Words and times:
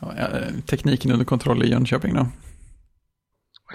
Ja, 0.00 0.12
tekniken 0.66 1.10
under 1.12 1.24
kontroll 1.24 1.64
i 1.64 1.70
Jönköping 1.70 2.14
då? 2.14 2.20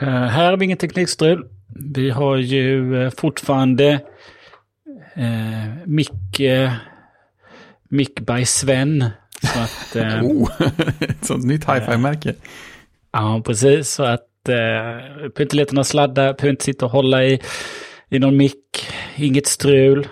Uh, 0.01 0.09
här 0.09 0.49
har 0.49 0.57
vi 0.57 0.65
ingen 0.65 0.77
teknikstrul. 0.77 1.47
Vi 1.93 2.09
har 2.09 2.37
ju 2.37 2.93
uh, 2.93 3.09
fortfarande 3.09 4.01
uh, 5.17 5.85
mick, 5.85 6.39
uh, 6.39 6.71
mick 7.89 8.19
by 8.19 8.45
Sven. 8.45 9.05
Så 9.41 9.59
att, 9.59 9.95
uh, 9.95 10.23
oh, 10.23 10.51
ett 10.99 11.25
sånt 11.25 11.45
nytt 11.45 11.69
hi-fi-märke. 11.69 12.33
Ja, 13.11 13.41
precis. 13.45 13.89
Så 13.89 14.03
att 14.03 14.27
uh, 14.49 14.53
behöver 14.53 15.41
inte 15.41 15.55
leta 15.55 15.73
några 15.73 15.83
sladdar, 15.83 16.33
behöver 16.33 16.49
inte 16.49 16.63
sitta 16.63 16.85
och 16.85 16.91
hålla 16.91 17.23
i, 17.23 17.41
i 18.09 18.19
någon 18.19 18.37
mick. 18.37 18.87
Inget 19.15 19.47
strul. 19.47 20.07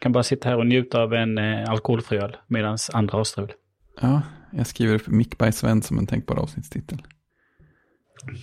Kan 0.00 0.12
bara 0.12 0.22
sitta 0.22 0.48
här 0.48 0.58
och 0.58 0.66
njuta 0.66 1.02
av 1.02 1.14
en 1.14 1.38
uh, 1.38 1.70
alkoholfri 1.70 2.18
öl 2.18 2.36
medan 2.46 2.78
andra 2.92 3.16
har 3.16 3.24
strul. 3.24 3.52
Ja, 4.00 4.22
jag 4.52 4.66
skriver 4.66 4.94
upp 4.94 5.06
Mick 5.06 5.38
by 5.38 5.52
Sven 5.52 5.82
som 5.82 5.98
en 5.98 6.06
tänkbar 6.06 6.36
avsnittstitel. 6.36 7.02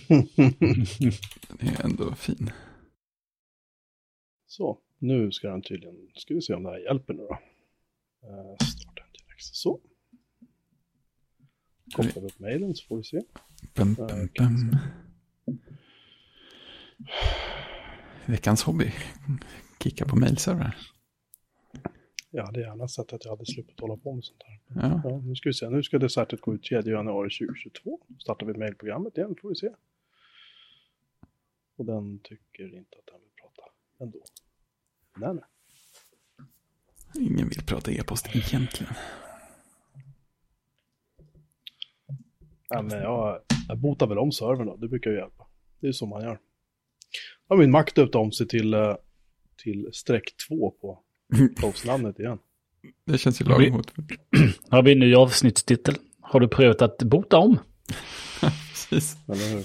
det 1.60 1.66
är 1.66 1.84
ändå 1.84 2.14
fin. 2.14 2.50
Så, 4.46 4.78
nu 4.98 5.32
ska 5.32 5.48
den 5.48 5.62
tydligen, 5.62 5.94
ska 6.14 6.34
vi 6.34 6.42
se 6.42 6.54
om 6.54 6.62
det 6.62 6.70
här 6.70 6.78
hjälper 6.78 7.14
nu 7.14 7.22
då. 7.22 7.32
Uh, 7.32 8.56
starta 8.56 9.02
en 9.02 9.12
direkt. 9.12 9.44
Så. 9.44 9.80
Kopplar 11.94 12.22
vi 12.22 12.28
upp 12.28 12.38
mejlen 12.38 12.74
så 12.74 12.86
får 12.86 12.96
vi 12.96 13.04
se. 13.04 13.20
Bum, 13.74 13.94
bum, 13.94 14.28
bum. 14.38 14.76
Veckans 18.26 18.62
hobby. 18.62 18.92
Kicka 19.78 20.04
på 20.04 20.16
mejlserver. 20.16 20.76
Jag 22.30 22.46
hade 22.46 22.60
gärna 22.60 22.88
sett 22.88 23.12
att 23.12 23.24
jag 23.24 23.32
hade 23.32 23.46
sluppit 23.46 23.80
hålla 23.80 23.96
på 23.96 24.12
med 24.12 24.24
sånt 24.24 24.42
här. 24.42 24.60
Ja. 24.68 25.00
Ja, 25.04 25.18
nu 25.18 25.34
ska 25.34 25.48
vi 25.48 25.54
se, 25.54 25.70
nu 25.70 25.82
ska 25.82 25.98
dessertet 25.98 26.40
gå 26.40 26.54
ut 26.54 26.62
3 26.62 26.80
januari 26.80 27.30
2022. 27.30 28.00
Startar 28.18 28.46
vi 28.46 28.54
mejlprogrammet 28.54 29.18
igen, 29.18 29.36
får 29.42 29.48
vi 29.48 29.54
se. 29.54 29.70
Och 31.76 31.84
den 31.84 32.18
tycker 32.18 32.74
inte 32.74 32.98
att 32.98 33.06
den 33.06 33.20
vill 33.20 33.30
prata 33.42 33.70
ändå. 34.00 34.18
Nej, 35.16 35.34
nej. 35.34 35.44
Ingen 37.26 37.48
vill 37.48 37.66
prata 37.66 37.92
e-post 37.92 38.26
egentligen. 38.36 38.92
Ja, 42.68 42.82
men 42.82 42.98
jag, 42.98 43.40
jag 43.68 43.78
botar 43.78 44.06
väl 44.06 44.18
om 44.18 44.32
servern 44.32 44.66
då, 44.66 44.76
det 44.76 44.88
brukar 44.88 45.10
ju 45.10 45.16
hjälpa. 45.16 45.46
Det 45.80 45.88
är 45.88 45.92
så 45.92 46.06
man 46.06 46.22
gör. 46.22 46.38
Ja, 47.48 47.56
min 47.56 47.70
Mac 47.70 47.84
döpt 47.94 48.14
om 48.14 48.32
sig 48.32 48.48
till, 48.48 48.74
eh, 48.74 48.96
till 49.56 49.88
streck 49.92 50.34
2 50.48 50.70
på 50.70 51.02
namnet 51.86 52.20
igen. 52.20 52.38
Det 53.04 53.18
känns 53.18 53.40
ju 53.40 53.44
lagom 53.44 53.72
mot. 53.72 53.92
Har 54.70 54.82
vi 54.82 54.92
en 54.92 54.98
ny 54.98 55.14
avsnittstitel. 55.14 55.94
Har 56.20 56.40
du 56.40 56.48
prövat 56.48 56.82
att 56.82 57.02
bota 57.02 57.38
om? 57.38 57.58
Precis. 58.90 59.16
Eller 59.28 59.56
hur? 59.56 59.64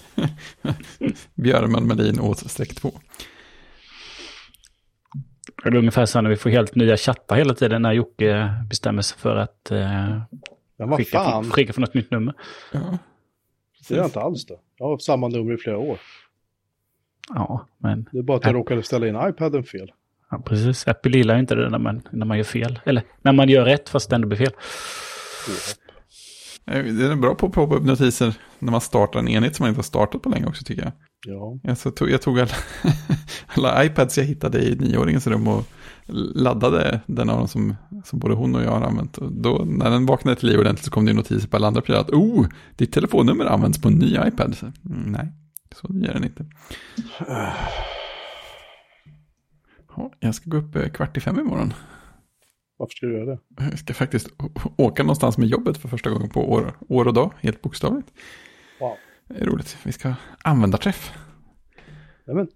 Björman 1.42 1.88
Melin 1.88 2.20
åt 2.20 2.52
streck 2.52 2.76
2. 2.76 2.92
Det 5.64 5.70
är 5.70 5.76
ungefär 5.76 6.06
så 6.06 6.22
när 6.22 6.30
vi 6.30 6.36
får 6.36 6.50
helt 6.50 6.76
nya 6.76 6.98
chattar 6.98 7.36
hela 7.36 7.54
tiden 7.54 7.82
när 7.82 7.94
Jocke 7.94 8.54
bestämmer 8.70 9.02
sig 9.02 9.18
för 9.18 9.36
att 9.36 9.72
eh, 9.72 10.22
vad 10.78 10.98
skicka, 10.98 11.18
fan, 11.18 11.44
för, 11.44 11.52
skicka 11.52 11.74
för 11.74 11.82
något 11.82 11.94
nytt 11.94 12.12
nummer. 12.12 12.34
Ja. 12.72 12.98
det 13.88 13.94
är 13.94 13.98
jag 13.98 14.08
inte 14.08 14.20
alls 14.20 14.46
det. 14.46 14.60
Jag 14.78 14.86
har 14.86 14.92
haft 14.92 15.04
samma 15.04 15.28
nummer 15.28 15.54
i 15.54 15.58
flera 15.58 15.78
år. 15.78 16.00
Ja, 17.30 17.68
men 17.78 18.10
Det 18.12 18.18
är 18.18 18.24
bara 18.24 18.38
att 18.38 18.46
jag 18.46 18.56
råkade 18.56 18.84
ställa 18.84 19.08
in 19.08 19.30
iPaden 19.30 19.64
fel. 19.64 19.92
Ja, 20.34 20.44
precis. 20.46 20.88
Apple 20.88 21.18
gillar 21.18 21.34
ju 21.34 21.40
inte 21.40 21.56
det 21.56 21.70
när 21.70 21.80
man, 21.80 22.02
när 22.12 22.26
man 22.26 22.38
gör 22.38 22.44
fel. 22.44 22.80
Eller 22.86 23.04
när 23.22 23.34
man 23.34 23.50
gör 23.50 23.66
rätt 23.66 23.90
fast 23.90 24.10
det 24.10 24.16
ändå 24.16 24.28
blir 24.28 24.38
fel. 24.38 24.54
Det 26.66 27.06
är 27.06 27.16
bra 27.16 27.36
på 27.36 27.46
att 27.46 27.54
poppa 27.54 27.76
upp 27.76 27.84
notiser 27.84 28.34
när 28.60 28.72
man 28.72 28.82
startar 28.82 29.20
en 29.20 29.28
enhet 29.28 29.56
som 29.56 29.64
man 29.64 29.70
inte 29.70 29.78
har 29.78 29.84
startat 29.84 30.22
på 30.22 30.30
länge 30.30 30.46
också 30.46 30.64
tycker 30.64 30.84
jag. 30.84 30.92
Ja, 31.26 31.60
Jag, 31.64 31.78
så 31.78 31.92
tog, 31.92 32.10
jag 32.10 32.22
tog 32.22 32.40
alla, 32.40 32.52
alla 33.48 33.86
iPads 33.86 34.18
jag 34.18 34.26
hittade 34.26 34.62
i 34.62 34.76
nioåringens 34.76 35.28
rum 35.28 35.48
och 35.48 35.66
laddade 36.36 37.00
den 37.06 37.30
av 37.30 37.38
dem 37.38 37.48
som, 37.48 37.76
som 38.06 38.20
både 38.20 38.36
hon 38.36 38.56
och 38.56 38.64
jag 38.64 38.72
har 38.72 38.82
använt. 38.82 39.18
Och 39.18 39.32
då, 39.32 39.64
när 39.68 39.90
den 39.90 40.06
vaknade 40.06 40.40
till 40.40 40.50
liv 40.50 40.60
ordentligt 40.60 40.86
så 40.86 40.92
kom 40.92 41.06
det 41.06 41.12
ju 41.12 41.18
notiser 41.18 41.48
på 41.48 41.58
alla 41.58 41.68
andra 41.68 41.82
prylar 41.82 42.02
att 42.02 42.10
oh, 42.10 42.48
ditt 42.76 42.94
telefonnummer 42.94 43.46
används 43.46 43.82
på 43.82 43.88
en 43.88 43.94
ny 43.94 44.18
iPad. 44.28 44.56
Så, 44.56 44.66
mm, 44.66 45.12
nej, 45.12 45.28
så 45.76 45.88
gör 45.90 46.14
den 46.14 46.24
inte. 46.24 46.46
Ja, 49.96 50.12
jag 50.20 50.36
ska 50.36 50.50
gå 50.50 50.58
upp 50.58 50.76
eh, 50.76 50.90
kvart 50.90 51.18
i 51.18 51.20
fem 51.20 51.40
imorgon. 51.40 51.74
varför 52.78 52.92
ska 52.92 53.06
du 53.06 53.14
göra 53.14 53.26
det? 53.26 53.40
Jag 53.58 53.80
ska 53.80 53.94
faktiskt 53.94 54.30
åka 54.78 55.04
någonstans 55.04 55.38
med 55.38 55.48
jobbet 55.48 55.78
för 55.78 55.90
första 55.90 56.10
gången 56.10 56.30
på 56.30 56.52
år, 56.52 56.78
år 56.90 57.08
och 57.08 57.14
dag, 57.14 57.34
helt 57.40 57.62
bokstavligt. 57.62 58.14
Wow. 58.80 58.96
Det 59.28 59.42
är 59.42 59.46
roligt. 59.46 59.78
Vi 59.84 59.92
ska 59.92 60.14
använda 60.44 60.78
träff. 60.78 61.14
Nej, 62.26 62.36
men. 62.36 62.48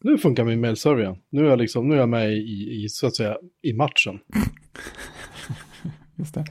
Nu 0.00 0.18
funkar 0.18 0.44
min 0.44 0.60
mailserver 0.60 1.02
igen. 1.02 1.16
Nu 1.30 1.46
är 1.46 1.50
jag, 1.50 1.58
liksom, 1.58 1.88
nu 1.88 1.94
är 1.94 1.98
jag 1.98 2.08
med 2.08 2.32
i, 2.32 2.84
i, 2.84 2.88
så 2.88 3.06
att 3.06 3.16
säga, 3.16 3.36
i 3.62 3.72
matchen. 3.72 4.18
Just 6.14 6.34
det. 6.34 6.44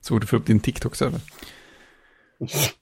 Så 0.00 0.18
du 0.18 0.26
får 0.26 0.36
upp 0.36 0.46
din 0.46 0.60
TikTok-server. 0.60 1.20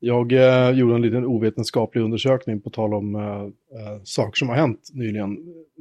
Jag 0.00 0.32
eh, 0.32 0.70
gjorde 0.70 0.94
en 0.94 1.02
liten 1.02 1.24
ovetenskaplig 1.24 2.02
undersökning 2.02 2.60
på 2.60 2.70
tal 2.70 2.94
om 2.94 3.14
eh, 3.14 3.22
eh, 3.22 4.02
saker 4.04 4.38
som 4.38 4.48
har 4.48 4.56
hänt 4.56 4.90
nyligen. 4.92 5.36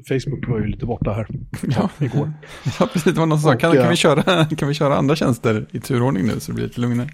Facebook 0.07 0.47
var 0.47 0.59
ju 0.59 0.67
lite 0.67 0.85
borta 0.85 1.13
här 1.13 1.27
Ja, 1.75 1.89
igår. 2.05 2.33
ja 2.79 2.89
precis. 2.93 3.13
Det 3.13 3.19
var 3.19 3.25
någon 3.25 3.39
som 3.39 3.51
sa, 3.51 3.57
kan, 3.57 3.71
kan, 3.71 3.81
eh, 3.83 3.89
vi 3.89 3.95
köra, 3.95 4.45
kan 4.45 4.67
vi 4.67 4.73
köra 4.73 4.95
andra 4.95 5.15
tjänster 5.15 5.65
i 5.71 5.79
turordning 5.79 6.27
nu 6.27 6.39
så 6.39 6.51
det 6.51 6.55
blir 6.55 6.65
lite 6.65 6.81
lugnare? 6.81 7.09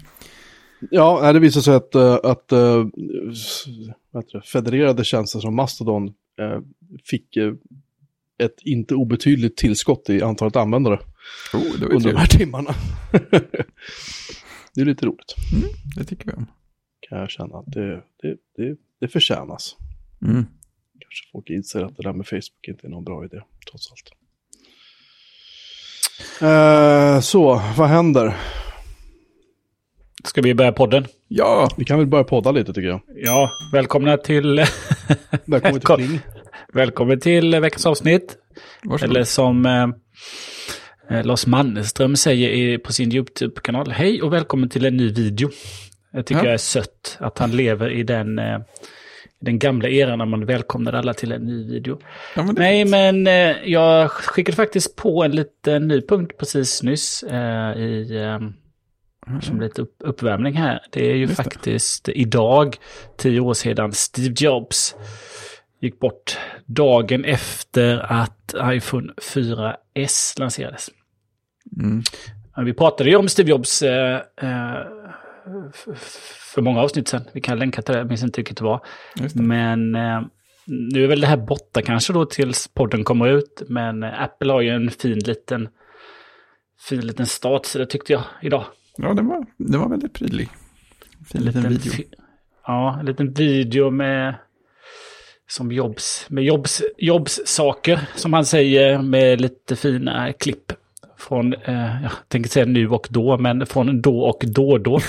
Ja, 0.90 1.32
det 1.32 1.38
visade 1.38 1.62
sig 1.62 1.74
att, 1.74 1.94
eh, 1.94 2.18
att 2.22 2.48
det, 2.48 4.40
federerade 4.52 5.04
tjänster 5.04 5.40
som 5.40 5.56
Mastodon 5.56 6.12
fick 7.10 7.36
ett 8.38 8.56
inte 8.62 8.94
obetydligt 8.94 9.56
tillskott 9.56 10.10
i 10.10 10.22
antalet 10.22 10.56
användare 10.56 10.98
Oh, 11.54 11.94
under 11.94 12.10
de 12.12 12.16
här 12.16 12.26
timmarna. 12.26 12.74
det 14.74 14.80
är 14.80 14.84
lite 14.84 15.06
roligt, 15.06 15.34
Mm, 15.52 15.68
det 15.96 16.04
tycker 16.04 16.26
vi 16.26 16.32
om. 16.32 16.46
Kan 17.12 17.20
jag 17.20 17.30
känna. 17.30 17.58
att 17.58 17.72
Det, 17.72 18.02
det, 18.22 18.36
det, 18.56 18.76
det 19.00 19.08
förtjänas. 19.08 19.76
Mm. 20.22 20.46
Kanske 21.00 21.30
folk 21.32 21.50
inser 21.50 21.84
att 21.84 21.96
det 21.96 22.02
där 22.02 22.12
med 22.12 22.26
Facebook 22.26 22.68
inte 22.68 22.86
är 22.86 22.90
någon 22.90 23.04
bra 23.04 23.24
idé, 23.24 23.40
trots 23.70 23.90
allt. 23.92 24.12
Eh, 26.42 27.20
så, 27.20 27.62
vad 27.76 27.88
händer? 27.88 28.36
Ska 30.24 30.42
vi 30.42 30.54
börja 30.54 30.72
podden? 30.72 31.06
Ja, 31.28 31.68
Vi 31.76 31.84
kan 31.84 31.98
väl 31.98 32.06
börja 32.06 32.24
podda 32.24 32.50
lite 32.50 32.72
tycker 32.72 32.88
jag. 32.88 33.00
Ja, 33.16 33.50
välkomna 33.72 34.16
till, 34.16 34.64
Välkommen 35.44 35.80
till. 35.80 35.88
Pling. 35.96 36.20
välkommen 36.72 37.20
till 37.20 37.60
veckans 37.60 37.86
avsnitt. 37.86 38.36
varsågod. 38.84 39.10
Eller 39.16 39.24
som 39.24 39.66
eh, 39.66 39.88
eh, 41.10 41.24
Lars 41.24 41.46
Mannerström 41.46 42.16
säger 42.16 42.48
i, 42.50 42.78
på 42.78 42.92
sin 42.92 43.12
YouTube-kanal. 43.12 43.90
Hej 43.90 44.22
och 44.22 44.32
välkommen 44.32 44.68
till 44.68 44.84
en 44.84 44.96
ny 44.96 45.12
video. 45.12 45.50
Jag 46.12 46.26
tycker 46.26 46.40
Ja. 46.40 46.44
jag 46.46 46.54
är 46.54 46.58
sött 46.58 47.16
att 47.20 47.38
han 47.38 47.50
lever 47.56 47.90
i 47.90 48.02
den, 48.02 48.38
eh, 48.38 48.58
den 49.40 49.58
gamla 49.58 49.88
eran 49.88 50.18
när 50.18 50.26
man 50.26 50.46
välkomnar 50.46 50.92
alla 50.92 51.14
till 51.14 51.32
en 51.32 51.42
ny 51.46 51.64
video. 51.64 51.98
Ja, 52.36 52.42
men 52.42 52.54
det, 52.54 52.60
Nej, 52.60 52.84
men 52.84 53.26
eh, 53.26 53.56
jag 53.72 54.10
skickade 54.10 54.56
faktiskt 54.56 54.96
på 54.96 55.24
en 55.24 55.30
liten 55.30 55.88
ny 55.88 56.00
punkt 56.06 56.32
precis 56.38 56.82
nyss 56.82 57.22
eh, 57.22 57.72
i, 57.78 58.16
eh, 58.16 59.40
som 59.40 59.60
lite 59.60 59.82
upp, 59.82 59.96
uppvärmning 59.98 60.54
här. 60.54 60.80
Det 60.90 61.10
är 61.10 61.14
ju 61.14 61.20
Just 61.20 61.36
det. 61.36 61.42
faktiskt 61.42 62.08
idag, 62.08 62.76
tio 63.16 63.40
år 63.40 63.54
sedan, 63.54 63.92
Steve 63.92 64.34
Jobs 64.38 64.96
gick 65.80 65.98
bort 66.00 66.38
dagen 66.66 67.24
efter 67.24 67.98
att 68.12 68.54
iPhone 68.64 69.12
4S 69.22 70.38
lanserades. 70.40 70.88
Mm. 71.78 72.02
Vi 72.64 72.72
pratade 72.74 73.10
ju 73.10 73.16
om 73.16 73.28
Steve 73.28 73.50
Jobs 73.50 73.82
eh, 73.82 74.20
eh, 74.42 74.76
för 76.54 76.62
många 76.62 76.80
avsnitt 76.80 77.08
sedan. 77.08 77.22
Vi 77.32 77.40
kan 77.40 77.58
länka 77.58 77.82
till 77.82 77.92
det, 77.92 77.98
jag 77.98 78.08
minns 78.08 78.22
inte 78.22 78.40
vilket 78.40 78.56
det 78.56 78.64
var. 78.64 78.80
Just 79.20 79.36
det. 79.36 79.42
Men 79.42 79.94
eh, 79.94 80.20
nu 80.66 81.04
är 81.04 81.08
väl 81.08 81.20
det 81.20 81.26
här 81.26 81.36
borta 81.36 81.82
kanske 81.82 82.12
då 82.12 82.24
tills 82.26 82.68
podden 82.68 83.04
kommer 83.04 83.28
ut. 83.28 83.62
Men 83.68 84.02
eh, 84.02 84.22
Apple 84.22 84.52
har 84.52 84.60
ju 84.60 84.70
en 84.70 84.90
fin 84.90 85.18
liten, 85.18 85.68
fin 86.88 87.00
liten 87.06 87.26
startsida 87.26 87.86
tyckte 87.86 88.12
jag 88.12 88.22
idag. 88.42 88.64
Ja, 88.96 89.14
det 89.14 89.22
var, 89.22 89.46
det 89.56 89.78
var 89.78 89.88
väldigt 89.88 90.12
prydlig. 90.12 90.48
Fin 91.32 91.42
liten 91.42 91.68
video. 91.68 91.92
fi- 91.92 92.08
Ja, 92.66 92.96
en 93.00 93.06
liten 93.06 93.32
video 93.32 93.90
med 93.90 94.34
som 95.48 95.72
Jobs, 95.72 96.26
med 96.30 96.44
Jobs, 96.44 96.82
Jobs 96.98 97.40
saker 97.44 98.00
som 98.14 98.32
han 98.32 98.44
säger 98.44 98.98
med 98.98 99.40
lite 99.40 99.76
fina 99.76 100.32
klipp. 100.32 100.72
Från, 101.28 101.54
eh, 101.54 102.02
jag 102.02 102.12
tänker 102.28 102.50
säga 102.50 102.66
nu 102.66 102.88
och 102.88 103.06
då, 103.10 103.38
men 103.38 103.66
från 103.66 104.02
då 104.02 104.20
och 104.20 104.44
då 104.46 104.78
då. 104.78 105.00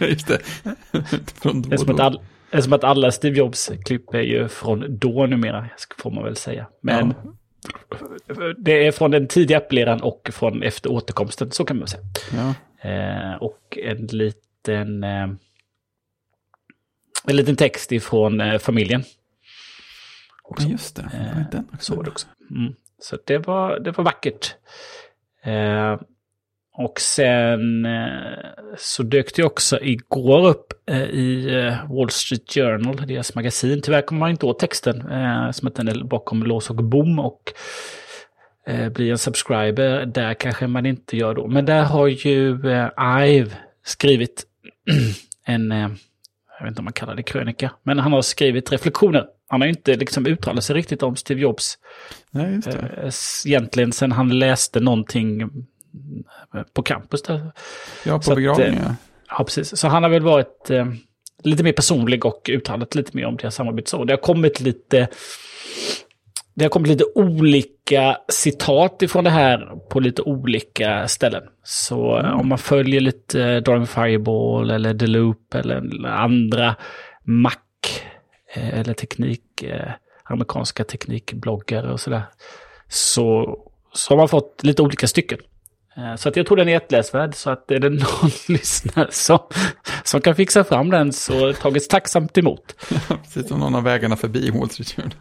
Just 0.00 0.28
det. 0.28 0.38
Från 1.34 1.62
då 1.62 1.68
Det 1.68 1.74
är 1.74 1.78
som 1.78 1.90
att 1.90 1.96
då. 1.96 2.02
all, 2.02 2.20
Eftersom 2.50 2.72
att 2.72 2.84
alla 2.84 3.12
Steve 3.12 3.38
Jobs-klipp 3.38 4.14
är 4.14 4.20
ju 4.20 4.48
från 4.48 4.98
då 4.98 5.26
numera, 5.26 5.68
får 5.98 6.10
man 6.10 6.24
väl 6.24 6.36
säga. 6.36 6.66
Men 6.82 7.14
det 8.58 8.86
är 8.86 8.92
från 8.92 9.10
den 9.10 9.28
tidiga 9.28 9.58
Apple-eran 9.58 10.00
och 10.00 10.30
från 10.32 10.62
efter 10.62 10.92
återkomsten, 10.92 11.50
så 11.50 11.64
kan 11.64 11.78
man 11.78 11.88
säga. 11.88 12.04
Ja. 12.32 12.54
Eh, 12.90 13.34
och 13.34 13.78
en 13.82 14.06
liten, 14.06 15.04
eh, 15.04 15.28
en 17.26 17.36
liten 17.36 17.56
text 17.56 17.92
ifrån 17.92 18.40
eh, 18.40 18.58
familjen. 18.58 19.02
Ja, 20.58 20.64
just 20.68 20.96
det. 20.96 21.10
Är 21.12 21.46
den 21.52 21.68
också? 21.72 21.84
Så 21.84 21.96
var 21.96 22.04
det 22.04 22.10
också. 22.10 22.26
Mm. 22.50 22.74
Så 23.00 23.18
det 23.24 23.38
var, 23.38 23.78
det 23.78 23.90
var 23.90 24.04
vackert. 24.04 24.54
Eh, 25.44 26.00
och 26.72 27.00
sen 27.00 27.84
eh, 27.84 28.46
så 28.78 29.02
dök 29.02 29.34
det 29.34 29.44
också 29.44 29.80
igår 29.82 30.48
upp 30.48 30.72
eh, 30.86 31.02
i 31.02 31.56
eh, 31.56 31.94
Wall 31.94 32.10
Street 32.10 32.52
Journal, 32.54 33.06
deras 33.06 33.34
magasin. 33.34 33.82
Tyvärr 33.82 34.02
kommer 34.02 34.20
man 34.20 34.30
inte 34.30 34.46
åt 34.46 34.58
texten, 34.58 35.10
eh, 35.10 35.50
som 35.50 35.68
att 35.68 35.74
den 35.74 35.88
är 35.88 36.04
bakom 36.04 36.42
lås 36.42 36.70
och 36.70 36.76
bom. 36.76 37.18
Och 37.18 37.52
eh, 38.66 38.92
en 38.98 39.18
subscriber, 39.18 40.06
där 40.06 40.34
kanske 40.34 40.66
man 40.66 40.86
inte 40.86 41.16
gör 41.16 41.34
då. 41.34 41.46
Men 41.46 41.66
där 41.66 41.82
har 41.82 42.06
ju 42.06 42.70
eh, 42.70 42.88
Ive 43.26 43.50
skrivit 43.84 44.44
en, 45.46 45.72
eh, 45.72 45.90
jag 46.58 46.64
vet 46.64 46.68
inte 46.68 46.78
om 46.80 46.84
man 46.84 46.92
kallar 46.92 47.14
det 47.14 47.22
krönika, 47.22 47.70
men 47.82 47.98
han 47.98 48.12
har 48.12 48.22
skrivit 48.22 48.72
reflektioner. 48.72 49.26
Han 49.50 49.60
har 49.60 49.66
ju 49.66 49.72
inte 49.72 49.96
liksom 49.96 50.26
uttalat 50.26 50.64
sig 50.64 50.76
riktigt 50.76 51.02
om 51.02 51.16
Steve 51.16 51.40
Jobs 51.40 51.78
Nej, 52.30 52.54
just 52.54 52.70
det. 52.70 52.78
eh, 53.02 53.10
egentligen 53.46 53.92
sen 53.92 54.12
han 54.12 54.38
läste 54.38 54.80
någonting 54.80 55.40
eh, 55.42 55.48
på 56.74 56.82
campus 56.82 57.22
där. 57.22 57.52
Ja, 58.06 58.18
på 58.18 58.30
att, 58.30 58.36
begravningen. 58.36 58.74
eh, 58.74 58.80
ja. 58.84 58.94
Ja, 59.38 59.44
precis. 59.44 59.76
Så 59.76 59.88
han 59.88 60.02
har 60.02 60.10
väl 60.10 60.22
varit 60.22 60.70
eh, 60.70 60.86
lite 61.44 61.62
mer 61.62 61.72
personlig 61.72 62.24
och 62.26 62.50
uttalat 62.52 62.94
lite 62.94 63.16
mer 63.16 63.26
om 63.26 63.36
deras 63.36 63.54
samarbete. 63.54 63.90
Så 63.90 64.04
det 64.04 64.12
har 64.12 64.18
kommit 64.20 64.60
lite... 64.60 65.08
Det 66.54 66.64
har 66.64 66.70
kommit 66.70 66.88
lite 66.88 67.04
olika 67.14 68.16
citat 68.28 69.02
ifrån 69.02 69.24
det 69.24 69.30
här 69.30 69.88
på 69.90 70.00
lite 70.00 70.22
olika 70.22 71.08
ställen. 71.08 71.42
Så 71.64 72.18
eh, 72.18 72.40
om 72.40 72.48
man 72.48 72.58
följer 72.58 73.00
lite 73.00 73.42
eh, 73.44 73.56
Drawing 73.62 73.86
Fireball 73.86 74.70
eller 74.70 74.94
The 74.94 75.06
Loop 75.06 75.54
eller 75.54 76.06
andra 76.06 76.76
Mac 77.24 77.52
eh, 77.52 77.60
eller 78.54 78.94
teknik, 78.94 79.62
eh, 79.62 79.90
amerikanska 80.24 80.84
teknikbloggare 80.84 81.92
och 81.92 82.00
sådär. 82.00 82.22
Så, 82.88 83.56
så 83.92 84.12
har 84.12 84.16
man 84.16 84.28
fått 84.28 84.60
lite 84.62 84.82
olika 84.82 85.06
stycken. 85.06 85.38
Eh, 85.96 86.14
Så 86.16 86.28
att 86.28 86.36
jag 86.36 86.46
tror 86.46 86.56
den 86.56 86.68
är 86.68 86.72
jätteläsvärd. 86.72 87.34
Så 87.34 87.50
att 87.50 87.70
är 87.70 87.78
det 87.78 87.88
någon 87.90 88.30
lyssnare 88.48 89.08
som, 89.10 89.38
som 90.04 90.20
kan 90.20 90.34
fixa 90.34 90.64
fram 90.64 90.90
den 90.90 91.12
så 91.12 91.52
tagits 91.52 91.88
tacksamt 91.88 92.38
emot. 92.38 92.76
Precis 93.22 93.48
som 93.48 93.60
någon 93.60 93.74
av 93.74 93.82
vägarna 93.82 94.16
förbi 94.16 94.50
Wall 94.50 94.70
Street 94.70 94.90
Journal. 94.96 95.14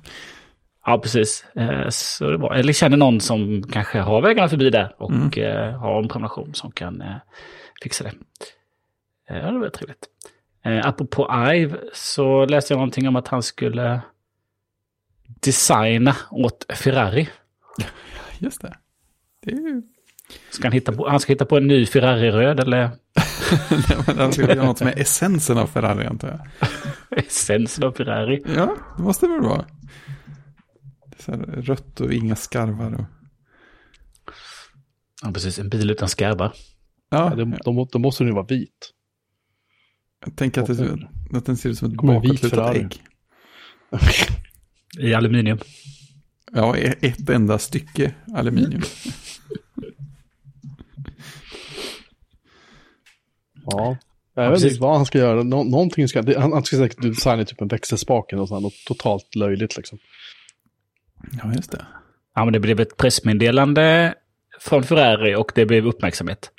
Ja, 0.86 1.00
precis. 1.00 1.46
Eh, 1.56 1.90
Så 1.90 2.30
det 2.30 2.38
var, 2.38 2.54
eller 2.56 2.74
känner 2.74 2.98
någon 2.98 3.22
som 3.22 3.64
kanske 3.72 4.00
har 4.00 4.22
vägarna 4.22 4.50
förbi 4.50 4.70
där 4.70 4.96
och 4.98 5.38
eh, 5.38 5.80
har 5.80 6.02
en 6.02 6.08
prenumeration 6.08 6.54
som 6.54 6.72
kan 6.72 7.02
eh, 7.02 7.16
fixa 7.84 8.04
det. 8.04 8.10
Eh, 9.30 9.38
Ja, 9.38 9.52
det 9.52 9.60
var 9.60 9.70
trevligt. 9.70 10.06
Eh, 10.70 10.88
apropå 10.88 11.46
Ive 11.54 11.78
så 11.94 12.46
läste 12.46 12.74
jag 12.74 12.78
någonting 12.78 13.08
om 13.08 13.16
att 13.16 13.28
han 13.28 13.44
skulle 13.44 14.02
designa 15.26 16.16
åt 16.32 16.66
Ferrari. 16.70 17.30
Just 18.40 18.62
det. 18.62 18.78
Det 19.42 19.52
är 19.52 19.56
ju... 19.56 19.82
Ska 20.50 20.64
han, 20.64 20.72
hitta 20.72 20.92
på, 20.92 21.10
han 21.10 21.20
ska 21.20 21.34
hitta 21.34 21.46
på 21.46 21.58
en 21.58 21.68
ny 21.68 21.86
Ferrari-röd 21.86 22.60
eller 22.60 22.78
Nej, 23.72 23.98
men 24.08 24.18
Han 24.18 24.34
skulle 24.34 24.54
göra 24.54 24.66
något 24.66 24.78
som 24.78 24.88
är 24.88 25.00
essensen 25.00 25.58
av 25.58 25.68
Ferrari, 25.68 26.06
antar 26.06 26.28
jag. 26.28 26.70
essensen 27.20 27.84
av 27.84 27.92
Ferrari. 27.92 28.44
Ja, 28.56 28.76
det 28.98 29.04
måste 29.04 29.28
det 29.28 29.34
väl 29.34 29.42
vara. 29.42 29.66
Det 31.06 31.18
är 31.18 31.24
så 31.24 31.32
här 31.32 31.62
rött 31.62 32.02
och 32.02 32.14
inga 32.14 32.36
skarvar. 32.36 32.94
Och... 32.94 33.06
Ja, 35.24 35.32
precis. 35.32 35.60
En 35.60 35.70
bil 35.70 35.92
utan 35.92 36.10
skarvar. 36.10 36.54
Ja, 37.10 37.30
Ja, 37.30 37.36
det, 37.36 37.58
då, 37.66 37.88
då 37.92 38.00
måste 38.00 38.24
ju 38.24 38.32
vara 38.32 38.46
vit. 38.46 38.94
Jag 40.26 40.36
tänker 40.36 40.62
att, 40.62 40.68
det, 40.68 40.76
ser- 40.76 41.10
att 41.34 41.46
den 41.46 41.58
ser 41.58 41.70
ut 41.70 41.78
som 41.78 41.92
ett 41.92 41.98
bakåtlutat 41.98 42.76
ägg. 42.76 43.04
I 45.00 45.14
aluminium. 45.14 45.60
Ja, 46.52 46.78
ett 46.78 47.30
enda 47.30 47.60
stycke 47.60 48.14
aluminium. 48.36 48.82
Ja. 53.72 53.98
Jag 54.34 54.52
vet 54.52 54.64
inte 54.64 54.80
vad 54.82 54.96
han 54.96 55.06
ska 55.06 55.18
göra. 55.18 55.44
Nå 55.44 55.64
någonting 55.64 56.08
ska, 56.08 56.22
det, 56.22 56.40
han, 56.40 56.54
han 56.54 56.64
ska 56.66 56.78
säkert 56.78 57.02
designa 57.02 57.46
typ 57.46 57.62
en 57.62 57.68
växelspake 57.68 58.36
och 58.36 58.48
sånt, 58.48 58.64
något 58.64 58.86
totalt 58.88 59.36
löjligt 59.36 59.78
liksom. 59.78 60.00
Ja, 61.44 61.54
just 61.54 61.72
det. 61.72 61.86
Ja, 62.36 62.44
men 62.46 62.54
det 62.54 62.60
blev 62.60 62.80
ett 62.80 62.98
pressmeddelande 62.98 64.14
från 64.60 64.84
Ferrari 64.84 65.36
och 65.36 65.52
det 65.56 65.66
blev 65.66 65.88
uppmärksamhet. 65.88 66.52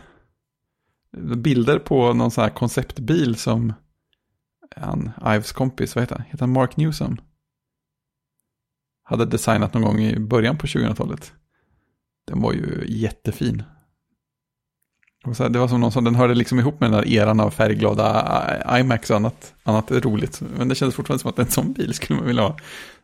Bilder 1.36 1.78
på 1.78 2.12
någon 2.12 2.30
sån 2.30 2.44
här 2.44 2.50
konceptbil 2.50 3.36
som... 3.36 3.72
Han, 4.76 5.10
Ives 5.26 5.52
kompis, 5.52 5.94
vad 5.94 6.02
heter 6.02 6.16
han? 6.16 6.24
Heter 6.24 6.40
han 6.40 6.52
Mark 6.52 6.76
Newsom? 6.76 7.20
Hade 9.02 9.24
designat 9.24 9.74
någon 9.74 9.82
gång 9.82 10.00
i 10.00 10.18
början 10.18 10.58
på 10.58 10.66
2000-talet. 10.66 11.32
Den 12.26 12.40
var 12.40 12.52
ju 12.52 12.84
jättefin. 12.88 13.62
Här, 15.38 15.48
det 15.48 15.58
var 15.58 15.68
som 15.68 15.80
någon 15.80 15.92
som, 15.92 16.04
den 16.04 16.14
hörde 16.14 16.34
liksom 16.34 16.58
ihop 16.58 16.80
med 16.80 16.90
den 16.90 17.00
där 17.00 17.08
eran 17.08 17.40
av 17.40 17.50
färgglada 17.50 18.46
I- 18.76 18.80
iMacs 18.80 19.10
och 19.10 19.16
annat, 19.16 19.54
annat 19.62 19.90
roligt. 19.90 20.40
Men 20.58 20.68
det 20.68 20.74
kändes 20.74 20.94
fortfarande 20.96 21.22
som 21.22 21.30
att 21.30 21.38
en 21.38 21.46
sån 21.50 21.72
bil 21.72 21.94
skulle 21.94 22.16
man 22.18 22.26
vilja 22.26 22.42
ha. 22.42 22.56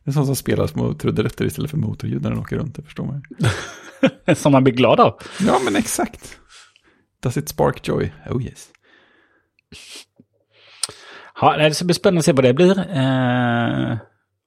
Det 0.04 0.10
är 0.10 0.12
sån 0.12 0.26
som 0.26 0.36
spelar 0.36 0.66
små 0.66 0.94
trudelutter 0.94 1.44
istället 1.44 1.70
för 1.70 1.78
motorljud 1.78 2.22
när 2.22 2.30
den 2.30 2.38
åker 2.38 2.56
runt, 2.56 2.74
det 2.76 2.82
förstår 2.82 3.04
man 3.06 3.22
ju. 4.26 4.34
som 4.34 4.52
man 4.52 4.64
blir 4.64 4.74
glad 4.74 5.00
av. 5.00 5.18
Ja, 5.46 5.58
men 5.64 5.76
exakt. 5.76 6.38
Does 7.22 7.36
it 7.36 7.48
spark 7.48 7.88
joy? 7.88 8.12
Oh 8.30 8.42
yes. 8.44 8.68
Ja, 11.40 11.56
det 11.56 11.74
ska 11.74 11.84
bli 11.84 11.94
spännande 11.94 12.18
att 12.18 12.24
se 12.24 12.32
vad 12.32 12.44
det 12.44 12.54
blir. 12.54 12.78
Eh, 12.78 13.96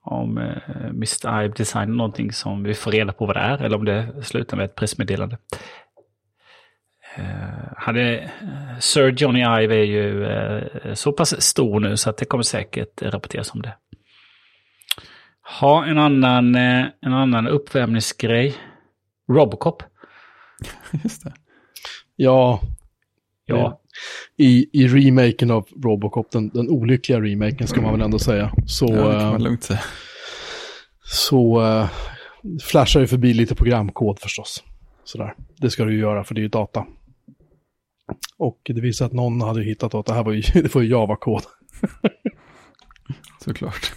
om 0.04 0.38
eh, 0.38 0.86
Mr. 0.90 1.44
Ive 1.44 1.54
designar 1.58 1.96
någonting 1.96 2.32
som 2.32 2.64
vi 2.64 2.74
får 2.74 2.92
reda 2.92 3.14
på 3.14 3.26
vad 3.26 3.36
det 3.36 3.40
är. 3.40 3.58
Eller 3.58 3.78
om 3.78 3.86
det 3.86 4.24
slutar 4.24 4.58
med 4.58 4.66
ett 4.66 4.76
pressmeddelande. 4.76 5.38
Eh, 7.18 7.74
hade, 7.78 8.20
eh, 8.20 8.80
Sir 8.80 9.12
Johnny 9.12 9.40
Ive 9.40 9.76
är 9.76 9.84
ju 9.84 10.26
eh, 10.26 10.94
så 10.94 11.12
pass 11.12 11.42
stor 11.42 11.80
nu 11.80 11.98
så 11.98 12.10
att 12.10 12.18
det 12.18 12.26
kommer 12.26 12.44
säkert 12.44 13.02
rapporteras 13.02 13.54
om 13.54 13.62
det. 13.62 13.76
Ha 15.60 15.86
en 15.86 15.98
annan, 15.98 16.56
eh, 16.56 16.86
en 17.02 17.14
annan 17.14 17.48
uppvärmningsgrej. 17.48 18.56
Robocop. 19.32 19.84
Just 21.04 21.24
det. 21.24 21.34
Ja, 22.16 22.62
Ja, 23.50 23.82
i, 24.38 24.70
i 24.74 24.88
remaken 24.88 25.52
av 25.52 25.68
Robocop, 25.84 26.32
den, 26.32 26.50
den 26.50 26.70
olyckliga 26.70 27.22
remaken 27.22 27.68
ska 27.68 27.82
man 27.82 27.92
väl 27.92 28.02
ändå 28.02 28.20
säga, 28.20 28.52
så, 28.66 28.86
Ja, 28.86 29.08
det 29.08 29.20
kan 29.20 29.30
man 29.32 29.44
lugnt 29.44 29.64
säga. 29.64 29.80
så 31.04 31.66
eh, 31.66 31.90
flashar 32.64 33.00
ju 33.00 33.08
förbi 33.08 33.34
lite 33.34 33.56
programkod 33.56 34.20
förstås. 34.20 34.64
Sådär. 35.04 35.34
Det 35.58 35.70
ska 35.70 35.86
du 35.86 35.94
ju 35.94 36.00
göra 36.00 36.24
för 36.24 36.36
det 36.36 36.40
är 36.40 36.44
ju 36.44 36.48
data. 36.48 36.86
Och 38.38 38.62
det 38.64 38.82
visar 38.82 39.06
att 39.06 39.14
någon 39.14 39.42
hade 39.42 39.64
hittat 39.64 39.94
att 39.94 40.06
det 40.06 40.14
här 40.14 40.24
var 40.24 40.32
ju, 40.32 40.42
det 40.62 40.76
var 40.76 40.82
ju 40.82 40.90
Java-kod. 40.90 41.44
Såklart. 43.44 43.94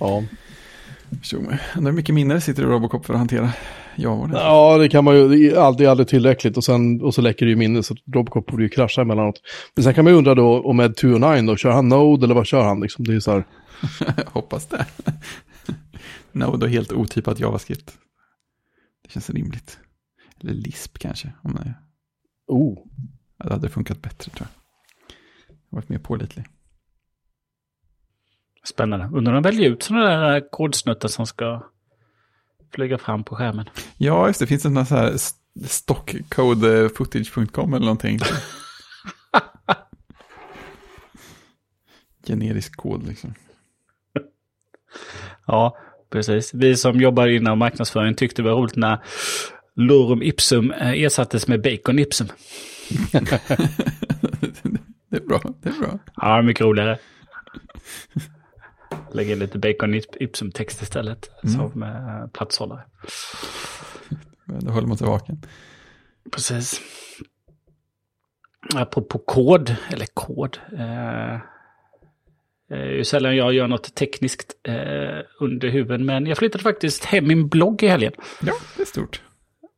Ja. 0.00 0.24
Ändå 1.74 1.90
hur 1.90 1.92
mycket 1.92 2.14
minne 2.14 2.40
sitter 2.40 2.62
i 2.62 2.66
Robocop 2.66 3.06
för 3.06 3.14
att 3.14 3.18
hantera. 3.18 3.52
Ja, 3.96 4.14
var 4.14 4.28
det. 4.28 4.34
Ja, 4.34 4.78
det 4.78 4.88
kan 4.88 5.04
man 5.04 5.16
ju. 5.16 5.28
Det 5.28 5.50
är 5.50 5.60
aldrig, 5.60 5.88
aldrig 5.88 6.08
tillräckligt 6.08 6.56
och, 6.56 6.64
sen, 6.64 7.02
och 7.02 7.14
så 7.14 7.22
läcker 7.22 7.46
det 7.46 7.50
ju 7.50 7.56
minne 7.56 7.82
så 7.82 7.96
Robocop 8.14 8.46
borde 8.46 8.62
ju 8.62 8.68
krascha 8.68 9.02
emellanåt. 9.02 9.40
Men 9.74 9.84
sen 9.84 9.94
kan 9.94 10.04
man 10.04 10.12
ju 10.12 10.18
undra 10.18 10.34
då 10.34 10.60
om 10.62 10.80
Ed 10.80 10.96
209 10.96 11.42
då, 11.42 11.56
kör 11.56 11.70
han 11.70 11.88
Node 11.88 12.26
eller 12.26 12.34
vad 12.34 12.46
kör 12.46 12.62
han 12.62 12.80
liksom? 12.80 13.04
Det 13.04 13.14
är 13.14 13.20
så 13.20 13.30
här. 13.30 13.44
Hoppas 14.26 14.66
det. 14.66 14.86
Node 16.32 16.66
och 16.66 16.70
helt 16.70 16.92
otippat 16.92 17.40
JavaScript. 17.40 17.92
Det 19.04 19.12
känns 19.12 19.30
rimligt. 19.30 19.78
Eller 20.40 20.54
Lisp 20.54 20.98
kanske. 20.98 21.32
Om 21.42 21.54
det, 21.54 21.74
Oh, 22.46 22.78
det 23.44 23.52
hade 23.52 23.68
funkat 23.68 24.02
bättre 24.02 24.30
tror 24.32 24.48
jag. 24.48 24.52
Jag 25.70 25.76
varit 25.76 25.88
mer 25.88 25.98
pålitlig. 25.98 26.46
Spännande. 28.64 29.04
Undrar 29.12 29.34
om 29.34 29.42
de 29.42 29.48
väljer 29.48 29.70
ut 29.70 29.82
sådana 29.82 30.16
där 30.16 30.50
kodsnuttar 30.50 31.08
som 31.08 31.26
ska 31.26 31.66
flyga 32.74 32.98
fram 32.98 33.24
på 33.24 33.36
skärmen. 33.36 33.68
Ja, 33.96 34.26
just 34.26 34.40
det. 34.40 34.46
Finns 34.46 34.64
en 34.64 34.86
sån 34.86 34.96
här 34.98 35.12
st- 35.12 35.66
stockcodefootage.com 35.68 37.74
eller 37.74 37.86
någonting. 37.86 38.18
Generisk 42.26 42.76
kod 42.76 43.06
liksom. 43.08 43.34
Ja, 45.46 45.76
precis. 46.10 46.54
Vi 46.54 46.76
som 46.76 47.00
jobbar 47.00 47.26
inom 47.26 47.58
marknadsföring 47.58 48.14
tyckte 48.14 48.42
det 48.42 48.50
var 48.50 48.56
roligt 48.60 48.76
när 48.76 48.98
Lorem 49.76 50.22
Ipsum 50.22 50.70
eh, 50.72 51.02
ersattes 51.02 51.48
med 51.48 51.62
Bacon 51.62 51.98
Ipsum. 51.98 52.28
det 55.10 55.16
är 55.16 55.20
bra, 55.28 55.40
det 55.62 55.68
är 55.68 55.80
bra. 55.80 55.98
Ja, 56.16 56.42
mycket 56.42 56.60
roligare. 56.66 56.98
Lägga 59.12 59.32
in 59.32 59.38
lite 59.38 59.58
Bacon 59.58 59.94
Ip- 59.94 60.16
Ipsum-text 60.20 60.82
istället 60.82 61.30
som 61.42 61.82
eh, 61.82 62.26
platshållare. 62.32 62.82
Då 64.44 64.70
håller 64.70 64.88
man 64.88 64.96
sig 64.98 65.06
vaken. 65.06 65.42
Precis. 66.32 66.80
Apropå 68.74 69.18
kod, 69.18 69.76
eller 69.92 70.06
kod. 70.14 70.58
Eh, 70.72 71.38
det 72.68 72.74
är 72.74 72.90
ju 72.92 73.04
sällan 73.04 73.36
jag 73.36 73.52
gör 73.52 73.68
något 73.68 73.94
tekniskt 73.94 74.52
eh, 74.62 74.74
under 75.40 75.68
huven, 75.68 76.06
men 76.06 76.26
jag 76.26 76.38
flyttade 76.38 76.64
faktiskt 76.64 77.04
hem 77.04 77.26
min 77.28 77.48
blogg 77.48 77.82
i 77.82 77.86
helgen. 77.88 78.12
Ja, 78.42 78.52
det 78.76 78.82
är 78.82 78.86
stort. 78.86 79.22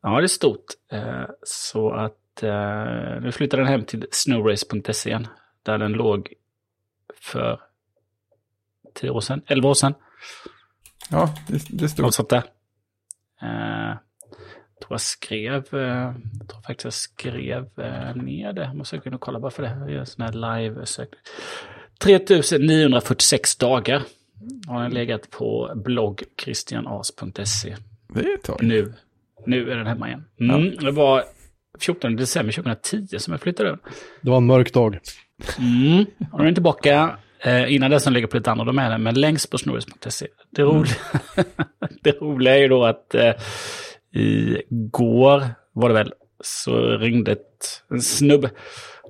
Ja, 0.02 0.18
det 0.18 0.24
är 0.24 0.26
stort. 0.26 0.64
Eh, 0.92 1.24
så 1.42 1.90
att 1.90 2.42
eh, 2.42 3.20
nu 3.20 3.32
flyttar 3.32 3.58
den 3.58 3.66
hem 3.66 3.84
till 3.84 4.06
snowrace.se 4.10 5.10
igen. 5.10 5.26
Där 5.62 5.78
den 5.78 5.92
låg 5.92 6.32
för 7.20 7.60
10 8.94 9.10
år 9.10 9.20
sedan, 9.20 9.42
11 9.46 9.68
år 9.68 9.74
sedan. 9.74 9.94
Ja, 11.10 11.34
det, 11.48 11.62
det 11.68 11.84
är 11.84 11.88
stort. 11.88 12.04
Något 12.04 12.14
sånt 12.14 12.28
där. 12.28 12.42
Eh, 13.42 13.96
jag 14.74 14.86
tror 14.86 14.94
jag 14.94 15.00
skrev, 15.00 15.64
jag 15.72 16.48
tror 16.48 16.62
faktiskt 16.66 16.84
jag 16.84 16.92
skrev 16.92 17.68
ner 18.16 18.52
det. 18.52 18.74
Måste 18.74 18.96
jag 18.96 19.02
kunna 19.02 19.18
kolla 19.18 19.40
bara 19.40 19.50
för 19.50 19.62
det. 19.62 19.76
Jag 19.80 19.90
gör 19.90 20.04
sån 20.04 20.24
här 20.24 20.32
live-sökning. 20.32 21.20
3946 21.98 23.56
dagar 23.56 24.02
har 24.66 24.82
den 24.82 24.90
legat 24.90 25.30
på 25.30 25.72
blogg 25.74 26.22
christianas.se. 26.42 27.76
Det 28.08 28.20
är 28.20 28.34
ett 28.34 28.42
tag. 28.42 28.62
Nu, 28.62 28.94
nu 29.46 29.70
är 29.70 29.76
den 29.76 29.86
hemma 29.86 30.08
igen. 30.08 30.24
Mm, 30.40 30.76
Det 30.76 30.90
var 30.90 31.24
14 31.80 32.16
december 32.16 32.52
2010 32.52 33.18
som 33.18 33.32
jag 33.32 33.40
flyttade 33.40 33.68
över. 33.68 33.80
det 34.22 34.30
var 34.30 34.36
en 34.36 34.46
mörk 34.46 34.72
dag. 34.72 34.98
Mm. 35.58 36.04
Och 36.32 36.38
nu 36.38 36.42
är 36.42 36.44
den 36.44 36.54
tillbaka. 36.54 37.16
Eh, 37.40 37.74
innan 37.74 37.90
dess 37.90 38.10
ligger 38.10 38.26
på 38.26 38.36
lite 38.36 38.50
andra 38.50 38.64
domäner, 38.64 38.98
men 38.98 39.14
längst 39.20 39.50
på 39.50 39.58
snurris.se. 39.58 40.26
Det, 40.50 40.62
roliga, 40.62 40.94
det 42.02 42.10
roliga 42.20 42.54
är 42.56 42.60
ju 42.60 42.68
då 42.68 42.84
att 42.84 43.14
eh, 43.14 43.32
igår 44.12 45.44
var 45.72 45.88
det 45.88 45.94
väl, 45.94 46.12
så 46.44 46.96
ringde 46.98 47.32
ett, 47.32 47.82
en 47.90 48.00
snubbe 48.02 48.50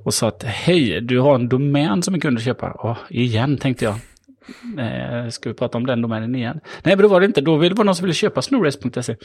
och 0.05 0.15
sa 0.15 0.29
att 0.29 0.43
hej, 0.43 1.01
du 1.01 1.21
har 1.21 1.35
en 1.35 1.49
domän 1.49 2.03
som 2.03 2.15
är 2.15 2.19
kund 2.19 2.39
att 2.39 2.45
köpa. 2.45 2.77
Åh, 2.79 2.97
igen 3.11 3.57
tänkte 3.59 3.85
jag. 3.85 3.95
Eh, 4.79 5.29
ska 5.29 5.49
vi 5.49 5.55
prata 5.55 5.79
om 5.79 5.87
den 5.87 6.03
domänen 6.03 6.35
igen? 6.35 6.61
Nej, 6.83 6.97
men 6.97 7.03
då 7.03 7.09
var 7.09 7.21
det 7.21 7.27
inte. 7.27 7.41
Då 7.41 7.57
ville 7.57 7.75
det 7.75 7.85
någon 7.85 7.95
som 7.95 8.05
ville 8.05 8.15
köpa 8.15 8.43
snurris.se. 8.43 9.17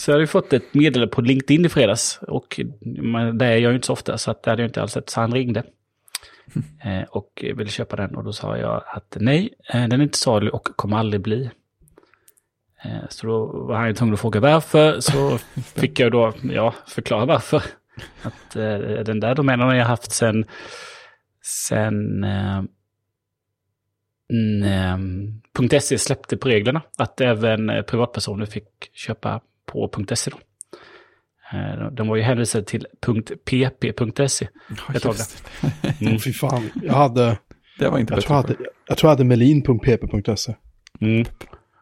Så 0.00 0.10
jag 0.10 0.14
hade 0.14 0.22
ju 0.22 0.26
fått 0.26 0.52
ett 0.52 0.74
meddelande 0.74 1.14
på 1.14 1.20
LinkedIn 1.20 1.64
i 1.64 1.68
fredags. 1.68 2.18
Och 2.22 2.60
det 3.34 3.46
är 3.46 3.56
jag 3.56 3.70
ju 3.70 3.74
inte 3.74 3.86
så 3.86 3.92
ofta, 3.92 4.18
så 4.18 4.30
att 4.30 4.42
det 4.42 4.50
hade 4.50 4.62
jag 4.62 4.68
inte 4.68 4.82
alls 4.82 4.92
sett. 4.92 5.10
Så 5.10 5.20
han 5.20 5.34
ringde. 5.34 5.62
Eh, 6.84 7.02
och 7.02 7.44
ville 7.56 7.70
köpa 7.70 7.96
den 7.96 8.16
och 8.16 8.24
då 8.24 8.32
sa 8.32 8.56
jag 8.56 8.82
att 8.86 9.16
nej, 9.20 9.54
eh, 9.72 9.88
den 9.88 10.00
är 10.00 10.02
inte 10.02 10.18
salu 10.18 10.50
och 10.50 10.64
kommer 10.76 10.96
aldrig 10.96 11.22
bli. 11.22 11.50
Eh, 12.84 13.08
så 13.08 13.26
då 13.26 13.46
var 13.46 13.76
han 13.76 13.94
tvungen 13.94 14.14
att 14.14 14.20
fråga 14.20 14.40
varför. 14.40 15.00
Så 15.00 15.38
fick 15.80 16.00
jag 16.00 16.12
då, 16.12 16.32
ja, 16.42 16.74
förklara 16.86 17.24
varför. 17.24 17.62
Att 18.22 18.50
den 19.06 19.20
där 19.20 19.34
domänen 19.34 19.66
har 19.66 19.74
jag 19.74 19.84
haft 19.84 20.12
sen, 20.12 20.44
sen 21.42 22.24
mm, 24.32 25.40
.se 25.80 25.98
släppte 25.98 26.36
på 26.36 26.48
reglerna. 26.48 26.82
Att 26.98 27.20
även 27.20 27.84
privatpersoner 27.86 28.46
fick 28.46 28.90
köpa 28.92 29.40
på 29.72 29.90
.se 30.14 30.30
då. 30.30 30.38
Eh, 31.58 31.92
De 31.92 32.08
var 32.08 32.16
ju 32.16 32.22
hänvisade 32.22 32.64
till 32.64 32.86
.pp.se. 33.44 34.48
Ja, 34.68 34.94
ett 34.94 35.02
tag 35.02 35.14
det. 35.16 36.06
Mm. 36.06 36.18
Fy 36.24 36.32
fan, 36.32 36.70
jag 36.82 36.94
hade, 36.94 37.38
det 37.78 37.88
var 37.88 37.98
inte 37.98 38.14
jag 38.14 38.22
tror 38.22 38.36
jag 38.36 38.42
hade, 38.42 38.54
jag 38.88 38.98
tror 38.98 39.08
jag 39.08 39.16
hade 39.16 39.24
melin.pp.se. 39.24 40.54
Mm. 41.00 41.24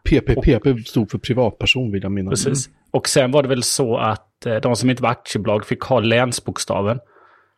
PPPP 0.05 0.87
stod 0.89 1.11
för 1.11 1.19
privatperson 1.19 1.93
vill 1.93 2.03
jag 2.03 2.13
minnas. 2.13 2.45
Precis. 2.45 2.71
Och 2.91 3.09
sen 3.09 3.31
var 3.31 3.43
det 3.43 3.49
väl 3.49 3.63
så 3.63 3.97
att 3.97 4.47
eh, 4.47 4.57
de 4.57 4.77
som 4.77 4.91
inte 4.91 5.03
var 5.03 5.11
aktiebolag 5.11 5.67
fick 5.67 5.81
ha 5.81 6.01
länsbokstaven. 6.01 6.99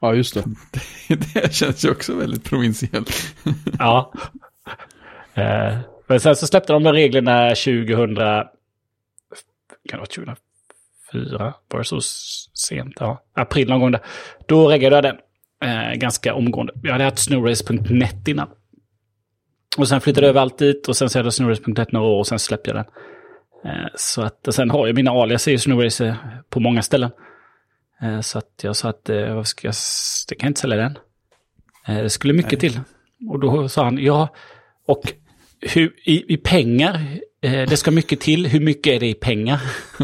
Ja, 0.00 0.14
just 0.14 0.34
det. 0.34 0.44
det 1.34 1.54
känns 1.54 1.84
ju 1.84 1.90
också 1.90 2.14
väldigt 2.16 2.44
provinsiellt. 2.44 3.34
Ja. 3.78 4.12
Eh, 5.34 5.78
men 6.06 6.20
sen 6.20 6.37
så 6.37 6.46
släppte 6.46 6.72
de 6.72 6.82
de 6.82 6.92
reglerna 6.92 7.49
2000... 7.49 8.16
Kan 9.88 10.00
det 10.00 10.25
vara 10.25 10.37
2004? 11.12 11.54
Var 11.68 11.78
det 11.78 11.84
så 11.84 12.00
sent? 12.54 12.94
Ja, 13.00 13.22
april 13.34 13.68
någon 13.68 13.80
gång 13.80 13.90
där. 13.90 14.00
Då 14.46 14.68
reggade 14.68 14.96
jag 14.96 15.04
den. 15.04 15.16
Eh, 15.62 15.94
ganska 15.94 16.34
omgående. 16.34 16.72
Jag 16.82 16.92
hade 16.92 17.04
haft 17.04 17.18
snowrace.net 17.18 18.28
innan. 18.28 18.49
Och 19.78 19.88
sen 19.88 20.00
flyttade 20.00 20.26
jag 20.26 20.30
över 20.30 20.40
allt 20.40 20.58
dit 20.58 20.88
och 20.88 20.96
sen 20.96 21.10
så 21.10 21.18
hade 21.18 21.26
jag 21.26 21.34
snowrace.net 21.34 21.92
några 21.92 22.06
år 22.06 22.18
och 22.18 22.26
sen 22.26 22.38
släppte 22.38 22.70
jag 22.70 22.76
den. 22.76 22.87
Eh, 23.64 23.88
så 23.94 24.22
att, 24.22 24.49
och 24.49 24.54
sen 24.54 24.70
har 24.70 24.87
jag 24.87 24.96
mina 24.96 25.10
alias 25.10 25.49
i 25.49 25.58
snowrace 25.58 26.06
eh, 26.06 26.14
på 26.49 26.60
många 26.60 26.82
ställen. 26.82 27.10
Eh, 28.02 28.20
så 28.20 28.38
att 28.38 28.60
jag 28.62 28.76
sa 28.76 28.88
att 28.88 29.10
vad 29.34 29.46
ska 29.46 29.68
jag, 29.68 29.75
det 30.28 30.34
kan 30.34 30.46
jag 30.46 30.50
inte 30.50 30.60
sälja 30.60 30.76
den. 30.76 30.99
Det 31.87 32.10
skulle 32.10 32.32
mycket 32.32 32.60
till. 32.60 32.80
Och 33.30 33.40
då 33.40 33.68
sa 33.68 33.84
han, 33.84 33.99
ja, 33.99 34.28
och 34.87 35.12
hur, 35.61 35.93
i, 36.05 36.35
i 36.35 36.37
pengar, 36.37 37.00
eh, 37.43 37.69
det 37.69 37.76
ska 37.76 37.90
mycket 37.90 38.21
till, 38.21 38.47
hur 38.47 38.61
mycket 38.61 38.93
är 38.93 39.00
det 39.00 39.07
i 39.09 39.14
pengar? 39.14 39.61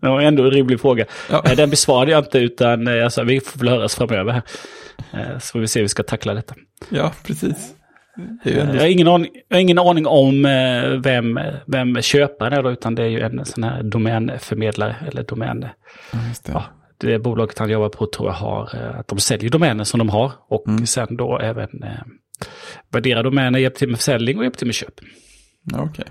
det 0.00 0.08
var 0.08 0.20
ändå 0.20 0.44
en 0.44 0.50
rimlig 0.50 0.80
fråga. 0.80 1.04
Ja. 1.30 1.42
Eh, 1.46 1.56
Den 1.56 1.70
besvarade 1.70 2.10
jag 2.12 2.24
inte, 2.24 2.38
utan 2.38 3.10
sa, 3.10 3.22
vi 3.22 3.40
får 3.40 3.58
väl 3.60 3.68
höras 3.68 3.94
framöver. 3.94 4.32
här. 4.32 4.42
Eh, 5.12 5.38
så 5.38 5.52
får 5.52 5.58
vi 5.60 5.68
se 5.68 5.80
hur 5.80 5.84
vi 5.84 5.88
ska 5.88 6.02
tackla 6.02 6.34
detta. 6.34 6.54
Ja, 6.88 7.12
precis. 7.26 7.74
Jag 8.42 8.64
har 8.66 8.86
ingen 8.86 9.08
aning, 9.08 9.30
jag 9.48 9.56
har 9.56 9.60
ingen 9.60 9.78
aning 9.78 10.06
om 10.06 10.42
vem, 11.02 11.40
vem 11.66 12.02
köparen 12.02 12.52
är, 12.52 12.62
då, 12.62 12.70
utan 12.70 12.94
det 12.94 13.02
är 13.02 13.08
ju 13.08 13.20
en 13.20 13.44
sån 13.44 13.64
här 13.64 13.82
domänförmedlare, 13.82 14.96
eller 15.08 15.22
domän... 15.22 15.66
Ja, 16.46 16.64
det. 16.98 17.18
Bolaget 17.18 17.58
han 17.58 17.70
jobbar 17.70 17.88
på 17.88 18.06
tror 18.06 18.28
jag 18.28 18.34
har, 18.34 18.70
eh, 18.74 18.98
att 19.00 19.08
de 19.08 19.18
säljer 19.18 19.50
domäner 19.50 19.84
som 19.84 19.98
de 19.98 20.08
har 20.08 20.32
och 20.48 20.68
Mm. 20.68 20.86
sen 20.86 21.16
då 21.16 21.38
även 21.38 21.82
eh, 21.82 21.90
värderar 22.92 23.22
domäner, 23.22 23.58
hjälper 23.58 23.78
till 23.78 23.88
med 23.88 23.98
försäljning 23.98 24.38
och 24.38 24.44
hjälper 24.44 24.58
till 24.58 24.66
med 24.66 24.74
köp. 24.74 24.94
Okej. 25.74 26.04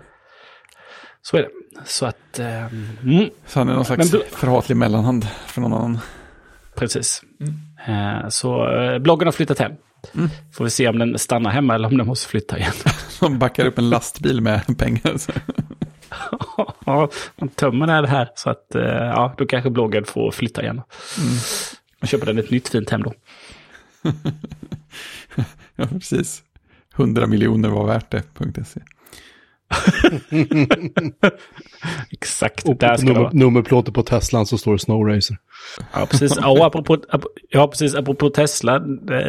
Så 1.22 1.38
är 1.38 1.42
det. 1.42 1.50
Så 1.86 2.06
att, 2.06 2.40
eh, 2.40 2.66
mm, 3.04 3.30
Så 3.46 3.60
han 3.60 3.70
är 3.70 3.74
någon 3.74 3.86
slags 3.86 4.14
Men 4.14 4.22
förhatlig 4.32 4.76
mellanhand 4.78 5.28
för 5.48 5.62
någon 5.62 5.74
annan. 5.74 6.00
precis. 6.76 7.22
Eh, 7.88 8.30
så 8.30 8.70
eh, 8.82 9.00
bloggen 9.00 9.28
har 9.28 9.32
flyttat 9.32 9.60
hem. 9.60 9.72
Får 10.54 10.64
vi 10.64 10.70
se 10.70 10.88
om 10.88 11.00
den 11.00 11.20
stannar 11.20 11.50
hemma 11.52 11.76
eller 11.76 11.88
om 11.88 11.98
den 11.98 12.08
måste 12.08 12.28
flytta 12.30 12.58
igen. 12.58 12.72
Som 13.10 13.40
backar 13.40 13.66
upp 13.66 13.78
en 13.78 13.90
lastbil 13.90 14.42
med 14.42 14.78
pengar. 14.78 15.16
Ja, 16.86 17.10
man 17.36 17.50
tömmer 17.50 18.02
det 18.02 18.08
här 18.08 18.30
så 18.36 18.50
att, 18.50 18.76
eh, 18.76 18.82
ja, 18.84 19.36
då 19.38 19.46
kanske 19.46 19.70
bloggen 19.70 20.06
får 20.06 20.32
flytta 20.32 20.62
igen. 20.64 20.82
Och 22.02 22.08
köper 22.08 22.26
den 22.26 22.38
ett 22.40 22.52
nytt 22.52 22.70
fint 22.70 22.90
hem 22.90 23.04
då. 23.04 23.14
Ja, 25.76 25.86
precis. 25.92 26.44
100 26.96 27.28
miljoner 27.28 27.70
var 27.70 27.86
värt 27.88 28.12
det, 28.12 28.24
.se. 28.66 28.80
Exakt, 32.12 32.70
Och 32.70 32.76
där 32.78 32.96
ska 32.98 33.06
nummer, 33.06 33.30
nummerplåter 33.34 33.92
på 33.92 34.04
Teslan 34.04 34.46
så 34.46 34.58
står 34.58 34.74
det 34.74 34.80
Snow 34.80 35.08
Racer. 35.08 35.38
Ja, 35.94 36.06
precis. 36.06 36.34
Ja, 36.42 36.66
apropå, 36.66 36.94
ap- 36.96 37.26
ja, 37.50 37.68
precis. 37.68 37.96
Apropå 37.96 38.30
Tesla. 38.30 38.76
eh, 38.76 38.82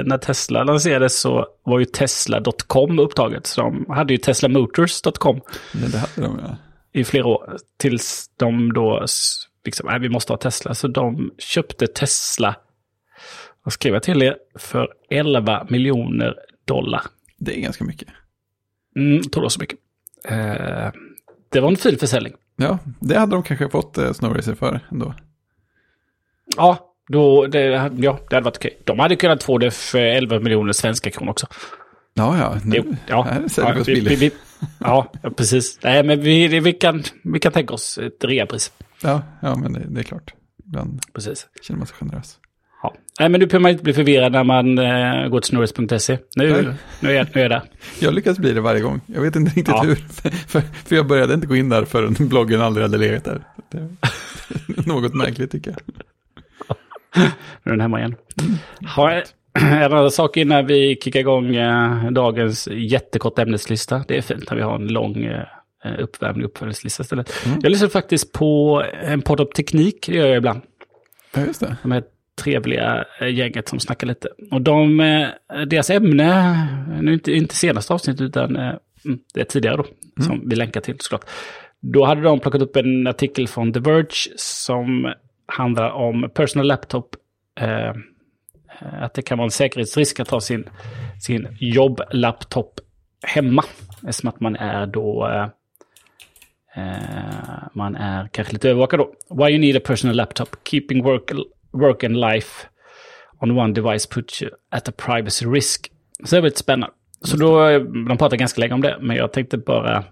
När 0.04 0.18
Tesla 0.18 0.64
lanserades 0.64 1.20
så 1.20 1.46
var 1.64 1.78
ju 1.78 1.84
Tesla.com 1.84 2.98
upptaget. 2.98 3.46
Så 3.46 3.60
de 3.60 3.86
hade 3.88 4.14
ju 4.14 4.18
teslamotors.com. 4.18 5.40
Det 5.72 5.98
hade 5.98 6.28
de 6.28 6.40
ja. 6.42 6.56
I 6.94 7.04
flera 7.04 7.26
år. 7.26 7.56
Tills 7.76 8.30
de 8.36 8.72
då, 8.72 9.06
liksom, 9.64 9.88
nej 9.90 10.00
vi 10.00 10.08
måste 10.08 10.32
ha 10.32 10.38
Tesla. 10.38 10.74
Så 10.74 10.88
de 10.88 11.30
köpte 11.38 11.86
Tesla, 11.86 12.56
skrev 13.70 13.94
jag 13.94 14.02
till 14.02 14.22
er, 14.22 14.36
för 14.54 14.88
11 15.10 15.66
miljoner 15.70 16.34
dollar. 16.64 17.02
Det 17.38 17.58
är 17.58 17.60
ganska 17.60 17.84
mycket. 17.84 18.08
Mm, 18.96 19.22
tror 19.22 19.42
det 19.42 19.44
var 19.44 19.48
så 19.48 19.60
mycket. 19.60 19.78
Eh, 20.28 20.92
det 21.48 21.60
var 21.60 21.68
en 21.68 21.76
fin 21.76 21.98
försäljning. 21.98 22.34
Ja, 22.56 22.78
det 23.00 23.18
hade 23.18 23.36
de 23.36 23.42
kanske 23.42 23.68
fått 23.68 23.98
eh, 23.98 24.12
Snowracer 24.12 24.54
för 24.54 24.80
ändå. 24.90 25.14
Ja, 26.56 26.94
då, 27.08 27.46
det, 27.46 27.60
ja, 27.60 28.18
det 28.28 28.36
hade 28.36 28.44
varit 28.44 28.56
okej. 28.56 28.78
De 28.84 28.98
hade 28.98 29.16
kunnat 29.16 29.42
få 29.42 29.58
det 29.58 29.70
för 29.70 29.98
11 29.98 30.40
miljoner 30.40 30.72
svenska 30.72 31.10
kronor 31.10 31.30
också. 31.30 31.46
Ja, 32.14 32.38
ja. 32.38 32.58
Nu, 32.64 32.76
Jo, 32.76 32.96
ja, 33.06 33.22
här 33.22 33.48
säljer 33.48 33.74
ja, 33.76 33.82
vi, 33.86 34.00
vi, 34.00 34.14
vi, 34.16 34.30
ja, 34.78 35.12
precis. 35.36 35.78
Nej, 35.82 36.02
men 36.04 36.20
vi, 36.20 36.60
vi, 36.60 36.72
kan, 36.72 37.02
vi 37.24 37.40
kan 37.40 37.52
tänka 37.52 37.74
oss 37.74 37.98
ett 37.98 38.24
reapris. 38.24 38.72
Ja, 39.02 39.22
ja, 39.42 39.56
men 39.56 39.72
det, 39.72 39.86
det 39.88 40.00
är 40.00 40.04
klart. 40.04 40.34
Ibland 40.66 41.00
Precis. 41.14 41.46
känner 41.62 41.78
man 41.78 41.86
sig 41.86 41.96
generös. 42.00 42.38
Ja. 42.82 42.94
Nej, 43.20 43.28
men 43.28 43.40
nu 43.40 43.46
behöver 43.46 43.62
man 43.62 43.70
inte 43.70 43.84
bli 43.84 43.92
förvirrad 43.92 44.32
när 44.32 44.44
man 44.44 44.78
eh, 44.78 45.28
går 45.28 45.40
till 45.40 45.48
snurris.se. 45.48 46.18
Nu, 46.36 46.52
Nej. 46.52 46.74
nu, 47.00 47.10
är 47.10 47.14
jag, 47.14 47.26
nu 47.34 47.40
är 47.40 47.44
jag 47.44 47.50
där. 47.50 47.62
Jag 48.00 48.14
lyckas 48.14 48.38
bli 48.38 48.52
det 48.52 48.60
varje 48.60 48.80
gång. 48.80 49.00
Jag 49.06 49.20
vet 49.20 49.36
inte 49.36 49.48
riktigt 49.50 49.68
Ja. 49.68 49.82
hur. 49.82 49.94
För, 50.48 50.60
för 50.60 50.96
jag 50.96 51.06
började 51.06 51.34
inte 51.34 51.46
gå 51.46 51.56
in 51.56 51.68
där 51.68 51.84
förrän 51.84 52.14
bloggen 52.28 52.60
aldrig 52.60 52.84
hade 52.84 52.98
legat 52.98 53.24
där. 53.24 53.44
Något 54.86 55.14
märkligt 55.14 55.50
tycker 55.50 55.70
jag. 55.70 55.80
Nu 57.16 57.22
är 57.64 57.70
den 57.70 57.80
hemma 57.80 57.98
igen. 57.98 58.14
Har 58.86 59.10
jag 59.10 59.22
en 59.60 59.92
annan 59.92 60.10
sak 60.10 60.36
innan 60.36 60.66
vi 60.66 60.98
kickar 61.02 61.20
igång 61.20 61.56
eh, 61.56 62.10
dagens 62.10 62.68
jättekorta 62.72 63.42
ämneslista. 63.42 64.04
Det 64.08 64.16
är 64.16 64.22
fint 64.22 64.50
när 64.50 64.56
vi 64.56 64.62
har 64.62 64.74
en 64.74 64.88
lång 64.88 65.24
eh, 65.24 65.46
uppvärmning 65.98 66.44
uppföljningslista 66.44 67.02
istället. 67.02 67.32
Jag 67.62 67.70
lyssnar 67.70 67.88
faktiskt 67.88 68.32
på 68.32 68.82
en 69.02 69.22
podd 69.22 69.40
om 69.40 69.46
teknik, 69.46 70.06
det 70.06 70.16
gör 70.16 70.26
jag 70.26 70.36
ibland. 70.36 70.60
Ja, 71.34 71.40
just 71.40 71.60
det. 71.60 71.76
De 71.82 71.92
här 71.92 72.02
trevliga 72.42 73.04
eh, 73.20 73.34
gänget 73.34 73.68
som 73.68 73.80
snackar 73.80 74.06
lite. 74.06 74.28
Och 74.50 74.60
de, 74.60 74.96
deras 75.66 75.90
ämne, 75.90 76.68
nu 77.02 77.12
inte, 77.12 77.32
inte 77.32 77.54
senaste 77.54 77.92
avsnittet 77.92 78.20
utan 78.20 78.56
mm, 78.56 78.78
det 79.34 79.40
är 79.40 79.44
tidigare 79.44 79.76
då, 79.76 79.86
som 80.22 80.48
vi 80.48 80.56
länkar 80.56 80.80
till 80.80 80.96
såklart. 80.98 81.24
Då 81.80 82.04
hade 82.04 82.20
de 82.20 82.40
plockat 82.40 82.62
upp 82.62 82.76
en 82.76 83.06
artikel 83.06 83.48
från 83.48 83.72
The 83.72 83.80
Verge 83.80 84.32
som 84.36 85.12
handlar 85.46 85.90
om 85.90 86.30
personal 86.34 86.66
laptop. 86.66 87.16
Eh, 87.60 87.92
Eh, 88.80 89.02
att 89.02 89.14
det 89.14 89.22
kan 89.22 89.38
vara 89.38 89.46
en 89.46 89.50
säkerhetsrisk 89.50 90.20
att 90.20 90.30
ha 90.30 90.40
sin, 90.40 90.68
sin 91.20 91.48
jobblaptop 91.60 92.80
hemma. 93.26 93.64
Eftersom 94.08 94.28
att 94.28 94.40
man 94.40 94.56
är 94.56 94.86
då 94.86 95.28
eh, 95.28 95.48
eh, 96.84 97.62
man 97.72 97.96
är 97.96 98.28
kanske 98.32 98.52
lite 98.52 98.70
övervakad 98.70 99.00
då. 99.00 99.14
Why 99.30 99.50
you 99.50 99.58
need 99.58 99.76
a 99.76 99.80
personal 99.84 100.16
laptop. 100.16 100.56
Keeping 100.64 101.02
work, 101.02 101.32
work 101.72 102.04
and 102.04 102.20
life 102.20 102.66
on 103.40 103.58
one 103.58 103.74
device 103.74 104.06
puts 104.06 104.42
you 104.42 104.50
at 104.70 104.88
a 104.88 104.92
privacy 104.96 105.46
risk. 105.46 105.90
Så 106.24 106.34
det 106.34 106.38
är 106.38 106.42
väldigt 106.42 106.58
spännande. 106.58 106.94
Så 107.20 107.36
då, 107.36 107.68
eh, 107.68 107.80
de 107.80 108.18
pratar 108.18 108.36
ganska 108.36 108.60
länge 108.60 108.74
om 108.74 108.80
det, 108.80 108.98
men 109.00 109.16
jag 109.16 109.32
tänkte 109.32 109.58
bara... 109.58 110.04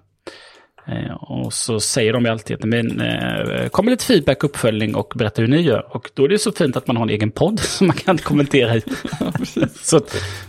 Eh, 0.86 1.12
och 1.12 1.52
så 1.52 1.80
säger 1.80 2.12
de 2.12 2.24
ju 2.24 2.30
alltid 2.30 2.56
att 2.56 2.64
men, 2.64 3.00
eh, 3.00 3.68
kommer 3.68 3.90
lite 3.90 4.04
feedback, 4.04 4.44
uppföljning 4.44 4.94
och 4.94 5.12
berätta 5.16 5.42
hur 5.42 5.48
ni 5.48 5.60
gör. 5.60 5.96
Och 5.96 6.10
då 6.14 6.24
är 6.24 6.28
det 6.28 6.38
så 6.38 6.52
fint 6.52 6.76
att 6.76 6.86
man 6.86 6.96
har 6.96 7.02
en 7.02 7.10
egen 7.10 7.30
podd 7.30 7.60
som 7.60 7.86
man 7.86 7.96
kan 7.96 8.18
kommentera 8.18 8.76
i. 8.76 8.82
så 9.74 10.00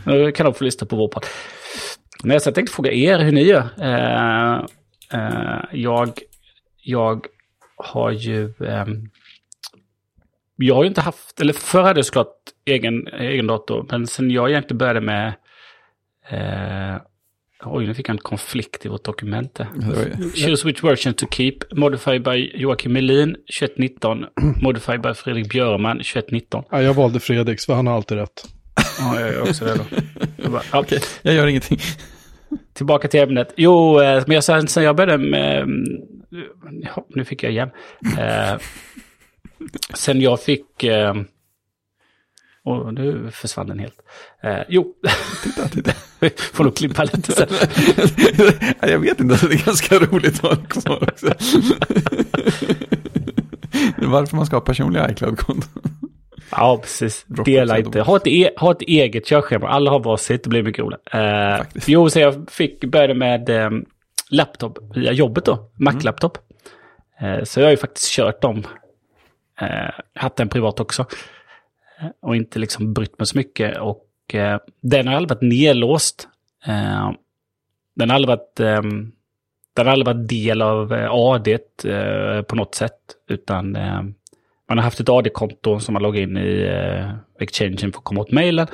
då 0.05 0.31
kan 0.31 0.45
de 0.45 0.53
få 0.53 0.63
lyssna 0.63 0.87
på 0.87 0.95
vår 0.95 1.07
podd. 1.07 1.25
Men 2.23 2.39
så 2.39 2.47
jag 2.47 2.55
tänkte 2.55 2.73
fråga 2.73 2.91
er 2.91 3.19
hur 3.19 3.31
ni 3.31 3.43
gör. 3.43 3.69
Eh, 3.81 4.65
eh, 5.13 5.61
jag, 5.71 6.19
jag 6.83 7.25
har 7.75 8.11
ju... 8.11 8.53
ehm, 8.67 9.09
jag 10.55 10.75
har 10.75 10.83
ju 10.83 10.87
inte 10.87 11.01
haft, 11.01 11.41
eller 11.41 11.53
förr 11.53 11.81
hade 11.81 11.97
jag 11.97 12.05
såklart 12.05 12.35
egen, 12.65 13.07
egen 13.07 13.47
dator, 13.47 13.85
men 13.91 14.07
sen 14.07 14.31
jag 14.31 14.49
egentligen 14.49 14.77
började 14.77 15.01
med... 15.01 15.33
Eh, 17.63 17.73
oj, 17.73 17.87
nu 17.87 17.93
fick 17.93 18.09
jag 18.09 18.13
en 18.13 18.17
konflikt 18.17 18.85
i 18.85 18.89
vårt 18.89 19.03
dokument. 19.05 19.59
Choose 20.35 20.67
which 20.67 20.83
version 20.83 21.13
to 21.13 21.25
keep. 21.31 21.53
Modified 21.71 22.23
by 22.23 22.51
Joakim 22.55 22.93
Melin, 22.93 23.35
2119. 23.59 24.25
Modified 24.61 25.01
by 25.01 25.13
Fredrik 25.13 25.49
Björman, 25.49 25.97
2119. 25.97 26.63
Ja, 26.71 26.81
jag 26.81 26.93
valde 26.93 27.19
Fredriks, 27.19 27.65
för 27.65 27.73
han 27.73 27.87
har 27.87 27.95
alltid 27.95 28.17
rätt. 28.17 28.43
Ja, 28.99 29.19
jag 29.19 29.33
gör 29.33 29.41
också 29.41 29.65
det 29.65 29.75
då. 29.75 29.83
Jag 30.43 30.51
bara, 30.51 30.61
ja, 30.71 30.79
Okej, 30.79 30.99
jag 31.21 31.33
gör 31.35 31.47
ingenting. 31.47 31.79
Tillbaka 32.73 33.07
till 33.07 33.19
ämnet. 33.19 33.53
Jo, 33.55 34.01
eh, 34.01 34.23
men 34.27 34.35
jag, 34.35 34.43
sen, 34.43 34.67
sen 34.67 34.83
jag 34.83 34.95
började 34.95 35.23
med... 35.29 35.61
mm, 35.61 35.83
Ja, 36.81 37.05
nu 37.09 37.25
fick 37.25 37.43
jag 37.43 37.51
igen. 37.51 37.69
Eh, 38.19 38.57
sen 39.93 40.21
jag 40.21 40.41
fick... 40.41 40.83
Eh, 40.83 41.13
och 42.65 42.93
nu 42.93 43.31
försvann 43.31 43.67
den 43.67 43.79
helt. 43.79 43.95
Eh, 44.43 44.59
jo, 44.69 44.93
Titta, 45.43 45.67
titta. 45.67 45.91
får 46.53 46.63
nog 46.63 46.75
klippa 46.75 47.03
lite 47.03 47.31
sen. 47.31 47.47
Ja, 48.81 48.87
jag 48.87 48.99
vet 48.99 49.19
inte, 49.19 49.47
det 49.47 49.53
är 49.53 49.65
ganska 49.65 49.99
roligt 49.99 50.43
att 50.43 50.57
ha 50.59 50.65
kvar 50.65 51.03
också. 51.03 51.25
Det 53.95 54.05
är 54.05 54.07
Varför 54.07 54.35
man 54.35 54.45
ska 54.45 54.55
ha 54.55 54.61
personliga 54.61 55.11
iCloud-konton. 55.11 55.81
Ja, 56.51 56.77
precis. 56.81 57.25
Dela 57.45 57.79
inte. 57.79 58.01
Ha 58.01 58.17
ett, 58.17 58.27
e 58.27 58.49
ha 58.57 58.71
ett 58.71 58.81
eget 58.81 59.25
körschema. 59.25 59.67
Alla 59.67 59.91
har 59.91 59.99
varsitt. 59.99 60.43
Det 60.43 60.49
blir 60.49 60.63
mycket 60.63 60.83
roligt. 60.83 60.99
Eh, 61.11 61.65
jo, 61.85 62.09
så 62.09 62.19
jag 62.19 62.51
fick 62.51 62.85
började 62.85 63.13
med 63.13 63.49
eh, 63.49 63.69
laptop 64.29 64.77
via 64.95 65.11
jobbet 65.11 65.45
då. 65.45 65.71
Mac-laptop. 65.79 66.37
Eh, 67.21 67.43
så 67.43 67.59
jag 67.59 67.65
har 67.65 67.71
ju 67.71 67.77
faktiskt 67.77 68.11
kört 68.11 68.41
dem. 68.41 68.63
Eh, 69.61 69.89
haft 70.15 70.39
en 70.39 70.49
privat 70.49 70.79
också. 70.79 71.05
Eh, 72.03 72.09
och 72.21 72.35
inte 72.35 72.59
liksom 72.59 72.93
brytt 72.93 73.19
mig 73.19 73.27
så 73.27 73.37
mycket. 73.37 73.77
Och 73.77 74.35
eh, 74.35 74.59
den 74.81 75.07
har 75.07 75.15
aldrig 75.15 75.29
varit 75.37 75.49
nedlåst. 75.51 76.27
Eh, 76.65 77.11
den 77.95 78.09
har 78.09 78.15
aldrig 78.15 78.27
varit... 78.27 78.59
eh, 78.59 78.81
den 79.75 79.85
har 79.85 79.93
aldrig 79.93 80.15
varit 80.15 80.29
del 80.29 80.61
av 80.61 80.93
eh, 80.93 81.07
AD 81.11 81.57
eh, 81.85 82.41
på 82.41 82.55
något 82.55 82.75
sätt. 82.75 82.99
Utan 83.29 83.75
eh, 83.75 84.01
man 84.69 84.77
har 84.77 84.81
haft 84.81 84.99
ett 84.99 85.09
AD-konto 85.09 85.79
som 85.79 85.93
man 85.93 86.01
loggar 86.03 86.21
in 86.21 86.37
i 86.37 86.61
eh, 86.61 87.09
exchangen 87.39 87.77
för 87.77 87.87
att 87.87 88.03
komma 88.03 88.21
åt 88.21 88.31
mejlen. 88.31 88.67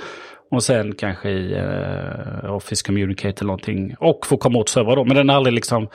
Och 0.52 0.63
sen 0.63 0.96
kanske 0.96 1.30
i 1.30 1.54
eh, 1.54 2.54
Office 2.54 2.86
Communicate 2.86 3.42
eller 3.42 3.48
någonting. 3.48 3.96
Och 4.00 4.26
få 4.26 4.38
komma 4.38 4.60
åt 4.60 4.70
servrar 4.70 4.96
då. 4.96 5.06
Men 5.06 5.15
den 5.15 5.30
har 5.30 5.36
aldrig 5.36 5.54
liksom... 5.54 5.88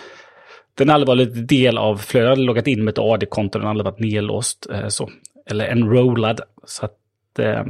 Den 0.75 0.89
har 0.89 0.95
aldrig 0.95 1.09
varit 1.09 1.49
del 1.49 1.79
av 1.79 1.97
flödet. 1.97 2.29
Har 2.29 2.37
loggat 2.37 2.67
in 2.67 2.85
med 2.85 2.93
ett 2.93 2.99
AD-konto. 2.99 3.59
Den 3.59 3.63
har 3.67 3.71
aldrig 3.71 3.85
varit 3.85 3.99
nedlåst. 4.01 4.67
Eh, 4.73 4.89
så. 4.89 5.11
Eller 5.51 5.67
enrollad. 5.69 6.41
Så 6.67 6.85
att... 6.85 6.95
Eh, 7.39 7.65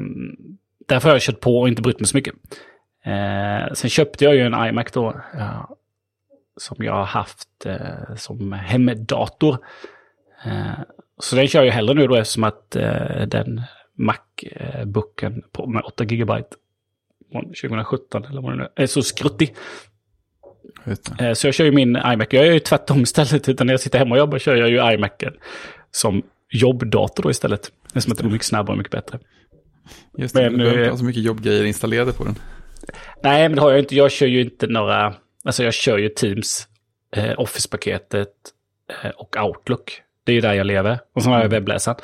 därför 0.87 1.09
har 1.09 1.15
jag 1.15 1.23
kört 1.23 1.41
på 1.41 1.61
och 1.61 1.69
inte 1.69 1.83
brytt 1.83 2.01
mig 2.01 2.07
så 2.07 2.17
mycket. 2.17 2.35
Eh, 3.05 3.73
sen 3.75 3.91
köpte 3.91 4.25
jag 4.25 4.35
ju 4.35 4.41
en 4.41 4.67
iMac 4.69 4.93
då. 4.93 5.21
Ja, 5.39 5.77
som 6.57 6.85
jag 6.85 6.93
har 6.93 7.05
haft 7.05 7.67
eh, 7.67 8.17
som 8.17 8.53
hemdator. 8.53 9.59
Eh, 10.45 10.81
så 11.19 11.37
den 11.37 11.49
kör 11.49 11.63
jag 11.63 11.73
hellre 11.73 11.95
nu 11.95 12.07
då 12.07 12.15
eftersom 12.15 12.45
att 12.45 12.77
eh, 12.77 13.27
den 13.27 13.63
Macbooken 13.97 15.43
på 15.53 15.67
med 15.67 15.83
8 15.83 16.05
GB 16.05 16.33
från 17.33 17.45
2017 17.45 18.25
eller 18.25 18.41
vad 18.41 18.53
det 18.53 18.57
nu 18.57 18.63
är, 18.63 18.83
är 18.83 18.87
så 18.87 19.03
skruttig. 19.03 19.55
Eh, 21.19 21.33
så 21.33 21.47
jag 21.47 21.55
kör 21.55 21.65
ju 21.65 21.73
min 21.73 21.97
iMac. 21.97 22.29
Jag 22.31 22.47
gör 22.47 22.53
ju 22.53 22.61
tvärtom 22.61 23.01
istället. 23.01 23.49
Utan 23.49 23.67
när 23.67 23.75
jag 23.75 23.81
sitter 23.81 23.99
hemma 23.99 24.15
och 24.15 24.19
jobbar 24.19 24.39
kör 24.39 24.57
jag 24.57 24.71
ju 24.71 24.95
iMacen 24.95 25.35
som 25.91 26.23
jobbdator 26.51 27.23
då 27.23 27.31
istället. 27.31 27.73
Eftersom 27.87 28.13
att 28.13 28.19
det 28.19 28.25
går 28.25 28.31
mycket 28.31 28.47
snabbare 28.47 28.73
och 28.73 28.79
mycket 28.79 28.93
bättre. 28.93 29.19
Just 30.17 30.35
det, 30.35 30.51
Men 30.51 30.59
du 30.59 30.69
inte 30.69 30.91
ha 30.91 30.97
så 30.97 31.05
mycket 31.05 31.23
jobbgrejer 31.23 31.65
installerade 31.65 32.13
på 32.13 32.25
den. 32.25 32.35
Nej, 33.23 33.49
men 33.49 33.57
det 33.57 33.63
har 33.63 33.71
jag 33.71 33.79
inte. 33.79 33.97
Jag 33.97 34.11
kör 34.11 34.27
ju 34.27 34.41
inte 34.41 34.67
några... 34.67 35.15
Alltså 35.45 35.65
jag 35.65 35.75
kör 35.75 35.99
ju 35.99 36.09
Teams, 36.09 36.69
eh, 37.17 37.41
Office-paketet 37.41 38.33
eh, 39.03 39.11
och 39.11 39.37
Outlook. 39.37 40.03
Det 40.25 40.33
är 40.33 40.35
ju 40.35 40.41
där 40.41 40.55
jag 40.55 40.67
lever. 40.67 40.99
Och 41.15 41.23
så 41.23 41.31
har 41.31 41.43
jag 41.43 41.49
webbläsaren. 41.49 41.99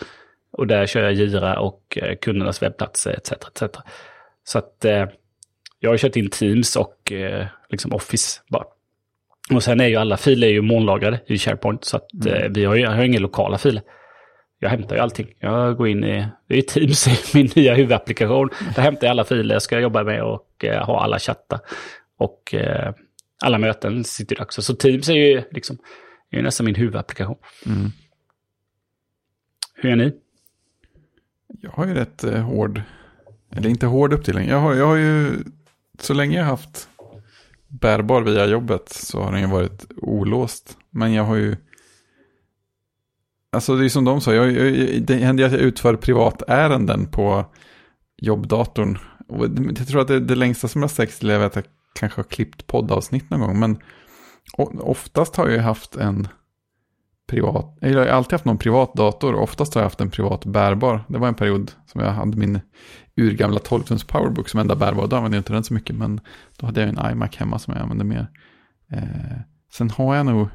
Och 0.52 0.66
där 0.66 0.86
kör 0.86 1.02
jag 1.02 1.12
Gira 1.12 1.60
och 1.60 1.98
eh, 2.02 2.16
kundernas 2.16 2.62
webbplatser 2.62 3.10
etc. 3.10 3.32
etc. 3.32 3.76
Så 4.44 4.58
att 4.58 4.84
eh, 4.84 5.06
jag 5.80 5.90
har 5.90 5.96
kört 5.96 6.16
in 6.16 6.30
Teams 6.30 6.76
och 6.76 7.12
eh, 7.12 7.46
liksom 7.68 7.92
Office 7.92 8.40
bara. 8.48 8.64
Och 9.54 9.62
sen 9.62 9.80
är 9.80 9.86
ju 9.86 9.96
alla 9.96 10.16
filer 10.16 10.46
är 10.46 10.52
ju 10.52 10.62
molnlagrade 10.62 11.20
i 11.26 11.38
SharePoint. 11.38 11.84
Så 11.84 11.96
att 11.96 12.26
eh, 12.26 12.48
vi 12.50 12.64
har 12.64 12.74
ju 12.74 12.86
har 12.86 13.02
inga 13.02 13.20
lokala 13.20 13.58
filer. 13.58 13.82
Jag 14.62 14.70
hämtar 14.70 14.96
ju 14.96 15.02
allting. 15.02 15.34
Jag 15.38 15.76
går 15.76 15.88
in 15.88 16.04
i, 16.04 16.26
det 16.46 16.58
är 16.58 16.62
Teams 16.62 17.34
min 17.34 17.50
nya 17.56 17.74
huvudapplikation. 17.74 18.50
Där 18.74 18.82
hämtar 18.82 19.06
jag 19.06 19.10
alla 19.10 19.24
filer 19.24 19.54
jag 19.54 19.62
ska 19.62 19.80
jobba 19.80 20.04
med 20.04 20.22
och 20.22 20.64
eh, 20.64 20.86
ha 20.86 21.02
alla 21.02 21.18
chattar. 21.18 21.60
Och 22.16 22.54
eh, 22.54 22.94
alla 23.42 23.58
möten 23.58 24.04
sitter 24.04 24.36
där 24.36 24.42
också. 24.42 24.62
Så 24.62 24.74
Teams 24.74 25.08
är 25.08 25.14
ju 25.14 25.42
liksom, 25.50 25.78
är 26.30 26.36
ju 26.36 26.42
nästan 26.42 26.66
min 26.66 26.74
huvudapplikation. 26.74 27.36
Mm. 27.66 27.90
Hur 29.74 29.90
är 29.90 29.96
ni? 29.96 30.12
Jag 31.60 31.70
har 31.70 31.86
ju 31.86 31.94
rätt 31.94 32.24
eh, 32.24 32.42
hård, 32.42 32.82
eller 33.56 33.68
inte 33.68 33.86
hård 33.86 34.12
uppdelning. 34.12 34.48
Jag 34.48 34.60
har, 34.60 34.74
jag 34.74 34.86
har 34.86 34.96
ju, 34.96 35.32
så 35.98 36.14
länge 36.14 36.36
jag 36.36 36.44
har 36.44 36.50
haft 36.50 36.88
bärbar 37.68 38.22
via 38.22 38.46
jobbet 38.46 38.88
så 38.88 39.22
har 39.22 39.32
den 39.32 39.40
ju 39.40 39.46
varit 39.46 39.86
olåst. 39.96 40.78
Men 40.90 41.12
jag 41.12 41.24
har 41.24 41.36
ju 41.36 41.56
alltså 43.52 43.76
det 43.76 43.84
är 43.84 43.88
som 43.88 44.04
de 44.04 44.20
sa, 44.20 44.34
jag, 44.34 44.52
jag, 44.52 45.02
det 45.02 45.14
händer 45.14 45.44
att 45.44 45.52
jag 45.52 45.60
utför 45.60 45.96
privatärenden 45.96 47.06
på 47.06 47.44
jobbdatorn. 48.22 48.98
Och 49.28 49.46
jag 49.78 49.88
tror 49.88 50.00
att 50.00 50.08
det, 50.08 50.20
det 50.20 50.34
längsta 50.34 50.68
som 50.68 50.82
jag 50.82 50.90
sträckt 50.90 51.18
till 51.18 51.30
är 51.30 51.40
att 51.40 51.56
jag 51.56 51.64
kanske 51.94 52.18
har 52.18 52.24
klippt 52.24 52.66
poddavsnitt 52.66 53.30
någon 53.30 53.40
gång. 53.40 53.58
Men 53.60 53.78
oftast 54.80 55.36
har 55.36 55.44
jag 55.44 55.54
ju 55.54 55.60
haft 55.60 55.96
en 55.96 56.28
privat, 57.30 57.78
jag 57.80 57.98
har 57.98 58.06
alltid 58.06 58.32
haft 58.32 58.44
någon 58.44 58.58
privat 58.58 58.94
dator. 58.94 59.34
Oftast 59.34 59.74
har 59.74 59.80
jag 59.80 59.86
haft 59.86 60.00
en 60.00 60.10
privat 60.10 60.44
bärbar. 60.44 61.04
Det 61.08 61.18
var 61.18 61.28
en 61.28 61.34
period 61.34 61.72
som 61.86 62.00
jag 62.00 62.10
hade 62.10 62.36
min 62.36 62.60
urgamla 63.16 63.58
12-tums 63.58 64.06
powerbook 64.06 64.48
som 64.48 64.60
enda 64.60 64.76
bärbar. 64.76 65.06
Då 65.06 65.16
använde 65.16 65.36
jag 65.36 65.40
inte 65.40 65.52
den 65.52 65.64
så 65.64 65.74
mycket. 65.74 65.96
Men 65.96 66.20
då 66.56 66.66
hade 66.66 66.80
jag 66.80 66.88
en 66.88 67.12
iMac 67.12 67.36
hemma 67.36 67.58
som 67.58 67.74
jag 67.74 67.82
använde 67.82 68.04
mer. 68.04 68.26
Eh, 68.92 69.40
sen 69.72 69.90
har 69.90 70.16
jag 70.16 70.26
nog, 70.26 70.48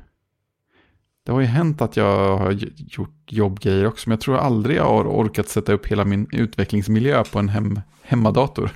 det 1.26 1.32
har 1.32 1.40
ju 1.40 1.46
hänt 1.46 1.82
att 1.82 1.98
jag 1.98 2.38
har 2.38 2.52
gjort 2.76 3.32
jobbgrejer 3.32 3.88
också. 3.88 4.10
Men 4.10 4.16
jag 4.16 4.22
tror 4.22 4.38
aldrig 4.38 4.78
jag 4.78 4.84
har 4.84 5.06
orkat 5.06 5.50
sätta 5.50 5.74
upp 5.74 5.88
hela 5.88 6.06
min 6.06 6.28
utvecklingsmiljö 6.32 7.24
på 7.24 7.40
en 7.40 7.50
hem, 7.50 7.80
hemmadator. 8.04 8.72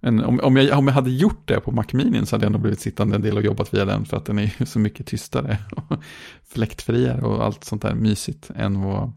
Men 0.00 0.24
om, 0.24 0.40
om, 0.42 0.56
jag, 0.56 0.78
om 0.78 0.86
jag 0.86 0.94
hade 0.94 1.10
gjort 1.10 1.48
det 1.48 1.60
på 1.60 1.70
Mac 1.70 1.84
Mini 1.92 2.26
så 2.26 2.36
hade 2.36 2.44
jag 2.44 2.52
nog 2.52 2.60
blivit 2.60 2.80
sittande 2.80 3.16
en 3.16 3.22
del 3.22 3.36
och 3.36 3.42
jobbat 3.42 3.74
via 3.74 3.84
den. 3.84 4.04
För 4.04 4.16
att 4.16 4.24
den 4.24 4.38
är 4.38 4.54
ju 4.58 4.66
så 4.66 4.78
mycket 4.78 5.06
tystare 5.06 5.58
och 5.70 5.98
fläktfriare 6.48 7.22
och 7.22 7.44
allt 7.44 7.64
sånt 7.64 7.82
där 7.82 7.94
mysigt 7.94 8.50
än 8.54 8.82
vad 8.82 9.12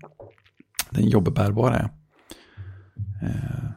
den 0.90 1.10
jobbbärbara 1.10 1.76
är. 1.76 1.90
Eh, 3.24 3.70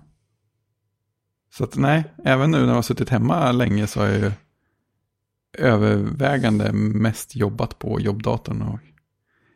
så 1.50 1.64
att 1.64 1.76
nej, 1.76 2.04
även 2.24 2.50
nu 2.50 2.58
när 2.58 2.68
jag 2.68 2.74
har 2.74 2.82
suttit 2.82 3.08
hemma 3.08 3.52
länge 3.52 3.86
så 3.86 4.00
har 4.00 4.06
jag 4.06 4.18
ju 4.18 4.32
övervägande 5.58 6.72
mest 6.72 7.36
jobbat 7.36 7.78
på 7.78 8.00
jobbdatorn 8.00 8.62
och 8.62 8.80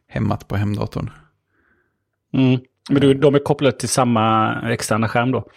hemmat 0.09 0.49
på 0.49 0.57
hemdatorn. 0.57 1.11
Mm. 2.33 2.61
Men 2.91 3.01
du, 3.01 3.15
de 3.15 3.35
är 3.35 3.39
kopplade 3.39 3.79
till 3.79 3.89
samma 3.89 4.55
externa 4.71 5.09
skärm 5.09 5.31
då? 5.31 5.49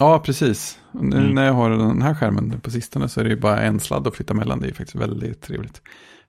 Ja, 0.00 0.18
precis. 0.18 0.78
Nu 0.92 1.16
mm. 1.16 1.34
när 1.34 1.46
jag 1.46 1.52
har 1.52 1.70
den 1.70 2.02
här 2.02 2.14
skärmen 2.14 2.60
på 2.60 2.70
sistone 2.70 3.08
så 3.08 3.20
är 3.20 3.24
det 3.24 3.30
ju 3.30 3.40
bara 3.40 3.60
en 3.60 3.80
sladd 3.80 4.06
att 4.06 4.16
flytta 4.16 4.34
mellan. 4.34 4.60
Det 4.60 4.68
är 4.68 4.72
faktiskt 4.72 4.94
väldigt 4.94 5.42
trevligt. 5.42 5.82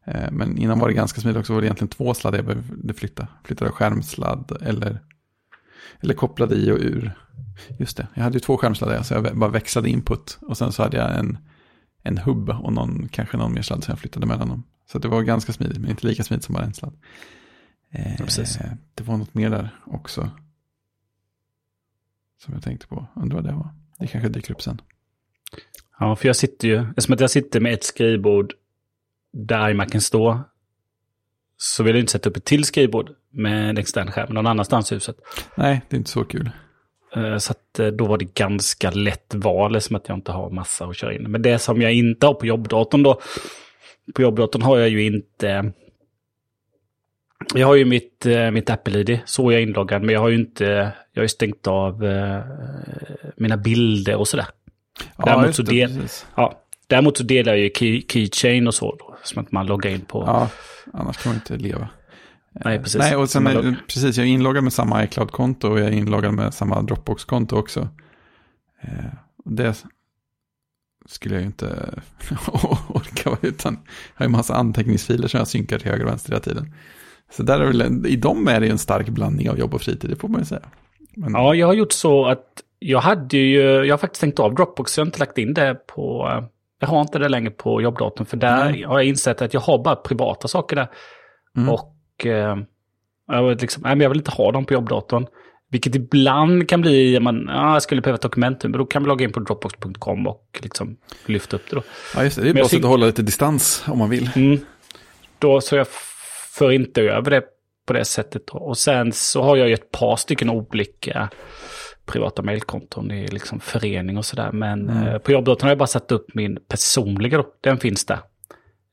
Eh, 0.06 0.32
men 0.32 0.58
innan 0.58 0.80
var 0.80 0.88
det 0.88 0.94
ganska 0.94 1.22
smidigt 1.22 1.40
också. 1.40 1.54
Var 1.54 1.62
det 1.62 1.68
egentligen 1.68 1.90
två 1.90 2.14
sladdar 2.14 2.38
jag 2.38 2.46
behövde 2.46 2.94
flytta. 2.94 3.28
Flyttade 3.44 3.72
skärmsladd 3.72 4.58
eller, 4.62 5.00
eller 6.00 6.14
kopplade 6.14 6.56
i 6.56 6.72
och 6.72 6.78
ur. 6.80 7.12
Just 7.80 7.98
det, 7.98 8.08
jag 8.14 8.24
hade 8.24 8.34
ju 8.34 8.40
två 8.40 8.58
skärmsladdar 8.58 9.04
så 9.04 9.14
jag 9.14 9.38
bara 9.38 9.50
växlade 9.50 9.90
input. 9.90 10.38
Och 10.42 10.58
sen 10.58 10.72
så 10.72 10.84
hade 10.84 10.98
jag 10.98 11.20
en, 11.20 11.38
en 12.04 12.18
hubb 12.18 12.50
och 12.50 12.74
någon, 12.74 13.08
kanske 13.08 13.38
någon 13.38 13.54
mer 13.54 13.62
sladd 13.62 13.84
som 13.84 13.92
jag 13.92 14.00
flyttade 14.00 14.26
mellan 14.26 14.50
dem. 14.50 14.64
Så 14.92 15.00
det 15.00 15.08
var 15.08 15.22
ganska 15.22 15.54
smidigt, 15.54 15.78
men 15.78 15.90
inte 15.90 16.08
lika 16.08 16.24
smidigt 16.24 16.46
som 16.46 16.54
bara 16.56 16.66
en 16.66 16.74
sladd. 16.74 16.94
Eh, 17.92 18.18
Precis. 18.18 18.60
Det 18.94 19.04
var 19.04 19.18
något 19.18 19.34
mer 19.34 19.50
där 19.50 19.70
också. 19.86 20.30
Som 22.44 22.54
jag 22.54 22.64
tänkte 22.64 22.88
på. 22.88 23.08
Undrar 23.16 23.36
vad 23.36 23.46
det 23.46 23.54
var. 23.54 23.70
Det 24.00 24.08
kanske 24.08 24.30
dyker 24.30 24.54
upp 24.54 24.62
sen. 24.62 24.82
Ja, 26.00 26.16
för 26.16 26.28
jag 26.28 26.36
sitter 26.36 26.68
ju, 26.68 26.90
eftersom 26.90 27.14
att 27.14 27.20
jag 27.20 27.32
sitter 27.32 27.60
med 27.60 27.74
ett 27.74 27.84
skrivbord 27.84 28.54
där 29.34 29.70
iMacen 29.70 30.02
står, 30.02 30.40
så 31.58 31.84
vill 31.84 31.96
jag 31.96 32.00
inte 32.02 32.12
sätta 32.12 32.30
upp 32.30 32.38
ett 32.38 32.46
till 32.46 32.64
skrivbord 32.64 33.10
med 33.30 33.70
en 33.70 33.78
extern 33.78 34.12
skärm 34.12 34.34
någon 34.34 34.48
annanstans 34.48 34.92
i 34.92 34.96
huset. 34.96 35.18
Nej, 35.56 35.82
det 35.90 35.96
är 35.96 35.98
inte 35.98 36.10
så 36.10 36.26
kul. 36.26 36.52
Eh, 37.16 37.38
så 37.38 37.52
att 37.52 37.80
eh, 37.80 37.88
då 37.88 38.06
var 38.06 38.18
det 38.18 38.34
ganska 38.34 38.92
lätt 38.92 39.34
val, 39.36 39.82
som 39.82 39.96
att 39.96 40.08
jag 40.08 40.18
inte 40.18 40.32
har 40.32 40.50
massa 40.50 40.86
att 40.86 40.96
köra 40.96 41.14
in. 41.14 41.32
Men 41.32 41.42
det 41.42 41.60
som 41.60 41.82
jag 41.82 41.94
inte 41.94 42.26
har 42.26 42.34
på 42.34 42.46
jobbdatorn 42.46 43.04
då, 43.04 43.22
på 44.16 44.22
jobbdatorn 44.22 44.62
har 44.62 44.78
jag 44.78 44.90
ju 44.90 45.06
inte 45.06 45.72
jag 47.56 47.68
har 47.68 47.76
ju 47.76 47.86
mitt, 47.86 48.26
eh, 48.26 48.52
mitt 48.52 48.70
Apple-ID, 48.70 49.20
så 49.26 49.50
är 49.50 49.54
jag 49.54 49.62
inloggad, 49.62 50.04
men 50.04 50.14
jag 50.14 50.20
har 50.22 50.30
ju 50.30 50.36
inte, 50.36 50.66
jag 51.14 51.22
har 51.22 51.24
ju 51.24 51.30
stängt 51.30 51.68
av 51.68 52.04
mina 53.36 53.58
bilder 53.58 54.16
och 54.16 54.28
sådär. 54.28 54.46
Ja, 55.18 55.26
däremot, 55.26 55.56
så 55.56 55.64
del, 55.64 56.02
ja, 56.36 56.64
däremot 56.88 57.18
så 57.18 57.24
delar 57.24 57.54
jag 57.54 57.60
ju 57.60 57.70
key, 57.70 58.02
Keychain 58.08 58.68
och 58.68 58.74
så, 58.74 58.96
då, 58.96 59.16
som 59.24 59.44
att 59.44 59.52
man 59.52 59.66
loggar 59.66 59.92
in 59.92 60.02
på. 60.02 60.24
Ja, 60.28 60.50
annars 60.94 61.18
kan 61.18 61.30
man 61.30 61.36
inte 61.36 61.64
leva. 61.64 61.90
Nej, 62.66 62.80
precis. 62.80 63.00
Nej, 63.00 63.16
och 63.16 63.30
sen 63.30 63.48
är, 63.48 63.76
precis, 63.88 64.18
jag 64.18 64.28
är 64.28 64.32
inloggad 64.32 64.64
med 64.64 64.74
samma 64.74 65.04
iCloud-konto 65.04 65.70
och 65.70 65.80
jag 65.80 65.88
är 65.88 65.92
inloggad 65.92 66.34
med 66.34 66.54
samma 66.54 66.82
Dropbox-konto 66.82 67.56
också. 67.56 67.88
Eh, 68.82 68.90
det 69.46 69.86
skulle 71.06 71.36
jag 71.36 71.42
ju 71.42 71.48
inte 71.48 72.00
orka 72.88 73.30
vara 73.30 73.40
utan. 73.42 73.74
Jag 73.84 74.20
har 74.20 74.26
ju 74.26 74.32
massa 74.32 74.56
anteckningsfiler 74.56 75.28
som 75.28 75.38
jag 75.38 75.48
synkar 75.48 75.80
till 75.80 75.92
höger 75.92 76.04
och 76.04 76.12
vänster 76.12 76.32
hela 76.32 76.44
tiden. 76.44 76.74
Så 77.32 77.44
där 77.44 77.60
är 77.60 77.66
väl, 77.66 78.06
i 78.08 78.16
dem 78.16 78.48
är 78.48 78.60
det 78.60 78.68
en 78.70 78.78
stark 78.78 79.10
blandning 79.10 79.50
av 79.50 79.60
jobb 79.60 79.74
och 79.74 79.82
fritid, 79.82 80.10
det 80.10 80.16
får 80.16 80.28
man 80.28 80.42
ju 80.42 80.46
säga. 80.46 80.70
Men... 81.16 81.34
Ja, 81.34 81.56
jag 81.56 81.68
har 81.68 81.74
gjort 81.74 81.92
så 81.92 82.26
att 82.26 82.64
jag 82.80 83.00
hade 83.00 83.38
ju, 83.38 83.62
jag 83.62 83.94
har 83.94 83.98
faktiskt 83.98 84.22
tänkt 84.22 84.40
av 84.40 84.56
Dropbox, 84.56 84.98
jag 84.98 85.06
har 85.06 85.08
inte 85.08 85.20
lagt 85.20 85.38
in 85.38 85.54
det 85.54 85.76
på, 85.88 86.30
jag 86.80 86.88
har 86.88 87.02
inte 87.02 87.20
det 87.20 87.30
längre 87.30 87.52
på 87.52 87.82
jobbdatorn, 87.82 88.26
för 88.26 88.38
där 88.38 88.70
mm. 88.70 88.90
har 88.90 89.00
jag 89.00 89.08
insett 89.08 89.42
att 89.42 89.54
jag 89.54 89.62
har 89.62 89.84
bara 89.84 89.96
privata 89.96 90.48
saker 90.48 90.76
där. 90.76 90.88
Mm. 91.58 91.70
Och 91.70 91.99
eh, 92.26 92.58
jag, 93.28 93.48
vill 93.48 93.58
liksom, 93.58 93.84
nej, 93.84 93.96
men 93.96 94.02
jag 94.02 94.10
vill 94.10 94.20
inte 94.20 94.32
ha 94.32 94.52
dem 94.52 94.66
på 94.66 94.74
jobbdatorn. 94.74 95.28
Vilket 95.72 95.96
ibland 95.96 96.70
kan 96.70 96.82
bli, 96.82 97.20
man, 97.20 97.46
ja, 97.48 97.74
jag 97.74 97.84
skulle 97.84 98.02
behöva 98.02 98.16
ett 98.16 98.22
dokument, 98.22 98.64
men 98.64 98.72
då 98.72 98.86
kan 98.86 99.02
man 99.02 99.10
logga 99.10 99.26
in 99.26 99.32
på 99.32 99.40
dropbox.com 99.40 100.28
och 100.28 100.60
liksom 100.62 100.98
lyfta 101.26 101.56
upp 101.56 101.70
det 101.70 101.76
då. 101.76 101.84
Ja, 102.16 102.24
just 102.24 102.36
det. 102.36 102.44
Det 102.44 102.50
är 102.50 102.54
bara 102.54 102.78
att 102.78 102.84
hålla 102.84 103.06
lite 103.06 103.22
distans 103.22 103.84
om 103.88 103.98
man 103.98 104.10
vill. 104.10 104.30
Mm, 104.36 104.60
då 105.40 105.62
så 105.62 105.76
jag 105.76 105.88
för 106.58 106.72
inte 106.72 107.02
över 107.02 107.32
det 107.32 107.44
på 107.86 107.94
det 107.94 108.06
sättet. 108.06 108.50
Och 108.50 108.78
sen 108.78 109.12
så 109.12 109.42
har 109.42 109.56
jag 109.56 109.68
ju 109.68 109.74
ett 109.74 109.92
par 109.92 110.16
stycken 110.16 110.50
olika 110.50 111.30
privata 112.06 112.42
mailkonton 112.42 113.12
i 113.12 113.28
liksom 113.28 113.60
förening 113.60 114.18
och 114.18 114.26
sådär. 114.26 114.52
Men 114.52 114.90
mm. 114.90 115.08
eh, 115.08 115.18
på 115.18 115.32
jobbdatorn 115.32 115.64
har 115.64 115.72
jag 115.72 115.78
bara 115.78 115.88
satt 115.88 116.12
upp 116.12 116.26
min 116.34 116.58
personliga 116.68 117.38
då. 117.38 117.46
Den 117.62 117.78
finns 117.78 118.06
där 118.06 118.20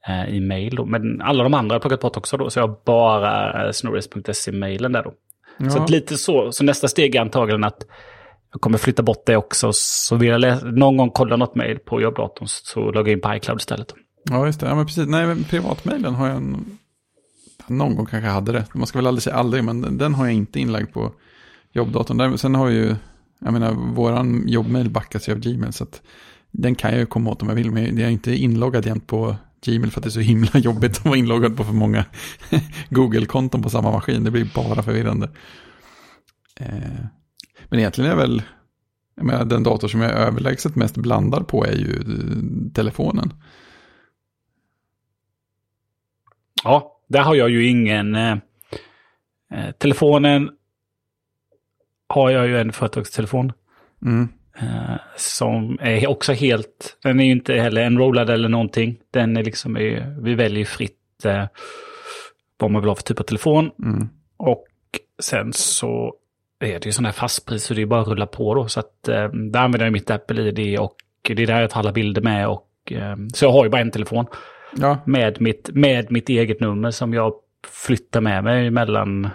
eh, 0.09 0.35
i 0.35 0.41
mail 0.41 0.75
då. 0.75 0.85
Men 0.85 1.23
alla 1.23 1.43
de 1.43 1.55
andra 1.55 1.73
har 1.73 1.77
jag 1.77 1.83
plockat 1.83 2.01
bort 2.01 2.17
också 2.17 2.37
då. 2.37 2.51
Så 2.51 2.59
jag 2.59 2.69
har 2.69 2.77
bara 2.85 3.65
eh, 3.67 3.73
snurris.se-mailen 3.73 4.93
där 4.93 5.03
då. 5.03 5.13
Ja. 5.59 5.71
Så 5.71 5.87
lite 5.87 6.17
så. 6.17 6.53
Så 6.53 6.65
nästa 6.65 6.89
steg 6.89 7.15
är 7.15 7.21
antagligen 7.21 7.65
att 7.65 7.87
jag 8.53 8.61
kommer 8.61 8.79
flytta 8.79 9.03
bort 9.03 9.23
det 9.27 9.37
också. 9.37 9.71
Så 9.73 10.17
vill 10.17 10.29
jag 10.43 10.63
någon 10.79 10.97
gång 10.97 11.11
kolla 11.11 11.37
något 11.37 11.55
mail 11.55 11.79
på 11.79 12.01
jobbdatorn 12.01 12.49
så 12.49 12.81
loggar 12.81 13.01
jag 13.01 13.09
in 13.09 13.21
på 13.21 13.35
iCloud 13.35 13.61
istället. 13.61 13.95
Ja, 14.31 14.47
just 14.47 14.61
det. 14.61 14.67
Ja, 14.67 14.75
men 14.75 14.87
precis. 14.87 15.07
Nej, 15.07 15.27
men 15.27 15.45
privatmailen 15.45 16.15
har 16.15 16.29
jag 16.29 16.37
en 16.37 16.79
någon 17.67 17.97
gång 17.97 18.07
kanske 18.07 18.27
jag 18.27 18.35
hade 18.35 18.53
det. 18.53 18.65
Man 18.75 18.87
ska 18.87 18.99
väl 18.99 19.07
aldrig 19.07 19.23
säga 19.23 19.37
aldrig, 19.37 19.65
men 19.65 19.99
den 19.99 20.15
har 20.15 20.25
jag 20.25 20.35
inte 20.35 20.61
inlagd 20.61 20.93
på 20.93 21.13
jobbdatorn. 21.73 22.39
Sen 22.39 22.55
har 22.55 22.69
ju, 22.69 22.95
jag 23.39 23.53
menar, 23.53 23.73
våran 23.73 24.49
jobbmail 24.49 24.91
backas 24.91 25.29
ju 25.29 25.33
av 25.33 25.39
Gmail, 25.39 25.73
så 25.73 25.85
att 25.85 26.03
den 26.51 26.75
kan 26.75 26.91
jag 26.91 27.01
ju 27.01 27.07
komma 27.07 27.31
åt 27.31 27.43
om 27.43 27.49
jag 27.49 27.57
vill, 27.57 27.71
men 27.71 27.99
jag 27.99 28.09
är 28.09 28.13
inte 28.13 28.35
inloggad 28.35 28.87
jämt 28.87 29.07
på 29.07 29.37
Gmail 29.67 29.91
för 29.91 30.01
att 30.01 30.05
det 30.05 30.09
är 30.09 30.11
så 30.11 30.21
himla 30.21 30.51
jobbigt 30.55 30.99
att 30.99 31.05
vara 31.05 31.17
inloggad 31.17 31.57
på 31.57 31.65
för 31.65 31.73
många 31.73 32.05
Google-konton 32.91 33.63
på 33.63 33.71
samma 33.71 33.91
maskin. 33.91 34.25
Det 34.25 34.31
blir 34.31 34.51
bara 34.55 34.83
förvirrande. 34.83 35.31
Eh, 36.61 37.07
men 37.69 37.79
egentligen 37.79 38.11
är 38.11 38.17
väl, 38.17 38.43
menar, 39.15 39.45
den 39.45 39.63
dator 39.63 39.89
som 39.89 40.01
jag 40.01 40.13
överlägset 40.13 40.77
mest 40.77 40.97
blandad 40.97 41.49
på 41.49 41.67
är 41.67 41.73
ju 41.73 42.05
telefonen. 42.75 43.33
Ja, 46.65 47.01
där 47.09 47.23
har 47.23 47.35
jag 47.35 47.51
ju 47.51 47.67
ingen... 47.67 48.15
Eh, 48.15 48.37
eh, 49.53 49.71
telefonen 49.79 50.51
har 52.09 52.31
jag 52.31 52.47
ju 52.47 52.61
en 52.61 52.73
företagstelefon. 52.73 53.53
Mm. 54.03 54.29
Eh, 54.59 54.97
som 55.17 55.79
är 55.81 56.07
också 56.07 56.33
helt... 56.33 56.99
Den 57.03 57.21
är 57.21 57.25
ju 57.25 57.33
inte 57.33 57.55
heller 57.55 57.83
enrollad 57.83 58.31
eller 58.31 58.49
någonting. 58.49 58.99
Den 59.11 59.37
är 59.37 59.45
liksom... 59.45 59.75
Vi 60.23 60.35
väljer 60.35 60.65
fritt 60.65 61.25
eh, 61.25 61.45
vad 62.59 62.71
man 62.71 62.83
vill 62.83 62.89
ha 62.89 62.95
för 62.95 63.03
typ 63.03 63.21
av 63.21 63.25
telefon. 63.25 63.71
Mm. 63.83 64.09
Och 64.37 64.67
sen 65.19 65.53
så 65.53 66.15
är 66.61 66.81
det 66.81 66.87
ju 66.87 66.93
sån 66.93 67.05
här 67.05 67.13
fastpris 67.13 67.65
så 67.65 67.75
det 67.75 67.83
är 67.83 67.87
bara 67.87 68.01
att 68.01 68.09
rulla 68.09 68.27
på 68.27 68.55
då. 68.55 68.69
Så 68.69 68.81
att 68.81 69.09
eh, 69.09 69.29
där 69.29 69.61
använder 69.61 69.87
jag 69.87 69.93
mitt 69.93 70.11
Apple-ID 70.11 70.79
och 70.79 70.97
det 71.23 71.43
är 71.43 71.47
där 71.47 71.61
jag 71.61 71.71
tar 71.71 71.81
alla 71.81 71.93
bilder 71.93 72.23
med. 72.23 72.49
Och, 72.49 72.93
eh, 72.93 73.17
så 73.35 73.45
jag 73.45 73.53
har 73.53 73.65
ju 73.65 73.71
bara 73.71 73.81
en 73.81 73.91
telefon. 73.91 74.27
Ja. 74.77 74.99
Med, 75.05 75.41
mitt, 75.41 75.71
med 75.73 76.13
mitt 76.13 76.29
eget 76.29 76.61
nummer 76.61 76.91
som 76.91 77.15
jag 77.15 77.35
flyttar 77.69 78.21
med 78.21 78.45
mig 78.45 78.71
mellan 78.71 79.29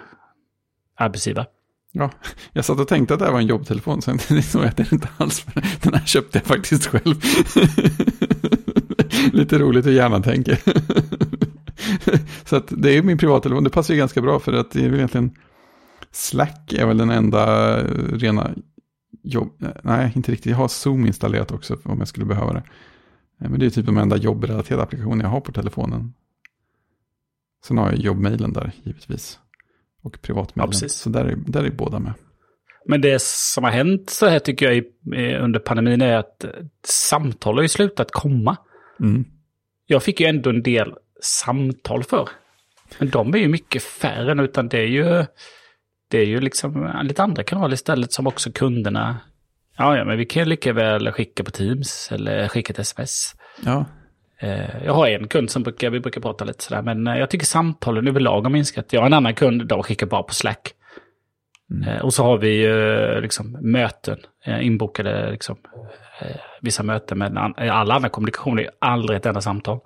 arbetsgivare. 0.94 1.46
Ja, 1.92 2.10
jag 2.52 2.64
satt 2.64 2.80
och 2.80 2.88
tänkte 2.88 3.14
att 3.14 3.20
det 3.20 3.26
här 3.26 3.32
var 3.32 3.40
en 3.40 3.46
jobbtelefon, 3.46 4.02
sen 4.02 4.18
insåg 4.30 4.62
jag 4.62 4.68
att 4.68 4.76
det 4.76 4.92
inte 4.92 5.08
alls. 5.16 5.46
Den 5.82 5.94
här 5.94 6.06
köpte 6.06 6.38
jag 6.38 6.46
faktiskt 6.46 6.86
själv. 6.86 7.14
Lite 9.32 9.58
roligt 9.58 9.86
hur 9.86 9.92
hjärnan 9.92 10.22
tänker. 10.22 10.58
Så 12.48 12.56
att 12.56 12.72
det 12.76 12.96
är 12.96 13.02
min 13.02 13.18
privattelefon, 13.18 13.64
det 13.64 13.70
passar 13.70 13.94
ju 13.94 13.98
ganska 13.98 14.20
bra 14.20 14.40
för 14.40 14.52
att 14.52 14.70
det 14.70 14.84
är 14.84 14.88
väl 14.88 14.94
egentligen 14.94 15.36
Slack 16.10 16.72
är 16.72 16.86
väl 16.86 16.98
den 16.98 17.10
enda 17.10 17.76
eh, 17.80 17.84
rena 18.12 18.50
jobb, 19.22 19.62
eh, 19.62 19.68
nej 19.82 20.12
inte 20.16 20.32
riktigt, 20.32 20.50
jag 20.50 20.56
har 20.56 20.68
Zoom 20.68 21.06
installerat 21.06 21.52
också 21.52 21.78
om 21.84 21.98
jag 21.98 22.08
skulle 22.08 22.26
behöva 22.26 22.52
det. 22.52 22.62
Eh, 23.40 23.50
men 23.50 23.60
det 23.60 23.66
är 23.66 23.70
typ 23.70 23.86
de 23.86 23.98
enda 23.98 24.16
jobbrelaterade 24.16 24.82
applikationer 24.82 25.24
jag 25.24 25.30
har 25.30 25.40
på 25.40 25.52
telefonen. 25.52 26.14
Sen 27.64 27.78
har 27.78 27.90
jag 27.90 27.98
jobbmailen 27.98 28.52
där 28.52 28.72
givetvis 28.82 29.38
och 30.02 30.22
privatmedlen. 30.22 30.78
Ja, 30.82 30.88
så 30.88 31.10
där 31.10 31.24
är, 31.24 31.36
där 31.36 31.64
är 31.64 31.70
båda 31.70 31.98
med. 31.98 32.12
Men 32.86 33.00
det 33.00 33.22
som 33.22 33.64
har 33.64 33.70
hänt 33.70 34.10
så 34.10 34.26
här 34.26 34.38
tycker 34.38 34.72
jag 34.72 34.84
under 35.42 35.60
pandemin 35.60 36.02
är 36.02 36.16
att 36.16 36.44
eh, 36.44 36.50
samtal 36.86 37.54
har 37.54 37.62
ju 37.62 37.68
slutat 37.68 38.10
komma. 38.10 38.56
Mm. 39.00 39.24
Jag 39.86 40.02
fick 40.02 40.20
ju 40.20 40.26
ändå 40.26 40.50
en 40.50 40.62
del 40.62 40.94
samtal 41.20 42.04
för. 42.04 42.28
Men 42.98 43.10
de 43.10 43.34
är 43.34 43.38
ju 43.38 43.48
mycket 43.48 43.82
färre 43.82 44.34
nu, 44.34 44.44
utan 44.44 44.68
det 44.68 44.78
är 44.78 44.86
ju, 44.86 45.24
det 46.10 46.18
är 46.18 46.26
ju 46.26 46.40
liksom 46.40 47.00
lite 47.02 47.22
andra 47.22 47.44
kanaler 47.44 47.74
istället 47.74 48.12
som 48.12 48.26
också 48.26 48.52
kunderna... 48.52 49.20
Ja, 49.76 49.96
ja, 49.96 50.04
men 50.04 50.18
vi 50.18 50.24
kan 50.24 50.42
ju 50.42 50.48
lika 50.48 50.72
väl 50.72 51.12
skicka 51.12 51.44
på 51.44 51.50
Teams 51.50 52.12
eller 52.12 52.48
skicka 52.48 52.72
ett 52.72 52.78
sms. 52.78 53.34
Ja, 53.64 53.84
Jag 54.84 54.94
har 54.94 55.08
en 55.08 55.28
kund 55.28 55.50
som 55.50 55.62
brukar, 55.62 55.90
vi 55.90 56.00
brukar 56.00 56.20
prata 56.20 56.44
lite 56.44 56.64
sådär, 56.64 56.82
men 56.82 57.06
eh, 57.06 57.16
jag 57.18 57.30
tycker 57.30 57.46
samtalen 57.46 58.08
överlag 58.08 58.42
har 58.42 58.50
minskat. 58.50 58.92
Jag 58.92 59.00
har 59.00 59.06
en 59.06 59.12
annan 59.12 59.34
kund, 59.34 59.66
de 59.66 59.82
skickar 59.82 60.06
bara 60.06 60.22
på 60.22 60.34
Slack. 60.34 60.74
Eh, 61.86 62.02
Och 62.04 62.14
så 62.14 62.24
har 62.24 62.38
vi 62.38 62.64
eh, 62.64 63.20
liksom 63.20 63.52
möten, 63.60 64.18
eh, 64.46 64.66
inbokade 64.66 65.30
liksom, 65.30 65.56
eh, 66.20 66.36
vissa 66.60 66.82
möten, 66.82 67.18
men 67.18 67.36
alla 67.56 67.94
andra 67.94 68.08
kommunikationer 68.08 68.62
är 68.62 68.70
aldrig 68.78 69.16
ett 69.16 69.26
enda 69.26 69.40
samtal. 69.40 69.78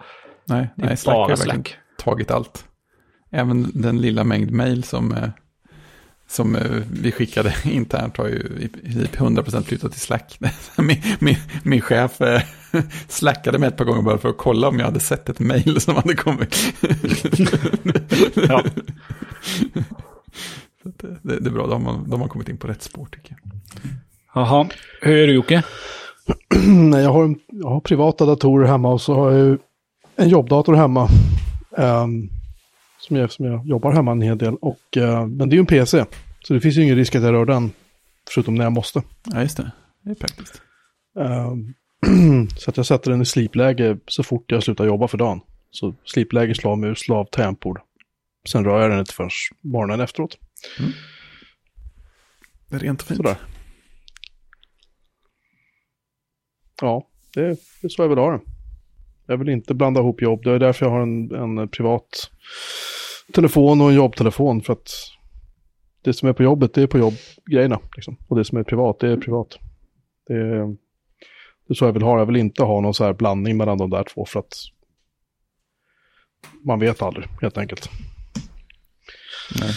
nej, 0.49 0.69
nej 0.75 0.97
Slack 0.97 1.17
har 1.17 1.29
verkligen 1.29 1.65
tagit 1.99 2.31
allt. 2.31 2.65
Även 3.33 3.67
den 3.75 4.01
lilla 4.01 4.25
mängd 4.25 4.51
mail 4.51 4.83
som, 4.85 5.13
eh, 5.13 5.29
som 6.29 6.57
eh, 6.57 6.63
vi 6.93 7.13
skickade 7.13 7.55
internt 7.65 8.17
har 8.17 8.27
ju 8.29 8.59
i 8.61 8.69
princip 8.69 9.17
100% 9.17 9.63
flyttat 9.63 9.93
till 9.93 10.01
Slack. 10.01 10.39
min, 10.79 11.03
min, 11.19 11.37
min 11.63 11.81
chef 11.81 12.21
eh, 12.21 12.43
slackade 13.09 13.59
mig 13.59 13.69
ett 13.69 13.77
par 13.77 13.85
gånger 13.85 14.03
bara 14.03 14.19
för 14.19 14.29
att 14.29 14.37
kolla 14.39 14.69
om 14.69 14.79
jag 14.79 14.87
hade 14.87 15.01
sett 15.01 15.29
ett 15.29 15.39
mail 15.41 15.81
som 15.81 15.95
hade 15.97 16.15
kommit. 16.15 16.57
Ja. 18.49 18.63
Eh, 19.75 19.83
det, 21.23 21.41
det 21.41 21.49
är 21.49 21.53
bra, 21.53 21.67
de 21.67 21.87
har, 21.87 22.01
de 22.07 22.21
har 22.21 22.29
kommit 22.29 22.49
in 22.49 22.57
på 22.57 22.67
rätt 22.69 22.83
spår 22.83 23.07
tycker 23.13 23.37
jag. 23.43 23.53
Jaha, 24.35 24.69
hur 25.03 25.17
är 25.17 25.27
du 25.27 25.33
Jocke? 25.35 25.63
Nej, 26.67 27.03
jag 27.03 27.13
har, 27.13 27.25
en- 27.25 27.39
jag 27.49 27.69
har 27.69 27.81
privata 27.81 28.27
datorer 28.27 28.67
hemma 28.67 28.89
och 28.89 29.01
så 29.01 29.15
har 29.15 29.31
jag 29.33 29.47
ju 29.47 29.59
en 30.17 30.29
jobbdator 30.29 30.75
hemma. 30.75 31.09
ehm, 31.79 32.29
som, 33.07 33.17
jag, 33.17 33.33
som 33.33 33.45
jag 33.45 33.67
jobbar 33.67 33.93
hemma 33.93 34.13
en 34.13 34.23
hel 34.23 34.39
del. 34.39 34.55
Och, 34.55 34.97
eh, 34.97 35.27
men 35.27 35.49
det 35.49 35.55
är 35.55 35.57
ju 35.57 35.61
en 35.61 35.67
PC. 35.67 36.05
Så 36.43 36.55
det 36.55 36.61
finns 36.61 36.77
ju 36.77 36.83
ingen 36.83 36.97
risk 36.97 37.15
att 37.15 37.23
jag 37.23 37.33
rör 37.33 37.45
den. 37.45 37.73
Förutom 38.31 38.55
när 38.55 38.65
jag 38.65 38.73
måste. 38.73 39.03
Ja, 39.25 39.43
just 39.43 39.57
det. 39.57 39.71
Det 40.03 40.11
är 40.11 40.15
praktiskt. 40.15 40.63
Ehm, 41.21 41.75
så 42.57 42.71
att 42.71 42.77
jag 42.77 42.87
sätter 42.87 43.11
den 43.11 43.23
i 43.23 43.27
slipläge 43.27 43.99
så 44.07 44.23
fort 44.23 44.53
jag 44.53 44.63
slutar 44.63 44.87
jobba 44.87 45.09
för 45.09 45.19
dagen. 45.19 45.41
Så 45.71 45.95
slipläge, 46.05 46.55
slavmus, 46.55 46.99
slav, 46.99 47.25
tangentbord. 47.25 47.81
Sen 48.49 48.65
rör 48.65 48.81
jag 48.81 48.91
den 48.91 48.99
inte 48.99 49.13
förrän 49.13 49.31
morgonen 49.61 50.01
efteråt. 50.01 50.39
Det 52.69 52.77
är 52.77 52.81
rent 52.81 53.03
och 53.03 53.09
fint. 53.09 53.17
Sådär. 53.17 53.37
Ja, 56.81 57.07
det, 57.35 57.41
det 57.41 57.87
är 57.87 57.89
så 57.89 58.03
jag 58.03 58.09
vill 58.09 58.19
ha 58.19 58.33
det. 58.33 58.41
Jag 59.27 59.37
vill 59.37 59.49
inte 59.49 59.75
blanda 59.75 60.01
ihop 60.01 60.23
jobb. 60.23 60.45
Det 60.45 60.51
är 60.51 60.59
därför 60.59 60.87
jag 60.87 60.93
har 60.93 61.01
en, 61.01 61.35
en 61.35 61.69
privat 61.69 62.31
telefon 63.33 63.81
och 63.81 63.89
en 63.89 63.95
jobbtelefon. 63.95 64.63
För 64.63 64.73
att 64.73 64.91
det 66.03 66.13
som 66.13 66.29
är 66.29 66.33
på 66.33 66.43
jobbet, 66.43 66.75
det 66.75 66.83
är 66.83 66.87
på 66.87 66.99
jobbgrejerna. 66.99 67.81
Liksom. 67.97 68.17
Och 68.29 68.37
det 68.37 68.45
som 68.45 68.59
är 68.59 68.63
privat, 68.63 68.99
det 69.01 69.09
är 69.09 69.17
privat. 69.17 69.59
Det 70.27 70.35
är, 70.35 70.67
det 71.67 71.73
är 71.73 71.75
så 71.75 71.85
jag 71.85 71.93
vill 71.93 72.03
ha. 72.03 72.19
Jag 72.19 72.27
vill 72.27 72.37
inte 72.37 72.63
ha 72.63 72.81
någon 72.81 72.95
så 72.95 73.05
här 73.05 73.13
blandning 73.13 73.57
mellan 73.57 73.79
de 73.79 73.91
där 73.91 74.05
två. 74.15 74.25
För 74.25 74.41
att 74.41 74.53
man 76.65 76.81
vet 76.81 77.03
aldrig, 77.03 77.27
helt 77.41 77.59
enkelt. 77.59 77.91
Nej. 79.61 79.71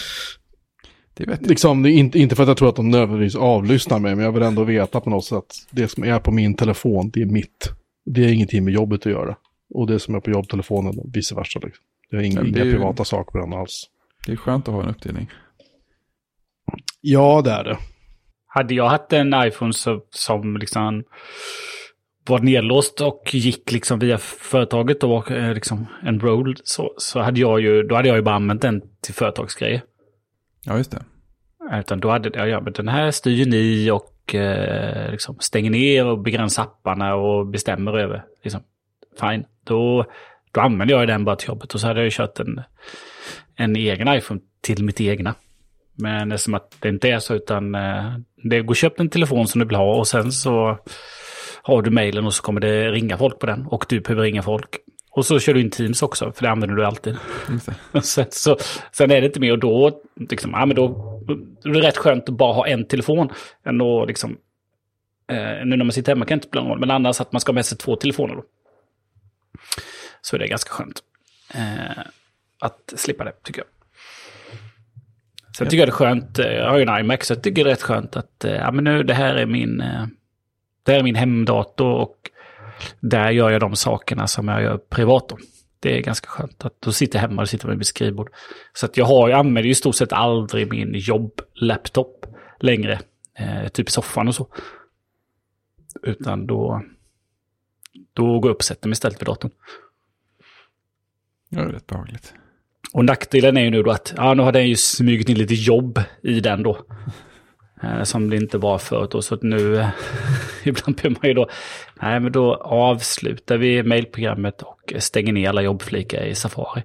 Det 1.14 1.24
är. 1.24 1.38
Liksom, 1.42 1.84
det 1.84 1.92
är 1.92 1.94
inte, 1.94 2.20
inte 2.20 2.36
för 2.36 2.44
att 2.44 2.50
jag 2.50 2.58
tror 2.58 2.70
att 2.70 2.76
de 2.76 2.90
nödvändigtvis 2.90 3.36
avlyssnar 3.36 4.00
mig, 4.00 4.16
men 4.16 4.26
jag 4.26 4.32
vill 4.32 4.44
ändå 4.44 4.64
veta 4.64 5.02
på 5.02 5.10
något 5.10 5.26
sätt 5.26 5.38
att 5.38 5.68
det 5.72 5.88
som 5.88 6.04
är 6.04 6.20
på 6.20 6.32
min 6.32 6.56
telefon, 6.56 7.10
det 7.10 7.22
är 7.22 7.26
mitt. 7.26 7.70
Det 8.06 8.24
har 8.24 8.32
ingenting 8.32 8.66
med 8.66 8.74
jobbet 8.74 9.00
att 9.06 9.12
göra. 9.12 9.38
Och 9.74 9.88
det 9.88 10.00
som 10.00 10.16
är 10.16 10.20
på 10.20 10.32
jobbtelefonen, 10.32 10.94
vice 11.14 11.36
versa. 11.36 11.60
Liksom. 11.64 11.84
Det 12.10 12.16
har 12.18 12.24
inga, 12.24 12.42
inga 12.42 12.62
är 12.62 12.66
ju- 12.66 12.72
privata 12.72 13.06
saker 13.06 13.32
på 13.32 13.38
den 13.38 13.54
alls. 13.54 13.84
Det 14.26 14.32
är 14.32 14.36
skönt 14.36 14.68
att 14.68 14.74
ha 14.74 14.84
en 14.84 14.90
uppdelning. 14.90 15.32
Ja, 17.02 17.42
det 17.42 17.52
är 17.52 17.64
det. 17.64 17.78
Hade 18.48 18.74
jag 18.74 18.88
haft 18.90 19.14
en 19.14 19.34
iPhone 19.36 19.74
så, 19.74 20.02
som 20.10 20.58
liksom 20.58 21.04
var 22.28 22.40
nedlåst 22.40 23.02
och 23.02 23.30
gick 23.34 23.72
liksom 23.72 24.00
via 24.00 24.18
företaget 24.18 25.04
och 25.04 25.32
eh, 25.32 25.54
liksom 25.54 25.86
enrolled 26.06 26.58
så, 26.64 26.94
så 26.98 27.20
hade 27.20 27.40
jag 27.40 27.62
ju, 27.62 27.84
då 27.84 27.96
hade 27.96 28.08
jag 28.08 28.18
ju 28.18 28.24
bara 28.24 28.36
använt 28.36 28.62
den 28.62 28.82
till 29.02 29.14
företagsgrejer. 29.14 29.82
Ja, 30.66 30.78
just 30.78 30.92
det. 30.92 31.04
Utan 31.80 32.00
då 32.00 32.10
hade 32.10 32.30
jag, 32.34 32.50
ja 32.50 32.62
men 32.62 32.74
den 32.74 32.88
här 32.88 33.12
styr 33.12 33.46
ni 33.46 33.92
och 33.92 34.36
eh, 34.36 35.12
liksom 35.12 35.36
stänger 35.40 35.70
ner 35.72 36.06
och 36.06 36.20
begränsar 36.22 36.64
apparna 36.64 37.16
och 37.16 37.48
bestämmer 37.48 37.98
över. 37.98 38.24
Liksom. 38.44 38.62
Fine, 39.20 39.46
då, 39.64 40.06
då 40.52 40.62
använder 40.62 40.96
jag 40.96 41.08
den 41.08 41.26
bara 41.26 41.36
till 41.36 41.48
jobbet 41.48 41.74
och 41.74 41.80
så 41.80 41.88
hade 41.88 42.00
jag 42.00 42.06
ju 42.06 42.12
kört 42.12 42.40
en, 42.40 42.62
en 43.56 43.76
egen 43.76 44.08
iPhone 44.08 44.42
till 44.62 44.84
mitt 44.84 45.02
egna. 45.02 45.36
Men 45.96 46.38
som 46.38 46.54
att 46.54 46.76
det 46.80 46.90
inte 46.90 47.10
är 47.10 47.20
så 47.20 47.36
utan 47.36 47.76
eh, 47.76 48.14
det 48.44 48.62
går 48.62 48.74
köpt 48.74 49.00
en 49.00 49.10
telefon 49.10 49.48
som 49.48 49.60
du 49.60 49.66
vill 49.66 49.76
ha 49.76 49.96
och 49.96 50.08
sen 50.08 50.32
så 50.32 50.78
har 51.62 51.82
du 51.82 51.92
mejlen 51.92 52.26
och 52.26 52.34
så 52.34 52.44
kommer 52.44 52.62
det 52.62 52.92
ringa 52.92 53.18
folk 53.18 53.40
på 53.40 53.46
den 53.46 53.66
och 53.68 53.86
du 53.90 54.00
behöver 54.00 54.24
ringa 54.24 54.42
folk. 54.42 54.78
Och 55.12 55.26
så 55.26 55.40
kör 55.40 55.54
du 55.54 55.62
in 55.62 55.70
Teams 55.70 56.02
också, 56.02 56.32
för 56.32 56.44
det 56.44 56.52
använder 56.52 56.76
du 56.76 56.86
alltid. 56.86 57.18
Det. 57.94 58.02
Sen, 58.02 58.26
så, 58.30 58.58
sen 58.92 59.12
är 59.12 59.22
det 59.22 59.28
inte 59.28 59.40
mer 59.40 59.52
och 59.52 59.60
då, 59.60 60.02
liksom, 60.30 60.52
ja, 60.52 60.66
men 60.66 60.76
då, 60.76 60.88
då 61.64 61.70
är 61.70 61.74
det 61.74 61.88
rätt 61.88 61.98
skönt 61.98 62.30
att 62.30 62.36
bara 62.36 62.54
ha 62.54 62.68
en 62.68 62.88
telefon. 62.88 63.30
Än 63.66 63.82
att 63.82 64.08
liksom, 64.08 64.38
eh, 65.32 65.66
nu 65.66 65.76
när 65.76 65.86
man 65.86 65.92
sitter 65.92 66.12
hemma 66.12 66.26
kan 66.26 66.40
det 66.40 66.46
inte 66.46 66.58
någon 66.58 66.70
roll, 66.70 66.80
men 66.80 66.92
annars 66.92 67.22
att 67.22 67.32
man 67.32 67.42
ska 67.42 67.50
ha 67.50 67.56
med 67.56 67.66
sig 67.66 67.78
två 67.78 67.96
telefoner 67.96 68.36
då. 68.36 68.44
Så 70.22 70.36
är 70.36 70.40
det 70.40 70.48
ganska 70.48 70.70
skönt. 70.70 71.04
Eh, 71.54 72.04
att 72.60 72.94
slippa 72.96 73.24
det, 73.24 73.34
tycker 73.44 73.62
jag. 73.62 73.68
Sen 75.58 75.68
tycker 75.68 75.78
jag 75.78 75.88
det 75.88 75.92
är 75.92 75.94
skönt, 75.94 76.40
eh, 76.40 76.46
jag 76.46 76.70
har 76.70 76.78
ju 76.78 76.84
en 76.84 77.00
iMac, 77.00 77.26
så 77.26 77.34
jag 77.34 77.44
tycker 77.44 77.64
det 77.64 77.70
är 77.70 77.72
rätt 77.72 77.82
skönt 77.82 78.16
att 78.16 78.46
eh, 78.46 78.54
ja, 78.54 78.72
men 78.72 78.84
nu, 78.84 79.04
det 79.04 79.14
här 79.14 79.36
är 79.36 79.46
min, 79.46 79.82
eh, 79.82 80.06
det 80.84 80.92
här 80.92 81.00
är 81.00 81.04
min 81.04 81.16
hemdator 81.16 81.94
och 81.94 82.30
där 83.00 83.32
gör 83.32 83.50
jag 83.50 83.62
de 83.62 83.76
sakerna 83.76 84.28
som 84.28 84.48
jag 84.48 84.64
gör 84.64 84.78
privat. 84.78 85.30
Då. 85.30 85.38
Det 85.80 85.98
är 85.98 86.02
ganska 86.02 86.28
skönt 86.28 86.66
att 86.66 86.82
då 86.82 86.92
sitter 86.92 87.20
jag 87.20 87.22
hemma 87.22 87.42
och 87.42 87.50
sitter 87.50 87.68
vid 87.68 87.78
mitt 87.78 87.88
skrivbord. 87.88 88.30
Så 88.74 88.86
att 88.86 88.98
jag, 88.98 89.06
har, 89.06 89.30
jag 89.30 89.40
använder 89.40 89.64
ju 89.64 89.70
i 89.70 89.76
stort 89.76 89.96
sett 89.96 90.14
aldrig 90.14 90.72
min 90.72 90.94
jobblaptop 90.94 92.26
längre. 92.60 93.00
Eh, 93.38 93.68
typ 93.68 93.88
i 93.90 93.92
soffan 93.92 94.28
och 94.28 94.36
så. 94.36 94.48
Utan 96.04 96.48
då, 96.48 96.82
då 98.14 98.40
går 98.40 98.50
jag 98.50 98.54
upp 98.54 98.60
och 98.60 98.64
sätter 98.64 98.88
mig 98.88 98.94
istället 98.94 99.22
vid 99.22 99.26
datorn. 99.26 99.52
Det 101.50 101.60
är 101.60 101.66
rätt 101.66 101.88
behagligt. 101.88 102.34
Och 102.94 103.06
nackdelen 103.06 103.58
är 103.58 103.62
ju 103.62 103.70
nu 103.70 103.84
då 103.84 103.92
att 103.92 104.14
ja, 104.18 104.34
nu 104.34 104.44
har 104.44 104.52
den 104.52 104.68
ju 104.68 104.76
smugit 104.76 105.30
in 105.30 105.38
lite 105.38 105.54
jobb 105.54 106.00
i 106.24 106.40
den 106.40 106.64
då. 106.64 106.78
Eh, 107.84 108.04
som 108.04 108.30
det 108.30 108.36
inte 108.36 108.58
var 108.58 108.78
förut 108.78 109.12
då. 109.12 109.22
Så 109.22 109.36
att 109.36 109.44
nu, 109.44 109.78
eh, 109.78 109.90
ibland 110.64 110.96
behöver 110.98 111.18
man 111.22 111.28
ju 111.28 111.34
då, 111.34 111.50
nej 112.02 112.20
men 112.20 112.32
då 112.32 112.56
avslutar 112.56 113.58
vi 113.58 113.84
mailprogrammet 113.84 114.62
och 114.62 114.94
stänger 114.98 115.34
ner 115.34 115.50
alla 115.50 115.62
jobbflikar 115.62 116.24
i 116.24 116.36
Safari. 116.36 116.84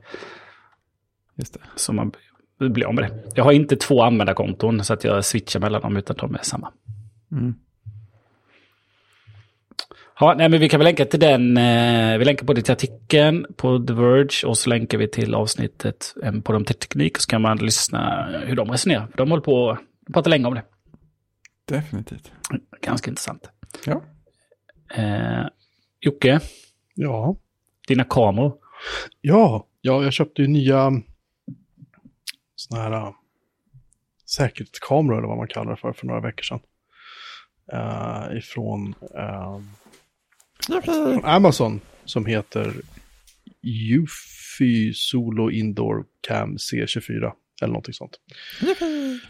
Just 1.36 1.54
det. 1.54 1.60
Så 1.76 1.92
man 1.92 2.12
blir 2.58 2.84
av 2.86 2.94
med 2.94 3.04
det. 3.04 3.32
Jag 3.34 3.44
har 3.44 3.52
inte 3.52 3.76
två 3.76 4.02
användarkonton 4.02 4.84
så 4.84 4.92
att 4.92 5.04
jag 5.04 5.24
switchar 5.24 5.60
mellan 5.60 5.82
dem 5.82 5.96
utan 5.96 6.16
de 6.16 6.34
är 6.34 6.42
samma. 6.42 6.72
Mm. 7.32 7.54
Ja, 10.20 10.34
nej, 10.38 10.48
men 10.48 10.60
vi 10.60 10.68
kan 10.68 10.80
väl 10.80 10.84
länka 10.84 11.04
till 11.04 11.20
den. 11.20 11.56
Eh, 11.56 12.18
vi 12.18 12.24
länkar 12.24 12.46
både 12.46 12.62
till 12.62 12.72
artikeln 12.72 13.46
på 13.56 13.78
The 13.78 13.92
Verge 13.92 14.46
och 14.46 14.58
så 14.58 14.70
länkar 14.70 14.98
vi 14.98 15.08
till 15.08 15.34
avsnittet 15.34 16.14
eh, 16.22 16.40
på 16.40 16.52
de 16.52 16.64
teknik. 16.64 17.16
Och 17.16 17.22
så 17.22 17.30
kan 17.30 17.42
man 17.42 17.56
lyssna 17.58 18.26
hur 18.46 18.56
de 18.56 18.70
resonerar. 18.70 19.06
För 19.06 19.16
de 19.16 19.30
håller 19.30 19.42
på 19.42 19.70
att 19.70 20.12
prata 20.12 20.30
länge 20.30 20.46
om 20.46 20.54
det. 20.54 20.62
Definitivt. 21.68 22.32
Ganska 22.80 23.10
intressant. 23.10 23.50
Ja. 23.86 24.02
Eh, 24.94 25.46
Jocke, 26.00 26.40
Ja. 26.94 27.36
dina 27.88 28.04
kameror. 28.04 28.54
Ja, 29.20 29.66
ja 29.80 30.02
jag 30.02 30.12
köpte 30.12 30.42
ju 30.42 30.48
nya 30.48 30.92
sådana 32.56 32.84
här 32.84 33.06
äh, 33.06 33.12
säkerhetskameror 34.26 35.18
eller 35.18 35.28
vad 35.28 35.36
man 35.36 35.48
kallar 35.48 35.70
det 35.70 35.76
för, 35.76 35.92
för 35.92 36.06
några 36.06 36.20
veckor 36.20 36.42
sedan. 36.42 36.60
Uh, 37.72 38.38
ifrån, 38.38 38.94
uh, 39.18 39.60
från 40.84 41.24
Amazon 41.24 41.80
som 42.04 42.26
heter 42.26 42.72
Eufy 43.62 44.92
Solo 44.94 45.50
Indoor 45.50 46.04
Cam 46.20 46.56
C24 46.56 47.32
eller 47.62 47.72
någonting 47.72 47.94
sånt. 47.94 48.12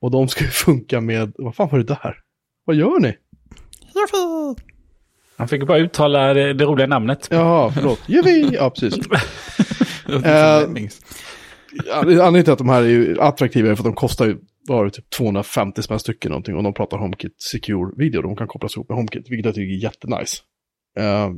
Och 0.00 0.10
de 0.10 0.28
ska 0.28 0.44
ju 0.44 0.50
funka 0.50 1.00
med, 1.00 1.32
vad 1.38 1.54
fan 1.54 1.68
var 1.68 1.78
det 1.78 1.84
där? 1.84 2.20
Vad 2.64 2.76
gör 2.76 3.00
ni? 3.00 3.16
Han 5.36 5.48
fick 5.48 5.66
bara 5.66 5.78
uttala 5.78 6.34
det, 6.34 6.52
det 6.52 6.64
roliga 6.64 6.86
namnet. 6.86 7.28
Jaha, 7.30 7.72
förlåt. 7.74 8.00
Juvi! 8.06 8.50
Ja, 8.52 8.70
precis. 8.70 8.98
Uh, 10.08 10.24
anledningen 11.92 12.44
till 12.44 12.52
att 12.52 12.58
de 12.58 12.68
här 12.68 12.82
är 12.82 13.20
attraktiva 13.20 13.70
är 13.70 13.74
för 13.74 13.82
att 13.82 13.84
de 13.84 13.94
kostar 13.94 14.26
ju 14.26 14.36
bara 14.68 14.90
typ 14.90 15.10
250 15.10 15.82
spänn 15.82 15.98
stycken 15.98 16.30
någonting 16.30 16.56
och 16.56 16.62
de 16.62 16.74
pratar 16.74 16.98
HomeKit 16.98 17.42
Secure-video. 17.42 18.22
De 18.22 18.36
kan 18.36 18.48
kopplas 18.48 18.76
ihop 18.76 18.88
med 18.88 18.96
HomeKit, 18.96 19.30
vilket 19.30 19.46
jag 19.46 19.54
tycker 19.54 19.74
är 19.74 19.82
jättenice. 19.82 20.42
Uh, 20.98 21.30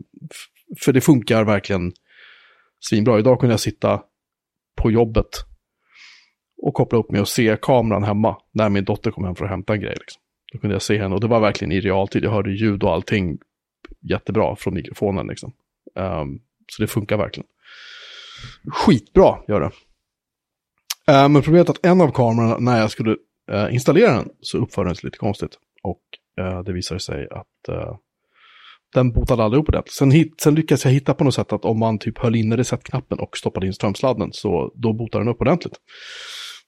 för 0.80 0.92
det 0.92 1.00
funkar 1.00 1.44
verkligen 1.44 1.92
svinbra. 2.80 3.18
Idag 3.18 3.40
kunde 3.40 3.52
jag 3.52 3.60
sitta 3.60 4.02
på 4.76 4.90
jobbet 4.90 5.28
och 6.62 6.74
koppla 6.74 6.98
upp 6.98 7.10
mig 7.10 7.20
och 7.20 7.28
se 7.28 7.56
kameran 7.62 8.04
hemma 8.04 8.36
när 8.52 8.68
min 8.68 8.84
dotter 8.84 9.10
kom 9.10 9.24
hem 9.24 9.34
för 9.34 9.44
att 9.44 9.50
hämta 9.50 9.72
en 9.72 9.80
grej. 9.80 9.96
Liksom. 10.00 10.22
Då 10.52 10.58
kunde 10.58 10.74
jag 10.74 10.82
se 10.82 10.98
henne 10.98 11.14
och 11.14 11.20
det 11.20 11.26
var 11.26 11.40
verkligen 11.40 11.72
i 11.72 11.80
realtid. 11.80 12.24
Jag 12.24 12.30
hörde 12.30 12.52
ljud 12.52 12.82
och 12.82 12.92
allting 12.92 13.38
jättebra 14.10 14.56
från 14.56 14.74
mikrofonen. 14.74 15.26
Liksom. 15.26 15.52
Um, 15.94 16.40
så 16.72 16.82
det 16.82 16.86
funkar 16.86 17.16
verkligen. 17.16 17.46
Skitbra 18.72 19.38
gör 19.48 19.60
det. 19.60 19.70
Uh, 21.10 21.28
men 21.28 21.42
problemet 21.42 21.68
är 21.68 21.72
att 21.72 21.86
en 21.86 22.00
av 22.00 22.10
kamerorna, 22.10 22.58
när 22.58 22.80
jag 22.80 22.90
skulle 22.90 23.10
uh, 23.52 23.74
installera 23.74 24.12
den, 24.12 24.28
så 24.40 24.58
uppförde 24.58 24.88
den 24.88 24.96
sig 24.96 25.06
lite 25.06 25.18
konstigt. 25.18 25.58
Och 25.82 26.02
uh, 26.40 26.60
det 26.64 26.72
visade 26.72 27.00
sig 27.00 27.28
att 27.30 27.46
den 28.94 29.12
botade 29.12 29.42
aldrig 29.42 29.62
upp 29.62 29.68
ordentligt. 29.68 29.94
Sen, 29.94 30.10
hit, 30.10 30.40
sen 30.40 30.54
lyckades 30.54 30.84
jag 30.84 30.92
hitta 30.92 31.14
på 31.14 31.24
något 31.24 31.34
sätt 31.34 31.52
att 31.52 31.64
om 31.64 31.78
man 31.78 31.98
typ 31.98 32.18
höll 32.18 32.36
inne 32.36 32.56
resetknappen 32.56 33.18
och 33.18 33.36
stoppade 33.36 33.66
in 33.66 33.72
strömsladden 33.72 34.32
så 34.32 34.72
då 34.74 34.92
botade 34.92 35.24
den 35.24 35.34
upp 35.34 35.40
ordentligt. 35.40 35.76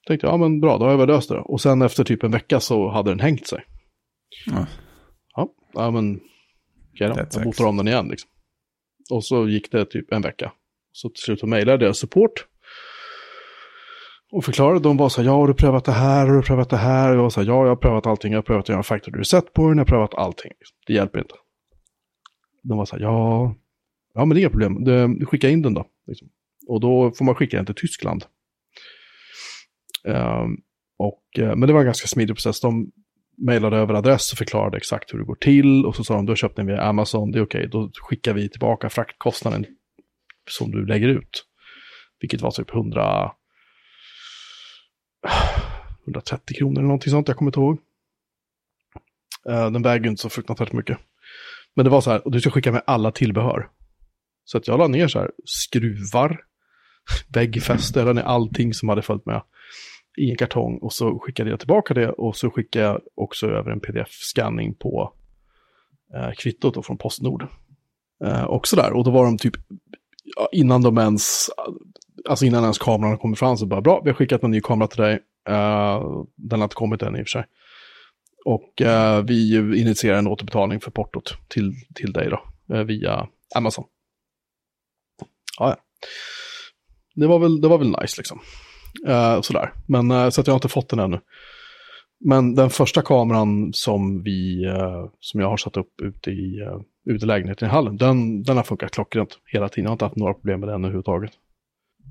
Tänkte 0.07 0.27
jag, 0.27 0.35
ja 0.35 0.39
men 0.39 0.61
bra, 0.61 0.79
då 0.79 0.85
har 0.85 0.91
jag 0.91 0.99
väl 0.99 1.09
löst 1.09 1.29
det. 1.29 1.39
Och 1.39 1.61
sen 1.61 1.83
efter 1.83 2.05
typ 2.05 2.23
en 2.23 2.31
vecka 2.31 2.61
så 2.61 2.91
hade 2.91 3.11
den 3.11 3.21
hängt 3.21 3.47
sig. 3.47 3.65
Mm. 4.51 4.65
Ja, 5.37 5.49
ja 5.73 5.91
men 5.91 6.21
okej 6.95 7.09
då, 7.09 7.27
jag 7.33 7.45
botade 7.45 7.69
om 7.69 7.77
den 7.77 7.89
igen 7.89 8.09
liksom. 8.09 8.31
Och 9.11 9.25
så 9.25 9.49
gick 9.49 9.73
det 9.73 9.85
typ 9.85 10.13
en 10.13 10.23
vecka. 10.23 10.53
Så 10.93 11.09
till 11.09 11.23
slut 11.23 11.43
mejlade 11.43 11.85
jag 11.85 11.97
support. 11.97 12.47
Och 14.33 14.45
förklarade, 14.45 14.81
de 14.81 14.97
var 14.97 15.09
så 15.09 15.21
här, 15.21 15.29
ja 15.29 15.35
har 15.35 15.49
du 15.49 15.55
prövat 15.55 15.85
det 15.85 15.93
här, 15.93 16.27
har 16.27 16.37
du 16.37 16.43
prövat 16.43 16.71
det 16.71 16.77
här? 16.77 17.15
Jag 17.15 17.23
var 17.23 17.31
så 17.31 17.41
här, 17.41 17.47
ja 17.47 17.63
jag 17.63 17.69
har 17.69 17.77
prövat 17.77 18.07
allting, 18.07 18.33
jag 18.33 18.39
har 18.39 18.43
prövat 18.43 18.65
att 18.65 18.69
göra 18.69 18.83
factory 18.83 19.21
reset 19.21 19.53
på 19.53 19.69
den, 19.69 19.79
jag 19.79 19.85
har 19.85 19.89
prövat 19.89 20.15
allting. 20.15 20.53
Det 20.87 20.93
hjälper 20.93 21.19
inte. 21.19 21.35
De 22.63 22.79
var 22.79 22.85
så 22.85 22.97
här, 22.97 23.03
ja, 23.03 23.55
ja 24.15 24.25
men 24.25 24.29
det 24.29 24.39
är 24.39 24.41
inga 24.41 24.51
problem, 24.51 24.85
du, 24.85 25.27
skicka 25.27 25.49
in 25.49 25.63
den 25.63 25.75
då. 25.75 25.87
Liksom. 26.07 26.29
Och 26.69 26.81
då 26.81 27.13
får 27.13 27.25
man 27.25 27.35
skicka 27.35 27.57
den 27.57 27.67
till 27.67 27.75
Tyskland. 27.75 28.25
Um, 30.05 30.63
och, 30.99 31.23
eh, 31.39 31.57
men 31.57 31.61
det 31.61 31.73
var 31.73 31.81
en 31.81 31.87
ganska 31.87 32.09
smidig 32.09 32.37
process. 32.37 32.61
De 32.61 32.91
mejlade 33.37 33.77
över 33.77 33.95
adress 33.95 34.33
och 34.33 34.39
förklarade 34.39 34.77
exakt 34.77 35.15
hur 35.15 35.19
det 35.19 35.25
går 35.25 35.35
till. 35.35 35.87
Och 35.87 35.97
så 35.97 36.05
sa 36.05 36.15
de, 36.15 36.27
du 36.27 36.31
har 36.31 36.37
köpt 36.37 36.57
den 36.57 36.67
via 36.67 36.83
Amazon, 36.83 37.31
det 37.31 37.39
är 37.39 37.45
okej, 37.45 37.69
då 37.73 37.91
skickar 37.95 38.35
vi 38.35 38.49
tillbaka 38.49 38.91
fraktkostnaden 38.91 39.67
som 40.51 40.71
du 40.71 40.87
lägger 40.87 41.09
ut. 41.09 41.45
Vilket 42.21 42.41
var 42.41 42.51
typ 42.51 42.75
100, 42.75 43.33
130 46.05 46.57
kronor 46.57 46.79
eller 46.79 46.83
någonting 46.83 47.11
sånt, 47.11 47.29
jag 47.29 47.37
kommer 47.37 47.49
inte 47.49 47.61
ihåg. 47.61 47.79
Eh, 49.49 49.71
den 49.71 49.83
väger 49.83 50.11
inte 50.11 50.23
så 50.23 50.31
fruktansvärt 50.31 50.73
mycket. 50.73 50.99
Men 51.75 51.85
det 51.85 51.91
var 51.91 52.01
så 52.01 52.11
här, 52.11 52.25
och 52.25 52.33
du 52.33 52.41
ska 52.41 52.51
skicka 52.51 52.73
med 52.73 52.83
alla 52.87 53.11
tillbehör. 53.13 53.69
Så 54.45 54.59
att 54.59 54.69
jag 54.69 54.79
la 54.79 54.87
ner 54.87 55.09
så 55.09 55.19
här 55.19 55.31
skruvar, 55.45 56.41
väggfäste, 57.29 57.99
jag 57.99 58.07
la 58.07 58.13
ner 58.13 58.23
allting 58.23 58.75
som 58.75 58.89
hade 58.89 59.03
följt 59.03 59.27
med 59.27 59.43
i 60.19 60.31
en 60.31 60.37
kartong 60.37 60.79
och 60.79 60.93
så 60.93 61.19
skickade 61.19 61.51
jag 61.51 61.59
tillbaka 61.59 61.95
det 61.95 62.11
och 62.11 62.37
så 62.37 62.51
skickade 62.51 62.85
jag 62.85 63.01
också 63.15 63.47
över 63.47 63.71
en 63.71 63.81
pdf-scanning 63.81 64.75
på 64.75 65.13
eh, 66.15 66.33
kvittot 66.33 66.75
då 66.75 66.83
från 66.83 66.99
Postnord. 66.99 67.47
Eh, 68.25 68.45
också 68.45 68.77
där, 68.77 68.93
och 68.93 69.05
då 69.05 69.11
var 69.11 69.25
de 69.25 69.39
typ, 69.39 69.57
innan 70.53 70.83
de 70.83 70.99
ens, 70.99 71.51
alltså 72.29 72.45
innan 72.45 72.63
ens 72.63 72.79
kameran 72.79 73.19
kommer 73.19 73.37
fram 73.37 73.57
så 73.57 73.67
bara 73.67 73.81
bra, 73.81 74.01
vi 74.05 74.11
har 74.11 74.15
skickat 74.15 74.43
en 74.43 74.51
ny 74.51 74.61
kamera 74.61 74.89
till 74.89 75.03
dig, 75.03 75.21
Uh, 75.51 76.25
den 76.37 76.61
har 76.61 76.65
inte 76.65 76.75
kommit 76.75 77.03
än 77.03 77.17
i 77.17 77.23
och 77.23 77.27
för 77.27 77.31
sig. 77.31 77.45
Och 78.45 78.81
uh, 78.81 79.27
vi 79.27 79.57
initierar 79.81 80.19
en 80.19 80.27
återbetalning 80.27 80.81
för 80.81 80.91
portot 80.91 81.35
till, 81.49 81.73
till 81.95 82.13
dig 82.13 82.31
då, 82.31 82.43
uh, 82.77 82.83
via 82.83 83.29
Amazon. 83.55 83.85
Ja, 85.59 85.69
ja. 85.69 85.77
Det 87.15 87.27
var 87.27 87.39
väl, 87.39 87.61
det 87.61 87.69
var 87.69 87.79
väl 87.79 87.95
nice 88.01 88.15
liksom. 88.19 88.41
Uh, 89.09 89.41
sådär. 89.41 89.73
Men, 89.87 90.11
uh, 90.11 90.31
så 90.31 90.41
att 90.41 90.47
jag 90.47 90.55
har 90.55 90.59
inte 90.59 90.69
fått 90.69 90.89
den 90.89 90.99
ännu. 90.99 91.21
Men 92.21 92.55
den 92.55 92.71
första 92.71 93.03
kameran 93.03 93.73
som, 93.73 94.23
vi, 94.23 94.67
uh, 94.67 95.09
som 95.21 95.41
jag 95.41 95.49
har 95.49 95.57
satt 95.57 95.77
upp 95.77 96.01
ute 96.03 96.31
i, 96.31 96.61
uh, 96.61 96.81
ute 97.05 97.25
i 97.25 97.27
lägenheten 97.27 97.69
i 97.69 97.71
hallen, 97.71 97.97
den, 97.97 98.43
den 98.43 98.57
har 98.57 98.65
funkat 98.65 98.91
klockrent 98.91 99.39
hela 99.47 99.69
tiden. 99.69 99.85
Jag 99.85 99.91
har 99.91 99.95
inte 99.95 100.05
haft 100.05 100.17
några 100.17 100.35
problem 100.35 100.61
med 100.61 100.69
den 100.69 100.85
överhuvudtaget. 100.85 101.33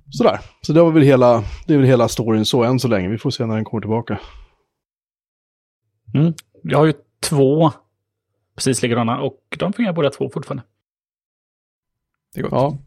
Sådär, 0.09 0.39
så 0.61 0.73
det 0.73 0.81
var 0.81 0.91
väl 0.91 1.03
hela, 1.03 1.43
det 1.67 1.73
är 1.73 1.77
väl 1.77 1.87
hela 1.87 2.07
storyn 2.07 2.45
så 2.45 2.63
än 2.63 2.79
så 2.79 2.87
länge. 2.87 3.09
Vi 3.09 3.17
får 3.17 3.29
se 3.29 3.45
när 3.45 3.55
den 3.55 3.65
kommer 3.65 3.81
tillbaka. 3.81 4.19
Mm. 6.13 6.33
Jag 6.63 6.77
har 6.77 6.85
ju 6.85 6.93
två 7.19 7.71
precis 8.55 8.81
likadana 8.81 9.21
och 9.21 9.57
de 9.59 9.73
fungerar 9.73 9.93
båda 9.93 10.09
två 10.09 10.29
fortfarande. 10.29 10.63
Det 12.33 12.39
är 12.39 12.43
gott. 12.43 12.51
Ja. 12.51 12.77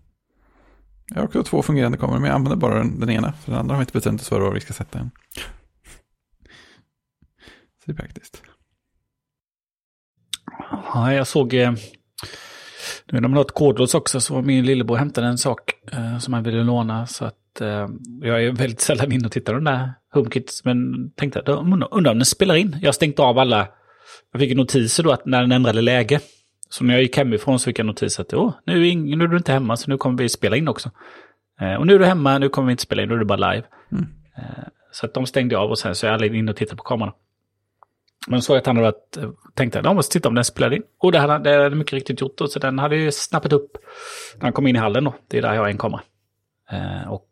Jag 1.07 1.17
har 1.17 1.25
också 1.25 1.43
två 1.43 1.63
fungerande 1.63 1.99
kameror, 1.99 2.19
men 2.19 2.29
jag 2.29 2.35
använder 2.35 2.57
bara 2.57 2.79
den, 2.79 3.01
den 3.01 3.11
ena. 3.11 3.33
För 3.33 3.51
den 3.51 3.61
andra 3.61 3.75
har 3.75 3.79
vi 3.79 3.83
inte 3.83 3.93
bestämt 3.93 4.21
oss 4.21 4.29
för 4.29 4.41
var 4.41 4.55
vi 4.55 4.61
ska 4.61 4.73
sätta 4.73 4.99
än. 4.99 5.11
Så 7.79 7.85
det 7.87 7.93
är 7.93 7.97
praktiskt. 7.97 8.43
Ja, 10.95 11.13
jag 11.13 11.27
såg... 11.27 11.55
Eh, 11.55 11.73
nu 13.13 13.21
när 13.21 13.29
man 13.29 13.33
har 13.33 13.41
ett 13.41 13.55
kodlås 13.55 13.95
också 13.95 14.21
så 14.21 14.35
var 14.35 14.43
min 14.43 14.67
lillebror 14.67 14.97
hämtade 14.97 15.27
en 15.27 15.39
sak 15.39 15.73
eh, 15.93 16.19
som 16.19 16.35
han 16.35 16.43
ville 16.43 16.63
låna. 16.63 17.07
Så 17.07 17.25
att 17.25 17.61
eh, 17.61 17.89
jag 18.23 18.45
är 18.45 18.53
väldigt 18.53 18.81
sällan 18.81 19.13
inne 19.13 19.27
och 19.27 19.33
tittar 19.33 19.53
på 19.53 19.59
den 19.59 19.65
där 19.65 19.93
HomeKits. 20.15 20.65
Men 20.65 21.11
tänkte 21.11 21.39
att 21.39 21.49
undrar 21.49 21.95
om 21.95 22.19
den 22.19 22.25
spelar 22.25 22.55
in. 22.55 22.77
Jag 22.81 22.89
har 22.89 22.93
stängt 22.93 23.19
av 23.19 23.39
alla... 23.39 23.69
Jag 24.33 24.41
fick 24.41 24.57
notiser 24.57 25.03
då 25.03 25.11
att 25.11 25.27
när 25.27 25.41
den 25.41 25.53
ändrade 25.53 25.81
läge 25.81 26.21
så 26.69 26.85
när 26.85 26.95
jag 26.95 27.03
gick 27.03 27.17
hemifrån 27.17 27.59
så 27.59 27.65
fick 27.65 27.79
jag 27.79 27.87
notis 27.87 28.21
att 28.21 28.35
Åh, 28.35 28.53
nu, 28.67 28.83
är 28.83 28.91
ing, 28.91 29.19
nu 29.19 29.25
är 29.25 29.29
du 29.29 29.37
inte 29.37 29.53
hemma 29.53 29.77
så 29.77 29.91
nu 29.91 29.97
kommer 29.97 30.19
vi 30.19 30.29
spela 30.29 30.57
in 30.57 30.69
också. 30.69 30.91
Och 31.79 31.87
nu 31.87 31.95
är 31.95 31.99
du 31.99 32.05
hemma, 32.05 32.39
nu 32.39 32.49
kommer 32.49 32.67
vi 32.67 32.71
inte 32.71 32.83
spela 32.83 33.03
in, 33.03 33.09
nu 33.09 33.15
är 33.15 33.19
du 33.19 33.25
bara 33.25 33.53
live. 33.53 33.67
Mm. 33.93 34.07
Så 34.93 35.07
att 35.07 35.15
de 35.15 35.27
stängde 35.27 35.59
av 35.59 35.71
och 35.71 35.79
sen 35.79 35.95
så 35.95 36.07
är 36.07 36.09
jag 36.09 36.15
aldrig 36.15 36.35
inne 36.35 36.51
och 36.51 36.57
tittar 36.57 36.77
på 36.77 36.83
kameran. 36.83 37.13
Men 38.27 38.43
så 38.43 38.57
att 38.57 38.67
han 38.67 38.77
hade 38.77 38.89
varit, 38.89 39.17
eh, 39.17 39.31
tänkte 39.55 39.81
jag, 39.85 39.97
måste 39.97 40.13
titta 40.13 40.29
om 40.29 40.35
den 40.35 40.45
spelade 40.45 40.77
in. 40.77 40.83
Och 40.99 41.13
det 41.13 41.19
hade, 41.19 41.39
det 41.39 41.63
hade 41.63 41.77
mycket 41.77 41.93
riktigt 41.93 42.21
gjort 42.21 42.39
då, 42.39 42.47
så 42.47 42.59
den 42.59 42.79
hade 42.79 42.97
ju 42.97 43.13
snappat 43.13 43.53
upp 43.53 43.77
när 44.37 44.43
han 44.43 44.53
kom 44.53 44.67
in 44.67 44.77
i 44.77 44.79
hallen 44.79 45.05
då. 45.05 45.15
Det 45.29 45.39
är 45.39 45.43
där 45.43 45.55
jag 45.55 45.61
har 45.61 45.69
en 45.69 45.79
kamera. 45.79 46.03
Eh, 46.71 47.13
och 47.13 47.29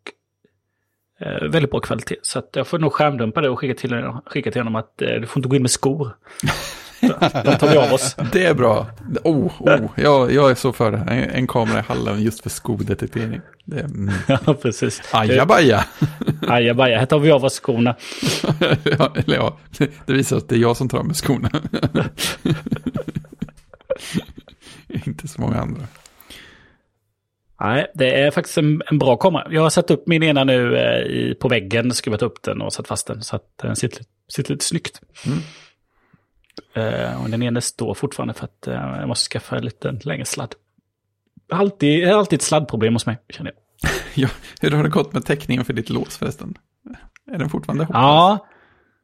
eh, 1.19 1.49
väldigt 1.49 1.71
bra 1.71 1.79
kvalitet. 1.79 2.15
Så 2.21 2.39
att 2.39 2.49
jag 2.53 2.67
får 2.67 2.79
nog 2.79 2.93
skärmdumpa 2.93 3.41
det 3.41 3.49
och 3.49 3.59
skicka 3.59 3.81
till, 3.81 4.11
skicka 4.25 4.51
till 4.51 4.61
honom 4.61 4.75
att 4.75 5.01
eh, 5.01 5.07
du 5.07 5.27
får 5.27 5.39
inte 5.39 5.49
gå 5.49 5.55
in 5.55 5.61
med 5.61 5.71
skor. 5.71 6.17
De 7.01 7.57
tar 7.59 7.71
vi 7.71 7.77
av 7.77 7.93
oss. 7.93 8.15
Det 8.31 8.45
är 8.45 8.53
bra. 8.53 8.87
Oh, 9.23 9.61
oh, 9.61 9.89
jag, 9.95 10.31
jag 10.31 10.51
är 10.51 10.55
så 10.55 10.73
för 10.73 10.91
det. 10.91 10.97
En, 10.97 11.29
en 11.29 11.47
kamera 11.47 11.79
i 11.79 11.81
hallen 11.81 12.21
just 12.21 12.43
för 12.43 12.49
skodetektering. 12.49 13.41
Det 13.65 13.79
är, 13.79 13.83
mm. 13.83 14.11
Ja, 14.27 14.53
precis. 14.53 15.01
Ajabaja. 15.11 15.85
Ajabaja, 16.47 16.99
här 16.99 17.05
tar 17.05 17.19
vi 17.19 17.31
av 17.31 17.45
oss 17.45 17.59
skorna. 17.59 17.95
ja, 18.99 19.13
eller 19.15 19.35
ja, 19.35 19.57
det 20.05 20.13
visar 20.13 20.37
att 20.37 20.49
det 20.49 20.55
är 20.55 20.59
jag 20.59 20.77
som 20.77 20.89
tar 20.89 20.97
av 20.97 21.05
mig 21.05 21.15
skorna. 21.15 21.49
Inte 25.05 25.27
så 25.27 25.41
många 25.41 25.57
andra. 25.57 25.87
Nej, 27.63 27.91
det 27.93 28.21
är 28.21 28.31
faktiskt 28.31 28.57
en, 28.57 28.81
en, 28.85 28.99
bra 28.99 29.17
kamera. 29.17 29.47
Jag 29.49 29.61
har 29.61 29.69
satt 29.69 29.91
upp 29.91 30.07
min 30.07 30.23
ena 30.23 30.43
nu 30.43 30.77
eh, 30.77 31.33
på 31.33 31.47
väggen, 31.47 31.91
skruvat 31.91 32.21
upp 32.21 32.43
den 32.43 32.61
och 32.61 32.73
satt 32.73 32.87
fast 32.87 33.07
den 33.07 33.21
så 33.21 33.35
att 33.35 33.57
den 33.61 33.75
sitter, 33.75 34.05
sitter 34.27 34.51
lite 34.51 34.65
snyggt. 34.65 35.01
Mm. 35.25 35.39
Uh, 36.77 37.23
och 37.23 37.29
den 37.29 37.43
ena 37.43 37.61
står 37.61 37.93
fortfarande 37.93 38.33
för 38.33 38.45
att 38.45 38.67
uh, 38.67 38.73
jag 38.73 39.07
måste 39.07 39.29
skaffa 39.29 39.57
en 39.57 39.65
lite 39.65 39.91
längre 39.91 40.25
sladd. 40.25 40.55
Alltid, 41.51 42.09
alltid 42.09 42.37
ett 42.37 42.43
sladdproblem 42.43 42.93
hos 42.93 43.05
mig, 43.05 43.17
känner 43.29 43.51
jag. 43.51 43.91
ja, 44.13 44.29
hur 44.61 44.71
har 44.71 44.83
det 44.83 44.89
gått 44.89 45.13
med 45.13 45.25
täckningen 45.25 45.65
för 45.65 45.73
ditt 45.73 45.89
lås 45.89 46.17
förresten? 46.17 46.57
Är 47.31 47.37
den 47.37 47.49
fortfarande 47.49 47.83
hopplös? 47.83 48.01
Ja, 48.01 48.47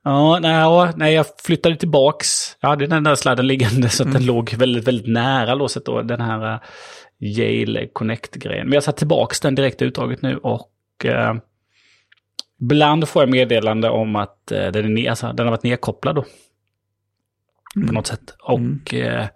ja 0.03 0.39
nej, 0.39 0.93
nej, 0.95 1.13
jag 1.13 1.25
flyttade 1.43 1.75
tillbaks. 1.75 2.57
Jag 2.59 2.69
hade 2.69 2.87
den 2.87 3.03
där 3.03 3.15
sladden 3.15 3.47
liggande 3.47 3.89
så 3.89 4.03
att 4.03 4.07
mm. 4.07 4.13
den 4.13 4.25
låg 4.25 4.53
väldigt, 4.53 4.87
väldigt 4.87 5.07
nära 5.07 5.55
låset 5.55 5.85
då. 5.85 6.01
Den 6.01 6.21
här 6.21 6.53
uh, 6.53 6.59
Yale 7.19 7.87
Connect-grejen. 7.87 8.65
Men 8.67 8.73
jag 8.73 8.83
satt 8.83 8.97
tillbaks 8.97 9.39
den 9.39 9.55
direkt 9.55 9.81
utdraget 9.81 10.21
nu 10.21 10.37
och 10.37 10.71
uh, 11.05 11.33
ibland 12.61 13.09
får 13.09 13.21
jag 13.21 13.29
meddelande 13.29 13.89
om 13.89 14.15
att 14.15 14.51
uh, 14.51 14.71
den, 14.71 14.97
är 14.97 15.09
alltså, 15.09 15.33
den 15.33 15.45
har 15.45 15.51
varit 15.51 15.63
nedkopplad 15.63 16.15
då. 16.15 16.25
Mm. 17.75 17.87
På 17.87 17.93
något 17.93 18.07
sätt. 18.07 18.35
Och 18.39 18.59
mm. 18.59 18.81
eh, 18.91 19.27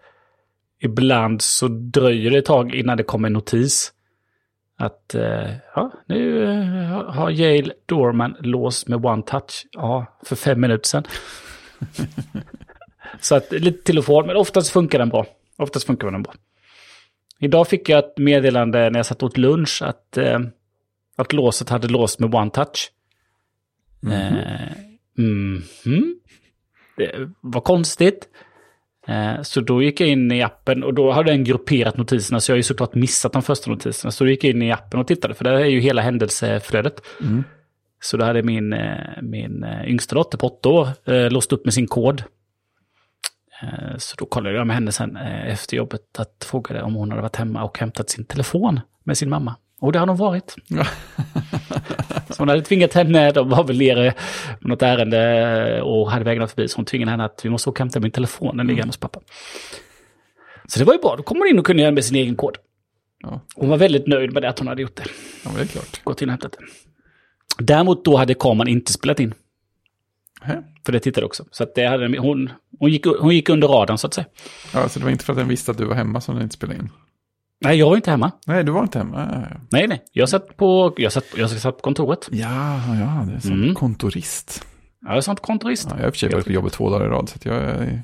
ibland 0.79 1.41
så 1.41 1.67
dröjer 1.67 2.31
det 2.31 2.37
ett 2.37 2.45
tag 2.45 2.75
innan 2.75 2.97
det 2.97 3.03
kommer 3.03 3.27
en 3.27 3.33
notis. 3.33 3.93
Att 4.77 5.15
eh, 5.15 5.49
ja, 5.75 5.91
nu 6.07 6.43
eh, 6.43 7.11
har 7.11 7.29
Yale 7.31 7.73
Dorman 7.85 8.35
låst 8.39 8.87
med 8.87 9.05
One 9.05 9.23
Touch. 9.23 9.65
Ja, 9.71 10.05
för 10.23 10.35
fem 10.35 10.61
minuter 10.61 10.87
sedan. 10.87 11.03
så 13.19 13.35
att 13.35 13.51
lite 13.51 13.83
till 13.83 13.97
och 13.97 14.05
från, 14.05 14.27
men 14.27 14.35
oftast 14.35 14.69
funkar 14.69 14.99
den 14.99 15.09
bra. 15.09 15.25
Oftast 15.57 15.85
funkar 15.85 16.11
den 16.11 16.23
bra. 16.23 16.33
Idag 17.39 17.67
fick 17.67 17.89
jag 17.89 17.99
ett 17.99 18.17
meddelande 18.17 18.89
när 18.89 18.99
jag 18.99 19.05
satt 19.05 19.23
åt 19.23 19.37
lunch 19.37 19.81
att 19.81 20.17
eh, 20.17 20.39
att 21.15 21.33
låset 21.33 21.69
hade 21.69 21.87
låst 21.87 22.19
med 22.19 22.35
one 22.35 22.51
touch. 22.51 22.91
Mhm. 23.99 24.13
Eh, 24.13 24.71
mhm. 25.17 26.19
Det 26.97 27.29
var 27.41 27.61
konstigt. 27.61 28.27
Eh, 29.07 29.41
så 29.41 29.61
då 29.61 29.83
gick 29.83 30.01
jag 30.01 30.09
in 30.09 30.31
i 30.31 30.41
appen 30.41 30.83
och 30.83 30.93
då 30.93 31.11
hade 31.11 31.31
den 31.31 31.43
grupperat 31.43 31.97
notiserna 31.97 32.39
så 32.39 32.51
jag 32.51 32.53
har 32.53 32.57
ju 32.57 32.63
såklart 32.63 32.95
missat 32.95 33.33
de 33.33 33.41
första 33.41 33.71
notiserna. 33.71 34.11
Så 34.11 34.23
då 34.23 34.29
gick 34.29 34.43
jag 34.43 34.51
in 34.51 34.61
i 34.61 34.71
appen 34.71 34.99
och 34.99 35.07
tittade 35.07 35.33
för 35.33 35.43
där 35.43 35.53
är 35.53 35.65
ju 35.65 35.79
hela 35.79 36.01
händelseflödet. 36.01 37.01
Mm. 37.21 37.43
Så 38.01 38.17
då 38.17 38.25
hade 38.25 38.43
min, 38.43 38.73
eh, 38.73 39.21
min 39.21 39.63
eh, 39.63 39.89
yngsta 39.89 40.15
dotter 40.15 40.37
på 40.37 40.47
åtta 40.47 40.69
år 40.69 41.29
låst 41.29 41.53
upp 41.53 41.65
med 41.65 41.73
sin 41.73 41.87
kod. 41.87 42.23
Så 43.97 44.15
då 44.17 44.25
kollade 44.25 44.55
jag 44.55 44.67
med 44.67 44.75
henne 44.75 44.91
sen 44.91 45.17
efter 45.17 45.77
jobbet 45.77 46.19
att 46.19 46.47
frågade 46.51 46.81
om 46.81 46.95
hon 46.95 47.09
hade 47.09 47.21
varit 47.21 47.35
hemma 47.35 47.63
och 47.63 47.79
hämtat 47.79 48.09
sin 48.09 48.25
telefon 48.25 48.79
med 49.03 49.17
sin 49.17 49.29
mamma. 49.29 49.55
Och 49.83 49.91
det 49.91 49.99
har 49.99 50.07
hon 50.07 50.17
varit. 50.17 50.55
Så 52.29 52.35
hon 52.37 52.49
hade 52.49 52.61
tvingat 52.61 52.93
henne, 52.93 53.31
de 53.31 53.49
var 53.49 53.63
väl 53.63 53.77
nere 53.77 54.13
på 54.61 54.67
något 54.67 54.81
ärende 54.81 55.81
och 55.81 56.11
hade 56.11 56.25
vägarna 56.25 56.47
förbi. 56.47 56.67
Så 56.67 56.77
hon 56.77 56.85
tvingade 56.85 57.11
henne 57.11 57.25
att 57.25 57.45
vi 57.45 57.49
måste 57.49 57.69
åka 57.69 57.75
och 57.75 57.79
hämta 57.79 57.99
min 57.99 58.11
telefon, 58.11 58.57
den 58.57 58.67
ligger 58.67 58.81
hemma 58.81 58.89
hos 58.89 58.97
pappa. 58.97 59.19
Så 60.67 60.79
det 60.79 60.85
var 60.85 60.93
ju 60.93 60.99
bra, 60.99 61.15
då 61.15 61.23
kom 61.23 61.37
hon 61.37 61.47
in 61.47 61.59
och 61.59 61.65
kunde 61.65 61.81
göra 61.81 61.91
med 61.91 62.05
sin 62.05 62.15
egen 62.15 62.35
kod. 62.35 62.57
Ja. 63.23 63.41
Hon 63.55 63.69
var 63.69 63.77
väldigt 63.77 64.07
nöjd 64.07 64.33
med 64.33 64.41
det 64.43 64.49
att 64.49 64.59
hon 64.59 64.67
hade 64.67 64.81
gjort 64.81 64.95
det. 64.95 65.05
ja, 65.45 65.51
det 65.55 65.61
är 65.61 65.65
klart. 65.65 66.03
Gått 66.03 66.21
in 66.21 66.29
och 66.29 66.31
hämtat 66.31 66.51
det. 66.59 66.65
Däremot 67.63 68.05
då 68.05 68.17
hade 68.17 68.33
kameran 68.33 68.67
inte 68.67 68.93
spelat 68.93 69.19
in. 69.19 69.33
Hä? 70.41 70.63
För 70.85 70.91
det 70.91 70.99
tittade 70.99 71.25
också. 71.25 71.45
Så 71.51 71.65
det 71.75 71.85
hade, 71.85 72.19
hon, 72.19 72.49
hon, 72.79 72.89
gick, 72.89 73.05
hon 73.05 73.35
gick 73.35 73.49
under 73.49 73.67
radarn 73.67 73.97
så 73.97 74.07
att 74.07 74.13
säga. 74.13 74.27
Ja, 74.73 74.89
så 74.89 74.99
det 74.99 75.05
var 75.05 75.11
inte 75.11 75.25
för 75.25 75.33
att 75.33 75.39
den 75.39 75.47
visste 75.47 75.71
att 75.71 75.77
du 75.77 75.85
var 75.85 75.95
hemma 75.95 76.21
som 76.21 76.35
den 76.35 76.43
inte 76.43 76.55
spelade 76.55 76.79
in? 76.79 76.89
Nej, 77.63 77.77
jag 77.77 77.89
var 77.89 77.95
inte 77.95 78.11
hemma. 78.11 78.31
Nej, 78.47 78.63
du 78.63 78.71
var 78.71 78.81
inte 78.83 78.97
hemma? 78.97 79.29
Ja, 79.33 79.47
ja. 79.51 79.57
Nej, 79.71 79.87
nej. 79.87 80.03
Jag 80.11 80.29
satt 80.29 80.57
på, 80.57 80.93
jag 80.97 81.11
satt, 81.11 81.25
jag 81.37 81.49
satt 81.49 81.75
på 81.77 81.81
kontoret. 81.81 82.29
Ja, 82.31 82.75
ja, 82.95 83.25
det 83.27 83.33
är 83.35 83.39
som 83.39 83.51
Mm. 83.63 83.75
kontorist. 83.75 84.65
Jag 85.01 85.17
är 85.17 85.21
sånt 85.21 85.39
kontorist. 85.39 85.87
Ja, 85.89 85.95
jag 85.95 86.01
har 86.01 86.07
i 86.07 86.09
och 86.09 86.13
för 86.13 86.19
sig 86.19 86.29
varit 86.29 86.45
på 86.45 86.51
jobbet 86.51 86.73
två 86.73 86.89
dagar 86.89 87.05
i 87.05 87.09
rad, 87.09 87.29
så 87.29 87.35
att 87.35 87.45
jag 87.45 87.55
är 87.55 88.03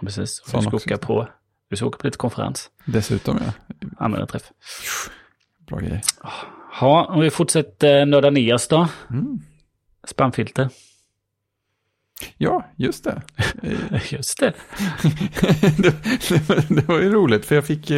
Precis. 0.00 0.42
Du 0.52 0.62
ska, 0.62 0.76
åka 0.76 0.96
på, 0.98 1.28
du 1.70 1.76
ska 1.76 1.86
åka 1.86 1.98
på 1.98 2.06
lite 2.06 2.18
konferens. 2.18 2.70
dessutom, 2.84 3.38
ja. 3.46 3.74
Användarträff. 3.98 4.42
Bra 5.68 5.78
grej. 5.78 6.02
Ja, 6.80 7.06
om 7.14 7.20
vi 7.20 7.30
fortsätter 7.30 8.06
nörda 8.06 8.30
ner 8.30 8.54
oss 8.54 8.68
då. 8.68 8.88
Mm. 9.10 9.38
Spamfilter. 10.06 10.68
Ja, 12.38 12.66
just 12.76 13.04
det. 13.04 13.22
Just 14.10 14.40
det. 14.40 14.52
det, 15.78 16.02
det, 16.28 16.48
var, 16.48 16.74
det 16.74 16.88
var 16.88 17.00
ju 17.00 17.12
roligt, 17.12 17.46
för 17.46 17.54
jag 17.54 17.64
fick. 17.66 17.90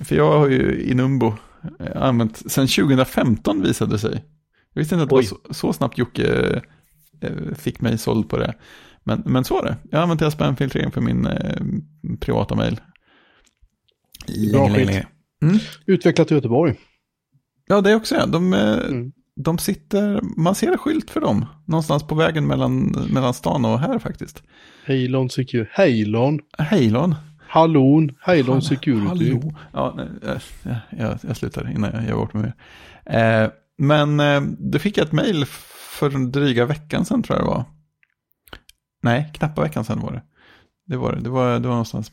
För 0.00 0.16
jag 0.16 0.38
har 0.38 0.48
ju 0.48 0.82
i 0.82 0.94
Numbo 0.94 1.34
eh, 1.80 2.02
använt, 2.02 2.36
sen 2.52 2.66
2015 2.66 3.62
visade 3.62 3.92
det 3.92 3.98
sig. 3.98 4.24
Jag 4.72 4.80
visste 4.80 4.94
inte 4.94 5.02
att 5.02 5.08
det 5.08 5.14
var 5.14 5.20
Oj. 5.22 5.26
så, 5.26 5.38
så 5.54 5.72
snabbt 5.72 5.98
Jocke 5.98 6.60
eh, 7.20 7.54
fick 7.54 7.80
mig 7.80 7.98
såld 7.98 8.28
på 8.28 8.36
det. 8.38 8.54
Men, 9.04 9.22
men 9.26 9.44
så 9.44 9.54
var 9.54 9.64
det. 9.64 9.76
Jag 9.90 9.98
har 9.98 10.02
använt 10.02 10.20
deras 10.20 10.34
spamfiltrering 10.34 10.90
för 10.90 11.00
min 11.00 11.26
eh, 11.26 11.62
privata 12.20 12.54
mail. 12.54 12.80
Bra 14.52 14.68
skit. 14.74 14.90
Mm. 15.42 15.58
Utvecklat 15.86 16.30
i 16.30 16.34
Göteborg. 16.34 16.74
Ja, 17.66 17.80
det 17.80 17.90
är 17.90 17.94
också 17.96 18.14
det. 18.14 18.26
De, 18.26 18.52
eh, 18.52 18.60
Mm. 18.88 19.12
de 19.36 19.58
sitter, 19.58 20.20
man 20.36 20.54
ser 20.54 20.72
en 20.72 20.78
skylt 20.78 21.10
för 21.10 21.20
dem. 21.20 21.44
Någonstans 21.66 22.02
på 22.06 22.14
vägen 22.14 22.46
mellan, 22.46 22.86
mellan 23.10 23.34
stan 23.34 23.64
och 23.64 23.80
här 23.80 23.98
faktiskt. 23.98 24.42
Heilon 24.84 25.30
Security. 25.30 25.70
Heilon. 25.72 26.40
Heilon. 26.58 27.14
Hallon. 27.56 28.10
Heilon 28.20 28.62
Security. 28.62 29.30
Hallå. 29.32 29.54
Ja, 29.72 29.94
nej, 29.96 30.08
eh, 30.22 30.42
ja, 30.62 30.76
jag, 30.90 31.18
jag 31.22 31.36
slutar 31.36 31.70
innan 31.70 31.94
jag 31.94 32.04
gör 32.04 32.16
bort 32.16 32.34
mig 32.34 32.42
mer. 32.42 32.54
Eh, 33.16 33.50
men 33.78 34.20
eh, 34.20 34.40
då 34.58 34.78
fick 34.78 34.98
jag 34.98 35.06
ett 35.06 35.12
mejl 35.12 35.44
för 35.98 36.14
en 36.14 36.32
dryga 36.32 36.66
veckan 36.66 37.04
sedan 37.04 37.22
tror 37.22 37.38
jag 37.38 37.46
det 37.46 37.50
var. 37.50 37.64
Nej, 39.02 39.30
knappa 39.34 39.62
veckan 39.62 39.84
sedan 39.84 40.00
var 40.00 40.12
det. 40.12 40.22
Det 40.86 40.96
var 40.96 41.12
det. 41.12 41.20
Det 41.20 41.30
var, 41.30 41.52
det 41.58 41.68
var 41.68 41.74
någonstans, 41.74 42.12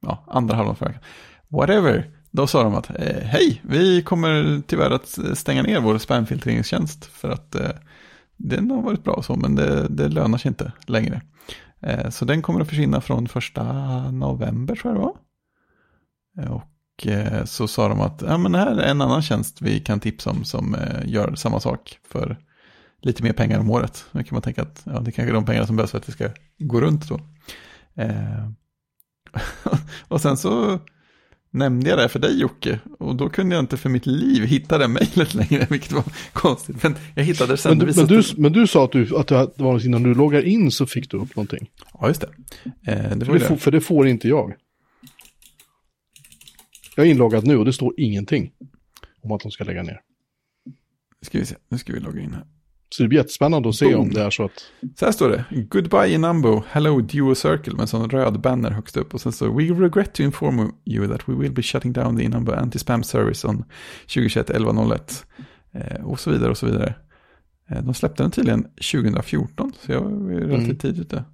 ja, 0.00 0.24
andra 0.26 0.56
halvan 0.56 0.76
förra 0.76 0.88
veckan. 0.88 1.02
Whatever. 1.48 2.10
Då 2.30 2.46
sa 2.46 2.62
de 2.62 2.74
att 2.74 2.90
eh, 2.90 3.22
hej, 3.22 3.60
vi 3.64 4.02
kommer 4.02 4.62
tyvärr 4.66 4.90
att 4.90 5.18
stänga 5.34 5.62
ner 5.62 5.80
vår 5.80 5.98
spamfiltreringstjänst 5.98 7.04
för 7.04 7.28
att 7.30 7.54
eh, 7.54 7.70
den 8.36 8.70
har 8.70 8.82
varit 8.82 9.04
bra 9.04 9.22
så, 9.22 9.36
men 9.36 9.54
det, 9.54 9.88
det 9.88 10.08
lönar 10.08 10.38
sig 10.38 10.48
inte 10.48 10.72
längre. 10.86 11.22
Eh, 11.82 12.10
så 12.10 12.24
den 12.24 12.42
kommer 12.42 12.60
att 12.60 12.68
försvinna 12.68 13.00
från 13.00 13.28
första 13.28 13.64
november 14.10 14.76
tror 14.76 14.94
jag 14.94 15.02
det 15.02 15.06
var. 15.06 15.16
Eh, 16.44 16.52
och 16.52 17.06
eh, 17.06 17.44
så 17.44 17.68
sa 17.68 17.88
de 17.88 18.00
att 18.00 18.22
ja, 18.22 18.38
men 18.38 18.54
här 18.54 18.76
är 18.76 18.90
en 18.90 19.00
annan 19.00 19.22
tjänst 19.22 19.62
vi 19.62 19.80
kan 19.80 20.00
tipsa 20.00 20.30
om 20.30 20.44
som 20.44 20.76
gör 21.04 21.34
samma 21.34 21.60
sak 21.60 21.98
för 22.08 22.36
lite 23.02 23.22
mer 23.22 23.32
pengar 23.32 23.60
om 23.60 23.70
året. 23.70 24.04
Nu 24.12 24.22
kan 24.22 24.34
man 24.34 24.42
tänka 24.42 24.62
att 24.62 24.82
ja, 24.84 25.00
det 25.00 25.12
kanske 25.12 25.30
är 25.32 25.34
de 25.34 25.44
pengar 25.44 25.64
som 25.64 25.76
behövs 25.76 25.90
för 25.90 25.98
att 25.98 26.06
det 26.06 26.12
ska 26.12 26.28
gå 26.58 26.80
runt 26.80 27.08
då. 27.08 27.20
Och 30.08 30.20
sen 30.20 30.36
så 30.36 30.78
nämnde 31.50 31.90
jag 31.90 31.98
det 31.98 32.08
för 32.08 32.18
dig 32.18 32.40
Jocke 32.40 32.80
och 32.98 33.16
då 33.16 33.28
kunde 33.28 33.54
jag 33.54 33.62
inte 33.62 33.76
för 33.76 33.88
mitt 33.88 34.06
liv 34.06 34.44
hitta 34.44 34.78
det 34.78 34.88
mejlet 34.88 35.34
längre, 35.34 35.66
vilket 35.70 35.92
var 35.92 36.04
konstigt. 36.32 36.82
Men 36.82 36.96
jag 37.14 37.24
hittade 37.24 37.52
det 37.52 37.56
sen. 37.56 37.78
Men, 37.78 37.86
du, 37.86 37.94
men, 37.96 38.06
du, 38.06 38.22
men 38.36 38.52
du 38.52 38.66
sa 38.66 38.84
att, 38.84 38.92
du, 38.92 39.16
att 39.16 39.28
det 39.28 39.50
var 39.56 39.86
innan 39.86 40.02
du 40.02 40.14
loggar 40.14 40.42
in 40.42 40.70
så 40.70 40.86
fick 40.86 41.10
du 41.10 41.16
upp 41.16 41.36
någonting. 41.36 41.70
Ja, 42.00 42.08
just 42.08 42.20
det. 42.20 42.28
Eh, 42.92 43.16
det 43.16 43.26
För 43.26 43.32
det, 43.32 43.40
får, 43.40 43.56
för 43.56 43.70
det 43.70 43.80
får 43.80 44.08
inte 44.08 44.28
jag. 44.28 44.54
Jag 46.96 47.06
är 47.06 47.10
inloggad 47.10 47.46
nu 47.46 47.56
och 47.56 47.64
det 47.64 47.72
står 47.72 47.94
ingenting 47.96 48.52
om 49.22 49.32
att 49.32 49.40
de 49.40 49.50
ska 49.50 49.64
lägga 49.64 49.82
ner. 49.82 50.00
Ska 51.22 51.38
vi 51.38 51.46
se, 51.46 51.56
nu 51.68 51.78
ska 51.78 51.92
vi 51.92 52.00
logga 52.00 52.20
in 52.20 52.34
här. 52.34 52.44
Så 52.92 53.02
det 53.02 53.08
blir 53.08 53.18
jättespännande 53.18 53.68
att 53.68 53.74
se 53.74 53.86
Boom. 53.86 54.00
om 54.00 54.10
det 54.10 54.22
är 54.22 54.30
så 54.30 54.44
att... 54.44 54.52
Så 54.98 55.04
här 55.04 55.12
står 55.12 55.28
det. 55.28 55.44
Goodbye 55.70 56.18
Numbo, 56.18 56.62
hello 56.68 57.00
Duo 57.00 57.34
Circle 57.34 57.72
med 57.72 57.80
en 57.80 57.86
sån 57.88 58.10
röd 58.10 58.40
banner 58.40 58.70
högst 58.70 58.96
upp. 58.96 59.14
Och 59.14 59.20
sen 59.20 59.32
står 59.32 59.48
We 59.48 59.84
regret 59.84 60.14
to 60.14 60.22
inform 60.22 60.72
you 60.84 61.08
that 61.08 61.28
we 61.28 61.34
will 61.34 61.52
be 61.52 61.62
shutting 61.62 61.92
down 61.92 62.16
the 62.16 62.28
Numbo 62.28 62.52
anti-spam 62.52 63.02
service 63.02 63.44
on 63.44 63.64
2021 64.00 64.50
1101. 64.50 65.26
Eh, 65.72 66.04
och 66.04 66.20
så 66.20 66.30
vidare 66.30 66.50
och 66.50 66.58
så 66.58 66.66
vidare. 66.66 66.94
Eh, 67.70 67.82
de 67.82 67.94
släppte 67.94 68.22
den 68.22 68.30
tydligen 68.30 68.62
2014, 68.62 69.72
så 69.80 69.92
jag 69.92 70.00
var 70.00 70.30
ju 70.30 70.40
relativt 70.40 70.64
Mm. 70.64 70.76
tidigt 70.78 71.00
ute. 71.00 71.24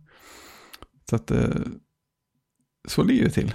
Så 1.11 1.17
att 1.17 1.31
eh, 1.31 1.45
så 2.89 3.03
ligger 3.03 3.25
det 3.25 3.31
till. 3.31 3.55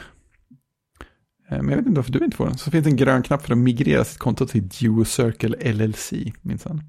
Eh, 1.49 1.57
men 1.57 1.69
jag 1.69 1.77
vet 1.77 1.85
inte 1.85 1.99
varför 1.99 2.11
du 2.11 2.25
inte 2.25 2.37
får 2.37 2.45
den. 2.45 2.57
Så 2.57 2.71
finns 2.71 2.83
det 2.83 2.89
en 2.89 2.95
grön 2.95 3.23
knapp 3.23 3.45
för 3.45 3.51
att 3.51 3.57
migrera 3.57 4.03
sitt 4.03 4.17
konto 4.19 4.47
till 4.47 4.67
Duo 4.69 5.05
Circle 5.05 5.73
LLC, 5.73 6.13
minsann. 6.41 6.81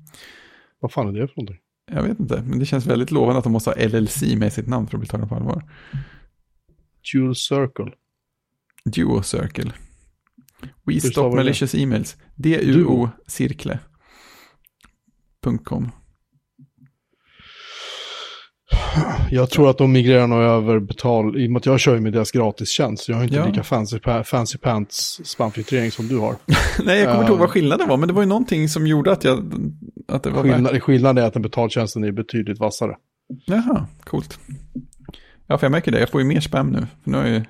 Vad 0.83 0.93
fan 0.93 1.09
är 1.09 1.20
det 1.20 1.28
för 1.28 1.37
någonting? 1.37 1.59
Jag 1.93 2.03
vet 2.03 2.20
inte, 2.20 2.43
men 2.47 2.59
det 2.59 2.66
känns 2.66 2.87
väldigt 2.87 3.11
lovande 3.11 3.39
att 3.39 3.45
de 3.45 3.53
måste 3.53 3.70
ha 3.70 3.89
LLC 3.89 4.22
med 4.22 4.53
sitt 4.53 4.66
namn 4.68 4.87
för 4.87 4.97
att 4.97 5.01
bli 5.01 5.09
tagna 5.09 5.26
på 5.26 5.35
allvar. 5.35 5.62
Dual 7.12 7.35
Circle. 7.37 7.93
Duo 8.85 9.22
Circle. 9.22 9.72
We 10.85 11.01
stop 11.01 11.22
du 11.22 11.30
det? 11.30 11.37
malicious 11.37 11.74
emails. 11.74 12.16
D-U-O 12.35 13.09
cirkle. 13.26 13.78
.com. 15.64 15.91
Jag 19.31 19.51
tror 19.51 19.70
att 19.70 19.79
de 19.79 19.93
migrerar 19.93 20.27
nog 20.27 20.39
över 20.43 20.79
betal, 20.79 21.41
i 21.41 21.47
och 21.47 21.51
med 21.51 21.61
att 21.61 21.66
jag 21.66 21.81
kör 21.81 21.95
ju 21.95 22.01
med 22.01 22.12
deras 22.12 22.31
gratistjänst. 22.31 23.09
Jag 23.09 23.16
har 23.16 23.23
inte 23.25 23.37
Ja. 23.37 23.47
lika 23.47 23.62
fancy, 23.62 23.99
fancy 24.25 24.59
pants 24.59 25.20
spamfiltrering 25.25 25.91
som 25.91 26.09
du 26.09 26.18
har. 26.18 26.37
Nej, 26.85 26.99
jag 27.01 27.07
kommer 27.09 27.20
inte 27.20 27.31
ihåg 27.33 27.39
vad 27.39 27.49
Ja. 27.49 27.53
skillnaden 27.53 27.89
var, 27.89 27.97
men 27.97 28.09
det 28.09 28.14
var 28.14 28.23
ju 28.23 28.29
någonting 28.29 28.68
som 28.68 28.87
gjorde 28.87 29.12
att 29.12 29.25
jag... 29.25 29.53
Att 30.09 30.23
det 30.23 30.31
var 30.31 30.43
Skillnad, 30.43 30.83
skillnaden 30.83 31.25
är 31.25 31.27
att 31.27 31.33
den 31.33 31.43
betaltjänsten 31.43 32.05
är 32.05 32.12
betydligt 32.12 32.59
vassare. 32.59 32.97
Jaha, 33.47 33.87
coolt. 34.05 34.39
Ja, 35.47 35.59
för 35.59 35.64
jag 35.66 35.70
märker 35.73 35.93
det. 35.93 36.01
Jag 36.01 36.09
får 36.11 36.20
ju 36.20 36.27
mer 36.27 36.41
spam 36.41 36.70
nu. 36.70 36.87
För 37.05 37.11
nu 37.11 37.16
har 37.18 37.25
jag 37.25 37.35
ju 37.35 37.45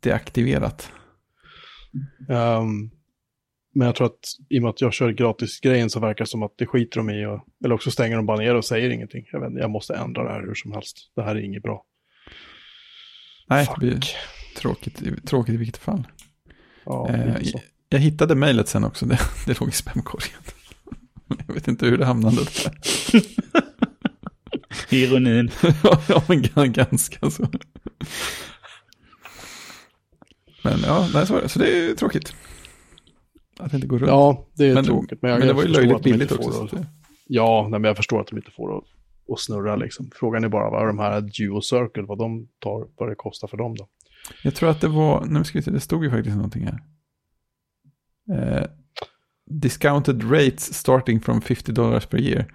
deaktiverat. 0.00 0.90
Ehm, 2.30 2.90
men 3.76 3.86
jag 3.86 3.94
tror 3.94 4.06
att 4.06 4.18
i 4.48 4.58
och 4.58 4.62
med 4.62 4.70
att 4.70 4.80
jag 4.80 4.92
kör 4.92 5.10
gratisgrejen 5.10 5.90
så 5.90 6.00
verkar 6.00 6.24
det 6.24 6.28
som 6.30 6.42
att 6.42 6.52
det 6.56 6.66
skiter 6.66 6.96
de 7.00 7.10
i. 7.10 7.26
Och, 7.26 7.40
eller 7.64 7.74
också 7.74 7.90
stänger 7.90 8.16
de 8.16 8.26
bara 8.26 8.36
ner 8.38 8.54
och 8.54 8.64
säger 8.64 8.90
ingenting. 8.90 9.26
Jag, 9.32 9.40
vet, 9.40 9.48
inte, 9.50 9.60
jag 9.60 9.70
måste 9.70 9.94
ändra 9.94 10.24
det 10.24 10.30
här 10.32 10.40
hur 10.40 10.54
som 10.54 10.72
helst. 10.72 10.96
Det 11.16 11.22
här 11.22 11.36
är 11.36 11.40
inget 11.40 11.62
bra. 11.62 11.84
Nej, 13.48 13.66
Fuck. 13.66 13.74
det 13.80 13.86
blir 13.86 14.00
tråkigt, 14.56 15.02
i- 15.02 15.20
tråkigt 15.26 15.54
i 15.54 15.56
vilket 15.56 15.76
fall. 15.76 16.06
Ja, 16.84 17.08
Eh. 17.10 17.36
Jag 17.88 17.98
hittade 17.98 18.34
mejlet 18.34 18.68
sen 18.68 18.84
också, 18.84 19.06
det, 19.06 19.18
det 19.46 19.60
låg 19.60 19.68
i 19.68 19.72
spamkorgen. 19.72 20.38
Jag 21.46 21.54
vet 21.54 21.68
inte 21.68 21.86
hur 21.86 21.98
det 21.98 22.04
hamnade 22.06 22.36
där. 22.36 22.72
Ironin. 24.94 25.50
ja, 26.08 26.22
men 26.28 26.42
gan- 26.42 26.66
ganska 26.72 27.30
så. 27.30 27.48
Men 30.64 30.80
ja, 30.84 31.08
nej, 31.14 31.26
så 31.26 31.34
var 31.34 31.40
det. 31.42 31.48
Så 31.48 31.58
det 31.58 31.78
är 31.78 31.94
tråkigt. 31.94 32.34
Att 33.58 33.70
det 33.70 33.74
inte 33.76 33.86
går 33.86 33.98
runt. 33.98 34.08
Ja, 34.10 34.46
det 34.54 34.66
är 34.66 34.74
men, 34.74 34.84
tråkigt. 34.84 35.22
Men, 35.22 35.30
jag, 35.30 35.38
men 35.38 35.48
det 35.48 35.54
var 35.54 35.62
ju 35.62 35.68
löjligt 35.68 35.96
att 35.96 36.02
billigt 36.02 36.32
också. 36.32 36.76
det- 36.76 36.86
Ja, 37.26 37.62
nej, 37.70 37.80
men 37.80 37.88
jag 37.88 37.96
förstår 37.96 38.20
att 38.20 38.26
de 38.26 38.36
inte 38.36 38.50
får 38.50 38.68
det 38.70 38.76
att- 38.76 38.84
att 39.32 39.40
snurra 39.40 39.76
liksom. 39.76 40.10
Frågan 40.14 40.44
är 40.44 40.48
bara 40.48 40.70
vad 40.70 40.86
de 40.86 40.98
här 40.98 41.20
Duo 41.20 41.60
Circle, 41.60 42.02
vad 42.02 42.18
de 42.18 42.48
tar, 42.58 42.88
vad 42.96 43.08
det 43.08 43.14
kostar 43.14 43.48
för 43.48 43.56
dem 43.56 43.74
då. 43.76 43.88
Jag 44.42 44.54
tror 44.54 44.68
att 44.70 44.80
det 44.80 44.88
var, 44.88 45.24
nu 45.24 45.44
ska 45.44 45.58
vi 45.58 45.62
se, 45.62 45.70
det 45.70 45.80
stod 45.80 46.04
ju 46.04 46.10
faktiskt 46.10 46.36
någonting 46.36 46.66
här. 46.66 46.80
Eh, 48.32 48.66
discounted 49.50 50.22
rates 50.32 50.74
starting 50.74 51.20
from 51.20 51.40
50 51.40 51.72
dollars 51.72 52.06
per 52.06 52.18
year. 52.20 52.54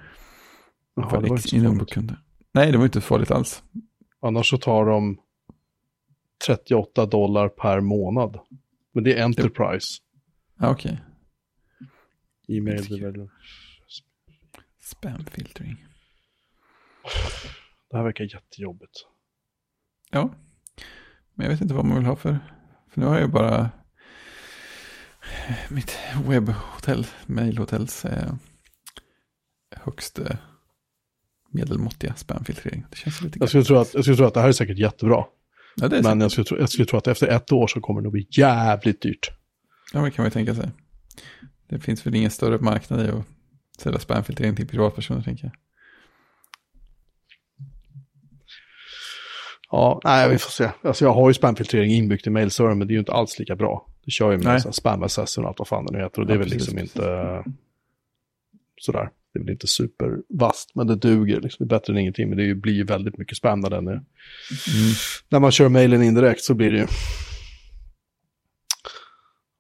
Jaha, 0.96 1.10
för 1.10 1.22
det 1.22 1.30
var 1.30 1.36
X 1.36 1.46
inte 1.46 1.50
så 1.50 1.56
inom 1.56 1.66
farligt. 1.68 1.80
bokkunder. 1.80 2.18
Nej, 2.54 2.72
det 2.72 2.78
var 2.78 2.86
inte 2.86 3.02
farligt 3.02 3.32
alls. 3.32 3.64
Annars 4.22 4.50
så 4.50 4.58
tar 4.58 4.86
de 4.86 5.18
38 6.48 7.06
dollar 7.06 7.50
per 7.50 7.80
månad. 7.80 8.40
Men 8.94 9.04
det 9.04 9.14
är 9.18 9.24
Enterprise. 9.24 9.88
Okej. 10.64 11.00
E-mail 12.48 12.88
development. 12.88 13.32
Spam 14.80 15.26
filtering. 15.26 15.86
Det 17.90 17.98
här 17.98 18.04
verkar 18.04 18.24
jättejobbigt. 18.24 18.92
Ja. 20.12 20.34
Men 21.34 21.46
jag 21.46 21.52
vet 21.52 21.62
inte 21.62 21.74
vad 21.74 21.86
man 21.86 21.98
vill 21.98 22.06
ha 22.06 22.16
för. 22.16 22.40
För 22.90 23.00
nu 23.02 23.06
har 23.06 23.14
jag 23.14 23.22
ju 23.22 23.28
bara 23.28 23.70
mitt 25.70 26.00
webbhotell, 26.28 27.08
mailhotells 27.26 28.06
eh, 28.06 28.34
högst 29.76 30.20
eh, 30.20 30.36
medelmåttiga 31.52 32.16
spamfiltrering. 32.16 32.86
Det 32.90 32.98
känns 32.98 33.22
lite 33.22 33.40
Jag 33.40 33.50
skulle, 33.50 33.64
tro 33.64 33.78
att, 33.78 33.94
jag 33.94 34.04
skulle 34.04 34.18
tro 34.18 34.26
att 34.26 34.34
det 34.34 34.42
här 34.42 34.48
är 34.48 34.54
säkert 34.54 34.78
jättebra. 34.78 35.26
Ja, 35.76 35.88
det 35.88 35.98
är 35.98 36.04
Men 36.04 36.18
men, 36.18 36.22
jag 36.22 36.32
skulle, 36.32 36.46
tro, 36.46 36.58
jag 36.58 36.70
skulle 36.70 36.86
tro 36.86 36.98
att 36.98 37.08
efter 37.08 37.28
ett 37.28 37.52
år 37.52 37.68
så 37.68 37.82
kommer 37.82 38.02
det 38.02 38.04
nog 38.04 38.14
bli 38.14 38.28
jävligt 38.30 39.02
dyrt. 39.02 39.41
Ja, 39.94 40.00
det 40.02 40.12
kan 40.12 40.24
man 40.24 40.28
ju 40.28 40.32
tänka 40.32 40.56
sig. 40.56 40.70
Det 41.68 41.80
finns 41.80 42.06
väl 42.06 42.16
ingen 42.16 42.32
större 42.32 42.58
marknad 42.58 43.06
i 43.06 43.10
att 43.10 43.26
sälja 43.78 44.00
spamfiltrering 44.00 44.56
till 44.56 44.68
privatpersoner, 44.68 45.22
tänker 45.22 45.44
jag. 45.44 45.54
Ja, 49.72 50.02
nej, 50.04 50.30
vi 50.30 50.38
får 50.38 50.52
se. 50.52 50.70
Alltså 50.84 51.06
jag 51.06 51.14
har 51.14 51.30
ju 51.30 51.34
spamfiltrering 51.34 51.92
inbyggt 51.92 52.28
i 52.28 52.30
mailservern, 52.30 52.78
men 52.78 52.88
det 52.88 52.92
är 52.92 52.96
ju 52.96 53.00
inte 53.00 53.12
alls 53.12 53.40
lika 53.40 53.56
bra. 53.56 53.88
Det 54.06 54.12
kör 54.12 54.32
ju 54.32 54.38
med 54.38 54.76
spam 54.76 55.04
assessor 55.04 55.42
och 55.42 55.48
allt 55.48 55.60
vad 55.60 55.68
fan 55.68 55.86
det 55.86 55.92
nu 55.98 56.04
heter. 56.04 56.22
Och 56.22 56.28
det 56.28 56.34
är 56.34 56.36
Ja, 56.36 56.40
väl 56.40 56.50
precis, 56.50 56.68
liksom 56.68 56.78
precis. 56.78 56.96
inte 56.96 57.44
sådär. 58.82 59.10
Det 59.34 59.40
är 59.40 59.44
väl 59.44 59.54
inte 59.54 59.68
supervast, 59.68 60.76
men 60.76 60.88
det 60.88 60.96
duger. 60.96 61.42
Liksom. 61.42 61.68
Det 61.68 61.76
är 61.76 61.80
bättre 61.80 61.94
än 61.94 62.00
ingenting, 62.00 62.30
men 62.30 62.38
det 62.38 62.56
blir 62.56 62.74
ju 62.74 62.84
väldigt 62.84 63.18
mycket 63.18 63.38
spam 63.38 63.60
när 63.60 63.70
den 63.70 63.88
är. 63.88 63.92
Mm. 63.92 64.04
När 65.30 65.40
man 65.40 65.52
kör 65.52 65.70
mailen 65.70 66.04
indirekt 66.04 66.44
så 66.44 66.54
blir 66.54 66.72
det 66.72 66.78
ju... 66.78 66.88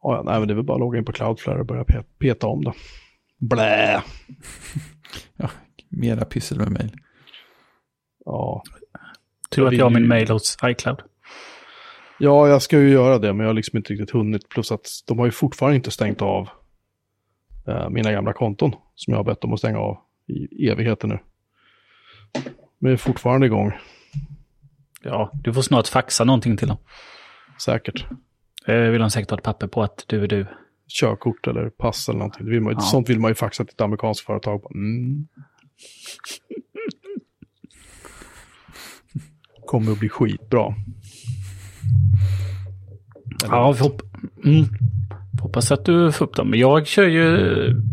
Ja, 0.03 0.15
ja, 0.15 0.21
nej, 0.25 0.39
men 0.39 0.47
det 0.47 0.53
är 0.53 0.55
väl 0.55 0.63
bara 0.65 0.73
att 0.75 0.79
logga 0.79 0.99
in 0.99 1.05
på 1.05 1.11
Cloudflare 1.11 1.59
och 1.59 1.65
börja 1.65 1.83
pe- 1.83 2.03
peta 2.19 2.47
om 2.47 2.63
det. 2.63 2.73
Blä! 3.39 4.03
Mera 5.89 6.25
pyssel 6.25 6.57
med 6.57 6.71
mail. 6.71 6.91
Ja. 8.25 8.63
Tur 9.49 9.67
att 9.67 9.73
jag 9.73 9.85
har 9.85 9.89
min 9.89 10.07
mail 10.07 10.29
hos 10.29 10.57
iCloud. 10.63 11.01
ja, 12.19 12.47
jag 12.47 12.61
ska 12.61 12.79
ju 12.79 12.89
göra 12.89 13.19
det, 13.19 13.33
men 13.33 13.39
jag 13.39 13.47
har 13.49 13.53
liksom 13.53 13.77
inte 13.77 13.93
riktigt 13.93 14.11
hunnit. 14.11 14.49
Plus 14.49 14.71
att 14.71 14.87
de 15.07 15.19
har 15.19 15.25
ju 15.25 15.31
fortfarande 15.31 15.75
inte 15.75 15.91
stängt 15.91 16.21
av 16.21 16.49
eh, 17.67 17.89
mina 17.89 18.11
gamla 18.11 18.33
konton 18.33 18.71
som 18.95 19.11
jag 19.11 19.19
har 19.19 19.23
bett 19.23 19.41
dem 19.41 19.53
att 19.53 19.59
stänga 19.59 19.79
av 19.79 19.97
i 20.27 20.69
evigheter 20.69 21.07
nu. 21.07 21.19
Men 22.79 22.89
det 22.89 22.91
är 22.91 22.97
fortfarande 22.97 23.45
igång, 23.45 23.71
Ja, 25.03 25.31
du 25.33 25.53
får 25.53 25.61
snart 25.61 25.87
faxa 25.87 26.23
någonting 26.23 26.57
till 26.57 26.67
dem. 26.67 26.77
säkert. 27.61 28.05
Eh, 28.67 28.75
vill 28.75 29.01
de 29.01 29.09
säkert 29.09 29.29
ha 29.29 29.37
ett 29.37 29.43
papper 29.43 29.67
på 29.67 29.83
att 29.83 30.03
du 30.07 30.23
är 30.23 30.27
du. 30.27 30.45
Körkort 30.87 31.47
eller 31.47 31.69
pass 31.69 32.09
eller 32.09 32.19
någonting. 32.19 32.45
Det 32.45 32.51
vill 32.51 32.61
man, 32.61 32.73
Ja. 32.73 32.79
Sånt 32.79 33.09
vill 33.09 33.19
man 33.19 33.31
ju 33.31 33.35
faxa 33.35 33.65
till 33.65 33.73
ett 33.73 33.81
amerikanskt 33.81 34.25
företag. 34.25 34.61
Mm. 34.75 35.27
Kommer 39.65 39.91
att 39.91 39.99
bli 39.99 40.09
skitbra. 40.09 40.75
Ja, 43.49 43.71
vi 43.71 43.79
hopp- 43.79 44.01
mm. 44.45 44.65
hoppas 45.41 45.71
att 45.71 45.85
du 45.85 46.11
får 46.11 46.25
upp 46.25 46.35
dem. 46.35 46.53
Jag 46.55 46.87
kör 46.87 47.07
ju 47.07 47.25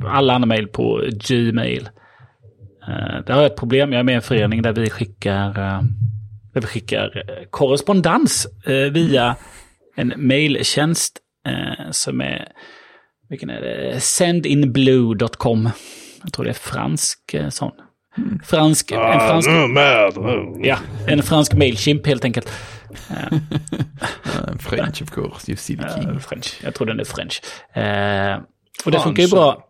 alla 0.06 0.34
andra 0.34 0.46
mejl 0.46 0.68
på 0.68 1.04
Gmail. 1.28 1.88
Uh, 2.88 3.24
det 3.26 3.32
har 3.32 3.42
jag 3.42 3.46
ett 3.46 3.56
problem. 3.58 3.92
Jag 3.92 3.98
är 4.00 4.04
med 4.04 4.12
i 4.12 4.16
en 4.16 4.22
förening 4.22 4.62
där 4.62 4.72
vi 4.72 4.90
skickar, 4.90 5.48
eh, 5.48 5.82
där 6.52 6.60
vi 6.60 6.66
skickar 6.66 7.22
eh, 7.28 7.44
korrespondens 7.50 8.46
eh, 8.66 8.92
via 8.92 9.36
en 9.98 10.12
mejltjänst 10.16 11.18
eh, 11.48 11.90
som 11.90 12.20
är, 12.20 12.48
vilken 13.28 13.50
är 13.50 13.60
det? 13.60 14.00
Sendinblue.com. 14.00 15.70
Jag 16.22 16.32
tror 16.32 16.44
det 16.44 16.50
är 16.50 16.54
fransk 16.54 17.34
eh, 17.34 17.48
sån. 17.48 17.72
Fransk, 18.44 18.92
en 18.92 18.98
fransk, 19.20 19.48
Ah, 19.48 19.66
med. 19.66 20.12
ja, 20.66 20.78
en 21.06 21.22
fransk 21.22 21.54
mailchimp 21.54 22.06
helt 22.06 22.24
enkelt. 22.24 22.52
Uh, 23.10 24.56
French 24.58 25.02
of 25.02 25.10
course, 25.10 25.50
you 25.50 25.56
silly 25.56 25.82
king. 25.94 26.08
Eh, 26.08 26.18
French. 26.18 26.60
Jag 26.64 26.74
tror 26.74 26.86
den 26.86 27.00
är 27.00 27.04
French. 27.04 27.40
Eh, 27.76 28.38
och 28.84 28.90
det 28.90 29.00
funkar 29.00 29.22
ju 29.22 29.28
bra. 29.28 29.68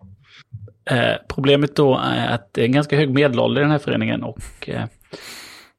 Eh, 0.90 1.14
problemet 1.28 1.76
då 1.76 1.98
är 1.98 2.26
att 2.34 2.50
det 2.54 2.60
är 2.60 2.64
en 2.64 2.72
ganska 2.72 2.96
hög 2.96 3.10
medelålder 3.10 3.60
i 3.60 3.64
den 3.64 3.70
här 3.70 3.78
föreningen 3.78 4.22
och 4.22 4.68
eh, 4.68 4.84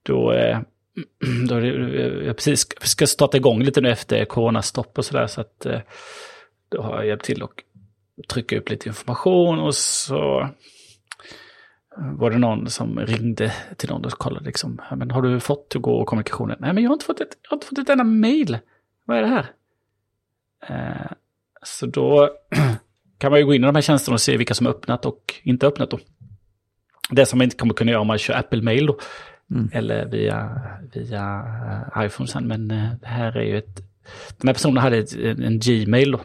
då, 0.06 0.34
eh, 0.34 0.60
då 1.50 1.56
är 1.56 1.62
det, 1.62 2.26
jag 2.26 2.36
precis 2.36 2.68
ska- 2.82 3.08
starta 3.08 3.38
igång 3.38 3.64
lite 3.64 3.82
nu 3.82 3.89
efter 3.89 4.26
coronastopp 4.26 4.97
och 4.97 5.06
sådär 5.06 5.28
så 5.28 5.41
att 5.41 5.66
eh, 5.66 5.80
då 6.70 6.82
har 6.82 6.95
jag 6.95 7.08
hjälpt 7.08 7.26
till 7.26 7.43
och 7.43 7.64
trycka 8.30 8.58
upp 8.58 8.70
lite 8.70 8.89
information 8.89 9.60
och 9.60 9.76
så 9.76 10.50
var 11.97 12.32
det 12.32 12.38
någon 12.38 12.70
som 12.70 13.00
ringde 13.00 13.54
till 13.78 13.89
någon 13.89 14.06
och 14.06 14.12
kollade 14.12 14.45
liksom, 14.45 14.82
men 14.95 15.12
har 15.12 15.22
du 15.22 15.39
fått 15.39 15.74
gå 15.76 15.91
och 15.95 16.08
kommunikationen? 16.08 16.58
Nej, 16.60 16.74
men 16.74 16.84
jag 16.84 16.89
har 16.89 16.95
inte 16.95 17.06
fått 17.06 17.22
ett, 17.22 17.38
jag 17.41 17.50
har 17.50 17.56
inte 17.56 17.68
fått 17.68 17.78
ett 17.78 17.89
enda 17.89 18.04
mail. 18.04 18.58
Vad 19.06 19.18
är 19.18 19.22
det 19.22 19.28
här? 19.28 19.52
Eh, 20.68 21.12
så 21.64 21.86
då 21.86 22.30
kan 23.18 23.32
man 23.32 23.39
ju 23.39 23.45
gå 23.45 23.54
in 23.54 23.64
i 23.64 23.66
de 23.66 23.76
här 23.76 23.82
tjänsterna 23.82 24.14
och 24.14 24.22
se 24.22 24.38
vilka 24.38 24.54
som 24.54 24.68
öppnat 24.68 25.06
och 25.06 25.34
inte 25.43 25.68
öppnat 25.68 25.91
då. 25.91 26.00
Det 27.10 27.26
som 27.26 27.38
man 27.38 27.43
inte 27.43 27.56
kommer 27.56 27.74
kunna 27.74 27.91
göra 27.91 28.02
om 28.02 28.08
man 28.08 28.18
kör 28.18 28.34
Apple 28.34 28.62
Mail 28.62 28.86
då. 28.86 29.00
Mm. 29.52 29.70
Eller 29.74 30.06
via, 30.06 30.62
via 30.93 31.45
eh, 31.95 32.06
iPhone 32.06 32.28
sen. 32.28 32.47
Men 32.47 32.72
eh, 32.72 32.89
det 33.02 33.08
här 33.08 33.38
är 33.38 33.43
ju 33.43 33.58
ett... 33.58 33.76
Den 34.38 34.47
här 34.47 34.54
personen 34.54 34.78
hade 34.78 34.97
ett, 34.97 35.16
en, 35.16 35.60
Gmail 35.60 36.12
då. 36.12 36.22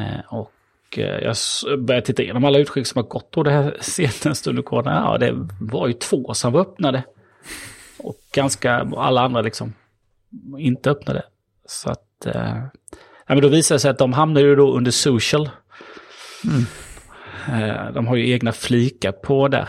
Eh, 0.00 0.20
och 0.28 0.52
jag 0.96 1.36
började 1.78 2.06
titta 2.06 2.22
igenom 2.22 2.44
alla 2.44 2.58
utskick 2.58 2.86
som 2.86 3.02
har 3.02 3.08
gått 3.08 3.32
då 3.32 3.42
det 3.42 3.50
här 3.50 3.76
senaste 3.80 4.50
under 4.50 4.62
corona. 4.62 4.90
Ja, 4.90 5.18
det 5.18 5.48
var 5.60 5.86
ju 5.86 5.92
två 5.92 6.34
som 6.34 6.52
var 6.52 6.60
öppnade. 6.60 7.02
Och 7.98 8.16
ganska 8.34 8.74
alla 8.96 9.20
andra 9.20 9.42
liksom 9.42 9.74
inte 10.58 10.90
öppnade. 10.90 11.22
Så 11.66 11.90
att... 11.90 12.26
Ja, 13.26 13.34
men 13.34 13.40
då 13.40 13.48
visade 13.48 13.76
det 13.76 13.80
sig 13.80 13.90
att 13.90 13.98
de 13.98 14.12
hamnade 14.12 14.46
ju 14.46 14.56
då 14.56 14.72
under 14.72 14.90
social. 14.90 15.50
Eh, 17.48 17.92
de 17.92 18.06
har 18.06 18.16
ju 18.16 18.30
egna 18.30 18.52
flikar 18.52 19.12
på 19.12 19.48
där. 19.48 19.68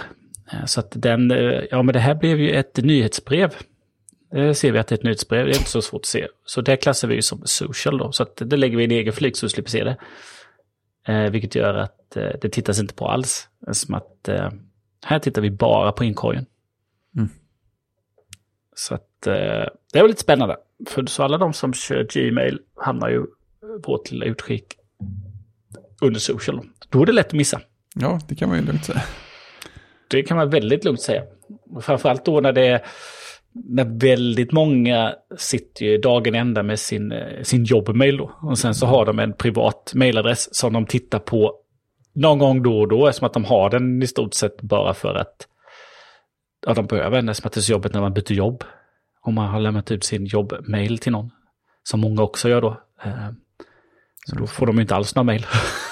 Eh, 0.52 0.66
så 0.66 0.80
att 0.80 0.92
den, 0.96 1.32
eh, 1.32 1.64
ja 1.72 1.84
men 1.84 1.94
det 1.94 2.00
här 2.00 2.16
blev 2.16 2.40
ju 2.40 2.52
ett 2.52 2.78
nyhetsbrev. 2.78 3.54
Det 4.32 4.56
ser 4.56 4.72
vi 4.72 4.80
att 4.80 4.88
det 4.88 4.96
är 4.96 4.98
ett 4.98 5.04
nyhetsbrev, 5.04 5.46
det 5.46 5.52
är 5.52 5.58
inte 5.58 5.70
så 5.70 5.82
svårt 5.82 6.02
att 6.02 6.06
se. 6.06 6.28
Så 6.46 6.62
det 6.62 6.78
klassar 6.78 7.08
vi 7.08 7.16
ju 7.16 7.22
som 7.22 7.42
social 7.46 7.98
då. 7.98 8.12
Så 8.12 8.24
att 8.24 8.36
det 8.36 8.58
lägger 8.58 8.78
vi 8.78 8.84
i 8.84 8.86
en 8.86 8.92
egen 8.92 9.14
flik 9.14 9.38
så 9.38 9.46
vi 9.46 9.50
slipper 9.50 9.70
se 9.70 9.84
det. 9.84 9.98
Eh, 11.08 11.32
vilket 11.32 11.56
gör 11.56 11.74
att 11.74 12.18
eh, 12.18 12.30
det 12.42 12.50
tittas 12.50 12.80
inte 12.80 12.94
på 12.94 13.08
alls. 13.08 13.48
Som 13.72 13.96
att 13.96 14.28
eh, 14.28 14.50
här 15.06 15.20
tittar 15.20 15.42
vi 15.42 15.52
bara 15.52 15.92
på 15.92 16.04
inkorgen. 16.04 16.46
Mm. 17.18 17.30
Så 18.76 18.96
att 18.96 19.28
eh, 19.28 19.66
det 19.94 20.02
var 20.02 20.08
lite 20.08 20.22
spännande. 20.22 20.58
För 20.88 21.06
så 21.06 21.24
alla 21.24 21.38
de 21.38 21.54
som 21.54 21.74
kör 21.74 22.04
Gmail 22.04 22.60
hamnar 22.76 23.10
ju 23.10 23.26
på 23.84 23.92
vårt 23.92 24.12
lilla 24.12 24.26
utskick 24.26 24.66
under 26.02 26.20
social. 26.20 26.58
Då. 26.58 26.64
Då 26.90 27.02
är 27.02 27.06
det 27.06 27.12
lätt 27.12 27.28
att 27.28 27.34
missa. 27.34 27.62
Ja, 27.96 28.20
det 28.28 28.36
kan 28.36 28.50
man 28.50 28.58
ju 28.58 28.66
lugnt 28.66 28.86
säga. 28.86 29.02
Det 30.10 30.24
kan 30.24 30.38
man 30.38 30.50
väldigt 30.50 30.84
lugnt 30.84 31.02
säga. 31.02 31.24
Och 31.70 31.84
framförallt 31.84 32.26
då 32.26 32.42
när 32.42 32.54
det 32.54 32.68
är 32.68 32.82
när 33.52 34.00
väldigt 34.00 34.52
många 34.52 35.16
sitter 35.38 35.86
ju 35.86 35.98
dagen 35.98 36.36
ända 36.36 36.64
med 36.64 36.80
sin, 36.80 37.12
eh, 37.12 37.44
sin 37.44 37.64
jobbmail 37.64 38.18
då. 38.18 38.32
Och 38.42 38.60
sen 38.60 38.76
så 38.76 38.86
har 38.86 39.06
de 39.06 39.20
en 39.20 39.34
privat 39.34 39.92
mailadress 39.96 40.56
som 40.56 40.74
de 40.74 40.86
tittar 40.86 41.20
på 41.20 41.56
någon 42.14 42.40
gång 42.40 42.64
då 42.64 42.80
och 42.80 42.88
då. 42.88 43.08
Eftersom 43.08 43.26
att 43.26 43.34
de 43.34 43.46
har 43.46 43.70
den 43.70 44.04
i 44.04 44.08
stort 44.08 44.34
sett 44.34 44.62
bara 44.62 44.94
för 44.94 45.16
att 45.16 45.48
ja, 46.68 46.74
de 46.74 46.86
behöver 46.86 47.16
den. 47.16 47.30
Eftersom 47.30 47.48
att 47.48 47.54
det 47.54 47.60
är 47.60 47.62
så 47.62 47.72
jobbigt 47.72 47.94
när 47.94 48.02
man 48.02 48.14
byter 48.14 48.32
jobb. 48.34 48.64
Om 49.22 49.34
man 49.36 49.50
har 49.50 49.60
lämnat 49.60 49.92
ut 49.92 50.04
sin 50.04 50.26
jobbmail 50.26 50.98
till 50.98 51.12
någon. 51.12 51.32
Som 51.84 52.00
många 52.00 52.22
också 52.22 52.50
gör 52.50 52.62
då. 52.62 52.82
Eh, 53.04 53.30
Så 54.26 54.36
då 54.36 54.48
får 54.48 54.66
de 54.68 54.76
ju 54.76 54.82
inte 54.82 54.96
alls 54.96 55.16
några 55.16 55.24
mail. 55.24 55.46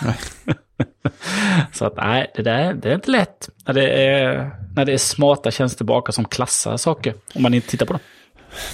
Så 1.74 1.86
att 1.86 1.96
nej, 1.96 2.32
det 2.36 2.42
där 2.42 2.74
det 2.74 2.90
är 2.90 2.96
inte 2.96 3.12
lätt. 3.12 3.50
När 3.66 3.74
det 3.74 3.90
är, 3.90 4.52
när 4.76 4.86
det 4.86 4.94
är 4.94 4.98
smarta 4.98 5.52
tjänster 5.52 5.86
bakom 5.86 6.14
som 6.14 6.26
klassar 6.26 6.78
saker. 6.78 7.14
Om 7.36 7.42
man 7.42 7.54
inte 7.54 7.68
tittar 7.70 7.86
på 7.86 7.94
dem. 7.94 8.02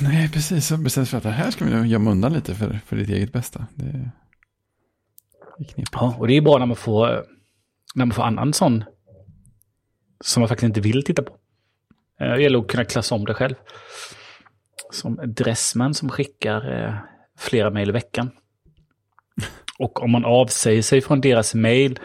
Nej, 0.01 0.29
precis. 0.31 0.67
Så 0.67 0.77
bestäms 0.77 1.09
för 1.09 1.17
att 1.17 1.23
det 1.23 1.29
här 1.29 1.51
ska 1.51 1.65
vi 1.65 1.71
nog 1.71 1.85
gömma 1.85 2.11
undan 2.11 2.33
lite 2.33 2.55
för, 2.55 2.79
för 2.85 2.95
ditt 2.95 3.09
eget 3.09 3.33
bästa. 3.33 3.67
Det 3.75 3.85
är, 3.85 4.11
det 5.57 5.63
är 5.63 5.67
knepigt. 5.67 5.89
Ja, 5.93 6.15
och 6.19 6.27
det 6.27 6.33
är 6.37 6.41
bra 6.41 6.57
när 6.57 6.65
man 6.65 6.75
får, 6.75 7.07
när 7.95 8.05
man 8.05 8.11
får 8.15 8.23
annan 8.23 8.53
sån 8.53 8.83
som 10.23 10.41
man 10.41 10.47
faktiskt 10.49 10.67
inte 10.67 10.81
vill 10.81 11.03
titta 11.03 11.23
på. 11.23 11.33
Eh, 12.19 12.27
Det 12.27 12.41
gäller 12.41 12.59
att 12.59 12.67
kunna 12.67 12.85
klassa 12.85 13.15
om 13.15 13.25
det 13.25 13.33
själv. 13.33 13.55
Som 14.91 15.19
Dressman 15.25 15.93
som 15.93 16.09
skickar 16.09 16.85
eh, 16.85 16.93
flera 17.37 17.69
mejl 17.69 17.89
i 17.89 17.91
veckan. 17.91 18.31
Och 19.79 20.03
om 20.03 20.11
man 20.11 20.25
avsäger 20.25 20.81
sig 20.81 21.01
från 21.01 21.21
deras 21.21 21.55
mail 21.55 21.99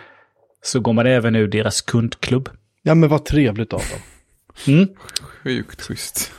så 0.62 0.80
går 0.80 0.92
man 0.92 1.06
även 1.06 1.36
ur 1.36 1.48
deras 1.48 1.80
kundklubb. 1.80 2.48
Ja, 2.82 2.94
men 2.94 3.08
vad 3.08 3.24
trevligt 3.24 3.72
av 3.72 3.80
dem. 3.80 4.00
Mm. 4.74 4.88
Sjukt 5.44 5.82
schysst. 5.82 6.32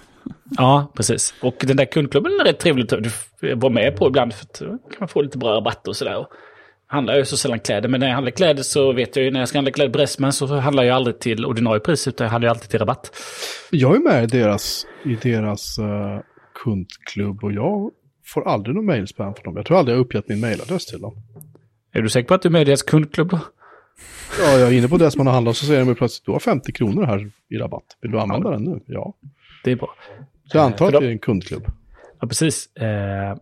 Ja, 0.57 0.91
precis. 0.95 1.33
Och 1.41 1.55
den 1.59 1.77
där 1.77 1.85
kundklubben 1.85 2.31
är 2.31 2.45
rätt 2.45 2.59
trevligt 2.59 2.93
att 2.93 3.05
vara 3.55 3.73
med 3.73 3.97
på 3.97 4.07
ibland. 4.07 4.33
För 4.33 4.45
att 4.45 4.59
då 4.59 4.65
kan 4.65 4.97
man 4.99 5.07
få 5.07 5.21
lite 5.21 5.37
bra 5.37 5.55
rabatter 5.55 5.89
och 5.89 5.95
sådär. 5.95 6.25
Handlar 6.87 7.17
ju 7.17 7.25
så 7.25 7.37
sällan 7.37 7.59
kläder, 7.59 7.89
men 7.89 7.99
när 7.99 8.07
jag 8.07 8.13
handlar 8.13 8.31
kläder 8.31 8.63
så 8.63 8.93
vet 8.93 9.15
jag 9.15 9.25
ju 9.25 9.31
när 9.31 9.39
jag 9.39 9.49
ska 9.49 9.57
handla 9.57 9.71
kläder 9.71 9.91
på 9.91 9.97
Dressman 9.97 10.33
så 10.33 10.45
handlar 10.55 10.83
jag 10.83 10.95
aldrig 10.95 11.19
till 11.19 11.45
ordinarie 11.45 11.79
pris 11.79 12.07
utan 12.07 12.25
jag 12.25 12.31
handlar 12.31 12.47
ju 12.47 12.51
alltid 12.51 12.69
till 12.69 12.79
rabatt. 12.79 13.15
Jag 13.71 13.95
är 13.95 13.99
med 13.99 14.23
i 14.23 14.27
deras, 14.27 14.85
i 15.05 15.15
deras 15.15 15.79
uh, 15.79 16.19
kundklubb 16.63 17.43
och 17.43 17.51
jag 17.51 17.91
får 18.33 18.47
aldrig 18.47 18.75
någon 18.75 18.85
mailspam 18.85 19.33
från 19.33 19.43
dem. 19.43 19.57
Jag 19.57 19.65
tror 19.65 19.77
aldrig 19.77 19.97
jag 19.97 20.01
uppgett 20.01 20.29
min 20.29 20.39
mailadress 20.39 20.85
till 20.85 21.01
dem. 21.01 21.15
Är 21.91 22.01
du 22.01 22.09
säker 22.09 22.27
på 22.27 22.33
att 22.33 22.41
du 22.41 22.49
är 22.49 22.51
med 22.51 22.61
i 22.61 22.65
deras 22.65 22.83
kundklubb 22.83 23.29
då? 23.29 23.39
Ja, 24.39 24.57
jag 24.57 24.67
är 24.67 24.77
inne 24.77 24.87
på 24.87 24.97
det 24.97 25.11
som 25.11 25.19
man 25.19 25.27
har 25.27 25.33
handlat 25.33 25.57
så 25.57 25.65
säger 25.65 25.85
de 25.85 25.95
plötsligt 25.95 26.25
du 26.25 26.31
har 26.31 26.39
50 26.39 26.71
kronor 26.71 27.03
här 27.03 27.31
i 27.49 27.57
rabatt. 27.57 27.97
Vill 28.01 28.11
du 28.11 28.19
använda 28.19 28.51
den 28.51 28.63
nu? 28.63 28.79
Ja. 28.85 29.13
Det 29.63 29.71
är 29.71 29.75
bra. 29.75 29.95
Så 30.45 30.57
jag 30.57 30.65
antar 30.65 30.89
För 30.89 30.97
att 30.97 31.01
det 31.01 31.07
är 31.07 31.11
en 31.11 31.19
kundklubb. 31.19 31.63
Ja, 32.21 32.27
precis. 32.27 32.75
Eh, 32.75 33.37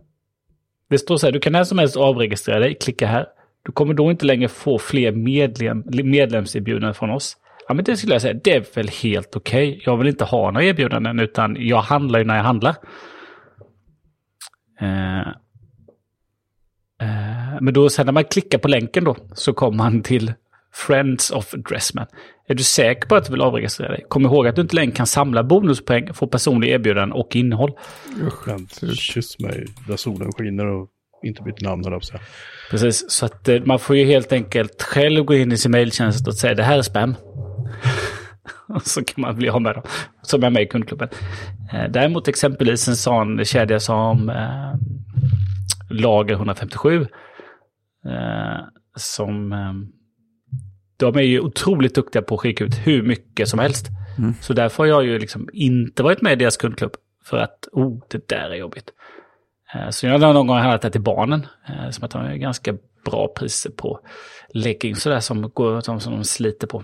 det 0.90 0.98
står 0.98 1.16
så 1.16 1.26
här, 1.26 1.32
du 1.32 1.40
kan 1.40 1.52
när 1.52 1.64
som 1.64 1.78
helst 1.78 1.96
avregistrera 1.96 2.58
dig, 2.58 2.74
klicka 2.74 3.06
här. 3.06 3.26
Du 3.62 3.72
kommer 3.72 3.94
då 3.94 4.10
inte 4.10 4.26
längre 4.26 4.48
få 4.48 4.78
fler 4.78 5.12
medlem, 5.12 5.84
medlemserbjudanden 5.86 6.94
från 6.94 7.10
oss. 7.10 7.36
Ja, 7.68 7.74
men 7.74 7.84
det 7.84 7.96
skulle 7.96 8.14
jag 8.14 8.22
säga, 8.22 8.40
det 8.44 8.52
är 8.52 8.64
väl 8.74 8.88
helt 8.88 9.36
okej. 9.36 9.82
Jag 9.84 9.96
vill 9.96 10.08
inte 10.08 10.24
ha 10.24 10.50
några 10.50 10.64
erbjudanden, 10.66 11.20
utan 11.20 11.56
jag 11.60 11.80
handlar 11.80 12.18
ju 12.18 12.24
när 12.24 12.36
jag 12.36 12.44
handlar. 12.44 12.76
Eh, 14.80 15.28
eh, 17.00 17.60
men 17.60 17.74
då 17.74 17.88
sen 17.88 18.06
när 18.06 18.12
man 18.12 18.24
klickar 18.24 18.58
på 18.58 18.68
länken 18.68 19.04
då, 19.04 19.16
så 19.34 19.52
kommer 19.52 19.76
man 19.76 20.02
till 20.02 20.32
Friends 20.74 21.30
of 21.30 21.50
Dressman. 21.50 22.06
Är 22.48 22.54
du 22.54 22.62
säker 22.62 23.08
på 23.08 23.16
att 23.16 23.24
du 23.24 23.32
vill 23.32 23.40
avregistrera 23.40 23.88
dig? 23.88 24.04
Kom 24.08 24.24
ihåg 24.24 24.46
att 24.46 24.56
du 24.56 24.62
inte 24.62 24.76
längre 24.76 24.92
kan 24.92 25.06
samla 25.06 25.42
bonuspoäng, 25.42 26.14
få 26.14 26.26
personliga 26.26 26.74
erbjudanden 26.74 27.12
och 27.12 27.36
innehåll. 27.36 27.72
Men 28.46 28.94
kyss 28.94 29.38
mig 29.38 29.66
där 29.88 29.96
solen 29.96 30.32
skiner 30.32 30.66
och 30.66 30.88
inte 31.22 31.42
bytt 31.42 31.60
namn 31.60 31.84
höll 31.84 31.92
jag. 31.92 32.20
Precis, 32.70 33.10
så 33.10 33.26
att 33.26 33.48
eh, 33.48 33.60
man 33.64 33.78
får 33.78 33.96
ju 33.96 34.04
helt 34.04 34.32
enkelt 34.32 34.82
själv 34.82 35.24
gå 35.24 35.34
in 35.34 35.52
i 35.52 35.56
sin 35.56 35.70
mejltjänst 35.70 36.28
och 36.28 36.34
säga 36.34 36.54
det 36.54 36.62
här 36.62 36.78
är 36.78 36.82
spam. 36.82 37.14
så 38.82 39.04
kan 39.04 39.22
man 39.22 39.36
bli 39.36 39.48
av 39.48 39.62
med 39.62 39.74
dem, 39.74 39.82
som 40.22 40.42
är 40.42 40.50
med 40.50 40.62
i 40.62 40.66
kundklubben. 40.66 41.08
Eh, 41.72 41.90
däremot 41.90 42.28
exempelvis 42.28 42.88
en 42.88 42.96
sån 42.96 43.44
kedja 43.44 43.80
som 43.80 44.28
eh, 44.28 44.74
Lager 45.90 46.34
157. 46.34 47.06
Eh, 48.04 48.60
som 48.96 49.52
eh, 49.52 49.72
de 50.96 51.16
är 51.16 51.22
ju 51.22 51.40
otroligt 51.40 51.94
duktiga 51.94 52.22
på 52.22 52.34
att 52.34 52.40
skicka 52.40 52.64
ut 52.64 52.74
hur 52.86 53.02
mycket 53.02 53.48
som 53.48 53.58
helst. 53.58 53.86
Så 54.40 54.52
därför 54.52 54.82
har 54.82 54.88
jag 54.88 55.04
ju 55.04 55.18
liksom 55.18 55.48
inte 55.52 56.02
varit 56.02 56.22
med 56.22 56.32
i 56.32 56.36
deras 56.36 56.56
kundklubb. 56.56 56.92
För 57.24 57.36
att, 57.36 57.68
oh, 57.72 58.02
det 58.10 58.28
där 58.28 58.50
är 58.50 58.54
jobbigt. 58.54 58.90
Så 59.90 60.06
jag 60.06 60.18
har 60.18 60.32
någon 60.32 60.46
gång 60.46 60.56
handlat 60.56 60.82
det 60.82 60.90
till 60.90 61.00
barnen. 61.00 61.46
Som 61.90 62.04
att 62.04 62.10
de 62.10 62.22
har 62.22 62.34
ganska 62.34 62.74
bra 63.04 63.28
priser 63.28 63.70
på 63.70 64.00
leggings 64.48 65.02
sådär 65.02 65.20
som, 65.20 65.50
går, 65.54 65.80
som, 65.80 66.00
som 66.00 66.12
de 66.12 66.24
sliter 66.24 66.66
på. 66.66 66.82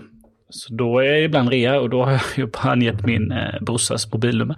Så 0.49 0.73
då 0.73 0.99
är 0.99 1.11
det 1.11 1.23
ibland 1.23 1.49
rea 1.49 1.79
och 1.79 1.89
då 1.89 2.03
har 2.03 2.11
jag 2.11 2.21
ju 2.35 2.45
bara 2.45 2.71
angett 2.71 3.05
min 3.05 3.31
eh, 3.31 3.61
brorsas 3.61 4.11
mobilnummer. 4.13 4.57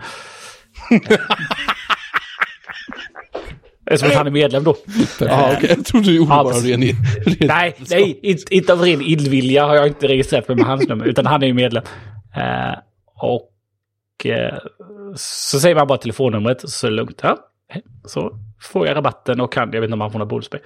Eftersom 3.91 4.17
han 4.17 4.27
är 4.27 4.31
medlem 4.31 4.63
då. 4.63 4.75
Ja, 5.19 5.53
okej. 5.57 5.69
Jag 5.69 5.85
trodde 5.85 6.07
du 6.07 6.15
gjorde 6.15 6.31
Ja, 6.33 6.43
bara 6.43 6.53
ren, 6.53 6.81
ren 6.81 6.95
Nej, 7.39 7.75
nej 7.89 8.19
inte, 8.23 8.55
inte 8.55 8.73
av 8.73 8.81
ren 8.81 9.01
illvilja 9.01 9.65
har 9.65 9.75
jag 9.75 9.87
inte 9.87 10.07
registrerat 10.07 10.47
mig 10.47 10.57
med 10.57 10.65
hans 10.65 10.87
nummer, 10.87 11.05
utan 11.05 11.25
han 11.25 11.43
är 11.43 11.47
ju 11.47 11.53
medlem. 11.53 11.83
Eh, 12.35 12.77
och 13.15 14.25
eh, 14.25 14.57
så 15.15 15.59
säger 15.59 15.75
man 15.75 15.87
bara 15.87 15.97
telefonnumret 15.97 16.69
så 16.69 16.87
är 16.87 16.91
det 16.91 16.97
lugnt. 16.97 17.19
Ja, 17.23 17.37
så 18.05 18.39
får 18.61 18.87
jag 18.87 18.95
rabatten 18.95 19.41
och 19.41 19.53
kan, 19.53 19.69
jag 19.73 19.81
vet 19.81 19.87
inte 19.87 19.93
om 19.93 20.01
han 20.01 20.11
får 20.11 20.19
några 20.19 20.29
bonuspoäng. 20.29 20.61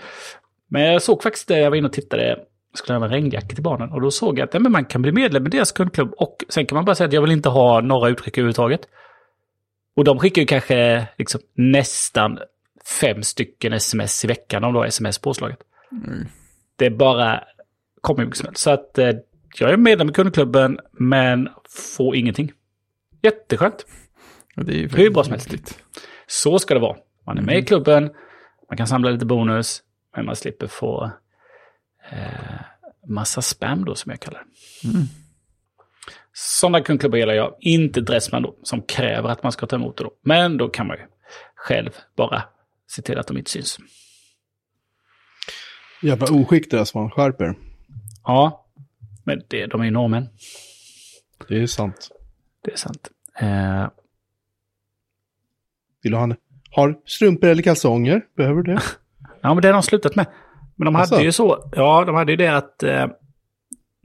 Men 0.70 0.82
jag 0.82 1.02
såg 1.02 1.24
faktiskt 1.24 1.48
det, 1.48 1.60
jag 1.60 1.70
var 1.70 1.78
inne 1.78 1.88
och 1.88 1.94
tittade, 1.94 2.28
jag 2.28 2.38
skulle 2.74 3.00
ha 3.00 3.06
en 3.06 3.12
regnjacka 3.12 3.56
till 3.56 3.64
barnen 3.64 3.92
och 3.92 4.02
då 4.02 4.12
såg 4.12 4.40
jag 4.40 4.46
att 4.48 4.54
ja, 4.54 4.60
men 4.60 4.72
man 4.72 4.86
kan 4.86 5.02
bli 5.02 5.12
medlem 5.12 5.48
i 5.48 5.50
deras 5.50 5.72
kundklubb 5.72 6.14
och 6.18 6.44
sen 6.50 6.66
kan 6.66 6.76
man 6.76 6.86
bara 6.86 6.96
säga 6.96 7.08
att 7.08 7.14
jag 7.14 7.22
vill 7.22 7.32
inte 7.32 7.50
ha 7.50 7.82
några 7.82 8.10
utskick 8.10 8.38
överhuvudtaget. 8.38 8.82
Och 9.96 10.04
de 10.04 10.20
skickar 10.20 10.42
ju 10.42 10.46
kanske 10.46 11.08
liksom 11.18 11.42
nästan 11.54 12.40
fem 13.02 13.24
stycken 13.24 13.74
sms 13.74 14.26
i 14.26 14.28
veckan 14.28 14.64
om 14.64 14.74
du 14.74 14.80
har 14.80 14.86
sms 14.86 15.18
påslaget. 15.20 15.60
Det 16.76 16.86
är 16.86 16.90
bara 16.90 17.44
kommer 18.02 18.26
mycket 18.26 18.38
som 18.38 18.46
helst. 18.46 18.62
Så 18.62 18.70
att 18.70 18.98
eh, 18.98 19.12
jag 19.60 19.72
är 19.72 19.78
medlem 19.78 20.10
i 20.10 20.14
kundklubben 20.14 20.80
men 20.92 21.50
får 21.96 22.16
ingenting. 22.16 22.52
Jätteskönt. 23.22 23.86
Ja, 24.56 24.64
Det 24.64 24.72
är 24.72 24.78
ju 24.78 24.90
Hur 24.90 25.10
bra 25.10 25.24
som 25.24 25.32
helst. 25.32 25.80
Så 26.28 26.60
ska 26.60 26.74
det 26.74 26.80
vara. 26.80 26.98
Man 27.26 27.38
är 27.38 27.42
med 27.42 27.58
i 27.58 27.66
klubben, 27.66 28.10
man 28.70 28.78
kan 28.78 28.88
samla 28.88 29.10
lite 29.10 29.26
bonus, 29.26 29.82
men 30.16 30.26
man 30.26 30.36
slipper 30.36 30.68
få 30.68 31.12
massa 33.08 33.42
spam 33.42 33.86
då 33.86 33.96
som 33.96 34.10
jag 34.10 34.20
kallar 34.20 34.44
det. 34.84 34.88
Mm. 34.88 35.06
Sådana 36.34 36.82
kundklubbar 36.82 37.18
gillar 37.18 37.34
jag. 37.34 37.56
Inte 37.60 38.02
Dressman 38.02 38.42
då, 38.42 38.56
som 38.64 38.82
kräver 38.82 39.30
att 39.30 39.44
man 39.44 39.52
ska 39.52 39.68
ta 39.68 39.76
emot 39.76 39.98
det 39.98 40.04
då. 40.04 40.12
Men 40.22 40.58
då 40.58 40.70
kan 40.70 40.88
man 40.88 40.98
ju 40.98 41.04
själv 41.56 41.90
bara 42.18 42.44
se 42.88 43.02
till 43.02 43.18
att 43.18 43.28
de 43.28 43.38
inte 43.38 43.52
syns. 43.52 43.78
Jävla 46.02 46.28
oskick 46.32 46.72
deras 46.72 46.94
man 46.94 47.12
skärper. 47.12 47.56
Ja, 48.24 48.66
men 49.26 49.42
det, 49.48 49.66
de 49.66 49.82
är 49.82 49.86
ju 49.86 49.92
norrmän. 49.92 50.30
Det 51.48 51.62
är 51.62 51.68
sant. 51.68 52.10
Det 52.64 52.72
är 52.72 52.78
sant. 52.78 53.10
Eh, 53.40 53.88
Vill 56.04 56.12
du 56.12 56.18
ha 56.18 56.24
en... 56.24 56.36
Har 56.72 57.00
strumpor 57.06 57.50
eller 57.50 57.64
kalsonger? 57.64 58.22
Behöver 58.38 58.62
du 58.62 58.74
det? 58.74 58.82
Ja, 59.44 59.54
men 59.54 59.62
det 59.62 59.68
har 59.68 59.74
de 59.74 59.84
slutat 59.84 60.16
med. 60.16 60.26
Men 60.76 60.86
de 60.86 60.96
hade 60.96 61.16
Asså? 61.16 61.24
ju 61.24 61.32
så, 61.32 61.72
ja, 61.76 62.04
de 62.06 62.16
hade 62.16 62.32
ju 62.32 62.36
det 62.36 62.48
att, 62.48 62.84
eh, 62.84 63.08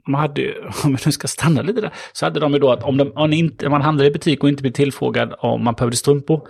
de 0.05 0.13
hade 0.13 0.41
ju, 0.41 0.53
om 0.83 0.95
vi 0.95 0.97
nu 1.05 1.11
ska 1.11 1.27
stanna 1.27 1.61
lite 1.61 1.81
där, 1.81 1.93
så 2.13 2.25
hade 2.25 2.39
de 2.39 2.53
ju 2.53 2.59
då 2.59 2.71
att 2.71 2.83
om, 2.83 2.97
de, 2.97 3.11
om, 3.15 3.33
inte, 3.33 3.65
om 3.65 3.71
man 3.71 3.81
handlade 3.81 4.09
i 4.09 4.11
butik 4.11 4.43
och 4.43 4.49
inte 4.49 4.61
blev 4.61 4.71
tillfrågad 4.71 5.35
om 5.39 5.63
man 5.63 5.73
behövde 5.73 5.97
strumpor, 5.97 6.47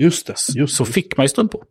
Just 0.00 0.26
det. 0.26 0.34
Just 0.54 0.76
så 0.76 0.84
det. 0.84 0.92
fick 0.92 1.16
man 1.16 1.24
ju 1.24 1.28
strumpor. 1.28 1.64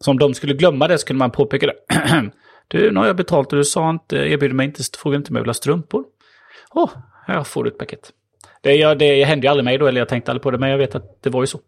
Så 0.00 0.10
om 0.10 0.18
de 0.18 0.34
skulle 0.34 0.54
glömma 0.54 0.88
det 0.88 0.98
så 0.98 1.06
kunde 1.06 1.18
man 1.18 1.30
påpeka 1.30 1.66
det. 1.66 1.74
du, 2.68 2.90
nu 2.90 3.00
har 3.00 3.06
jag 3.06 3.16
betalt 3.16 3.52
och 3.52 3.58
du 3.58 3.64
sa 3.64 3.90
inte, 3.90 4.16
erbjuder 4.16 4.54
mig 4.54 4.66
inte, 4.66 4.82
fråga 4.98 5.16
inte 5.16 5.30
om 5.30 5.36
jag 5.36 5.42
vill 5.42 5.48
ha 5.48 5.54
strumpor. 5.54 6.04
Åh, 6.70 6.90
här 7.26 7.44
får 7.44 7.64
du 7.64 7.70
ett 7.70 7.78
paket. 7.78 8.12
Det, 8.62 8.74
jag, 8.74 8.98
det 8.98 9.24
hände 9.24 9.46
ju 9.46 9.50
aldrig 9.50 9.64
mig 9.64 9.78
då, 9.78 9.86
eller 9.86 10.00
jag 10.00 10.08
tänkte 10.08 10.30
aldrig 10.30 10.42
på 10.42 10.50
det, 10.50 10.58
men 10.58 10.70
jag 10.70 10.78
vet 10.78 10.94
att 10.94 11.22
det 11.22 11.30
var 11.30 11.42
ju 11.42 11.46
så. 11.46 11.60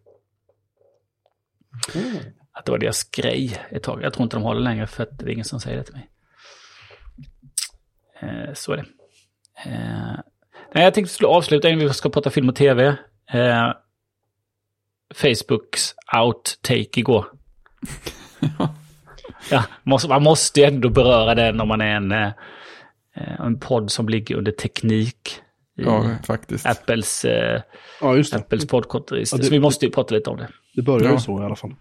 Att 2.55 2.65
det 2.65 2.71
var 2.71 2.77
deras 2.79 3.03
grej 3.03 3.57
ett 3.71 3.83
tag. 3.83 4.03
Jag 4.03 4.13
tror 4.13 4.23
inte 4.23 4.35
de 4.37 4.43
har 4.43 4.55
det 4.55 4.61
längre 4.61 4.87
för 4.87 5.03
att 5.03 5.19
det 5.19 5.25
är 5.25 5.29
ingen 5.29 5.45
som 5.45 5.59
säger 5.59 5.77
det 5.77 5.83
till 5.83 5.93
mig. 5.93 6.09
Eh, 8.21 8.53
så 8.53 8.71
är 8.73 8.77
det. 8.77 8.85
Eh, 9.65 10.19
nej, 10.73 10.83
jag 10.83 10.93
tänkte 10.93 11.01
vi 11.01 11.13
skulle 11.13 11.27
avsluta 11.27 11.69
innan 11.69 11.79
vi 11.87 11.93
ska 11.93 12.09
prata 12.09 12.29
film 12.29 12.49
och 12.49 12.55
tv. 12.55 12.87
Eh, 13.33 13.71
Facebooks 15.15 15.95
outtake 16.23 16.99
igår. 16.99 17.25
ja, 19.51 19.63
måste, 19.83 20.09
man 20.09 20.23
måste 20.23 20.59
ju 20.59 20.65
ändå 20.65 20.89
beröra 20.89 21.35
den 21.35 21.61
om 21.61 21.67
man 21.67 21.81
är 21.81 21.95
en, 21.95 22.11
eh, 22.11 22.31
en 23.39 23.59
podd 23.59 23.91
som 23.91 24.09
ligger 24.09 24.35
under 24.35 24.51
teknik. 24.51 25.41
I 25.77 25.83
Ja, 25.83 26.15
faktiskt. 26.23 26.65
Apples, 26.65 27.25
eh, 27.25 27.61
Ja, 28.01 28.15
just 28.15 28.33
det. 28.33 28.39
Apples 28.39 28.67
poddkortregister. 28.67 29.37
Ja, 29.37 29.41
det- 29.41 29.45
Så 29.47 29.51
vi 29.53 29.59
måste 29.59 29.85
ju 29.85 29.91
prata 29.91 30.15
lite 30.15 30.29
om 30.29 30.37
det. 30.37 30.49
Det 30.75 30.81
börjar 30.81 31.07
Ja. 31.07 31.13
ju 31.13 31.19
så 31.19 31.41
i 31.41 31.45
alla 31.45 31.55
fall. 31.55 31.75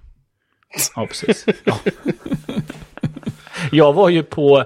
Ja, 0.96 1.06
precis. 1.06 1.46
Ja. 1.64 1.78
jag 3.72 3.92
var 3.92 4.08
ju 4.08 4.22
på, 4.22 4.64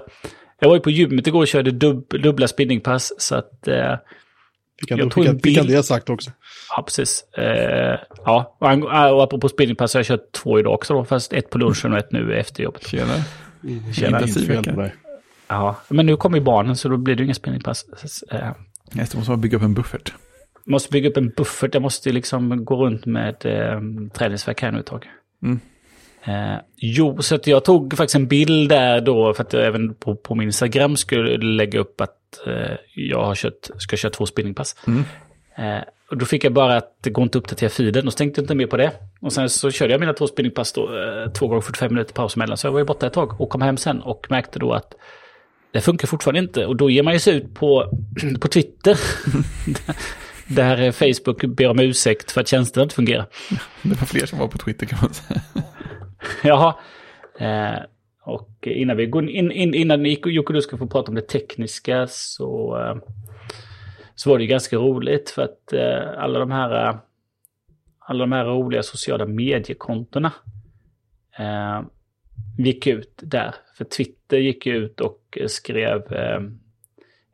jag 0.59 0.69
var 0.69 0.75
ju 0.75 0.81
på 0.81 0.89
gymmet 0.89 1.27
igår 1.27 1.41
och 1.41 1.47
körde 1.47 1.71
dubb, 1.71 2.09
dubbla 2.23 2.47
spinningpass. 2.47 3.13
Så 3.17 3.35
att, 3.35 3.67
eh, 3.67 3.95
Fick 4.81 4.91
han, 4.91 4.99
Jag 4.99 5.05
fick, 5.05 5.13
tog 5.13 5.23
en 5.25 5.27
han, 5.29 5.39
fick 5.39 5.57
han 5.57 5.65
bild. 5.65 5.77
det 5.77 5.83
sagt 5.83 6.09
också? 6.09 6.31
ja 6.69 6.83
precis. 6.83 7.23
Eh, 7.37 7.99
ja, 8.25 8.57
och 8.59 9.13
och 9.15 9.23
apropå 9.23 9.49
spinningpass 9.49 9.91
så 9.91 9.97
har 9.97 9.99
jag 9.99 10.05
kört 10.07 10.31
två 10.31 10.59
idag 10.59 10.73
också 10.73 10.93
då. 10.93 11.05
Fast 11.05 11.33
ett 11.33 11.49
på 11.49 11.57
lunchen 11.57 11.93
och 11.93 11.97
ett 11.99 12.11
nu 12.11 12.35
efter 12.39 12.63
jobbet. 12.63 12.87
Tjena. 12.87 13.13
Tjena. 13.93 14.21
Intensiv 14.21 14.47
vecka. 14.47 14.91
Ja, 15.47 15.75
men 15.89 16.05
nu 16.05 16.17
kommer 16.17 16.37
ju 16.37 16.43
barnen 16.43 16.75
så 16.75 16.89
då 16.89 16.97
blir 16.97 17.15
det 17.15 17.19
ju 17.19 17.25
inga 17.25 17.33
spinningpass. 17.33 17.85
Eh, 18.31 18.51
Nästa 18.91 19.17
måste 19.17 19.31
man 19.31 19.41
bygga 19.41 19.57
upp 19.57 19.63
en 19.63 19.73
buffert. 19.73 20.13
måste 20.65 20.91
bygga 20.91 21.09
upp 21.09 21.17
en 21.17 21.29
buffert. 21.29 21.73
Jag 21.73 21.81
måste 21.81 22.09
ju 22.09 22.13
liksom 22.13 22.65
gå 22.65 22.85
runt 22.85 23.05
med 23.05 23.35
eh, 23.45 23.81
träningsvärk 24.13 24.61
här 24.61 24.71
nu 24.71 24.79
ett 24.79 24.85
tag. 24.85 25.05
Mm. 25.43 25.59
Eh, 26.23 26.57
jo, 26.75 27.21
så 27.21 27.39
jag 27.43 27.65
tog 27.65 27.97
faktiskt 27.97 28.15
en 28.15 28.27
bild 28.27 28.69
där 28.69 29.01
då 29.01 29.33
för 29.33 29.43
att 29.43 29.53
jag 29.53 29.65
även 29.65 29.93
på, 29.93 30.15
på 30.15 30.35
min 30.35 30.47
Instagram 30.47 30.97
skulle 30.97 31.37
lägga 31.37 31.79
upp 31.79 32.01
att 32.01 32.47
eh, 32.47 32.75
jag 32.95 33.25
har 33.25 33.35
kört, 33.35 33.69
ska 33.77 33.97
köra 33.97 34.11
två 34.11 34.25
spinningpass. 34.25 34.75
Mm. 34.87 35.03
Eh, 35.55 35.83
och 36.09 36.17
då 36.17 36.25
fick 36.25 36.43
jag 36.43 36.53
bara 36.53 36.77
att 36.77 36.97
det 37.03 37.09
går 37.09 37.23
inte 37.23 37.37
att 37.37 37.43
uppdatera 37.43 37.69
feeden 37.69 38.07
och 38.07 38.13
så 38.13 38.17
tänkte 38.17 38.39
jag 38.39 38.43
inte 38.43 38.55
mer 38.55 38.67
på 38.67 38.77
det. 38.77 38.91
Och 39.21 39.33
sen 39.33 39.49
så 39.49 39.71
körde 39.71 39.93
jag 39.93 39.99
mina 39.99 40.13
två 40.13 40.27
spinningpass 40.27 40.73
då, 40.73 40.81
eh, 40.81 41.31
två 41.31 41.47
gånger 41.47 41.61
45 41.61 41.93
minuter 41.93 42.13
paus 42.13 42.35
emellan. 42.35 42.57
Så 42.57 42.67
jag 42.67 42.71
var 42.71 42.79
ju 42.79 42.85
borta 42.85 43.07
ett 43.07 43.13
tag 43.13 43.41
och 43.41 43.49
kom 43.49 43.61
hem 43.61 43.77
sen 43.77 44.01
och 44.01 44.27
märkte 44.29 44.59
då 44.59 44.73
att 44.73 44.93
det 45.71 45.81
funkar 45.81 46.07
fortfarande 46.07 46.39
inte. 46.39 46.65
Och 46.65 46.75
då 46.75 46.89
ger 46.89 47.03
man 47.03 47.13
ju 47.13 47.19
sig 47.19 47.35
ut 47.35 47.55
på, 47.55 47.97
på 48.41 48.47
Twitter. 48.47 48.99
där 50.47 50.91
Facebook 50.91 51.45
ber 51.45 51.67
om 51.67 51.79
ursäkt 51.79 52.31
för 52.31 52.41
att 52.41 52.47
tjänsterna 52.47 52.83
inte 52.83 52.95
fungerar. 52.95 53.25
Det 53.81 53.99
var 53.99 54.07
fler 54.07 54.25
som 54.25 54.39
var 54.39 54.47
på 54.47 54.57
Twitter 54.57 54.85
kan 54.85 54.99
man 55.01 55.13
säga. 55.13 55.41
Jaha. 56.43 56.75
Eh, 57.39 57.79
och 58.21 58.67
innan 58.67 58.97
vi 58.97 59.05
går 59.05 59.29
in, 59.29 59.51
in 59.51 59.73
innan 59.73 60.05
Jocke 60.05 60.53
du 60.53 60.61
ska 60.61 60.77
få 60.77 60.87
prata 60.87 61.11
om 61.11 61.15
det 61.15 61.27
tekniska 61.27 62.07
så, 62.07 62.77
eh, 62.77 62.95
så 64.15 64.29
var 64.29 64.37
det 64.37 64.43
ju 64.43 64.49
ganska 64.49 64.75
roligt 64.75 65.29
för 65.29 65.41
att 65.41 65.73
eh, 65.73 66.23
alla 66.23 66.39
de 66.39 66.51
här 66.51 66.87
eh, 66.87 66.95
alla 67.99 68.19
de 68.19 68.31
här 68.31 68.45
roliga 68.45 68.83
sociala 68.83 69.25
mediekontona 69.25 70.31
eh, 71.39 71.81
gick 72.57 72.87
ut 72.87 73.13
där. 73.23 73.55
För 73.77 73.85
Twitter 73.85 74.37
gick 74.37 74.67
ut 74.67 75.01
och 75.01 75.37
skrev 75.47 76.13
eh, 76.13 76.39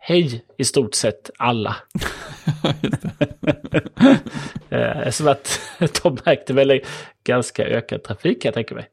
hej 0.07 0.45
i 0.57 0.63
stort 0.63 0.93
sett 0.93 1.29
alla. 1.37 1.75
eh, 4.69 5.09
som 5.09 5.27
att 5.27 5.59
de 6.03 6.17
märkte 6.25 6.53
väl 6.53 6.81
ganska 7.23 7.65
ökad 7.65 8.03
trafik 8.03 8.41
kan 8.41 8.49
jag 8.49 8.53
tänka 8.53 8.75
mig. 8.75 8.89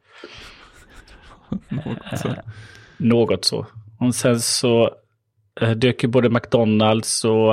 Något 1.68 2.18
så. 2.18 2.28
Eh, 2.28 2.34
något 2.96 3.44
så. 3.44 3.66
Och 4.00 4.14
sen 4.14 4.40
så 4.40 4.90
eh, 5.60 5.70
dök 5.70 6.02
ju 6.02 6.08
både 6.08 6.30
McDonalds 6.30 7.24
och, 7.24 7.50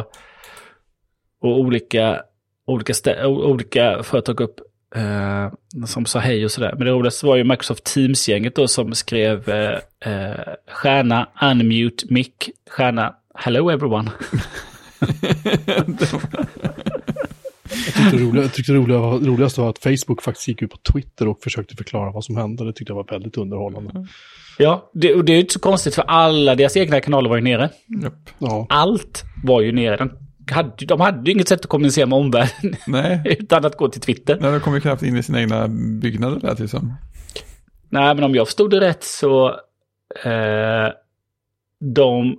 och 1.42 1.60
olika, 1.60 2.24
olika, 2.66 2.94
stä- 2.94 3.24
olika 3.24 4.04
företag 4.04 4.42
upp 4.42 4.60
eh, 4.96 5.52
som 5.86 6.06
sa 6.06 6.20
hej 6.20 6.46
och 6.46 6.52
sådär. 6.52 6.74
Men 6.78 6.86
det 6.86 6.92
roligaste 6.92 7.26
var 7.26 7.36
ju 7.36 7.44
Microsoft 7.44 7.84
Teams-gänget 7.84 8.56
då 8.56 8.68
som 8.68 8.96
skrev 8.96 9.50
eh, 9.50 9.80
eh, 10.00 10.54
stjärna 10.68 11.30
unmute 11.42 12.06
mic, 12.10 12.30
stjärna 12.70 13.16
hello 13.40 13.70
everyone. 13.70 14.12
Jag 15.00 15.08
tyckte 17.96 18.18
det, 18.18 18.24
roliga, 18.24 18.44
jag 18.44 18.54
tyckte 18.54 18.72
det 18.72 18.78
roliga, 18.78 19.00
roligaste 19.00 19.62
var 19.62 19.70
att 19.70 19.80
Facebook 19.80 20.22
faktiskt 20.22 20.48
gick 20.48 20.62
ut 20.62 20.72
på 20.72 20.78
Twitter 20.78 21.28
och 21.28 21.42
försökte 21.42 21.76
förklara 21.76 22.12
vad 22.12 22.24
som 22.24 22.38
hände. 22.38 22.66
Det 22.66 22.74
tyckte 22.74 22.92
jag 22.92 22.96
var 22.96 23.08
väldigt 23.12 23.38
underhållande. 23.38 24.08
ja, 24.58 24.92
det, 24.94 25.16
och 25.16 25.26
det 25.26 25.32
är 25.32 25.34
ju 25.34 25.40
inte 25.42 25.54
så 25.54 25.60
konstigt 25.60 25.96
för 25.96 26.02
alla 26.02 26.56
deras 26.56 26.78
egna 26.78 27.02
kanaler 27.02 27.30
var 27.30 27.36
ju 27.36 27.42
nere. 27.42 27.70
Japp. 28.04 28.30
Ja, 28.40 28.66
Allt 28.70 29.24
var 29.44 29.62
ju 29.62 29.72
nere. 29.72 29.98
De 29.98 30.12
hade, 30.54 30.86
de 30.86 31.02
hade 31.02 31.30
ju 31.30 31.34
inget 31.34 31.48
sätt 31.48 31.60
att 31.60 31.68
kommunicera 31.68 32.06
med 32.06 32.20
omvärlden 32.20 32.76
Nej, 32.88 33.22
utan 33.26 33.66
att 33.66 33.78
gå 33.78 33.90
till 33.90 34.02
Twitter. 34.02 34.38
Nej, 34.42 34.52
de 34.52 34.60
kom 34.60 34.74
ju 34.76 34.82
knappt 34.82 35.04
in 35.04 35.18
i 35.18 35.24
sina 35.24 35.42
egna 35.42 35.68
byggnader 36.02 36.40
lät 36.40 36.58
det 36.58 36.68
som. 36.68 36.94
Nej, 37.90 38.16
men 38.16 38.24
om 38.24 38.36
jag 38.36 38.48
förstod 38.48 38.72
det 38.72 38.80
rätt 38.80 39.04
så... 39.04 39.48
Eh, 40.26 40.90
de, 41.96 42.38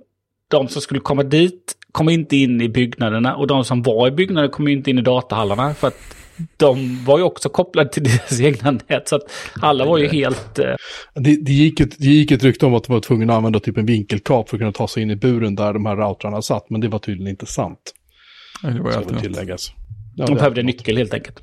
de 0.51 0.67
som 0.67 0.81
skulle 0.81 0.99
komma 0.99 1.23
dit 1.23 1.77
kom 1.91 2.09
inte 2.09 2.37
in 2.37 2.61
i 2.61 2.69
byggnaderna 2.69 3.35
och 3.35 3.47
de 3.47 3.65
som 3.65 3.81
var 3.81 4.07
i 4.07 4.11
byggnaden 4.11 4.49
kom 4.49 4.67
inte 4.67 4.89
in 4.89 4.99
i 4.99 5.01
datahallarna 5.01 5.73
för 5.73 5.87
att 5.87 6.15
de 6.57 7.05
var 7.05 7.17
ju 7.17 7.23
också 7.23 7.49
kopplade 7.49 7.89
till 7.89 8.03
deras 8.09 8.41
egna 8.41 8.71
nät. 8.71 9.07
Så 9.07 9.15
att 9.15 9.23
alla 9.61 9.85
var 9.85 9.97
ju 9.97 10.07
helt... 10.07 10.59
Eh, 10.59 10.75
det, 11.15 11.45
det, 11.45 11.51
gick 11.51 11.79
ett, 11.79 11.99
det 11.99 12.05
gick 12.05 12.31
ett 12.31 12.43
rykte 12.43 12.65
om 12.65 12.73
att 12.73 12.83
de 12.83 12.93
var 12.93 12.99
tvungna 12.99 13.33
att 13.33 13.37
använda 13.37 13.59
typ 13.59 13.77
en 13.77 13.85
vinkelkap 13.85 14.49
för 14.49 14.57
att 14.57 14.59
kunna 14.59 14.71
ta 14.71 14.87
sig 14.87 15.03
in 15.03 15.11
i 15.11 15.15
buren 15.15 15.55
där 15.55 15.73
de 15.73 15.85
här 15.85 15.95
routrarna 15.95 16.41
satt, 16.41 16.69
men 16.69 16.81
det 16.81 16.87
var 16.87 16.99
tydligen 16.99 17.31
inte 17.31 17.45
sant. 17.45 17.93
Nej, 18.63 18.73
det 18.73 18.81
var 18.81 18.91
alltid 18.91 19.19
tilläggas. 19.19 19.71
Ja, 20.15 20.25
de 20.25 20.35
behövde 20.35 20.63
nyckel 20.63 20.97
helt 20.97 21.13
enkelt. 21.13 21.39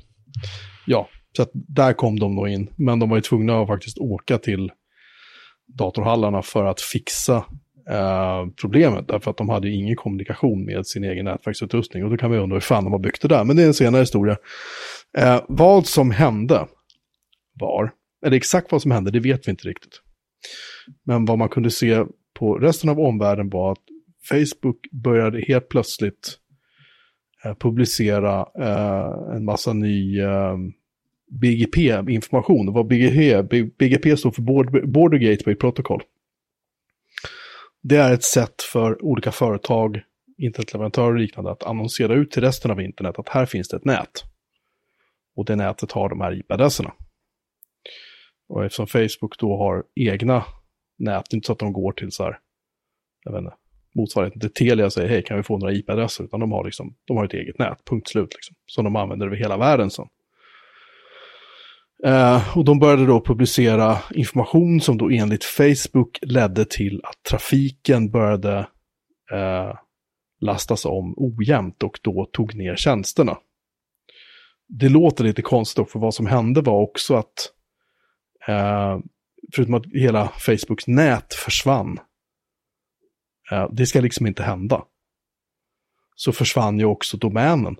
Ja, 0.85 1.09
så 1.37 1.41
att 1.41 1.51
där 1.53 1.93
kom 1.93 2.19
de 2.19 2.35
nog 2.35 2.49
in. 2.49 2.69
Men 2.75 2.99
de 2.99 3.09
var 3.09 3.17
ju 3.17 3.21
tvungna 3.21 3.61
att 3.61 3.67
faktiskt 3.67 3.97
åka 3.97 4.37
till 4.37 4.71
datorhallarna 5.77 6.41
för 6.41 6.65
att 6.65 6.81
fixa 6.81 7.45
Eh, 7.89 8.47
problemet. 8.61 9.07
Därför 9.07 9.31
att 9.31 9.37
de 9.37 9.49
hade 9.49 9.67
ju 9.67 9.73
ingen 9.73 9.95
kommunikation 9.95 10.65
med 10.65 10.87
sin 10.87 11.03
egen 11.03 11.25
nätverksutrustning. 11.25 12.03
Och 12.03 12.09
då 12.09 12.17
kan 12.17 12.31
vi 12.31 12.37
undra 12.37 12.55
hur 12.55 12.61
fan 12.61 12.83
de 12.83 12.93
har 12.93 12.99
byggt 12.99 13.21
det 13.21 13.27
där. 13.27 13.43
Men 13.43 13.55
det 13.55 13.63
är 13.63 13.67
en 13.67 13.73
senare 13.73 14.01
historia. 14.01 14.37
Eh, 15.17 15.41
vad 15.47 15.87
som 15.87 16.11
hände 16.11 16.67
var, 17.53 17.91
eller 18.25 18.37
exakt 18.37 18.71
vad 18.71 18.81
som 18.81 18.91
hände, 18.91 19.11
det 19.11 19.19
vet 19.19 19.47
vi 19.47 19.51
inte 19.51 19.67
riktigt. 19.67 20.01
Men 21.05 21.25
vad 21.25 21.37
man 21.37 21.49
kunde 21.49 21.71
se 21.71 22.05
på 22.33 22.55
resten 22.55 22.89
av 22.89 22.99
omvärlden 22.99 23.49
var 23.49 23.71
att 23.71 23.83
Facebook 24.29 24.91
började 24.91 25.41
helt 25.47 25.69
plötsligt 25.69 26.37
eh, 27.45 27.53
publicera 27.53 28.45
eh, 28.59 29.35
en 29.35 29.45
massa 29.45 29.73
ny 29.73 30.21
eh, 30.21 30.57
BGP-information. 31.31 32.73
Vad 32.73 32.87
BGP, 32.87 33.63
BGP 33.63 34.17
står 34.17 34.31
för 34.31 34.41
Border 34.85 35.17
Gateway 35.17 35.55
Protocol. 35.55 36.03
Det 37.81 37.95
är 37.95 38.13
ett 38.13 38.23
sätt 38.23 38.61
för 38.61 39.05
olika 39.05 39.31
företag, 39.31 40.01
internetleverantörer 40.37 41.13
och 41.13 41.19
liknande 41.19 41.51
att 41.51 41.63
annonsera 41.63 42.13
ut 42.13 42.31
till 42.31 42.43
resten 42.43 42.71
av 42.71 42.81
internet 42.81 43.19
att 43.19 43.29
här 43.29 43.45
finns 43.45 43.69
det 43.69 43.77
ett 43.77 43.85
nät. 43.85 44.23
Och 45.35 45.45
det 45.45 45.55
nätet 45.55 45.91
har 45.91 46.09
de 46.09 46.21
här 46.21 46.39
IP-adresserna. 46.39 46.93
Och 48.49 48.65
eftersom 48.65 48.87
Facebook 48.87 49.39
då 49.39 49.57
har 49.57 49.83
egna 49.95 50.45
nät, 50.97 51.25
det 51.29 51.33
är 51.33 51.37
inte 51.37 51.47
så 51.47 51.53
att 51.53 51.59
de 51.59 51.73
går 51.73 51.91
till 51.91 52.11
så 52.11 52.23
här, 52.23 52.39
jag 53.23 53.31
vet 53.31 53.39
inte, 53.39 53.55
motsvarigheten 53.95 54.39
till 54.39 54.53
Telia 54.53 54.85
och 54.85 54.93
säger 54.93 55.09
hej 55.09 55.23
kan 55.23 55.37
vi 55.37 55.43
få 55.43 55.57
några 55.57 55.73
IP-adresser, 55.73 56.23
utan 56.23 56.39
de 56.39 56.51
har, 56.51 56.65
liksom, 56.65 56.95
de 57.05 57.17
har 57.17 57.25
ett 57.25 57.33
eget 57.33 57.59
nät, 57.59 57.85
punkt 57.85 58.09
slut, 58.09 58.33
liksom, 58.33 58.55
som 58.65 58.83
de 58.83 58.95
använder 58.95 59.25
över 59.25 59.37
hela 59.37 59.57
världen 59.57 59.89
sen. 59.89 60.07
Eh, 62.03 62.57
och 62.57 62.65
de 62.65 62.79
började 62.79 63.05
då 63.05 63.21
publicera 63.21 63.97
information 64.13 64.81
som 64.81 64.97
då 64.97 65.09
enligt 65.09 65.43
Facebook 65.43 66.19
ledde 66.21 66.65
till 66.65 67.01
att 67.03 67.23
trafiken 67.29 68.11
började 68.11 68.57
eh, 69.31 69.73
lastas 70.41 70.85
om 70.85 71.13
ojämnt 71.17 71.83
och 71.83 71.99
då 72.01 72.29
tog 72.33 72.55
ner 72.55 72.75
tjänsterna. 72.75 73.37
Det 74.67 74.89
låter 74.89 75.23
lite 75.23 75.41
konstigt 75.41 75.77
dock, 75.77 75.91
för 75.91 75.99
vad 75.99 76.13
som 76.13 76.25
hände 76.25 76.61
var 76.61 76.81
också 76.81 77.15
att 77.15 77.51
eh, 78.47 78.99
förutom 79.55 79.73
att 79.73 79.85
hela 79.93 80.27
Facebooks 80.27 80.87
nät 80.87 81.33
försvann, 81.33 81.99
eh, 83.51 83.69
det 83.71 83.85
ska 83.85 84.01
liksom 84.01 84.27
inte 84.27 84.43
hända, 84.43 84.83
så 86.15 86.31
försvann 86.31 86.79
ju 86.79 86.85
också 86.85 87.17
domänen. 87.17 87.75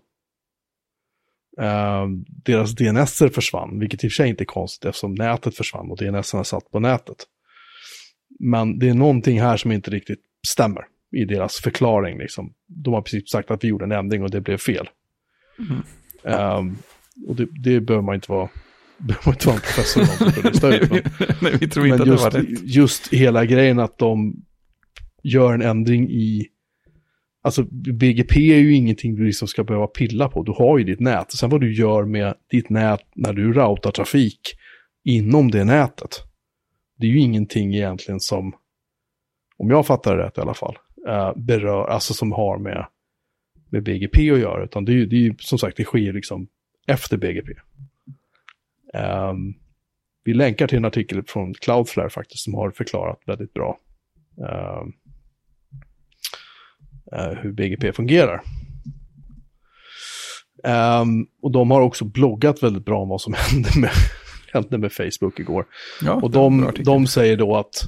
Eh, 1.60 2.08
deras 2.46 2.72
DNS 2.72 3.18
försvann, 3.18 3.80
vilket 3.80 4.04
i 4.04 4.08
och 4.08 4.12
för 4.12 4.16
sig 4.16 4.30
inte 4.30 4.44
är 4.44 4.46
konstigt 4.46 4.86
eftersom 4.86 5.16
nätet 5.16 5.56
försvann 5.56 5.92
och 5.92 5.98
DNS 5.98 6.36
satt 6.44 6.72
på 6.72 6.80
nätet. 6.80 7.18
Men 8.40 8.80
det 8.80 8.90
är 8.90 8.94
någonting 8.94 9.42
här 9.42 9.58
som 9.58 9.72
inte 9.72 9.92
riktigt 9.92 10.20
stämmer 10.48 10.84
i 11.12 11.26
deras 11.26 11.56
förklaring. 11.56 12.18
Liksom. 12.18 12.54
De 12.68 12.94
har 12.94 13.02
precis 13.02 13.30
sagt 13.30 13.52
att 13.52 13.64
vi 13.64 13.68
gjorde 13.68 13.86
en 13.86 13.92
ändring 13.92 14.24
och 14.24 14.32
det 14.32 14.42
blev 14.42 14.58
fel. 14.58 14.90
Mm. 15.60 15.82
Eh, 16.24 16.76
och 17.28 17.36
det, 17.36 17.48
det 17.64 17.80
behöver 17.80 18.06
man 18.06 18.16
inte 18.16 18.32
vara, 18.32 18.50
behöver 18.98 19.26
man 19.26 19.34
inte 19.34 19.48
vara 19.48 19.56
en 19.56 19.62
professor 19.62 20.06
för 20.06 20.26
att 20.26 20.44
lista 20.44 20.76
ut. 20.76 20.92
Men, 20.92 21.02
Nej, 21.42 21.58
vi 21.60 21.68
tror 21.68 21.88
inte 21.88 22.02
att 22.02 22.06
det 22.06 22.16
var 22.16 22.32
rätt. 22.32 22.64
just 22.64 23.14
hela 23.14 23.46
grejen 23.46 23.80
att 23.80 23.98
de 23.98 24.36
gör 25.24 25.54
en 25.54 25.62
ändring 25.62 26.10
i... 26.10 26.48
Alltså 27.50 27.64
BGP 27.94 28.54
är 28.54 28.58
ju 28.58 28.76
ingenting 28.76 29.16
du 29.16 29.26
liksom 29.26 29.48
ska 29.48 29.64
behöva 29.64 29.88
pilla 29.88 30.30
på. 30.30 30.44
Du 30.44 30.52
har 30.52 30.78
ju 30.78 30.84
ditt 30.84 31.00
nät. 31.00 31.32
Sen 31.32 31.50
vad 31.50 31.62
du 31.62 31.74
gör 31.74 32.06
med 32.06 32.34
ditt 32.52 32.70
nät 32.70 33.02
när 33.16 33.34
du 33.34 33.54
routar 33.54 33.92
trafik 33.92 34.40
inom 35.04 35.52
det 35.52 35.66
nätet. 35.66 36.10
Det 36.98 37.08
är 37.08 37.12
ju 37.12 37.20
ingenting 37.20 37.76
egentligen 37.76 38.20
som, 38.20 38.56
om 39.58 39.70
jag 39.70 39.88
fattar 39.88 40.18
det 40.18 40.24
rätt 40.24 40.38
i 40.38 40.42
alla 40.42 40.54
fall, 40.54 40.78
eh, 41.08 41.34
berör, 41.36 41.88
alltså 41.88 42.14
som 42.14 42.32
har 42.32 42.58
med, 42.58 42.86
med 43.70 43.84
BGP 43.84 44.32
att 44.32 44.40
göra. 44.40 44.64
Utan 44.64 44.86
det 44.86 44.92
är 44.92 44.96
ju, 44.96 45.06
det 45.06 45.16
är 45.16 45.20
ju 45.22 45.36
som 45.40 45.60
sagt, 45.60 45.78
det 45.78 45.84
sker 45.84 46.14
liksom 46.14 46.48
efter 46.88 47.18
BGP. 47.18 47.52
Um, 47.52 47.60
ehm, 48.94 49.54
vi 50.24 50.34
länkar 50.34 50.68
till 50.68 50.78
en 50.78 50.86
artikel 50.86 51.24
från 51.24 51.54
Cloudflare 51.54 52.10
faktiskt 52.10 52.44
som 52.44 52.54
har 52.54 52.72
förklarat 52.72 53.20
väldigt 53.26 53.54
bra 53.54 53.78
um, 54.38 54.94
hur 57.12 57.52
BGP 57.52 57.94
fungerar. 57.94 58.42
Ehm, 60.64 61.26
och 61.42 61.52
de 61.52 61.72
har 61.72 61.82
också 61.82 62.06
bloggat 62.06 62.64
väldigt 62.64 62.86
bra 62.86 63.02
om 63.02 63.10
vad 63.10 63.22
som 63.22 63.34
hände 63.38 63.70
med, 63.76 63.92
hände 64.54 64.78
med 64.78 64.94
Facebook 64.94 65.40
igår. 65.40 65.66
Ja, 66.02 66.14
Och 66.14 66.32
de, 66.32 66.72
de 66.84 67.08
säger 67.08 67.38
då 67.38 67.56
att 67.56 67.84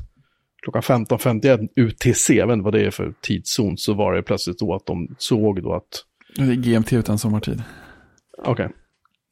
klockan 0.64 0.82
15.51 0.82 1.68
UTC, 1.76 2.34
jag 2.34 2.48
vet 2.48 2.54
inte 2.54 2.64
vad 2.64 2.74
det 2.74 2.86
är 2.86 2.92
för 2.92 3.14
tidszon, 3.22 3.78
så 3.78 3.94
var 3.94 4.14
det 4.14 4.24
plötsligt 4.24 4.60
då 4.60 4.76
att 4.76 4.86
de 4.86 5.16
såg 5.18 5.64
då 5.64 5.74
att 5.74 6.06
Det 6.36 6.42
är 6.42 6.56
GMT 6.56 6.94
utan 6.94 7.20
sommartid. 7.20 7.64
Okej. 8.44 8.70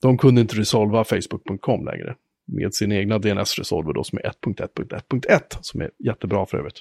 De 0.02 0.18
kunde 0.18 0.42
inte 0.42 0.56
resolva 0.56 1.04
Facebook.com 1.04 1.86
längre. 1.86 2.16
Med 2.48 2.74
sin 2.74 2.92
egna 2.92 3.20
DNS-resolver 3.20 3.94
då 3.94 4.04
som 4.04 4.18
är 4.18 4.32
1.1.1.1 4.46 5.42
som 5.62 5.82
är 5.82 5.90
jättebra 6.00 6.46
för 6.46 6.58
övrigt. 6.58 6.78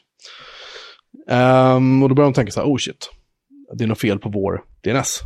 Ehm, 1.29 2.03
och 2.03 2.09
då 2.09 2.15
började 2.15 2.33
de 2.33 2.35
tänka 2.35 2.53
så 2.53 2.61
här, 2.61 2.69
oh 2.69 2.77
shit, 2.77 3.11
det 3.75 3.85
är 3.85 3.89
något 3.89 4.01
fel 4.01 4.19
på 4.19 4.29
vår 4.29 4.65
DNS. 4.85 5.21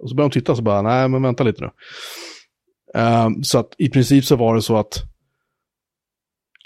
Och 0.00 0.08
så 0.08 0.14
började 0.14 0.34
de 0.34 0.40
titta 0.40 0.56
så 0.56 0.62
bara, 0.62 0.82
nej 0.82 1.08
men 1.08 1.22
vänta 1.22 1.44
lite 1.44 1.62
nu. 1.62 1.70
Ehm, 2.94 3.42
så 3.42 3.58
att 3.58 3.74
i 3.78 3.88
princip 3.88 4.24
så 4.24 4.36
var 4.36 4.54
det 4.54 4.62
så 4.62 4.76
att 4.76 5.02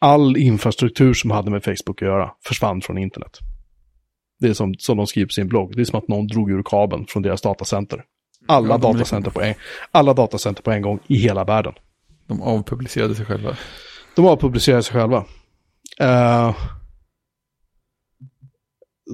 all 0.00 0.36
infrastruktur 0.36 1.14
som 1.14 1.30
hade 1.30 1.50
med 1.50 1.64
Facebook 1.64 2.02
att 2.02 2.08
göra 2.08 2.30
försvann 2.44 2.80
från 2.80 2.98
internet. 2.98 3.38
Det 4.40 4.48
är 4.48 4.54
som, 4.54 4.74
som 4.74 4.96
de 4.96 5.06
skriver 5.06 5.26
på 5.26 5.32
sin 5.32 5.48
blogg, 5.48 5.76
det 5.76 5.82
är 5.82 5.84
som 5.84 5.98
att 5.98 6.08
någon 6.08 6.26
drog 6.26 6.50
ur 6.50 6.62
kabeln 6.62 7.06
från 7.08 7.22
deras 7.22 7.42
datacenter. 7.42 8.04
Alla, 8.48 8.68
Ja, 8.68 8.78
datacenter, 8.78 9.30
på 9.30 9.42
en, 9.42 9.54
alla 9.90 10.14
datacenter 10.14 10.62
på 10.62 10.70
en 10.70 10.82
gång 10.82 11.00
i 11.06 11.16
hela 11.16 11.44
världen. 11.44 11.72
De 12.26 12.42
avpublicerade 12.42 13.14
sig 13.14 13.26
själva. 13.26 13.56
De 14.16 14.24
har 14.24 14.36
publicerat 14.36 14.84
sig 14.84 14.94
själva. 14.94 15.24
Eh, 16.00 16.56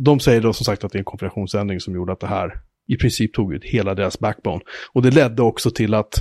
de 0.01 0.21
säger 0.21 0.41
då 0.41 0.53
som 0.53 0.65
sagt 0.65 0.85
att 0.85 0.93
det 0.93 0.97
är 0.97 1.01
en 1.01 1.05
konfigurationsändring 1.05 1.81
som 1.81 1.95
gjorde 1.95 2.13
att 2.13 2.21
det 2.21 2.27
här 2.27 2.61
i 2.89 2.97
princip 2.97 3.35
tog 3.35 3.55
ut 3.55 3.65
hela 3.65 3.95
deras 3.95 4.19
backbone. 4.19 4.61
Och 4.93 5.03
det 5.03 5.11
ledde 5.11 5.43
också 5.43 5.71
till 5.71 5.95
att 5.95 6.15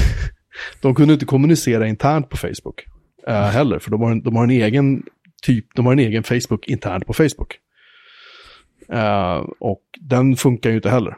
de 0.80 0.94
kunde 0.94 1.14
inte 1.14 1.26
kommunicera 1.26 1.88
internt 1.88 2.28
på 2.28 2.36
Facebook 2.36 2.84
eh, 3.26 3.46
heller, 3.46 3.78
för 3.78 3.90
de 3.90 4.00
har, 4.00 4.10
en, 4.10 4.22
de 4.22 4.36
har 4.36 4.44
en 4.44 4.50
egen 4.50 5.02
typ, 5.42 5.66
de 5.74 5.86
har 5.86 5.92
en 5.92 5.98
egen 5.98 6.22
Facebook 6.22 6.66
internt 6.66 7.06
på 7.06 7.12
Facebook. 7.12 7.58
Eh, 8.88 9.44
och 9.60 9.82
den 10.00 10.36
funkar 10.36 10.70
ju 10.70 10.76
inte 10.76 10.90
heller. 10.90 11.16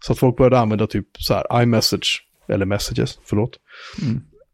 Så 0.00 0.12
att 0.12 0.18
folk 0.18 0.36
började 0.36 0.58
använda 0.58 0.86
typ 0.86 1.06
så 1.18 1.34
här 1.34 1.62
iMessage, 1.62 2.24
eller 2.48 2.66
messages, 2.66 3.18
förlåt. 3.24 3.58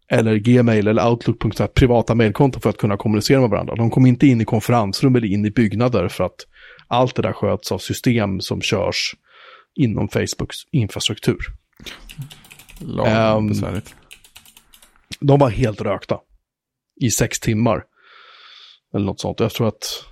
Eller 0.08 0.36
Gmail 0.36 0.88
eller 0.88 1.08
Outlook, 1.08 1.54
så 1.54 1.62
här 1.62 1.68
privata 1.68 2.14
mailkonton 2.14 2.62
för 2.62 2.70
att 2.70 2.76
kunna 2.76 2.96
kommunicera 2.96 3.40
med 3.40 3.50
varandra. 3.50 3.74
De 3.74 3.90
kom 3.90 4.06
inte 4.06 4.26
in 4.26 4.40
i 4.40 4.44
konferensrum 4.44 5.16
eller 5.16 5.28
in 5.28 5.46
i 5.46 5.50
byggnader 5.50 6.08
för 6.08 6.24
att 6.24 6.46
allt 6.88 7.14
det 7.14 7.22
där 7.22 7.32
sköts 7.32 7.72
av 7.72 7.78
system 7.78 8.40
som 8.40 8.60
körs 8.60 9.14
inom 9.74 10.08
Facebooks 10.08 10.56
infrastruktur. 10.72 11.38
Ehm, 13.06 13.48
besvärligt. 13.48 13.94
De 15.20 15.38
var 15.38 15.50
helt 15.50 15.80
rökta 15.80 16.20
i 17.00 17.10
sex 17.10 17.40
timmar. 17.40 17.84
Eller 18.94 19.06
något 19.06 19.20
sånt. 19.20 19.40
Jag 19.40 19.52
tror 19.52 19.68
att, 19.68 20.04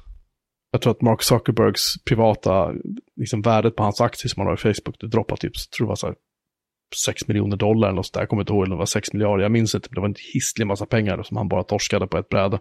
jag 0.70 0.82
tror 0.82 0.90
att 0.90 1.02
Mark 1.02 1.22
Zuckerbergs 1.22 2.04
privata, 2.04 2.72
liksom 3.16 3.42
värdet 3.42 3.76
på 3.76 3.82
hans 3.82 4.00
aktier 4.00 4.28
som 4.28 4.40
han 4.40 4.46
har 4.46 4.54
i 4.54 4.74
Facebook, 4.74 5.00
det 5.00 5.08
droppade 5.08 5.40
typ, 5.40 5.52
jag 5.54 5.70
tror 5.70 5.86
det 5.86 5.88
var 5.88 5.96
så 5.96 6.06
här 6.06 6.16
6 7.04 7.28
miljoner 7.28 7.56
dollar 7.56 7.88
eller 7.88 7.96
något 7.96 8.06
sånt 8.06 8.14
där. 8.14 8.20
Jag 8.20 8.28
kommer 8.28 8.42
inte 8.42 8.52
ihåg, 8.52 8.70
det 8.70 8.76
var 8.76 8.86
6 8.86 9.12
miljarder, 9.12 9.42
jag 9.42 9.52
minns 9.52 9.74
inte, 9.74 9.88
det 9.92 10.00
var 10.00 10.08
en 10.08 10.14
hisslig 10.34 10.66
massa 10.66 10.86
pengar 10.86 11.22
som 11.22 11.36
han 11.36 11.48
bara 11.48 11.62
torskade 11.62 12.06
på 12.06 12.18
ett 12.18 12.28
bräde. 12.28 12.60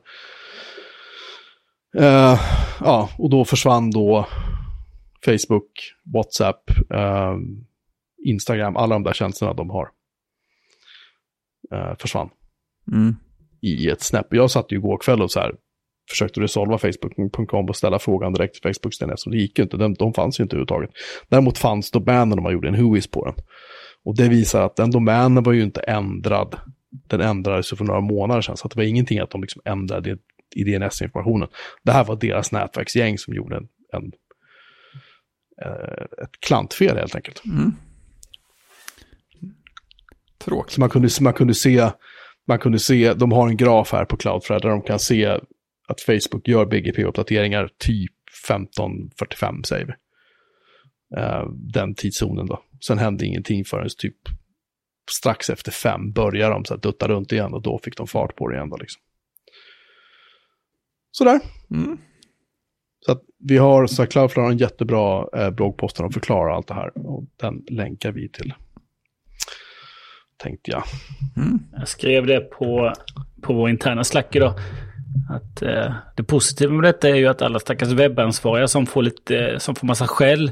Eh, 1.97 2.39
ja, 2.79 3.09
och 3.17 3.29
då 3.29 3.45
försvann 3.45 3.91
då 3.91 4.27
Facebook, 5.25 5.71
WhatsApp, 6.13 6.69
eh, 6.93 7.35
Instagram, 8.25 8.77
alla 8.77 8.95
de 8.95 9.03
där 9.03 9.13
tjänsterna 9.13 9.53
de 9.53 9.69
har. 9.69 9.89
Eh, 11.73 11.95
försvann 11.99 12.29
Mm. 12.91 13.15
i 13.61 13.89
ett 13.89 14.01
snäpp. 14.01 14.27
Jag 14.29 14.51
satt 14.51 14.71
ju 14.71 14.75
igår 14.75 14.97
kväll 14.97 15.21
och 15.21 15.31
så 15.31 15.39
här 15.39 15.55
försökte 16.09 16.41
resolva 16.41 16.77
Facebook.com 16.77 17.69
och 17.69 17.75
ställa 17.75 17.99
frågan 17.99 18.33
direkt 18.33 18.61
till 18.61 18.73
Facebooks 18.73 18.97
DNS 18.97 19.25
och 19.25 19.31
det 19.31 19.37
gick 19.37 19.59
ju 19.59 19.63
inte. 19.63 19.77
De, 19.77 19.93
de 19.93 20.13
fanns 20.13 20.39
ju 20.39 20.43
inte 20.43 20.55
överhuvudtaget. 20.55 20.89
Däremot 21.29 21.57
fanns 21.57 21.91
domänen 21.91 22.39
och 22.39 22.43
man 22.43 22.53
gjorde 22.53 22.67
en 22.67 22.83
whois 22.83 23.07
på 23.07 23.25
den. 23.25 23.35
Och 24.03 24.15
det 24.15 24.29
visar 24.29 24.65
att 24.65 24.75
den 24.75 24.91
domänen 24.91 25.43
var 25.43 25.53
ju 25.53 25.63
inte 25.63 25.81
ändrad. 25.81 26.55
Den 27.07 27.21
ändrades 27.21 27.69
för 27.69 27.85
några 27.85 28.01
månader 28.01 28.41
sedan 28.41 28.57
så 28.57 28.67
det 28.67 28.75
var 28.75 28.83
ingenting 28.83 29.19
att 29.19 29.29
de 29.29 29.41
liksom 29.41 29.61
ändrade 29.65 30.17
i 30.55 30.63
DNS-informationen. 30.63 31.47
Det 31.83 31.91
här 31.91 32.03
var 32.03 32.15
deras 32.15 32.51
nätverksgäng 32.51 33.17
som 33.17 33.33
gjorde 33.33 33.55
en, 33.55 33.67
en 33.93 34.11
eh, 35.65 36.23
ett 36.23 36.39
klantfel 36.39 36.97
helt 36.97 37.15
enkelt. 37.15 37.45
Mm. 37.45 37.71
Tråkigt. 40.39 40.73
Så 40.73 40.79
man 40.79 40.89
kunde, 40.89 41.09
man 41.21 41.33
kunde 41.33 41.53
se, 41.53 41.89
man 42.47 42.59
kunde 42.59 42.79
se, 42.79 43.13
de 43.13 43.31
har 43.31 43.47
en 43.47 43.57
graf 43.57 43.91
här 43.91 44.05
på 44.05 44.17
Cloudflare 44.17 44.59
där 44.59 44.69
de 44.69 44.81
kan 44.81 44.99
se 44.99 45.25
att 45.87 46.01
Facebook 46.01 46.47
gör 46.47 46.65
BGP-uppdateringar 46.65 47.69
typ 47.77 48.11
15.45 48.47 49.63
säger 49.63 49.85
vi. 49.85 49.93
Eh, 51.17 51.45
den 51.73 51.95
tidszonen 51.95 52.45
då. 52.45 52.63
Sen 52.87 52.97
hände 52.97 53.25
ingenting 53.25 53.65
förrän 53.65 53.89
typ 53.97 54.17
strax 55.11 55.49
efter 55.49 55.71
fem 55.71 56.11
började 56.11 56.53
de 56.53 56.65
så 56.65 56.73
här 56.73 56.81
dutta 56.81 57.07
runt 57.07 57.31
igen 57.31 57.53
och 57.53 57.61
då 57.61 57.79
fick 57.83 57.97
de 57.97 58.07
fart 58.07 58.35
på 58.35 58.47
det 58.47 58.55
igen 58.55 58.69
då 58.69 58.77
liksom. 58.77 59.01
Sådär. 61.11 61.39
Mm. 61.71 61.97
Så 63.05 63.11
att 63.11 63.21
vi 63.39 63.57
har, 63.57 63.87
så 63.87 64.05
Cloudflare 64.05 64.43
har 64.43 64.51
en 64.51 64.57
jättebra 64.57 65.27
eh, 65.37 65.49
bloggpost 65.49 65.95
där 65.95 66.03
de 66.03 66.11
förklarar 66.11 66.55
allt 66.55 66.67
det 66.67 66.73
här 66.73 66.91
och 67.07 67.23
den 67.37 67.63
länkar 67.69 68.11
vi 68.11 68.29
till. 68.29 68.53
Tänkte 70.37 70.71
jag. 70.71 70.83
Mm. 71.37 71.59
Jag 71.77 71.87
skrev 71.87 72.25
det 72.25 72.39
på, 72.39 72.93
på 73.41 73.53
vår 73.53 73.69
interna 73.69 74.03
Slack 74.03 74.35
idag. 74.35 74.53
Att, 75.29 75.61
eh, 75.61 75.93
det 76.15 76.23
positiva 76.23 76.73
med 76.73 76.83
detta 76.83 77.09
är 77.09 77.15
ju 77.15 77.27
att 77.27 77.41
alla 77.41 77.59
stackars 77.59 77.89
webbansvariga 77.91 78.67
som 78.67 78.85
får 78.85 79.01
lite, 79.01 79.59
som 79.59 79.75
får 79.75 79.87
massa 79.87 80.07
skäll 80.07 80.51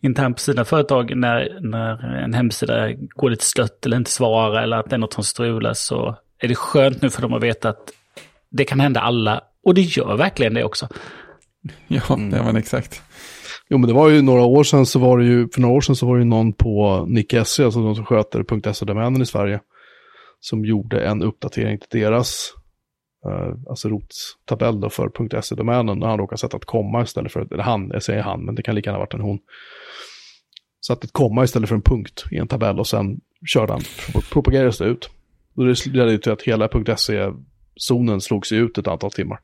internt 0.00 0.36
på 0.36 0.40
sina 0.40 0.64
företag 0.64 1.16
när, 1.16 1.58
när 1.60 2.16
en 2.16 2.34
hemsida 2.34 2.92
går 2.92 3.30
lite 3.30 3.44
stött 3.44 3.86
eller 3.86 3.96
inte 3.96 4.10
svarar 4.10 4.62
eller 4.62 4.76
att 4.76 4.90
det 4.90 4.96
är 4.96 4.98
något 4.98 5.12
som 5.12 5.24
strular 5.24 5.74
så 5.74 6.16
är 6.38 6.48
det 6.48 6.54
skönt 6.54 7.02
nu 7.02 7.10
för 7.10 7.22
dem 7.22 7.32
att 7.32 7.42
veta 7.42 7.68
att 7.68 7.92
det 8.50 8.64
kan 8.64 8.80
hända 8.80 9.00
alla 9.00 9.40
och 9.64 9.74
det 9.74 9.80
gör 9.80 10.16
verkligen 10.16 10.54
det 10.54 10.64
också. 10.64 10.88
Ja, 11.88 12.00
Mm. 12.14 12.30
det 12.30 12.42
var 12.42 12.54
exakt. 12.58 13.02
Jo, 13.68 13.78
men 13.78 13.88
det 13.88 13.94
var 13.94 14.08
ju 14.08 14.22
några 14.22 14.42
år 14.44 14.64
sedan 14.64 14.86
så 14.86 14.98
var 14.98 15.18
det 15.18 15.24
ju, 15.24 15.48
för 15.48 15.60
några 15.60 15.74
år 15.74 15.80
sedan 15.80 15.96
så 15.96 16.06
var 16.06 16.16
det 16.16 16.20
ju 16.22 16.28
någon 16.28 16.52
på 16.52 17.04
Nick.se, 17.08 17.64
alltså 17.64 17.80
de 17.82 17.94
som 17.94 18.04
sköter 18.04 18.72
.se-domänen 18.72 19.22
i 19.22 19.26
Sverige, 19.26 19.60
som 20.40 20.64
gjorde 20.64 21.00
en 21.04 21.22
uppdatering 21.22 21.78
till 21.78 22.00
deras, 22.00 22.52
eh, 23.26 23.54
alltså 23.68 23.88
rottabell 23.88 24.80
då 24.80 24.90
för 24.90 25.40
.se-domänen, 25.42 25.98
när 25.98 26.06
han 26.06 26.18
råkade 26.18 26.38
sätta 26.38 26.56
ett 26.56 26.64
komma 26.64 27.02
istället 27.02 27.32
för, 27.32 27.52
eller 27.52 27.62
han, 27.62 27.90
jag 27.92 28.02
säger 28.02 28.22
han, 28.22 28.44
men 28.44 28.54
det 28.54 28.62
kan 28.62 28.74
lika 28.74 28.90
gärna 28.90 28.98
ha 28.98 29.02
varit 29.04 29.14
en 29.14 29.20
hon. 29.20 29.38
Satt 30.86 31.04
ett 31.04 31.12
komma 31.12 31.44
istället 31.44 31.68
för 31.68 31.76
en 31.76 31.82
punkt 31.82 32.24
i 32.30 32.36
en 32.36 32.48
tabell 32.48 32.78
och 32.78 32.86
sen 32.86 33.20
körde 33.46 33.72
han, 33.72 33.82
propagerades 34.32 34.78
det 34.78 34.84
ut. 34.84 35.10
Och 35.56 35.64
det 35.66 35.86
ledde 35.86 36.12
ju 36.12 36.18
till 36.18 36.32
att 36.32 36.42
hela 36.42 36.68
.se-zonen 36.96 37.46
slog 38.20 38.46
sig 38.46 38.58
ut 38.58 38.78
ett 38.78 38.88
antal 38.88 39.10
timmar 39.10 39.40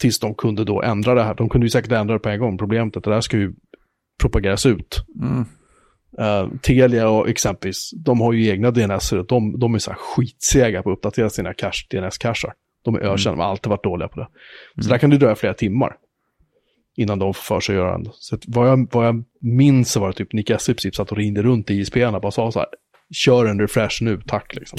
tills 0.00 0.18
de 0.18 0.34
kunde 0.34 0.64
då 0.64 0.82
ändra 0.82 1.14
det 1.14 1.22
här. 1.22 1.34
De 1.34 1.48
kunde 1.48 1.64
ju 1.64 1.70
säkert 1.70 1.92
ändra 1.92 2.14
det 2.14 2.20
på 2.20 2.28
en 2.28 2.40
gång. 2.40 2.58
Problemet 2.58 2.96
är 2.96 3.00
att 3.00 3.04
det 3.04 3.10
där 3.10 3.20
ska 3.20 3.36
ju 3.36 3.52
propageras 4.20 4.66
ut. 4.66 5.04
Mm. 5.20 5.44
Uh, 6.18 6.58
Telia 6.62 7.08
och 7.08 7.28
exempelvis, 7.28 7.90
de 8.04 8.20
har 8.20 8.32
ju 8.32 8.48
egna 8.48 8.70
DNS. 8.70 9.10
De, 9.28 9.58
de 9.58 9.74
är 9.74 9.78
så 9.78 9.90
här 9.90 9.98
skitsega 9.98 10.82
på 10.82 10.90
att 10.90 10.96
uppdatera 10.96 11.30
sina 11.30 11.54
cache, 11.54 11.86
DNS-cachar. 11.90 12.52
De 12.84 12.94
är 12.94 13.00
ökända, 13.00 13.36
de 13.36 13.40
har 13.40 13.50
alltid 13.50 13.70
varit 13.70 13.84
dåliga 13.84 14.08
på 14.08 14.20
det. 14.20 14.28
Så 14.82 14.88
där 14.88 14.98
kan 14.98 15.10
det 15.10 15.18
dröja 15.18 15.34
flera 15.34 15.54
timmar 15.54 15.96
innan 16.96 17.18
de 17.18 17.34
får 17.34 17.42
för 17.42 17.60
sig 17.60 17.74
att 17.74 17.80
göra 17.80 17.94
en. 17.94 18.08
Så 18.12 18.34
att 18.34 18.42
vad, 18.46 18.68
jag, 18.68 18.88
vad 18.92 19.06
jag 19.06 19.24
minns 19.40 19.92
så 19.92 20.00
var 20.00 20.08
det 20.08 20.14
typ 20.14 20.32
Nick 20.32 20.46
princip 20.46 20.94
satt 20.94 21.10
och 21.12 21.16
ringde 21.16 21.42
runt 21.42 21.70
i 21.70 21.74
ISP-arna 21.74 22.16
och 22.16 22.22
bara 22.22 22.32
sa 22.32 22.52
så 22.52 22.58
här, 22.58 22.68
kör 23.14 23.46
en 23.46 23.60
refresh 23.60 24.02
nu, 24.02 24.20
tack 24.26 24.54
liksom. 24.54 24.78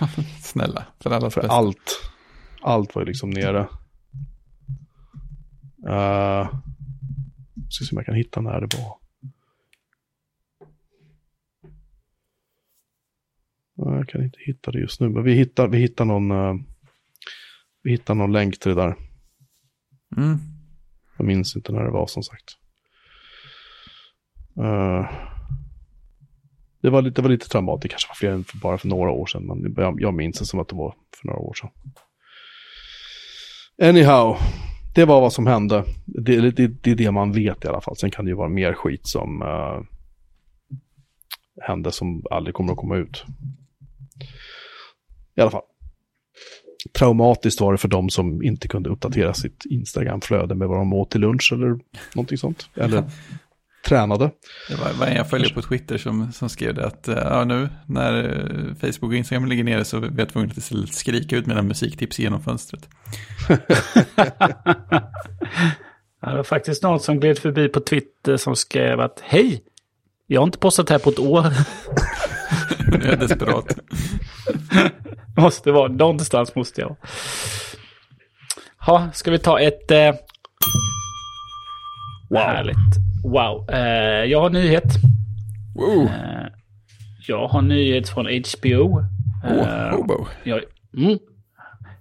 Snälla, 0.40 0.86
för 1.00 1.10
allas 1.10 1.34
För 1.34 1.40
bästa. 1.40 1.54
allt, 1.54 2.10
allt 2.62 2.94
var 2.94 3.02
ju 3.02 3.06
liksom 3.06 3.30
nere. 3.30 3.68
Uh, 5.88 6.48
ska 7.68 7.84
se 7.84 7.92
om 7.92 7.96
jag 7.96 8.06
kan 8.06 8.14
hitta 8.14 8.40
när 8.40 8.60
det 8.60 8.76
var. 8.76 8.96
Jag 13.76 14.08
kan 14.08 14.24
inte 14.24 14.38
hitta 14.40 14.70
det 14.70 14.78
just 14.78 15.00
nu, 15.00 15.08
men 15.08 15.24
vi 15.24 15.32
hittar, 15.34 15.68
vi 15.68 15.78
hittar, 15.78 16.04
någon, 16.04 16.30
eh, 16.30 16.54
vi 17.82 17.90
hittar 17.90 18.14
någon 18.14 18.32
länk 18.32 18.58
till 18.58 18.74
det 18.74 18.82
där. 18.82 18.96
Mm. 20.16 20.38
Jag 21.16 21.26
minns 21.26 21.56
inte 21.56 21.72
när 21.72 21.84
det 21.84 21.90
var 21.90 22.06
som 22.06 22.22
sagt. 22.22 22.56
Eh, 24.58 25.10
det, 26.86 26.90
var 26.90 27.02
lite, 27.02 27.14
det 27.14 27.22
var 27.22 27.30
lite 27.30 27.48
traumatiskt, 27.48 27.82
det 27.82 27.88
kanske 27.88 28.08
var 28.08 28.14
fler 28.14 28.30
än 28.30 28.44
för, 28.44 28.58
bara 28.58 28.78
för 28.78 28.88
några 28.88 29.10
år 29.10 29.26
sedan, 29.26 29.46
men 29.46 29.74
jag, 29.76 30.00
jag 30.00 30.14
minns 30.14 30.38
det 30.38 30.44
som 30.44 30.60
att 30.60 30.68
det 30.68 30.76
var 30.76 30.94
för 31.20 31.26
några 31.26 31.40
år 31.40 31.54
sedan. 31.54 31.70
Anyhow, 33.82 34.36
det 34.94 35.04
var 35.04 35.20
vad 35.20 35.32
som 35.32 35.46
hände. 35.46 35.84
Det, 36.04 36.50
det, 36.50 36.66
det 36.66 36.90
är 36.90 36.94
det 36.94 37.10
man 37.10 37.32
vet 37.32 37.64
i 37.64 37.68
alla 37.68 37.80
fall. 37.80 37.96
Sen 37.96 38.10
kan 38.10 38.24
det 38.24 38.28
ju 38.28 38.34
vara 38.34 38.48
mer 38.48 38.72
skit 38.72 39.06
som 39.06 39.42
eh, 39.42 39.48
uh, 39.48 39.82
hände 41.62 41.92
som 41.92 42.24
aldrig 42.30 42.54
kommer 42.54 42.72
att 42.72 42.78
komma 42.78 42.96
ut. 42.96 43.24
I 45.36 45.40
alla 45.40 45.50
fall. 45.50 45.62
Traumatiskt 46.98 47.60
var 47.60 47.72
det 47.72 47.78
för 47.78 47.88
de 47.88 48.10
som 48.10 48.42
inte 48.42 48.68
kunde 48.68 48.90
uppdatera 48.90 49.34
sitt 49.34 49.64
Instagram-flöde 49.64 50.54
med 50.54 50.68
vad 50.68 50.78
de 50.78 50.92
åt 50.92 51.10
till 51.10 51.20
lunch 51.20 51.50
eller 51.52 51.78
någonting 52.14 52.38
sånt. 52.38 52.68
Eller 52.74 53.04
tränade. 53.86 54.30
Det 54.68 54.74
var, 54.74 54.92
var 54.92 55.06
en 55.06 55.16
jag 55.16 55.30
följer 55.30 55.54
på 55.54 55.62
Twitter 55.62 55.98
som, 55.98 56.32
som 56.32 56.48
skrev 56.48 56.74
det 56.74 56.86
att 56.86 57.08
eh, 57.08 57.14
ja, 57.14 57.44
nu 57.44 57.68
när 57.86 58.24
eh, 58.24 58.74
Facebook 58.74 59.10
och 59.10 59.14
Instagram 59.14 59.46
ligger 59.46 59.64
nere 59.64 59.84
så 59.84 59.98
vet 59.98 60.36
vi 60.36 60.40
att 60.40 60.56
istället 60.56 60.94
skrika 60.94 61.36
ut 61.36 61.46
mina 61.46 61.62
musiktips 61.62 62.18
genom 62.18 62.42
fönstret. 62.42 62.88
Ja, 66.20 66.30
det 66.30 66.36
var 66.36 66.44
faktiskt 66.44 66.82
någon 66.82 67.00
som 67.00 67.20
gled 67.20 67.38
förbi 67.38 67.68
på 67.68 67.80
Twitter 67.80 68.36
som 68.36 68.56
skrev 68.56 69.00
att 69.00 69.20
hej, 69.22 69.62
Jag 70.26 70.40
har 70.40 70.46
inte 70.46 70.58
postat 70.58 70.90
här 70.90 70.98
på 70.98 71.10
ett 71.10 71.18
år. 71.18 71.42
Nu 72.90 72.96
är 72.96 73.08
jag 73.08 73.18
desperat. 73.18 73.78
måste 75.36 75.72
vara, 75.72 75.88
någonstans 75.88 76.54
måste 76.54 76.80
jag. 76.80 76.96
Ha, 78.78 79.08
ska 79.12 79.30
vi 79.30 79.38
ta 79.38 79.60
ett... 79.60 79.90
Eh... 79.90 80.14
Wow. 82.30 82.38
Härligt. 82.40 82.76
Wow. 83.24 83.70
Eh, 83.70 84.24
jag 84.30 84.40
har 84.40 84.50
nyhet. 84.50 84.84
Wow, 85.74 86.02
Eh, 86.06 86.46
jag 87.28 87.48
har 87.48 87.62
nyhet 87.62 88.08
från 88.08 88.26
HBO. 88.26 88.98
oh, 89.44 89.68
Eh, 89.68 89.90
hobo. 89.96 90.26
jag, 90.44 90.60
mm, 90.96 91.18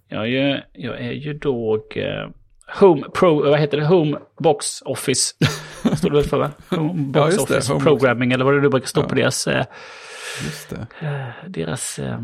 jag, 0.07 0.21
är 0.21 0.25
ju, 0.25 0.61
jag 0.73 1.01
är 1.01 1.11
ju 1.11 1.33
då 1.33 1.85
eh, 1.97 2.29
Home 2.79 3.03
Pro, 3.13 3.43
vad 3.49 3.59
heter 3.59 3.77
det? 3.77 3.85
Home 3.85 4.17
Box 4.39 4.81
Office. 4.81 5.33
Står 5.97 6.09
det 6.09 6.15
väl 6.15 6.23
för 6.25 6.37
va? 6.37 6.51
Home 6.69 7.03
Box 7.11 7.35
det, 7.35 7.41
Office 7.41 7.73
Home 7.73 7.83
Box. 7.85 8.01
Programming 8.01 8.31
eller 8.31 8.45
vad 8.45 8.53
det 8.53 8.61
nu 8.61 8.69
brukar 8.69 8.87
stå 8.87 9.01
Ja. 9.01 9.07
på 9.07 9.15
deras, 9.15 9.47
eh, 9.47 9.65
Just 10.45 10.69
det. 10.69 10.87
eh, 11.07 11.49
deras 11.49 11.99
eh, 11.99 12.19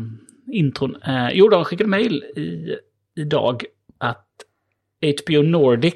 intron. 0.52 0.96
Eh, 1.06 1.28
jo, 1.32 1.48
de 1.48 1.64
skickade 1.64 1.88
i, 2.36 2.76
idag 3.16 3.64
att 3.98 4.26
HBO 5.24 5.42
Nordic 5.42 5.94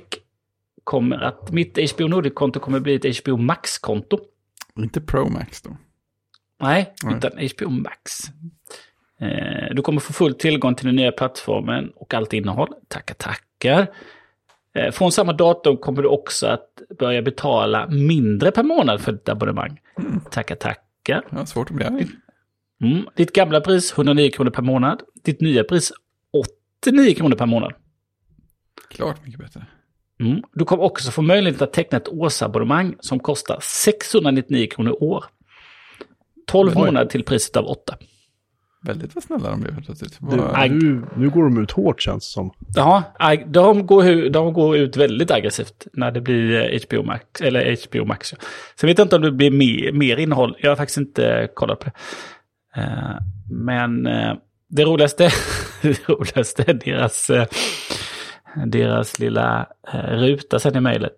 kommer 0.87 1.19
att, 1.19 1.53
mitt 1.53 1.93
HBO 1.93 2.09
Nordic-konto 2.09 2.61
kommer 2.61 2.81
bli 2.81 2.95
ett 2.95 3.19
HBO 3.19 3.37
Max-konto. 3.37 4.19
Inte 4.79 5.01
Pro 5.01 5.29
Max 5.29 5.63
då. 5.63 5.77
Nej, 6.61 6.95
Nej. 7.05 7.17
utan 7.17 7.31
HBO 7.31 7.71
Max. 7.71 8.21
Eh, 9.21 9.75
du 9.75 9.83
kommer 9.83 10.01
få 10.01 10.13
full 10.13 10.35
tillgång 10.35 10.75
till 10.75 10.87
den 10.87 10.97
nya 10.97 11.13
plattformen 11.13 11.91
och 11.95 12.15
allt 12.15 12.33
innehåll. 12.33 12.69
Tackar, 12.89 13.15
tackar. 13.15 13.87
Eh, 14.75 14.91
från 14.91 15.13
samma 15.13 15.33
datum 15.33 15.77
kommer 15.77 16.03
du 16.03 16.09
också 16.09 16.47
att 16.47 16.83
börja 16.99 17.23
betala 17.23 17.87
mindre 17.87 18.51
per 18.51 18.63
månad 18.63 19.01
för 19.01 19.13
ditt 19.13 19.29
abonnemang. 19.29 19.81
Tackar, 20.31 20.55
tackar. 20.55 21.25
Ja, 21.31 21.47
svårt 21.47 21.71
att 21.71 21.77
bli 21.77 21.85
arg. 21.85 22.07
Mm. 22.81 23.07
Ditt 23.17 23.33
gamla 23.33 23.61
pris 23.61 23.93
109 23.93 24.31
kronor 24.31 24.51
per 24.51 24.63
månad. 24.63 25.03
Ditt 25.25 25.41
nya 25.41 25.65
pris 25.65 25.93
89 26.83 27.15
kronor 27.15 27.37
per 27.37 27.47
månad. 27.47 27.73
Klart 28.91 29.25
mycket 29.25 29.41
bättre. 29.41 29.67
Mm. 30.21 30.43
Du 30.55 30.65
kommer 30.65 30.83
också 30.83 31.11
få 31.11 31.23
möjlighet 31.23 31.63
att 31.63 31.73
teckna 31.73 31.99
ett 31.99 32.09
årsabonnemang 32.09 32.95
som 33.01 33.19
kostar 33.19 33.59
699 33.63 34.69
kronor 34.71 34.93
i 34.93 34.97
år. 34.97 35.25
12 36.47 36.69
Oj. 36.69 36.75
månader 36.75 37.07
till 37.07 37.25
priset 37.25 37.57
av 37.57 37.67
8. 37.67 37.97
Väldigt 38.87 39.15
vad 39.15 39.25
snälla 39.25 39.51
de 39.51 39.61
blev 39.61 39.75
helt 39.75 39.87
plötsligt. 39.87 40.19
Nu, 40.21 41.07
nu 41.17 41.31
går 41.31 41.45
de 41.45 41.63
ut 41.63 41.71
hårt 41.71 42.03
känns 42.03 42.25
det 42.29 42.33
som. 42.33 42.53
Ja, 42.75 43.03
de 43.47 43.87
går, 43.87 44.31
de 44.31 44.53
går 44.53 44.77
ut 44.77 44.97
väldigt 44.97 45.31
aggressivt 45.31 45.87
när 45.93 46.11
det 46.11 46.21
blir 46.21 46.75
eh, 46.75 46.81
HBO 46.87 47.03
Max. 47.03 47.41
Eller 47.41 47.77
HBO 47.87 48.05
Max. 48.05 48.33
Ja. 48.33 48.39
Sen 48.81 48.89
vet 48.89 48.99
jag 48.99 49.05
inte 49.05 49.17
om 49.17 49.23
det 49.23 49.33
blir 49.33 49.51
mer, 49.51 49.93
mer 49.93 50.17
innehåll. 50.17 50.57
Jag 50.61 50.71
har 50.71 50.77
faktiskt 50.77 50.99
inte 50.99 51.49
kollat 51.55 51.81
på 51.81 51.85
det. 51.85 51.93
Eh, 52.81 53.17
men 53.51 54.07
eh, 54.07 54.35
det 54.69 54.85
roligaste, 54.85 55.31
det 55.83 56.09
roligaste 56.09 56.65
är 56.67 56.75
deras, 56.75 57.31
eh, 57.31 57.47
deras 58.67 59.19
lilla 59.19 59.67
eh, 59.93 59.99
ruta 59.99 60.59
sen 60.59 60.77
i 60.77 60.81
mejlet. 60.81 61.15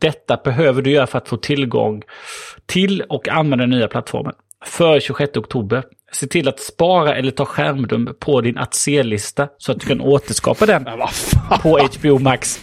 Detta 0.00 0.40
behöver 0.44 0.82
du 0.82 0.90
göra 0.90 1.06
för 1.06 1.18
att 1.18 1.28
få 1.28 1.36
tillgång 1.36 2.02
till 2.66 3.02
och 3.02 3.28
använda 3.28 3.62
den 3.62 3.70
nya 3.70 3.88
plattformen. 3.88 4.32
För 4.64 5.00
26 5.00 5.36
oktober. 5.36 5.84
Se 6.12 6.26
till 6.26 6.48
att 6.48 6.60
spara 6.60 7.16
eller 7.16 7.30
ta 7.30 7.44
skärmdump 7.44 8.20
på 8.20 8.40
din 8.40 8.58
att 8.58 8.74
se-lista 8.74 9.48
så 9.58 9.72
att 9.72 9.80
du 9.80 9.86
kan 9.86 10.00
återskapa 10.00 10.66
den 10.66 10.84
på 11.62 11.78
HBO 11.98 12.18
Max. 12.18 12.60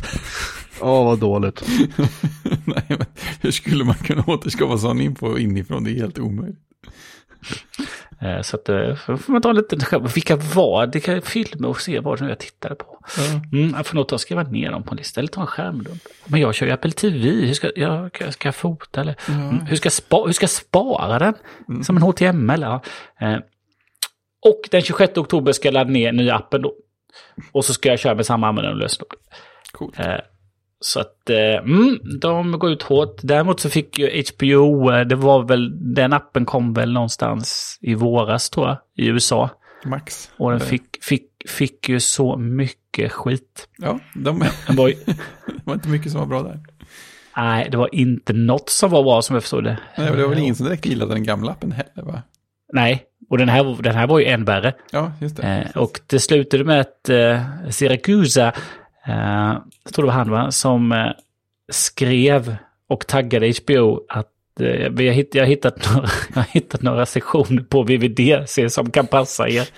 Åh, 0.82 1.06
vad 1.06 1.20
dåligt. 1.20 1.64
Nej, 2.66 2.86
men 2.90 3.06
hur 3.42 3.52
skulle 3.52 3.84
man 3.84 3.96
kunna 3.96 4.24
återskapa 4.28 4.78
sån 4.78 5.02
info 5.02 5.38
inifrån? 5.38 5.84
Det 5.84 5.92
är 5.92 5.96
helt 5.96 6.20
omöjligt. 6.20 6.60
Eh, 8.22 8.42
Så 8.42 8.56
att 8.56 8.70
eh, 8.70 8.96
får 8.96 9.32
man 9.32 9.42
ta 9.42 9.54
skärm. 9.86 10.06
Vilka 10.06 10.36
var 10.36 10.88
det? 10.88 11.00
Kan 11.00 11.14
filma 11.24 11.68
och 11.68 11.82
se 11.82 12.00
vad 12.00 12.22
nu 12.22 12.30
jag 12.30 12.40
tittade 12.40 12.76
på? 12.76 13.00
Mm, 13.54 13.74
jag 13.78 13.86
får 13.88 13.96
nog 13.96 14.08
ta 14.08 14.16
och 14.16 14.22
skriva 14.22 14.44
ner 14.44 14.72
dem 14.72 14.84
på 14.84 14.92
en 14.92 14.98
lista 14.98 15.22
eller 15.22 15.28
ta 15.28 15.42
en 15.42 15.48
skärmdump. 15.48 16.02
Men 16.26 16.42
jag 16.42 16.56
kör 16.56 16.66
ju 16.66 16.72
Apple 16.72 16.92
TV. 16.92 17.18
Hur 17.30 17.54
ska 17.54 17.72
jag, 17.76 18.34
ska 18.34 18.48
jag 18.48 18.56
fota 18.56 19.02
eller? 19.02 19.16
Mm, 19.30 19.60
hur, 19.60 19.76
ska 19.76 19.90
spa, 19.90 20.24
hur 20.26 20.32
ska 20.34 20.44
jag 20.44 20.50
spara 20.50 21.20
den? 21.20 21.36
Som 21.84 21.98
en 21.98 22.02
HTML? 22.04 22.62
Ja. 22.62 22.82
Eh, 23.22 23.38
Och 24.42 24.62
den 24.72 24.82
26 24.82 25.18
oktober 25.18 25.52
ska 25.52 25.68
jag 25.68 25.74
ladda 25.74 25.90
ner 25.92 26.12
nya 26.12 26.36
appen 26.36 26.62
då. 26.62 26.74
Och 27.52 27.66
så 27.66 27.74
ska 27.74 27.90
jag 27.90 28.00
köra 28.00 28.16
med 28.16 28.26
samma 28.26 28.48
användare 28.48 28.74
och 28.74 28.80
lösenord. 28.80 29.14
Coolt. 29.72 30.00
Eh, 30.76 30.80
Så 30.80 31.00
att, 31.00 31.30
eh, 31.30 31.38
mm, 31.64 32.00
de 32.22 32.52
går 32.60 32.70
ut 32.72 32.82
hårt. 32.84 33.18
Däremot 33.22 33.60
så 33.60 33.70
fick 33.70 34.00
ju 34.00 34.24
HBO, 34.36 34.92
eh, 34.92 35.02
det 35.08 35.16
var 35.16 35.44
väl, 35.44 35.94
den 35.94 36.14
appen 36.14 36.46
kom 36.46 36.74
väl 36.74 36.94
någonstans 36.94 37.78
i 37.82 37.94
våras 37.96 38.50
tror 38.50 38.68
jag, 38.68 38.78
i 38.98 39.08
USA. 39.10 39.50
Max. 39.86 40.32
Och 40.38 40.52
den 40.52 40.62
Eh, 40.62 40.68
fick, 40.68 41.04
fick, 41.04 41.24
fick 41.50 41.90
ju 41.90 42.00
så 42.00 42.38
mycket 42.38 43.12
skit. 43.12 43.68
Ja, 43.78 44.00
de 44.16 44.40
Den 44.68 44.76
var, 44.76 44.88
ju- 44.88 44.96
det 45.48 45.62
var 45.64 45.74
inte 45.74 45.90
mycket 45.90 46.12
som 46.12 46.20
var 46.20 46.28
bra 46.28 46.44
där. 46.44 46.60
nej, 47.38 47.68
det 47.72 47.78
var 47.78 47.96
inte 47.96 48.34
något 48.34 48.70
som 48.70 48.92
var 48.92 49.04
bra 49.04 49.22
som 49.22 49.34
jag 49.34 49.44
förstod 49.44 49.64
det. 49.64 49.78
Nej, 49.98 50.12
det 50.12 50.22
var 50.22 50.30
väl 50.30 50.40
ingen 50.40 50.56
som 50.56 50.66
direkt 50.66 50.86
gillade 50.86 51.14
den 51.14 51.24
gamla 51.24 51.52
appen 51.52 51.72
heller, 51.72 52.12
va? 52.12 52.22
Nej, 52.74 53.04
och 53.30 53.38
den 53.38 53.50
här, 53.50 53.78
den 53.84 53.96
här 53.96 54.08
var 54.08 54.20
ju 54.20 54.26
än 54.26 54.46
värre. 54.46 54.74
Ja, 54.92 55.12
just 55.22 55.38
det. 55.38 55.44
Eh, 55.44 55.78
och 55.82 56.00
det 56.08 56.20
slutade 56.20 56.64
med 56.64 56.80
att 56.82 57.10
eh, 57.10 57.42
Siracusa, 57.70 58.54
eh, 59.08 59.58
jag 59.84 59.94
tror 59.94 60.06
det 60.06 60.08
var 60.08 60.14
han 60.14 60.32
va, 60.32 60.52
som 60.52 60.92
eh, 60.92 61.12
skrev 61.72 62.56
och 62.88 63.08
taggade 63.08 63.54
HBO 63.64 64.06
att 64.10 64.32
eh, 64.60 64.90
vi 64.92 65.08
har 65.08 65.14
hitt, 65.14 65.36
jag, 65.36 65.44
har 65.44 65.48
hittat 65.48 65.94
några, 65.94 66.08
jag 66.30 66.36
har 66.36 66.50
hittat 66.52 66.82
några 66.82 67.06
sektioner 67.06 67.62
på 67.62 67.84
VVDC 67.84 68.70
som 68.70 68.92
kan 68.92 69.08
passa 69.08 69.50
er. 69.50 69.68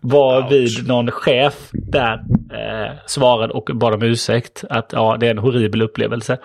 Varvid 0.00 0.88
någon 0.88 1.10
chef 1.10 1.68
där 1.72 2.14
eh, 2.52 2.96
svarade 3.06 3.52
och 3.52 3.70
bad 3.74 3.94
om 3.94 4.02
ursäkt 4.02 4.64
att 4.70 4.92
ja, 4.92 5.16
det 5.20 5.26
är 5.26 5.30
en 5.30 5.38
horribel 5.38 5.82
upplevelse. 5.82 6.38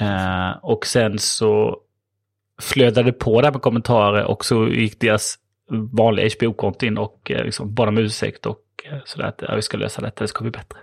Eh, 0.00 0.50
och 0.62 0.86
sen 0.86 1.18
så 1.18 1.76
flödade 2.62 3.12
på 3.12 3.40
där 3.40 3.52
med 3.52 3.62
kommentarer 3.62 4.24
och 4.24 4.44
så 4.44 4.68
gick 4.68 5.00
deras 5.00 5.38
vanliga 5.70 6.28
HBO-konto 6.38 6.86
in 6.86 6.98
och 6.98 7.30
eh, 7.30 7.44
liksom 7.44 7.74
bad 7.74 7.88
om 7.88 7.98
ursäkt 7.98 8.46
och 8.46 8.62
eh, 8.84 8.98
sådär 9.04 9.26
att 9.26 9.42
ja, 9.48 9.54
vi 9.54 9.62
ska 9.62 9.76
lösa 9.76 10.02
detta, 10.02 10.24
det 10.24 10.28
ska 10.28 10.42
bli 10.42 10.50
bättre. 10.50 10.78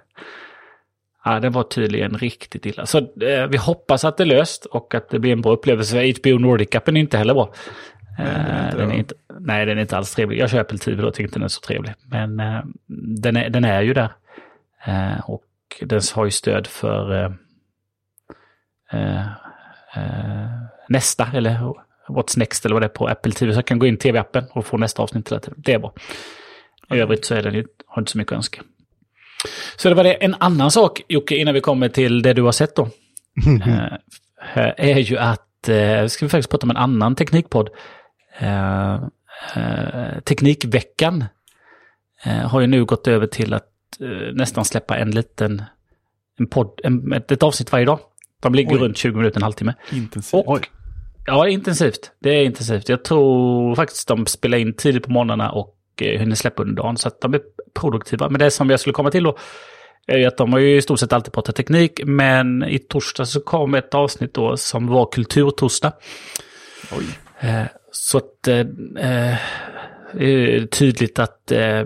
Ja, 1.23 1.39
det 1.39 1.49
var 1.49 1.63
tydligen 1.63 2.17
riktigt 2.17 2.65
illa. 2.65 2.85
Så 2.85 2.97
eh, 2.97 3.47
vi 3.49 3.57
hoppas 3.57 4.05
att 4.05 4.17
det 4.17 4.23
är 4.23 4.25
löst 4.25 4.65
och 4.65 4.95
att 4.95 5.09
det 5.09 5.19
blir 5.19 5.31
en 5.31 5.41
bra 5.41 5.51
upplevelse. 5.51 6.13
HBO 6.21 6.37
Nordic-appen 6.37 6.97
är 6.97 6.99
inte 6.99 7.17
heller 7.17 7.33
bra. 7.33 7.53
Nej, 8.17 8.27
är 8.27 8.65
Eh, 8.65 8.65
inte 8.65 8.77
den 8.77 8.89
är 8.89 8.93
va? 8.93 8.93
inte, 8.93 9.15
nej, 9.39 9.65
den 9.65 9.77
är 9.77 9.81
inte 9.81 9.97
alls 9.97 10.15
trevlig. 10.15 10.39
Jag 10.39 10.49
kör 10.49 10.59
Apple 10.59 10.77
TV 10.77 11.01
då, 11.01 11.11
tycker 11.11 11.23
inte 11.23 11.39
den 11.39 11.43
är 11.43 11.47
så 11.47 11.61
trevlig. 11.61 11.93
Men 12.03 12.39
eh, 12.39 12.61
den, 13.21 13.37
är, 13.37 13.49
den 13.49 13.65
är 13.65 13.81
ju 13.81 13.93
där. 13.93 14.11
Eh, 14.85 15.29
och 15.29 15.45
den 15.81 16.01
har 16.15 16.25
ju 16.25 16.31
stöd 16.31 16.67
för 16.67 17.23
eh, 17.23 17.31
eh, 18.91 19.27
eh, 19.95 20.49
nästa, 20.89 21.27
eller 21.33 21.75
What's 22.07 22.39
Next, 22.39 22.65
eller 22.65 22.73
vad 22.73 22.81
det 22.81 22.85
är 22.85 22.89
på 22.89 23.07
Apple 23.07 23.31
TV. 23.31 23.53
Så 23.53 23.57
jag 23.57 23.65
kan 23.65 23.79
gå 23.79 23.85
in 23.85 23.93
i 23.93 23.97
TV-appen 23.97 24.45
och 24.51 24.65
få 24.65 24.77
nästa 24.77 25.03
avsnitt 25.03 25.31
hela 25.31 25.39
tiden. 25.39 25.61
Det 25.65 25.73
är 25.73 25.79
bra. 25.79 25.93
I 26.93 26.99
övrigt 26.99 27.25
så 27.25 27.35
är 27.35 27.43
den 27.43 27.53
ju, 27.53 27.65
har 27.87 28.01
inte 28.01 28.11
så 28.11 28.17
mycket 28.17 28.31
att 28.31 28.37
önska. 28.37 28.61
Så 29.75 29.89
det 29.89 29.95
var 29.95 30.03
det. 30.03 30.13
En 30.13 30.35
annan 30.39 30.71
sak, 30.71 31.01
Jocke, 31.07 31.35
innan 31.35 31.53
vi 31.53 31.61
kommer 31.61 31.89
till 31.89 32.21
det 32.21 32.33
du 32.33 32.41
har 32.41 32.51
sett 32.51 32.75
då. 32.75 32.83
eh, 34.55 34.73
är 34.77 34.99
ju 34.99 35.17
att, 35.17 35.69
eh, 35.69 36.05
ska 36.07 36.25
vi 36.25 36.29
faktiskt 36.29 36.49
prata 36.49 36.65
om 36.65 36.69
en 36.69 36.77
annan 36.77 37.15
teknikpodd. 37.15 37.69
Eh, 38.39 38.93
eh, 39.55 40.19
Teknikveckan 40.23 41.25
eh, 42.23 42.33
har 42.33 42.61
ju 42.61 42.67
nu 42.67 42.85
gått 42.85 43.07
över 43.07 43.27
till 43.27 43.53
att 43.53 43.71
nästan 44.33 44.65
släppa 44.65 44.97
en 44.97 45.11
liten 45.11 45.63
en 46.39 46.47
podd, 46.47 46.81
en, 46.83 47.13
ett, 47.13 47.31
ett 47.31 47.43
avsnitt 47.43 47.71
varje 47.71 47.85
dag. 47.85 47.99
De 48.41 48.55
ligger 48.55 48.75
Oj. 48.75 48.81
runt 48.81 48.97
20 48.97 49.17
minuter, 49.17 49.37
en 49.37 49.43
halvtimme. 49.43 49.73
Intensivt. 49.91 50.43
Och, 50.47 50.69
ja, 51.25 51.47
intensivt. 51.47 52.11
Det 52.19 52.29
är 52.29 52.43
intensivt. 52.43 52.89
Jag 52.89 53.03
tror 53.03 53.75
faktiskt 53.75 54.07
de 54.07 54.25
spelar 54.25 54.57
in 54.57 54.73
tidigt 54.73 55.03
på 55.03 55.11
morgnarna 55.11 55.51
och 55.51 55.77
eh, 56.01 56.19
hinner 56.19 56.35
släppa 56.35 56.61
under 56.61 56.75
dagen. 56.83 56.97
Så 56.97 57.07
att 57.07 57.21
de 57.21 57.33
är 57.33 57.41
produktiva. 57.79 58.29
Men 58.29 58.39
det 58.39 58.51
som 58.51 58.69
jag 58.69 58.79
skulle 58.79 58.93
komma 58.93 59.11
till 59.11 59.23
då 59.23 59.37
är 60.07 60.27
att 60.27 60.37
de 60.37 60.53
har 60.53 60.59
ju 60.59 60.77
i 60.77 60.81
stort 60.81 60.99
sett 60.99 61.13
alltid 61.13 61.33
pratat 61.33 61.55
teknik. 61.55 62.01
Men 62.05 62.63
i 62.63 62.79
torsdag 62.79 63.25
så 63.25 63.41
kom 63.41 63.73
ett 63.73 63.93
avsnitt 63.93 64.33
då 64.33 64.57
som 64.57 64.87
var 64.87 65.05
kulturtorsdag. 65.11 65.93
Oj. 66.97 67.05
Eh, 67.39 67.63
Så 67.91 68.17
att 68.17 68.47
eh, 68.47 68.59
eh, 68.59 69.35
det 70.13 70.55
är 70.55 70.65
tydligt 70.67 71.19
att 71.19 71.51
eh, 71.51 71.83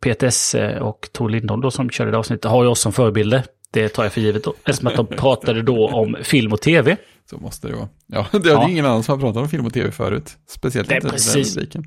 PTS 0.00 0.56
och 0.80 1.08
Tor 1.12 1.28
Lindholm 1.30 1.62
då 1.62 1.70
som 1.70 1.90
körde 1.90 2.10
det 2.10 2.18
avsnittet 2.18 2.50
har 2.50 2.64
ju 2.64 2.70
oss 2.70 2.80
som 2.80 2.92
förebilder. 2.92 3.42
Det 3.72 3.88
tar 3.88 4.02
jag 4.02 4.12
för 4.12 4.20
givet 4.20 4.44
då. 4.44 4.54
Eftersom 4.64 4.86
att 4.86 4.96
de 4.96 5.06
pratade 5.06 5.62
då 5.62 5.88
om 5.88 6.16
film 6.22 6.52
och 6.52 6.60
tv. 6.60 6.96
Så 7.30 7.38
måste 7.38 7.68
det 7.68 7.74
vara. 7.74 7.88
Ja, 8.06 8.26
det 8.32 8.48
är 8.48 8.52
Ja. 8.52 8.68
ingen 8.70 8.84
annan 8.86 9.02
som 9.02 9.12
har 9.12 9.20
pratat 9.26 9.42
om 9.42 9.48
film 9.48 9.66
och 9.66 9.74
tv 9.74 9.90
förut. 9.90 10.36
Speciellt 10.48 10.86
inte 10.92 10.96
i 10.96 11.00
den 11.00 11.10
precis. 11.10 11.56
rubriken. 11.56 11.84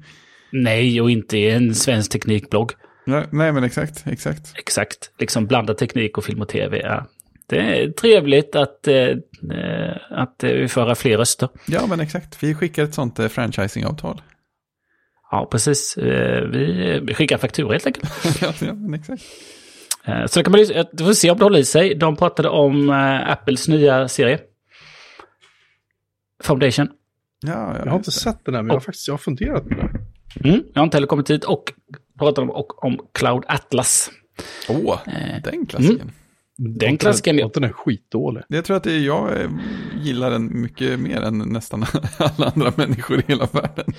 Nej, 0.51 1.01
och 1.01 1.11
inte 1.11 1.37
i 1.37 1.49
en 1.49 1.75
svensk 1.75 2.11
teknikblogg. 2.11 2.71
Nej, 3.05 3.25
nej, 3.31 3.51
men 3.51 3.63
exakt, 3.63 4.03
exakt. 4.07 4.53
Exakt. 4.57 5.11
Liksom 5.19 5.45
blanda 5.47 5.73
teknik 5.73 6.17
och 6.17 6.23
film 6.23 6.41
och 6.41 6.49
tv. 6.49 6.81
Ja. 6.83 7.05
det 7.49 7.57
är 7.57 7.91
trevligt 7.91 8.55
att, 8.55 8.87
eh, 8.87 9.07
att 10.09 10.35
vi 10.43 10.67
föra 10.67 10.95
fler 10.95 11.17
röster. 11.17 11.49
Ja, 11.67 11.87
men 11.87 11.99
exakt. 11.99 12.43
Vi 12.43 12.55
skickar 12.55 12.83
ett 12.83 12.93
sånt 12.93 13.19
eh, 13.19 13.27
franchisingavtal. 13.27 14.21
Ja, 15.31 15.47
precis. 15.51 15.97
Eh, 15.97 16.43
vi, 16.47 16.99
vi 17.07 17.13
skickar 17.13 17.37
faktura 17.37 17.71
helt 17.71 17.85
enkelt. 17.87 18.41
ja, 18.41 18.73
men 18.73 18.93
exakt. 18.93 19.23
Eh, 20.07 20.25
så 20.25 20.39
det 20.39 20.43
kan 20.43 20.51
man, 20.51 20.85
du 20.91 21.03
får 21.03 21.13
se 21.13 21.31
om 21.31 21.37
det 21.37 21.43
håller 21.43 21.59
i 21.59 21.65
sig. 21.65 21.95
De 21.95 22.15
pratade 22.15 22.49
om 22.49 22.89
eh, 22.89 23.31
Apples 23.31 23.67
nya 23.67 24.07
serie. 24.07 24.39
Foundation. 26.43 26.89
Ja, 27.45 27.77
Jag 27.77 27.85
har 27.91 27.97
inte 27.97 28.11
sett 28.11 28.45
den 28.45 28.55
här, 28.55 28.61
men 28.61 28.67
jag 28.67 28.75
har 28.75 28.79
faktiskt 28.79 29.07
jag 29.07 29.13
har 29.13 29.17
funderat 29.19 29.63
på 29.63 29.69
det. 29.69 29.89
Mm, 30.49 30.63
jag 30.73 30.81
har 30.81 30.83
inte 30.83 30.97
heller 30.97 31.07
kommit 31.07 31.29
hit 31.29 31.43
och 31.43 31.73
pratade 32.19 32.41
om, 32.41 32.49
och, 32.49 32.83
om 32.83 32.99
Cloud 33.13 33.43
Atlas. 33.47 34.11
Åh, 34.69 34.99
den 35.43 35.65
klassikern. 35.65 36.11
Den 36.57 36.97
klassikern, 36.97 37.37
ja. 37.37 37.49
Den 37.53 37.63
är 37.63 37.69
skitdålig. 37.69 38.43
Jag 38.47 38.65
tror 38.65 38.77
att 38.77 38.83
det 38.83 38.91
är, 38.91 38.99
jag 38.99 39.41
eh, 39.41 39.49
gillar 40.01 40.31
den 40.31 40.61
mycket 40.61 40.99
mer 40.99 41.21
än 41.21 41.37
nästan 41.37 41.85
alla 42.17 42.51
andra 42.55 42.73
människor 42.75 43.19
i 43.19 43.23
hela 43.27 43.47
världen. 43.51 43.93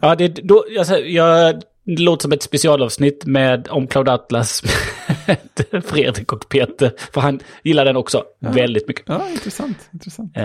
Ja, 0.00 0.14
det, 0.14 0.28
då, 0.28 0.64
alltså, 0.78 0.98
jag, 0.98 1.62
det 1.84 2.02
låter 2.02 2.22
som 2.22 2.32
ett 2.32 2.42
specialavsnitt 2.42 3.26
med 3.26 3.68
om 3.68 3.86
Cloud 3.86 4.08
Atlas 4.08 4.62
Fredrik 5.84 6.32
och 6.32 6.48
Peter. 6.48 6.92
För 7.12 7.20
han 7.20 7.40
gillar 7.62 7.84
den 7.84 7.96
också 7.96 8.24
Ja. 8.38 8.50
väldigt 8.52 8.88
mycket. 8.88 9.04
Ja, 9.08 9.28
intressant. 9.30 9.88
intressant. 9.92 10.36
Eh, 10.36 10.44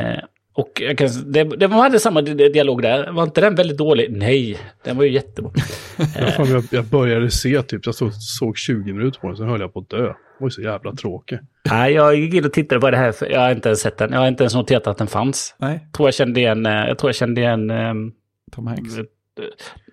och 0.54 0.82
jag 0.82 0.98
kan, 0.98 1.08
det, 1.26 1.44
det 1.44 1.68
var 1.68 1.78
hade 1.78 2.00
samma 2.00 2.22
di- 2.22 2.50
dialog 2.50 2.82
där. 2.82 3.12
Var 3.12 3.24
inte 3.24 3.42
den 3.42 3.56
väldigt 3.56 3.78
dålig? 3.78 4.12
Nej, 4.18 4.58
den 4.84 4.98
var 4.98 5.04
ju 5.04 5.12
jättebra. 5.12 5.52
Jag, 6.20 6.36
fan, 6.36 6.50
jag, 6.52 6.64
jag 6.72 6.86
började 6.86 7.32
se 7.32 7.62
typ, 7.62 7.86
jag 7.86 7.96
såg, 7.96 8.14
såg 8.14 8.58
20 8.58 8.94
minuter 8.94 9.20
på 9.20 9.28
den, 9.28 9.38
sen 9.38 9.48
höll 9.50 9.60
jag 9.62 9.74
på 9.74 9.80
att 9.80 9.90
dö. 9.90 9.98
Det 10.08 10.14
var 10.44 10.48
ju 10.48 10.52
så 10.52 10.62
jävla 10.62 10.96
tråkig. 10.96 11.40
Nej, 11.72 11.94
jag 11.94 12.16
gick 12.16 12.34
in 12.34 12.46
och 12.46 12.54
tittade 12.54 12.82
på 12.82 12.92
det 12.92 12.98
här. 12.98 13.12
För 13.12 13.26
jag 13.32 13.40
har 13.40 13.52
inte 13.52 13.70
ens 13.70 13.80
sett 13.82 13.98
den. 13.98 14.12
Jag 14.12 14.20
har 14.20 14.28
inte 14.28 14.44
ens 14.44 14.56
noterat 14.56 14.88
att 14.88 14.98
den 14.98 15.08
fanns. 15.08 15.56
Nej, 15.58 15.88
Tror 15.98 16.08
jag 16.08 16.14
kände 16.14 16.40
igen, 16.40 16.66
eh, 16.66 16.72
jag 16.74 16.98
tror 16.98 17.10
jag 17.10 17.16
kände 17.16 17.42
igen, 17.42 17.70
ehm, 17.70 18.12
Tom 18.52 18.68
Hanks. 18.68 18.94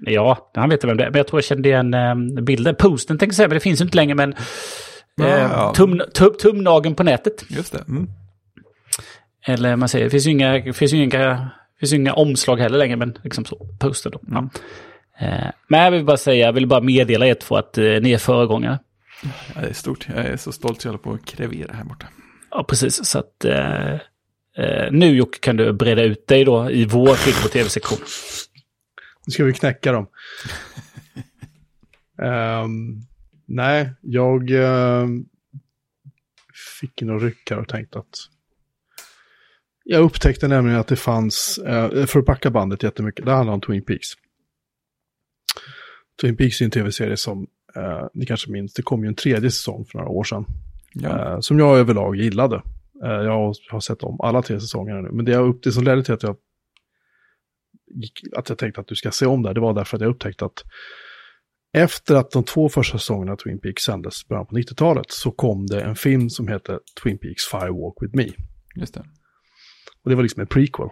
Ja, 0.00 0.50
han 0.54 0.68
vet 0.68 0.84
vem 0.84 0.96
det 0.96 1.04
är. 1.04 1.10
Men 1.10 1.18
jag 1.18 1.26
tror 1.26 1.38
jag 1.38 1.44
kände 1.44 1.68
igen 1.68 1.94
ehm, 1.94 2.34
bilden. 2.44 2.74
Posten 2.74 3.18
tänkte 3.18 3.32
jag 3.32 3.36
säga, 3.36 3.48
men 3.48 3.56
det 3.56 3.60
finns 3.60 3.80
ju 3.80 3.84
inte 3.84 3.96
längre. 3.96 4.14
Men 4.14 4.34
Ja, 5.16 5.26
eh, 5.26 5.42
ja. 5.42 5.72
tum, 5.76 6.02
tum, 6.14 6.34
tumnageln 6.42 6.94
på 6.94 7.02
nätet. 7.02 7.44
Just 7.48 7.72
det. 7.72 7.84
Mm. 7.88 8.08
Eller 9.46 9.76
man 9.76 9.88
säger, 9.88 10.04
det 10.04 10.10
finns 10.10 10.26
ju 10.26 10.30
inga, 10.30 10.52
det 10.52 10.72
finns 10.72 10.92
ju 10.92 11.02
inga, 11.04 11.28
det 11.28 11.80
finns 11.80 11.92
ju 11.92 11.96
inga 11.96 12.12
omslag 12.12 12.56
heller 12.56 12.78
längre, 12.78 12.96
men 12.96 13.18
liksom 13.22 13.44
så, 13.44 13.68
poster 13.80 14.10
då. 14.10 14.20
Ja. 14.30 14.48
Eh, 15.18 15.50
men 15.68 15.80
jag 15.80 15.90
vill 15.90 16.04
bara 16.04 16.16
säga, 16.16 16.46
jag 16.46 16.52
vill 16.52 16.66
bara 16.66 16.80
meddela 16.80 17.26
er 17.26 17.34
två 17.34 17.56
att 17.56 17.78
eh, 17.78 17.84
ni 17.84 18.12
är 18.12 18.18
föregångare. 18.18 18.78
Ja, 19.54 19.60
det 19.60 19.68
är 19.68 19.72
stort. 19.72 20.06
Jag 20.16 20.26
är 20.26 20.36
så 20.36 20.52
stolt 20.52 20.84
jag 20.84 20.90
håller 20.90 21.02
på 21.02 21.12
att 21.12 21.24
krevera 21.24 21.72
här 21.72 21.84
borta. 21.84 22.06
Ja, 22.50 22.64
precis. 22.68 23.04
Så 23.04 23.18
att 23.18 23.44
eh, 23.44 23.94
eh, 24.58 24.90
nu 24.90 25.16
Jocke 25.16 25.38
kan 25.38 25.56
du 25.56 25.72
breda 25.72 26.02
ut 26.02 26.26
dig 26.26 26.44
då 26.44 26.70
i 26.70 26.84
vår 26.84 27.14
film 27.14 27.36
och 27.44 27.50
tv-sektion. 27.50 27.98
Nu 29.26 29.30
ska 29.30 29.44
vi 29.44 29.52
knäcka 29.52 29.92
dem. 29.92 30.06
Ehm, 32.22 33.00
nej, 33.46 33.92
jag 34.00 34.50
ehm, 34.50 35.24
fick 36.80 37.02
ryck 37.02 37.50
här 37.50 37.58
och 37.58 37.68
tänkte 37.68 37.98
att... 37.98 38.18
Jag 39.84 40.02
upptäckte 40.02 40.48
nämligen 40.48 40.80
att 40.80 40.86
det 40.86 40.96
fanns, 40.96 41.58
eh, 41.58 42.06
för 42.06 42.18
att 42.18 42.26
backa 42.26 42.50
bandet 42.50 42.82
jättemycket, 42.82 43.24
det 43.24 43.32
handlar 43.32 43.54
om 43.54 43.60
Twin 43.60 43.84
Peaks. 43.84 44.08
Twin 46.20 46.36
Peaks 46.36 46.60
är 46.60 46.64
en 46.64 46.70
tv-serie 46.70 47.16
som, 47.16 47.46
eh, 47.76 48.06
ni 48.14 48.26
kanske 48.26 48.50
minns, 48.50 48.72
det 48.72 48.82
kom 48.82 49.02
ju 49.02 49.08
en 49.08 49.14
tredje 49.14 49.50
säsong 49.50 49.84
för 49.84 49.98
några 49.98 50.10
år 50.10 50.24
sedan. 50.24 50.44
Ja. 50.92 51.32
Eh, 51.32 51.40
som 51.40 51.58
jag 51.58 51.78
överlag 51.78 52.16
gillade. 52.16 52.62
Jag 53.00 53.54
har 53.70 53.80
sett 53.80 54.02
om 54.02 54.20
alla 54.20 54.42
tre 54.42 54.60
säsongerna 54.60 55.00
nu. 55.00 55.08
Men 55.12 55.24
det, 55.24 55.32
jag 55.32 55.48
upp, 55.48 55.62
det 55.62 55.72
som 55.72 55.84
ledde 55.84 56.02
till 56.02 56.14
att 56.14 56.22
jag, 56.22 56.36
gick, 57.96 58.20
att 58.36 58.48
jag 58.48 58.58
tänkte 58.58 58.80
att 58.80 58.86
du 58.86 58.94
ska 58.94 59.10
se 59.10 59.26
om 59.26 59.42
det 59.42 59.48
här, 59.48 59.54
det 59.54 59.60
var 59.60 59.74
därför 59.74 59.96
att 59.96 60.00
jag 60.00 60.10
upptäckte 60.10 60.44
att 60.44 60.64
efter 61.72 62.14
att 62.14 62.30
de 62.30 62.44
två 62.44 62.68
första 62.68 62.98
säsongerna 62.98 63.32
av 63.32 63.36
Twin 63.36 63.60
Peaks 63.60 63.82
sändes 63.82 64.22
i 64.22 64.28
början 64.28 64.46
på 64.46 64.56
90-talet 64.56 65.10
så 65.10 65.30
kom 65.30 65.66
det 65.66 65.80
en 65.80 65.96
film 65.96 66.30
som 66.30 66.48
heter 66.48 66.80
Twin 67.02 67.18
Peaks 67.18 67.44
Firewalk 67.44 67.94
with 68.00 68.16
Me. 68.16 68.28
Just 68.74 68.94
det. 68.94 69.04
Och 70.02 70.10
det 70.10 70.16
var 70.16 70.22
liksom 70.22 70.40
en 70.40 70.46
prequel. 70.46 70.88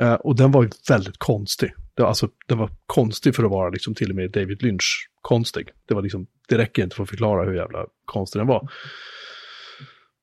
Eh, 0.00 0.14
och 0.14 0.36
den 0.36 0.50
var 0.50 0.62
ju 0.62 0.70
väldigt 0.88 1.18
konstig. 1.18 1.74
Det 1.94 2.02
var, 2.02 2.08
alltså, 2.08 2.28
den 2.48 2.58
var 2.58 2.70
konstig 2.86 3.34
för 3.34 3.44
att 3.44 3.50
vara 3.50 3.70
liksom 3.70 3.94
till 3.94 4.10
och 4.10 4.16
med 4.16 4.30
David 4.30 4.62
Lynch 4.62 5.08
konstig. 5.22 5.68
Det, 5.88 5.94
var 5.94 6.02
liksom, 6.02 6.26
det 6.48 6.58
räcker 6.58 6.82
inte 6.82 6.96
för 6.96 7.02
att 7.02 7.08
förklara 7.08 7.44
hur 7.44 7.54
jävla 7.54 7.86
konstig 8.04 8.40
den 8.40 8.46
var. 8.46 8.70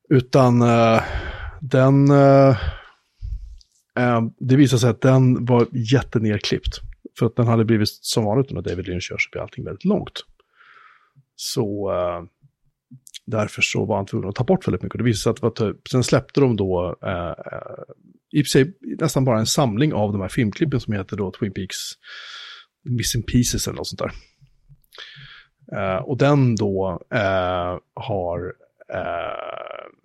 Utan 0.10 0.62
eh, 0.62 1.02
den... 1.62 2.12
eh, 2.12 2.58
Eh, 4.00 4.22
det 4.40 4.56
visade 4.56 4.80
sig 4.80 4.90
att 4.90 5.02
den 5.02 5.46
var 5.46 5.68
jättenerklippt. 5.72 6.80
För 7.20 7.26
att 7.26 7.36
den 7.36 7.48
hade 7.48 7.66
blivit, 7.66 7.90
som 7.90 8.26
vanligt 8.26 8.52
när 8.52 8.62
David 8.62 8.88
Lynch 8.88 9.08
gör 9.12 9.18
så 9.18 9.30
blir 9.32 9.42
allting 9.42 9.66
väldigt 9.66 9.86
långt. 9.86 10.26
Så 11.36 11.92
eh, 11.92 12.24
därför 13.26 13.62
så 13.62 13.86
var 13.86 13.96
han 13.96 14.06
tvungen 14.06 14.30
att 14.30 14.36
ta 14.36 14.44
bort 14.44 14.68
väldigt 14.68 14.84
mycket. 14.84 14.98
Det 14.98 15.04
visade 15.04 15.22
sig 15.22 15.30
att 15.30 15.42
var 15.42 15.74
typ, 15.74 15.88
sen 15.88 16.04
släppte 16.04 16.42
de 16.42 16.56
då 16.56 16.98
eh, 17.04 17.30
eh 17.30 17.84
i 18.32 18.44
sig 18.44 18.74
nästan 18.82 19.26
bara 19.26 19.40
en 19.40 19.46
samling 19.46 19.94
av 19.94 20.12
de 20.12 20.22
här 20.22 20.28
filmklippen 20.28 20.80
som 20.80 20.94
heter 20.94 21.18
då 21.18 21.32
Twin 21.32 21.54
Peaks 21.54 21.78
Missing 22.84 23.24
Pieces 23.24 23.68
eller 23.68 23.78
något 23.78 23.88
sånt 23.88 24.00
där. 24.00 24.12
Eh, 25.78 26.04
och 26.04 26.18
den 26.18 26.56
då 26.56 27.02
eh, 27.14 27.78
har 27.94 28.54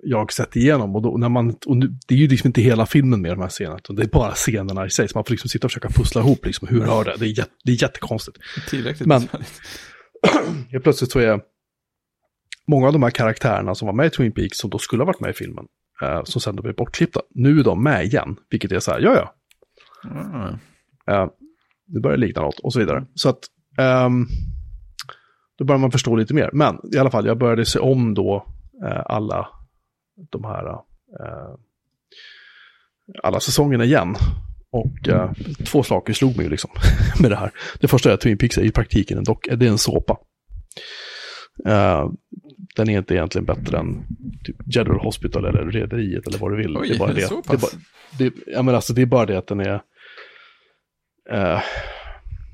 jag 0.03 0.33
sett 0.33 0.57
igenom 0.57 0.97
och, 0.97 1.03
då, 1.03 1.17
när 1.17 1.29
man, 1.29 1.57
och 1.67 1.77
nu, 1.77 1.95
det 2.07 2.15
är 2.15 2.19
ju 2.19 2.29
liksom 2.29 2.49
inte 2.49 2.61
hela 2.61 2.87
filmen 2.87 3.21
med 3.23 3.33
de 3.33 3.41
här 3.41 3.49
scenerna, 3.49 3.77
utan 3.77 3.97
det 3.97 4.03
är 4.03 4.09
bara 4.09 4.33
scenerna 4.33 4.87
i 4.87 4.91
sig. 4.91 5.09
Så 5.09 5.19
man 5.19 5.25
får 5.25 5.31
liksom 5.31 5.49
sitta 5.49 5.67
och 5.67 5.71
försöka 5.71 5.89
pussla 5.89 6.21
ihop 6.21 6.47
liksom, 6.47 6.69
hur 6.69 6.81
hör 6.81 7.05
det? 7.05 7.15
Det 7.19 7.25
är, 7.25 7.39
jätte, 7.39 7.51
det 7.65 7.73
är 7.73 7.83
jättekonstigt. 7.83 8.39
Tillräckligt 8.69 9.09
Men-. 9.09 9.29
Helt 10.71 10.85
plötsligt 10.85 11.13
så 11.13 11.19
är 11.19 11.41
många 12.67 12.87
av 12.87 12.93
de 12.93 13.03
här 13.03 13.11
karaktärerna 13.11 13.75
som 13.75 13.87
var 13.87 13.93
med 13.93 14.07
i 14.07 14.11
Twin 14.11 14.33
Peaks, 14.33 14.59
som 14.59 14.71
då 14.71 14.79
skulle 14.79 15.03
ha 15.03 15.07
varit 15.07 15.21
med 15.21 15.31
i 15.31 15.35
filmen, 15.35 15.65
eh, 16.03 16.25
som 16.25 16.41
sen 16.41 16.57
då 16.57 16.63
blev 16.63 16.75
bortklippta, 16.75 17.21
nu 17.35 17.61
är 17.61 17.65
de 17.65 17.83
med 17.83 18.05
igen. 18.05 18.37
Vilket 18.51 18.73
är 18.73 18.79
så 18.79 18.91
här, 18.91 19.01
ja 19.01 19.15
ja, 19.15 19.35
Mm. 20.05 20.55
Eh, 21.07 21.27
det 21.87 22.01
börjar 22.01 22.17
likna 22.17 22.43
något 22.43 22.59
och 22.59 22.73
så 22.73 22.79
vidare. 22.79 23.07
Så 23.15 23.29
att 23.29 23.39
ehm, 23.79 24.27
då 25.59 25.65
börjar 25.65 25.79
man 25.79 25.91
förstå 25.91 26.17
lite 26.17 26.35
mer. 26.35 26.51
Men 26.53 26.79
i 26.95 26.99
alla 26.99 27.11
fall, 27.11 27.27
jag 27.27 27.39
började 27.39 27.65
se 27.65 27.79
om 27.79 28.15
då 28.15 28.37
eh, 28.37 28.43
alla 29.07 29.49
de 30.31 30.45
här 30.45 30.67
eh, 31.21 31.55
alla 33.23 33.41
säsongerna 33.41 33.85
igen. 33.85 34.17
Och 34.71 35.09
eh, 35.09 35.33
två 35.67 35.83
saker 35.83 36.13
slog 36.13 36.37
mig 36.37 36.49
liksom 36.49 36.71
med 37.21 37.31
det 37.31 37.37
här. 37.37 37.51
Det 37.81 37.89
första 37.89 38.11
är 38.11 38.15
att 38.15 38.21
Twin 38.21 38.39
Peaks 38.39 38.59
är 38.59 38.63
i 38.63 38.71
praktiken 38.71 39.19
en, 39.19 39.25
dock, 39.25 39.49
det 39.57 39.67
är 39.67 39.71
en 39.71 39.79
såpa. 39.79 40.19
Eh, 41.67 42.11
den 42.77 42.89
är 42.89 42.99
inte 42.99 43.15
egentligen 43.15 43.45
bättre 43.45 43.79
än 43.79 44.07
typ 44.45 44.57
General 44.67 45.01
Hospital 45.01 45.45
eller 45.45 45.65
Rederiet 45.65 46.27
eller 46.27 46.39
vad 46.39 46.53
du 46.53 46.57
vill. 46.57 46.77
Oj, 46.77 46.89
det 46.89 46.95
är 46.95 46.99
bara 46.99 47.13
det. 47.13 47.21
så 47.21 47.35
det, 47.35 47.53
är 47.53 47.57
pass? 47.57 47.61
bara, 47.61 47.81
det, 48.19 48.35
ja, 48.47 48.63
men 48.63 48.75
alltså, 48.75 48.93
det 48.93 49.03
är 49.03 49.07
bara 49.07 49.27
det 49.27 49.39
att 49.39 49.47
den 49.47 49.61
är... 49.61 49.83
Eh, 51.31 51.61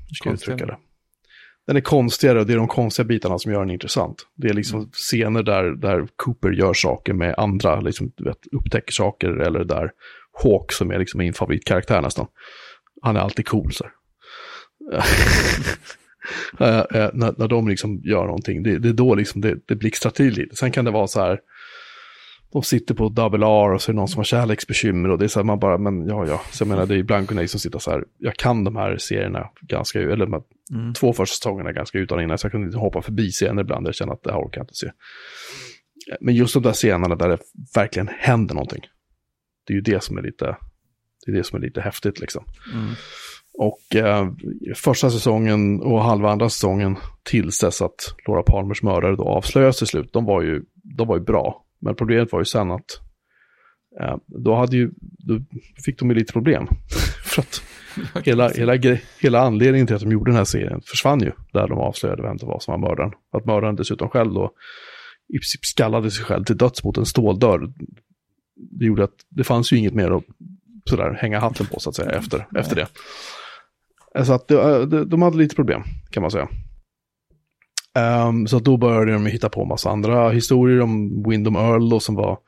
hur 0.07 0.15
ska 0.15 0.29
jag 0.29 0.33
uttrycka 0.33 0.65
det? 0.65 0.77
Den 1.67 1.75
är 1.75 1.81
konstigare 1.81 2.39
och 2.39 2.45
det 2.45 2.53
är 2.53 2.57
de 2.57 2.67
konstiga 2.67 3.05
bitarna 3.05 3.39
som 3.39 3.51
gör 3.51 3.59
den 3.59 3.69
intressant. 3.69 4.27
Det 4.35 4.47
är 4.47 4.53
liksom 4.53 4.89
scener 4.91 5.43
där, 5.43 5.63
där 5.63 6.07
Cooper 6.15 6.51
gör 6.51 6.73
saker 6.73 7.13
med 7.13 7.35
andra, 7.37 7.79
liksom, 7.79 8.11
du 8.15 8.23
vet, 8.23 8.47
upptäcker 8.51 8.91
saker 8.91 9.27
eller 9.27 9.63
där 9.63 9.91
Hawk 10.43 10.71
som 10.71 10.91
är 10.91 10.99
liksom 10.99 11.17
min 11.17 11.33
favoritkaraktär 11.33 12.01
nästan. 12.01 12.27
Han 13.01 13.15
är 13.15 13.19
alltid 13.19 13.47
cool 13.47 13.71
så. 13.73 13.85
Eh, 16.59 16.79
eh, 16.79 17.09
när, 17.13 17.33
när 17.37 17.47
de 17.47 17.67
liksom 17.67 18.01
gör 18.03 18.25
någonting, 18.25 18.63
det, 18.63 18.79
det 18.79 18.89
är 18.89 18.93
då 18.93 19.15
liksom 19.15 19.41
det, 19.41 19.57
det 19.67 19.75
blixtrar 19.75 20.11
till 20.11 20.33
lite. 20.33 20.55
Sen 20.55 20.71
kan 20.71 20.85
det 20.85 20.91
vara 20.91 21.07
så 21.07 21.21
här, 21.21 21.39
de 22.51 22.63
sitter 22.63 22.95
på 22.95 23.09
double 23.09 23.45
R 23.45 23.73
och 23.73 23.81
så 23.81 23.91
är 23.91 23.93
det 23.93 23.99
någon 23.99 24.07
som 24.07 24.19
har 24.19 24.23
kärleksbekymmer 24.23 25.09
och 25.09 25.17
det 25.17 25.25
är 25.25 25.27
så 25.27 25.39
här, 25.39 25.45
man 25.45 25.59
bara, 25.59 25.77
men 25.77 26.07
ja, 26.07 26.27
ja. 26.27 26.41
Så 26.51 26.61
jag 26.61 26.67
menar, 26.67 26.85
det 26.85 26.95
är 26.95 27.03
Blanco 27.03 27.47
som 27.47 27.59
sitter 27.59 27.79
så 27.79 27.91
här, 27.91 28.03
jag 28.17 28.35
kan 28.35 28.63
de 28.63 28.75
här 28.75 28.97
serierna 28.97 29.49
ganska, 29.61 30.01
eller 30.01 30.25
de 30.25 30.33
här 30.33 30.41
Mm. 30.73 30.93
två 30.93 31.13
första 31.13 31.35
säsongerna 31.35 31.71
ganska 31.71 31.97
utan 31.97 32.21
innan, 32.21 32.37
så 32.37 32.45
jag 32.45 32.51
kunde 32.51 32.65
inte 32.67 32.77
hoppa 32.77 33.01
förbi 33.01 33.29
scener 33.29 33.61
ibland, 33.61 33.87
jag 33.87 33.95
känner 33.95 34.13
att 34.13 34.23
det 34.23 34.31
här 34.31 34.39
orkar 34.39 34.59
jag 34.59 34.63
inte 34.63 34.73
se. 34.73 34.91
Men 36.21 36.35
just 36.35 36.53
de 36.53 36.63
där 36.63 36.73
scenerna 36.73 37.15
där 37.15 37.29
det 37.29 37.37
verkligen 37.75 38.09
händer 38.19 38.55
någonting, 38.55 38.81
det 39.67 39.73
är 39.73 39.75
ju 39.75 39.81
det 39.81 40.03
som 40.03 40.17
är 40.17 40.21
lite, 40.21 40.57
det 41.25 41.31
är 41.31 41.35
det 41.35 41.43
som 41.43 41.57
är 41.57 41.61
lite 41.61 41.81
häftigt 41.81 42.19
liksom. 42.19 42.43
Mm. 42.73 42.93
Och 43.57 43.95
eh, 43.95 44.31
första 44.75 45.09
säsongen 45.09 45.81
och 45.81 46.03
halva 46.03 46.31
andra 46.31 46.49
säsongen 46.49 46.97
tills 47.23 47.59
dess 47.59 47.81
att 47.81 48.15
Laura 48.27 48.43
Palmers 48.43 48.83
mördare 48.83 49.15
då 49.15 49.23
avslöjas 49.23 49.77
till 49.77 49.87
slut, 49.87 50.13
de 50.13 50.25
var 50.25 50.41
ju, 50.41 50.63
de 50.97 51.07
var 51.07 51.17
ju 51.17 51.23
bra. 51.23 51.65
Men 51.81 51.95
problemet 51.95 52.31
var 52.31 52.39
ju 52.39 52.45
sen 52.45 52.71
att 52.71 52.99
eh, 54.01 54.17
då, 54.27 54.55
hade 54.55 54.77
ju, 54.77 54.91
då 54.99 55.39
fick 55.85 55.99
de 55.99 56.09
ju 56.09 56.15
lite 56.15 56.33
problem. 56.33 56.67
För 57.25 57.41
att 57.41 57.63
hela, 58.25 58.49
hela, 58.49 58.97
hela 59.19 59.41
anledningen 59.41 59.87
till 59.87 59.95
att 59.95 60.01
de 60.01 60.11
gjorde 60.11 60.31
den 60.31 60.37
här 60.37 60.45
serien 60.45 60.81
försvann 60.85 61.19
ju. 61.19 61.31
Där 61.53 61.67
de 61.67 61.77
avslöjade 61.79 62.21
vem 62.21 62.37
det 62.37 62.45
var 62.45 62.59
som 62.59 62.71
var 62.71 62.89
mördaren. 62.89 63.11
Att 63.31 63.45
mördaren 63.45 63.75
dessutom 63.75 64.09
själv 64.09 64.33
då 64.33 64.51
i 65.33 65.33
princip 65.33 65.65
skallade 65.65 66.11
sig 66.11 66.25
själv 66.25 66.43
till 66.43 66.57
döds 66.57 66.83
mot 66.83 66.97
en 66.97 67.05
ståldörr. 67.05 67.73
Det 68.55 68.85
gjorde 68.85 69.03
att 69.03 69.15
det 69.29 69.43
fanns 69.43 69.73
ju 69.73 69.77
inget 69.77 69.93
mer 69.93 70.11
att 70.11 70.23
sådär, 70.85 71.17
hänga 71.21 71.39
hatten 71.39 71.65
på 71.65 71.79
så 71.79 71.89
att 71.89 71.95
säga 71.95 72.11
efter, 72.11 72.47
efter 72.55 72.75
det. 72.75 72.87
Så 74.25 74.33
att 74.33 74.47
det, 74.47 74.85
de, 74.85 75.09
de 75.09 75.21
hade 75.21 75.37
lite 75.37 75.55
problem 75.55 75.83
kan 76.09 76.21
man 76.21 76.31
säga. 76.31 76.47
Um, 77.99 78.47
så 78.47 78.59
då 78.59 78.77
började 78.77 79.11
de 79.11 79.25
hitta 79.25 79.49
på 79.49 79.61
en 79.61 79.67
massa 79.67 79.89
andra 79.89 80.29
historier 80.29 80.81
om 80.81 81.23
Windom 81.29 81.55
Earl 81.55 81.89
då, 81.89 81.99
som 81.99 82.15
var 82.15 82.39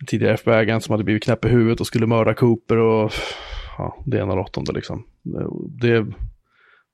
en 0.00 0.06
tidigare 0.06 0.34
FBI-agent 0.34 0.84
som 0.84 0.92
hade 0.92 1.04
blivit 1.04 1.24
knäpp 1.24 1.44
i 1.44 1.48
huvudet 1.48 1.80
och 1.80 1.86
skulle 1.86 2.06
mörda 2.06 2.34
Cooper 2.34 2.76
och 2.76 3.12
ja, 3.78 4.02
det 4.06 4.18
ena 4.18 4.32
och 4.32 4.40
åttonde 4.40 4.72
liksom. 4.72 5.04
Det, 5.80 6.06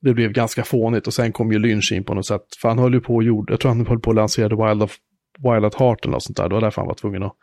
det 0.00 0.14
blev 0.14 0.32
ganska 0.32 0.64
fånigt 0.64 1.06
och 1.06 1.14
sen 1.14 1.32
kom 1.32 1.52
ju 1.52 1.58
Lynch 1.58 1.92
in 1.92 2.04
på 2.04 2.14
något 2.14 2.26
sätt. 2.26 2.46
För 2.62 2.68
han 2.68 2.78
höll 2.78 2.94
ju 2.94 3.00
på 3.00 3.14
och 3.14 3.22
gjorde, 3.22 3.52
jag 3.52 3.60
tror 3.60 3.68
han 3.68 3.86
höll 3.86 4.00
på 4.00 4.10
att 4.10 4.16
lansera 4.16 4.68
Wild, 4.68 4.82
of, 4.82 4.96
Wild 5.38 5.64
at 5.64 5.74
Heart 5.74 6.04
eller 6.04 6.12
något 6.12 6.22
sånt 6.22 6.36
där. 6.36 6.48
Det 6.48 6.54
var 6.54 6.60
därför 6.60 6.82
han 6.82 6.88
var 6.88 6.94
tvungen 6.94 7.22
att 7.22 7.36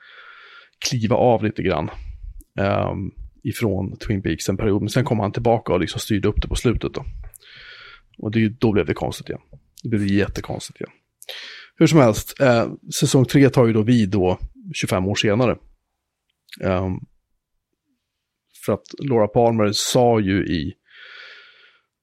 kliva 0.89 1.15
av 1.15 1.43
lite 1.43 1.63
grann. 1.63 1.89
Um, 2.59 3.11
ifrån 3.43 3.97
Twin 3.97 4.21
Peaks 4.21 4.49
en 4.49 4.57
period. 4.57 4.81
Men 4.81 4.89
sen 4.89 5.05
kom 5.05 5.19
han 5.19 5.31
tillbaka 5.31 5.73
och 5.73 5.79
liksom 5.79 5.99
styrde 5.99 6.27
upp 6.27 6.41
det 6.41 6.47
på 6.47 6.55
slutet 6.55 6.93
då. 6.93 7.05
Och 8.17 8.31
det, 8.31 8.49
då 8.49 8.71
blev 8.71 8.85
det 8.85 8.93
konstigt 8.93 9.29
igen. 9.29 9.41
Det 9.85 9.89
blev 9.89 10.07
jättekonstigt 10.07 10.81
igen. 10.81 10.91
Hur 11.75 11.87
som 11.87 11.99
helst, 11.99 12.39
eh, 12.39 12.67
säsong 12.99 13.25
tre 13.25 13.49
tar 13.49 13.65
ju 13.65 13.73
då 13.73 13.81
vid 13.81 14.09
då 14.09 14.39
25 14.73 15.07
år 15.07 15.15
senare. 15.15 15.57
Um, 16.61 16.99
för 18.65 18.73
att 18.73 18.85
Laura 18.99 19.27
Palmer 19.27 19.71
sa 19.71 20.19
ju 20.19 20.45
i 20.45 20.73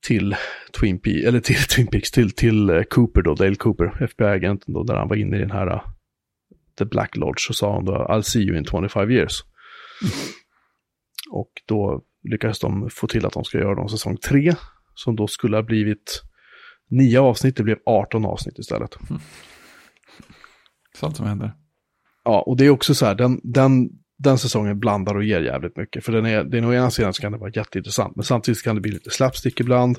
till 0.06 0.36
Twin 0.80 1.00
Peaks, 1.00 1.26
eller 1.26 1.40
till 1.40 1.56
Twin 1.74 1.86
Peaks, 1.86 2.10
till, 2.10 2.30
till 2.30 2.70
eh, 2.70 2.82
Cooper 2.82 3.22
då, 3.22 3.34
Dale 3.34 3.54
Cooper, 3.54 4.04
FBI-agenten 4.04 4.74
då, 4.74 4.82
där 4.82 4.94
han 4.94 5.08
var 5.08 5.16
inne 5.16 5.36
i 5.36 5.40
den 5.40 5.50
här 5.50 5.72
uh, 5.72 5.82
The 6.78 6.84
Black 6.84 7.16
Lodge, 7.16 7.46
så 7.46 7.54
sa 7.54 7.74
han 7.74 7.84
då 7.84 7.92
I'll 7.92 8.22
see 8.22 8.42
you 8.42 8.58
in 8.58 8.64
25 8.64 9.10
years. 9.10 9.42
Mm. 10.02 10.14
Och 11.30 11.52
då 11.66 12.02
lyckades 12.22 12.60
de 12.60 12.90
få 12.90 13.06
till 13.06 13.26
att 13.26 13.32
de 13.32 13.44
ska 13.44 13.58
göra 13.58 13.74
dem 13.74 13.88
säsong 13.88 14.16
tre, 14.16 14.54
som 14.94 15.16
då 15.16 15.26
skulle 15.26 15.56
ha 15.56 15.62
blivit 15.62 16.22
nio 16.92 17.20
avsnitt, 17.20 17.56
det 17.56 17.62
blev 17.62 17.78
18 17.86 18.24
avsnitt 18.24 18.58
istället. 18.58 19.10
Mm. 19.10 19.22
Sånt 20.98 21.16
som 21.16 21.26
händer. 21.26 21.54
Ja, 22.24 22.42
och 22.42 22.56
det 22.56 22.64
är 22.64 22.70
också 22.70 22.94
så 22.94 23.06
här, 23.06 23.14
den, 23.14 23.40
den, 23.42 23.90
den 24.18 24.38
säsongen 24.38 24.78
blandar 24.78 25.14
och 25.14 25.24
ger 25.24 25.40
jävligt 25.40 25.76
mycket. 25.76 26.04
För 26.04 26.12
den 26.12 26.26
är, 26.26 26.44
den 26.44 26.64
å 26.64 26.72
ena 26.72 26.90
sidan 26.90 27.14
så 27.14 27.22
kan 27.22 27.32
det 27.32 27.38
vara 27.38 27.50
jätteintressant, 27.54 28.16
men 28.16 28.24
samtidigt 28.24 28.62
kan 28.62 28.74
det 28.74 28.80
bli 28.80 28.92
lite 28.92 29.10
slapstick 29.10 29.60
ibland. 29.60 29.98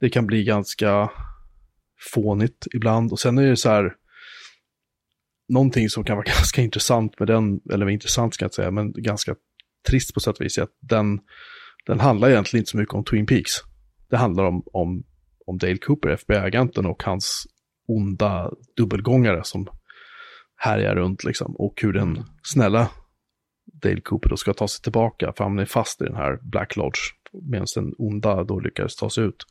Det 0.00 0.10
kan 0.10 0.26
bli 0.26 0.44
ganska 0.44 1.10
fånigt 2.14 2.66
ibland. 2.74 3.12
Och 3.12 3.20
sen 3.20 3.38
är 3.38 3.46
det 3.46 3.56
så 3.56 3.68
här, 3.68 3.92
någonting 5.48 5.88
som 5.88 6.04
kan 6.04 6.16
vara 6.16 6.26
ganska 6.36 6.62
intressant 6.62 7.18
med 7.18 7.28
den, 7.28 7.60
eller 7.72 7.88
intressant 7.88 8.34
ska 8.34 8.44
jag 8.44 8.46
inte 8.46 8.56
säga, 8.56 8.70
men 8.70 8.92
ganska 8.92 9.34
trist 9.88 10.14
på 10.14 10.20
sätt 10.20 10.38
och 10.38 10.44
vis, 10.44 10.58
är 10.58 10.62
att 10.62 10.76
den, 10.80 11.20
den 11.86 12.00
handlar 12.00 12.30
egentligen 12.30 12.60
inte 12.60 12.70
så 12.70 12.76
mycket 12.76 12.94
om 12.94 13.04
Twin 13.04 13.26
Peaks. 13.26 13.52
Det 14.10 14.16
handlar 14.16 14.44
om, 14.44 14.62
om, 14.72 15.04
om 15.46 15.58
Dale 15.58 15.78
Cooper, 15.78 16.08
FBI-agenten 16.08 16.86
och 16.86 17.02
hans 17.02 17.46
onda 17.88 18.50
dubbelgångare 18.76 19.40
som 19.44 19.68
härjar 20.56 20.94
runt 20.94 21.24
liksom. 21.24 21.56
Och 21.56 21.82
hur 21.82 21.92
den 21.92 22.24
snälla 22.42 22.88
Dale 23.82 24.00
Cooper 24.00 24.28
då 24.28 24.36
ska 24.36 24.52
ta 24.52 24.68
sig 24.68 24.82
tillbaka, 24.82 25.32
för 25.36 25.44
han 25.44 25.58
är 25.58 25.64
fast 25.64 26.02
i 26.02 26.04
den 26.04 26.16
här 26.16 26.38
Black 26.42 26.76
Lodge, 26.76 27.00
medan 27.50 27.66
den 27.74 27.92
onda 27.98 28.44
då 28.44 28.60
lyckades 28.60 28.96
ta 28.96 29.10
sig 29.10 29.24
ut. 29.24 29.46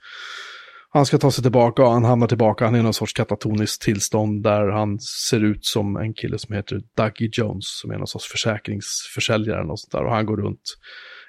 Han 0.89 1.05
ska 1.05 1.17
ta 1.17 1.31
sig 1.31 1.41
tillbaka 1.41 1.83
och 1.83 1.91
han 1.91 2.03
hamnar 2.03 2.27
tillbaka, 2.27 2.65
han 2.65 2.75
är 2.75 2.79
i 2.79 2.83
någon 2.83 2.93
sorts 2.93 3.13
katatoniskt 3.13 3.81
tillstånd 3.81 4.43
där 4.43 4.67
han 4.67 4.99
ser 4.99 5.43
ut 5.43 5.65
som 5.65 5.97
en 5.97 6.13
kille 6.13 6.37
som 6.39 6.55
heter 6.55 6.81
Dougie 6.97 7.29
Jones, 7.33 7.65
som 7.81 7.91
är 7.91 7.97
någon 7.97 8.07
sorts 8.07 8.31
försäkringsförsäljare 8.31 9.63
och 9.63 9.79
sånt 9.79 9.91
där. 9.91 10.05
Och 10.05 10.11
han 10.11 10.25
går 10.25 10.37
runt, 10.37 10.77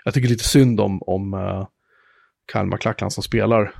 jag 0.04 0.14
tycker 0.14 0.28
lite 0.28 0.44
synd 0.44 0.80
om, 0.80 1.02
om 1.02 1.34
uh, 1.34 1.66
Kyle 2.52 2.66
MacLachlan 2.66 3.10
som 3.10 3.22
spelar 3.22 3.72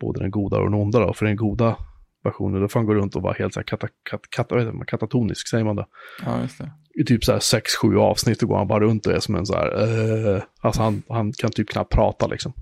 både 0.00 0.20
den 0.20 0.30
goda 0.30 0.56
och 0.56 0.64
den 0.64 0.74
onda 0.74 0.98
då, 0.98 1.14
för 1.14 1.26
den 1.26 1.36
goda 1.36 1.76
versionen, 2.24 2.60
då 2.60 2.68
får 2.68 2.80
han 2.80 2.86
gå 2.86 2.94
runt 2.94 3.16
och 3.16 3.22
vara 3.22 3.32
helt 3.32 3.54
så 3.54 3.60
här 3.60 3.64
kata, 3.64 3.88
kata, 4.10 4.26
kata, 4.30 4.84
katatonisk, 4.84 5.48
säger 5.48 5.64
man 5.64 5.76
det? 5.76 5.86
Ja, 6.24 6.40
just 6.40 6.58
det. 6.58 6.72
I 6.94 7.04
typ 7.04 7.24
så 7.24 7.32
här 7.32 7.38
sex, 7.38 7.74
sju 7.74 7.96
avsnitt, 7.96 8.40
då 8.40 8.46
går 8.46 8.58
han 8.58 8.68
bara 8.68 8.80
runt 8.80 9.06
och 9.06 9.12
är 9.12 9.20
som 9.20 9.34
en 9.34 9.46
så 9.46 9.54
här, 9.54 9.82
uh, 9.82 10.42
alltså 10.60 10.82
han, 10.82 11.02
han 11.08 11.32
kan 11.32 11.50
typ 11.50 11.68
knappt 11.68 11.92
prata 11.92 12.26
liksom. 12.26 12.52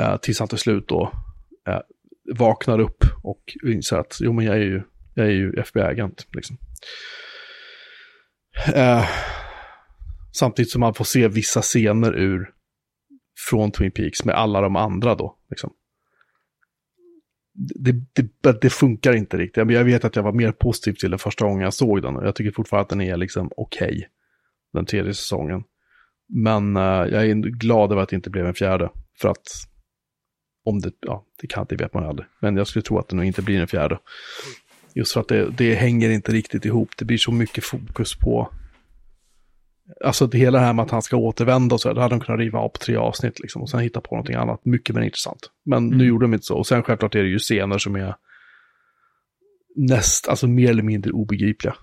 Uh, 0.00 0.16
tills 0.16 0.38
han 0.38 0.48
till 0.48 0.58
slut 0.58 0.88
då 0.88 1.12
uh, 1.68 1.80
vaknar 2.34 2.78
upp 2.78 3.04
och 3.22 3.42
inser 3.64 3.96
att 3.96 4.18
jo 4.20 4.32
men 4.32 4.44
jag 4.44 4.56
är 4.56 4.60
ju, 4.60 4.82
jag 5.14 5.26
är 5.26 5.30
ju 5.30 5.52
FBI-agent 5.52 6.26
liksom. 6.32 6.56
Uh, 8.76 9.04
samtidigt 10.32 10.70
som 10.70 10.80
man 10.80 10.94
får 10.94 11.04
se 11.04 11.28
vissa 11.28 11.62
scener 11.62 12.16
ur 12.16 12.50
från 13.50 13.70
Twin 13.70 13.90
Peaks 13.90 14.24
med 14.24 14.34
alla 14.34 14.60
de 14.60 14.76
andra 14.76 15.14
då. 15.14 15.36
Liksom. 15.50 15.72
Det, 17.54 17.92
det, 18.12 18.60
det, 18.60 18.70
funkar 18.70 19.12
inte 19.12 19.36
riktigt. 19.36 19.70
Jag 19.70 19.84
vet 19.84 20.04
att 20.04 20.16
jag 20.16 20.22
var 20.22 20.32
mer 20.32 20.52
positiv 20.52 20.92
till 20.92 21.10
den 21.10 21.18
första 21.18 21.44
gången 21.44 21.60
jag 21.60 21.74
såg 21.74 22.02
den 22.02 22.14
jag 22.14 22.34
tycker 22.34 22.50
fortfarande 22.50 22.82
att 22.82 22.88
den 22.88 23.00
är 23.00 23.16
liksom 23.16 23.50
okej. 23.56 23.88
Okay, 23.88 24.04
den 24.72 24.86
tredje 24.86 25.14
säsongen. 25.14 25.64
Men 26.28 26.76
uh, 26.76 26.82
jag 26.82 27.26
är 27.26 27.34
glad 27.34 27.92
över 27.92 28.02
att 28.02 28.08
det 28.08 28.16
inte 28.16 28.30
blev 28.30 28.46
en 28.46 28.54
fjärde. 28.54 28.90
För 29.20 29.28
att 29.28 29.46
om 30.64 30.80
det, 30.80 30.92
ja, 31.00 31.24
det 31.40 31.46
kan, 31.46 31.66
det 31.68 31.76
vet 31.76 31.94
man 31.94 32.04
aldrig. 32.04 32.28
Men 32.40 32.56
jag 32.56 32.66
skulle 32.66 32.82
tro 32.82 32.98
att 32.98 33.08
det 33.08 33.16
nog 33.16 33.24
inte 33.24 33.42
blir 33.42 33.60
en 33.60 33.68
fjärde. 33.68 33.98
Just 34.94 35.12
för 35.12 35.20
att 35.20 35.28
det, 35.28 35.50
det 35.50 35.74
hänger 35.74 36.10
inte 36.10 36.32
riktigt 36.32 36.64
ihop. 36.64 36.90
Det 36.96 37.04
blir 37.04 37.18
så 37.18 37.32
mycket 37.32 37.64
fokus 37.64 38.14
på 38.18 38.50
Alltså 40.04 40.26
det 40.26 40.38
hela 40.38 40.58
det 40.58 40.64
här 40.64 40.72
med 40.72 40.84
att 40.84 40.90
han 40.90 41.02
ska 41.02 41.16
återvända 41.16 41.74
och 41.74 41.80
så, 41.80 41.92
det 41.92 42.00
hade 42.00 42.14
de 42.14 42.20
kunnat 42.20 42.40
riva 42.40 42.58
av 42.58 42.68
på 42.68 42.78
tre 42.78 42.96
avsnitt 42.96 43.40
liksom 43.40 43.62
och 43.62 43.70
sen 43.70 43.80
hitta 43.80 44.00
på 44.00 44.14
någonting 44.14 44.36
annat, 44.36 44.64
mycket 44.64 44.94
mer 44.94 45.02
intressant. 45.02 45.50
Men 45.64 45.86
mm. 45.86 45.98
nu 45.98 46.04
gjorde 46.04 46.24
de 46.24 46.34
inte 46.34 46.46
så. 46.46 46.56
Och 46.56 46.66
sen 46.66 46.82
självklart 46.82 47.14
är 47.14 47.22
det 47.22 47.28
ju 47.28 47.38
scener 47.38 47.78
som 47.78 47.96
är 47.96 48.14
näst, 49.76 50.28
alltså 50.28 50.46
mer 50.46 50.70
eller 50.70 50.82
mindre 50.82 51.12
obegripliga. 51.12 51.76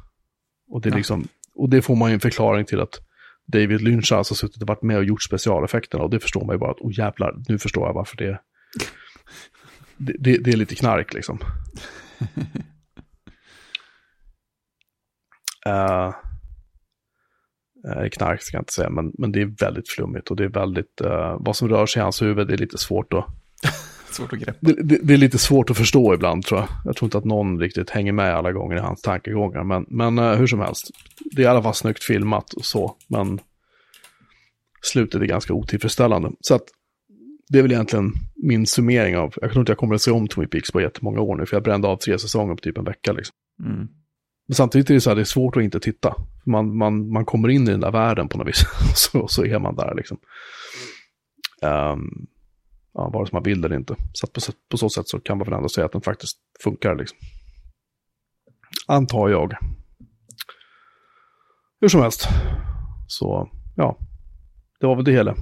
Och 0.69 0.82
det, 0.82 0.90
är 0.90 0.91
ja. 0.91 0.98
liksom, 0.98 1.28
och 1.56 1.69
det 1.69 1.82
får 1.82 1.95
man 1.95 2.10
ju 2.10 2.14
en 2.14 2.19
förklaring 2.19 2.65
till 2.65 2.82
att 2.82 2.99
David 3.45 3.82
Lynch 3.82 4.11
har 4.11 4.18
alltså 4.18 4.36
suttit 4.36 4.61
och 4.61 4.68
varit 4.68 4.82
med 4.82 4.98
och 4.98 5.03
gjort 5.03 5.23
specialeffekterna 5.23 6.03
och 6.03 6.10
det 6.10 6.19
förstår 6.19 6.45
man 6.45 6.56
ju 6.56 6.60
bara 6.60 6.72
att, 6.72 6.82
oh 6.82 6.98
jävlar, 6.98 7.36
nu 7.48 7.60
förstår 7.60 7.88
jag 7.88 7.94
varför 7.94 8.18
det, 8.18 8.40
det, 9.98 10.14
det, 10.19 10.38
det 10.38 10.52
är 10.52 10.57
lite 10.57 10.76
knark 10.76 11.14
liksom. 11.14 11.40
uh, 15.68 16.07
uh, 16.07 16.14
knark 18.12 18.41
ska 18.41 18.58
jag 18.58 18.62
inte 18.62 18.74
säga, 18.74 18.90
men, 18.90 19.12
men 19.18 19.32
det 19.32 19.41
är 19.41 19.45
väldigt 19.45 19.90
flummigt 19.90 20.32
och 20.32 20.36
det 20.36 20.44
är 20.44 20.49
väldigt, 20.49 21.02
uh, 21.03 21.38
vad 21.40 21.56
som 21.56 21.70
rör 21.70 21.86
sig 21.86 21.99
i 21.99 22.03
hans 22.03 22.22
huvud 22.22 22.48
det 22.48 22.53
är 22.53 22.58
lite 22.58 22.78
svårt 22.78 23.14
att 23.14 23.26
svårt 24.12 24.34
att 24.34 24.40
greppa. 24.40 24.58
Det, 24.60 24.74
det, 24.84 24.99
det, 25.03 25.14
är 25.14 25.18
lite 25.18 25.38
svårt 25.38 25.70
att 25.70 25.78
förstå 25.78 26.14
ibland 26.14 26.45
tror 26.45 26.60
jag. 26.60 26.70
Jag 26.86 26.95
tror 26.95 27.08
inte 27.08 27.18
att 27.18 27.26
någon 27.26 27.60
riktigt 27.60 27.90
hänger 27.90 28.12
med 28.12 28.36
alla 28.36 28.52
gånger 28.52 28.76
i 28.76 28.80
hans 28.80 29.02
tankegångar. 29.02 29.64
Men, 29.64 29.86
men 29.88 30.20
uh, 30.20 30.36
hur 30.36 30.48
som 30.48 30.60
helst, 30.60 30.91
det 31.20 31.41
är 31.41 31.45
i 31.45 31.49
alla 31.49 31.64
fall 31.64 31.74
snyggt 31.74 32.03
filmat 32.03 32.53
och 32.53 32.66
så. 32.66 32.95
Men 33.08 33.40
slutet 34.82 35.22
är 35.22 35.26
ganska 35.26 35.53
otillfredsställande. 35.53 36.32
Så 36.41 36.56
att 36.56 36.64
det 37.49 37.60
är 37.60 37.62
väl 37.62 37.72
egentligen 37.72 38.14
min 38.36 38.66
summering 38.66 39.18
av, 39.18 39.34
jag 39.41 39.52
tror 39.52 39.62
inte 39.62 39.72
jag 39.72 39.78
kommer 39.78 39.95
att 39.95 40.02
se 40.02 40.12
om 40.12 40.28
Twin 40.28 40.48
Peaks 40.48 40.72
på 40.72 40.82
jättemånga 40.82 41.20
år 41.22 41.36
nu, 41.36 41.45
för 41.45 41.56
jag 41.56 41.64
brände 41.64 41.88
av 41.88 41.98
tre 41.98 42.20
säsonger 42.20 42.56
på 42.56 42.62
typ 42.62 42.78
en 42.78 42.84
vecka 42.84 43.12
liksom. 43.12 43.36
Mm. 43.66 43.88
Men 44.52 44.56
samtidigt 44.56 44.90
är 44.90 44.94
det 44.94 45.02
så 45.02 45.10
här, 45.10 45.15
det 45.15 45.22
är 45.22 45.26
svårt 45.26 45.57
att 45.57 45.64
inte 45.64 45.80
titta. 45.80 46.15
Man, 46.45 46.78
man, 46.78 47.11
man 47.11 47.26
kommer 47.26 47.49
in 47.49 47.68
i 47.68 47.72
den 47.72 47.80
där 47.80 47.91
världen 47.91 48.28
på 48.28 48.38
något 48.38 48.48
vis, 48.48 48.65
så, 48.95 49.28
så 49.28 49.45
är 49.45 49.60
man 49.60 49.76
där 49.76 49.95
liksom. 49.95 50.18
Um, 51.61 52.28
ja, 52.94 53.10
vare 53.10 53.26
sig 53.26 53.34
man 53.34 53.44
vill 53.44 53.65
eller 53.65 53.76
inte. 53.76 53.95
Så 54.14 54.28
på, 54.28 54.41
på, 54.72 54.78
så 54.78 54.90
sätt 54.90 55.07
så 55.07 55.19
kan 55.19 55.38
man 55.38 55.45
väl 55.45 55.53
ändå 55.53 55.69
säga 55.69 55.86
att 55.86 55.91
den 55.91 56.02
faktiskt 56.02 56.38
funkar 56.64 56.95
liksom. 56.95 57.18
Antar 58.88 59.30
jag. 59.30 59.53
Hur 61.82 61.88
som 61.88 62.02
helst. 62.02 62.28
Så, 63.07 63.49
ja. 63.76 63.99
Det 64.80 64.88
var 64.88 64.95
väl 64.95 65.06
det 65.06 65.11
hela. 65.11 65.36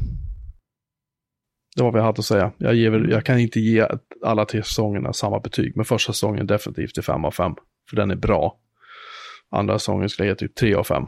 Det 1.75 1.83
var 1.83 1.91
vad 1.91 1.99
jag 1.99 2.05
hade 2.05 2.19
att 2.19 2.25
säga. 2.25 2.51
Jag, 2.57 2.75
ger, 2.75 2.91
jag 3.09 3.25
kan 3.25 3.39
inte 3.39 3.59
ge 3.59 3.87
alla 4.23 4.45
tre 4.45 4.63
säsongerna 4.63 5.13
samma 5.13 5.39
betyg, 5.39 5.75
men 5.75 5.85
första 5.85 6.13
säsongen 6.13 6.47
definitivt 6.47 6.93
till 6.93 7.03
5 7.03 7.25
av 7.25 7.31
5. 7.31 7.55
För 7.89 7.95
den 7.95 8.11
är 8.11 8.15
bra. 8.15 8.59
Andra 9.49 9.79
säsongen 9.79 10.09
skulle 10.09 10.27
jag 10.27 10.41
ge 10.41 10.47
typ 10.47 10.55
3 10.55 10.75
av 10.75 10.83
5. 10.83 11.05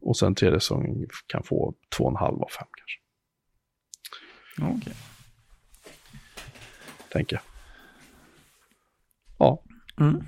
Och 0.00 0.16
sen 0.16 0.34
tredje 0.34 0.60
säsongen 0.60 1.08
kan 1.26 1.42
få 1.42 1.74
2,5 1.98 2.42
av 2.42 2.48
5 2.48 2.66
kanske. 2.76 3.00
Okej. 4.62 4.78
Okay. 4.78 4.94
Tänker 7.12 7.36
jag. 7.36 7.42
Ja. 9.38 9.62
Mm. 10.00 10.22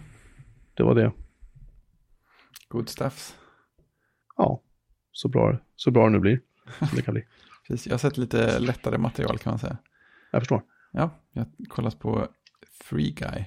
Det 0.75 0.83
var 0.83 0.95
det. 0.95 1.13
Good 2.69 2.89
stuffs. 2.89 3.37
Ja. 4.37 4.63
Så 5.13 5.29
bra, 5.29 5.59
så 5.77 5.91
bra 5.91 6.05
det 6.05 6.11
nu 6.11 6.19
blir. 6.19 6.41
Som 6.79 6.89
det 6.97 7.03
kan 7.03 7.15
bli. 7.15 7.25
Precis, 7.67 7.87
jag 7.87 7.93
har 7.93 7.99
sett 7.99 8.17
lite 8.17 8.59
lättare 8.59 8.99
material 8.99 9.39
kan 9.39 9.51
man 9.51 9.59
säga. 9.59 9.79
Jag 10.31 10.41
förstår. 10.41 10.63
Ja, 10.93 11.11
jag 11.33 11.43
har 11.43 11.67
kollat 11.69 11.99
på 11.99 12.29
Free 12.85 13.11
Guy. 13.11 13.45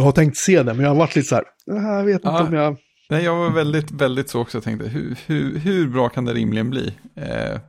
Jag 0.00 0.04
har 0.04 0.12
tänkt 0.12 0.36
se 0.36 0.62
den, 0.62 0.76
men 0.76 0.84
jag 0.84 0.90
har 0.90 0.98
varit 0.98 1.16
lite 1.16 1.28
så 1.28 1.34
här, 1.34 1.44
"Ah, 1.70 1.96
jag 1.98 2.04
vet 2.04 2.14
inte 2.14 2.28
Ja. 2.28 2.46
om 2.46 2.52
jag... 2.54 2.76
Nej, 3.10 3.24
jag 3.24 3.36
var 3.36 3.50
väldigt, 3.50 3.90
väldigt 3.90 4.28
så 4.30 4.40
också. 4.40 4.56
Jag 4.56 4.64
tänkte, 4.64 4.88
hur, 4.88 5.18
hur, 5.26 5.58
hur 5.58 5.88
bra 5.88 6.08
kan 6.08 6.24
det 6.24 6.34
rimligen 6.34 6.70
bli? 6.70 6.94
Eh, 7.14 7.60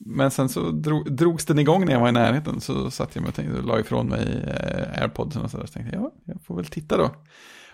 men 0.00 0.30
sen 0.30 0.48
så 0.48 0.70
drog, 0.70 1.16
drogs 1.16 1.44
den 1.46 1.58
igång 1.58 1.84
när 1.86 1.92
jag 1.92 2.00
var 2.00 2.08
i 2.08 2.12
närheten. 2.12 2.60
Så 2.60 2.90
satt 2.90 3.14
jag 3.14 3.22
mig 3.22 3.28
och 3.28 3.34
tänkte, 3.34 3.58
och 3.58 3.64
la 3.64 3.80
ifrån 3.80 4.08
mig 4.08 4.44
eh, 4.46 5.02
airpodsen 5.02 5.42
och 5.42 5.50
så 5.50 5.58
där. 5.58 5.66
Så 5.66 5.72
tänkte 5.72 5.96
jag, 5.96 6.04
ja, 6.04 6.12
jag 6.24 6.42
får 6.44 6.56
väl 6.56 6.64
titta 6.64 6.96
då. 6.96 7.10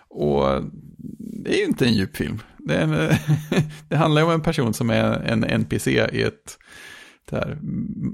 Och 0.09 0.63
det 1.43 1.53
är 1.55 1.57
ju 1.59 1.65
inte 1.65 1.85
en 1.85 1.93
djup 1.93 2.17
film. 2.17 2.39
Det, 2.57 2.75
är 2.75 2.81
en, 2.81 2.91
det 3.89 3.95
handlar 3.95 4.23
om 4.23 4.31
en 4.31 4.41
person 4.41 4.73
som 4.73 4.89
är 4.89 5.11
en 5.19 5.43
NPC 5.43 5.91
i 6.11 6.21
ett 6.23 6.57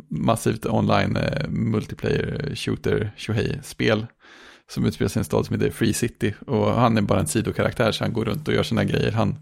massivt 0.10 0.66
online 0.66 1.18
eh, 1.18 1.50
multiplayer 1.50 2.56
shooter 2.56 3.12
spel 3.64 4.06
som 4.72 4.86
utspelar 4.86 5.10
sig 5.10 5.20
i 5.20 5.22
en 5.22 5.26
stad 5.26 5.46
som 5.46 5.56
heter 5.56 5.72
Free 5.72 5.94
City. 5.94 6.34
Och 6.48 6.72
han 6.72 6.98
är 6.98 7.02
bara 7.02 7.20
en 7.20 7.28
sidokaraktär 7.28 7.92
så 7.92 8.04
han 8.04 8.14
går 8.14 8.26
runt 8.26 8.48
och 8.48 8.54
gör 8.54 8.64
sina 8.64 8.84
grejer. 8.84 9.12
Han, 9.12 9.36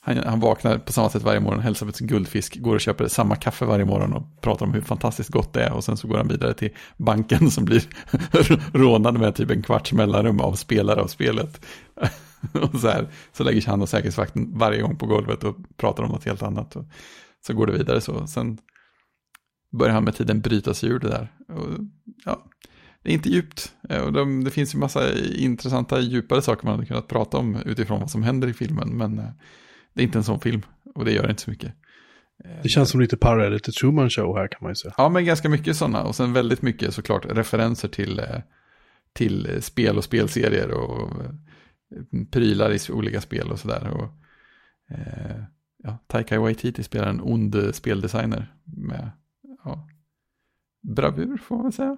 han, 0.00 0.16
han 0.16 0.40
vaknar 0.40 0.78
på 0.78 0.92
samma 0.92 1.10
sätt 1.10 1.22
varje 1.22 1.40
morgon, 1.40 1.60
hälsar 1.60 1.86
på 1.86 1.92
sin 1.92 2.06
guldfisk, 2.06 2.60
går 2.60 2.74
och 2.74 2.80
köper 2.80 3.08
samma 3.08 3.36
kaffe 3.36 3.64
varje 3.64 3.84
morgon 3.84 4.12
och 4.12 4.40
pratar 4.40 4.66
om 4.66 4.74
hur 4.74 4.80
fantastiskt 4.80 5.30
gott 5.30 5.52
det 5.52 5.64
är. 5.64 5.72
Och 5.72 5.84
sen 5.84 5.96
så 5.96 6.08
går 6.08 6.16
han 6.16 6.28
vidare 6.28 6.54
till 6.54 6.70
banken 6.96 7.50
som 7.50 7.64
blir 7.64 7.82
rånad 8.78 9.18
med 9.18 9.34
typ 9.34 9.50
en 9.50 9.62
kvarts 9.62 9.92
mellanrum 9.92 10.40
av 10.40 10.52
spelare 10.52 11.00
av 11.00 11.06
spelet. 11.06 11.66
och 12.72 12.80
så, 12.80 12.88
här, 12.88 13.08
så 13.32 13.44
lägger 13.44 13.60
sig 13.60 13.70
han 13.70 13.82
och 13.82 13.88
säkerhetsvakten 13.88 14.58
varje 14.58 14.82
gång 14.82 14.96
på 14.96 15.06
golvet 15.06 15.44
och 15.44 15.56
pratar 15.76 16.02
om 16.02 16.10
något 16.10 16.24
helt 16.24 16.42
annat. 16.42 16.76
Och 16.76 16.84
så 17.46 17.54
går 17.54 17.66
det 17.66 17.72
vidare 17.72 18.00
så. 18.00 18.26
Sen 18.26 18.58
börjar 19.78 19.94
han 19.94 20.04
med 20.04 20.14
tiden 20.14 20.40
bryta 20.40 20.74
sig 20.74 20.88
ur 20.88 20.98
det 20.98 21.08
där. 21.08 21.32
Och, 21.48 21.68
ja, 22.24 22.44
det 23.02 23.10
är 23.10 23.14
inte 23.14 23.28
djupt. 23.28 23.74
Eh, 23.88 24.02
Och 24.02 24.12
de, 24.12 24.44
det 24.44 24.50
finns 24.50 24.74
ju 24.74 24.78
massa 24.78 25.18
intressanta, 25.36 26.00
djupare 26.00 26.42
saker 26.42 26.66
man 26.66 26.74
hade 26.74 26.86
kunnat 26.86 27.08
prata 27.08 27.38
om 27.38 27.56
utifrån 27.56 28.00
vad 28.00 28.10
som 28.10 28.22
händer 28.22 28.48
i 28.48 28.52
filmen. 28.52 28.88
Men 28.88 29.18
eh, 29.18 29.28
det 29.94 30.02
är 30.02 30.04
inte 30.04 30.18
en 30.18 30.24
sån 30.24 30.40
film 30.40 30.62
och 30.94 31.04
det 31.04 31.12
gör 31.12 31.30
inte 31.30 31.42
så 31.42 31.50
mycket. 31.50 31.74
Det 32.62 32.68
känns 32.68 32.90
som 32.90 33.00
lite 33.00 33.16
parallell 33.16 33.60
till 33.60 33.72
Truman 33.72 34.10
Show 34.10 34.36
här 34.36 34.48
kan 34.48 34.58
man 34.60 34.70
ju 34.70 34.74
säga. 34.74 34.94
Ja, 34.96 35.08
men 35.08 35.24
ganska 35.24 35.48
mycket 35.48 35.76
sådana. 35.76 36.02
Och 36.02 36.14
sen 36.16 36.32
väldigt 36.32 36.62
mycket 36.62 36.94
såklart 36.94 37.26
referenser 37.26 37.88
till, 37.88 38.18
eh, 38.18 38.40
till 39.12 39.62
spel 39.62 39.96
och 39.98 40.04
spelserier 40.04 40.70
och 40.70 41.10
prylar 42.30 42.72
i 42.72 42.92
olika 42.92 43.20
spel 43.20 43.50
och 43.50 43.58
sådär. 43.58 43.88
Och, 43.88 44.08
ja, 45.82 45.98
Taika 46.06 46.40
Waititi 46.40 46.82
spelar 46.82 47.08
en 47.08 47.20
ond 47.20 47.56
speldesigner 47.72 48.54
med 48.64 49.10
ja, 49.64 49.88
bravur 50.96 51.36
får 51.36 51.56
man 51.56 51.64
väl 51.64 51.72
säga. 51.72 51.96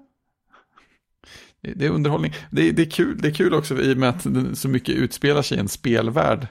Det, 1.76 1.86
är 1.86 1.90
underhållning. 1.90 2.32
Det, 2.50 2.70
det, 2.70 2.82
är 2.82 2.90
kul, 2.90 3.18
det 3.18 3.28
är 3.28 3.32
kul 3.32 3.54
också 3.54 3.80
i 3.80 3.92
och 3.92 3.98
med 3.98 4.08
att 4.08 4.58
så 4.58 4.68
mycket 4.68 4.94
utspelar 4.94 5.42
sig 5.42 5.56
i 5.56 5.60
en 5.60 5.68
spelvärld. 5.68 6.46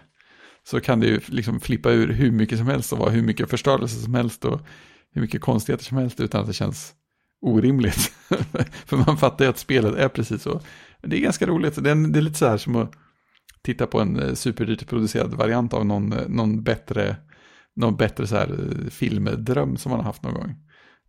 Så 0.63 0.79
kan 0.79 0.99
det 0.99 1.07
ju 1.07 1.19
liksom 1.27 1.59
flippa 1.59 1.91
ur 1.91 2.07
hur 2.07 2.31
mycket 2.31 2.57
som 2.57 2.67
helst 2.67 2.93
och 2.93 2.99
vara 2.99 3.09
hur 3.09 3.21
mycket 3.21 3.49
förstörelse 3.49 3.95
som 3.95 4.13
helst 4.13 4.45
och 4.45 4.61
hur 5.13 5.21
mycket 5.21 5.41
konstigheter 5.41 5.85
som 5.85 5.97
helst 5.97 6.19
utan 6.19 6.41
att 6.41 6.47
det 6.47 6.53
känns 6.53 6.93
orimligt. 7.41 8.11
För 8.85 8.97
man 8.97 9.17
fattar 9.17 9.45
ju 9.45 9.49
att 9.49 9.57
spelet 9.57 9.95
är 9.95 10.09
precis 10.09 10.41
så. 10.41 10.61
Men 11.01 11.09
det 11.09 11.17
är 11.17 11.21
ganska 11.21 11.45
roligt. 11.45 11.83
Det 11.83 11.91
är, 11.91 11.95
det 12.13 12.19
är 12.19 12.21
lite 12.21 12.37
så 12.37 12.47
här 12.47 12.57
som 12.57 12.75
att 12.75 12.93
titta 13.61 13.87
på 13.87 14.01
en 14.01 14.19
eh, 14.19 14.33
superdyrt 14.33 14.87
producerad 14.87 15.33
variant 15.33 15.73
av 15.73 15.85
någon, 15.85 16.13
eh, 16.13 16.27
någon 16.27 16.63
bättre, 16.63 17.15
någon 17.75 17.95
bättre 17.95 18.27
så 18.27 18.35
här 18.35 18.49
eh, 18.51 18.89
filmdröm 18.89 19.77
som 19.77 19.89
man 19.89 19.99
har 19.99 20.05
haft 20.05 20.23
någon 20.23 20.33
gång. 20.33 20.55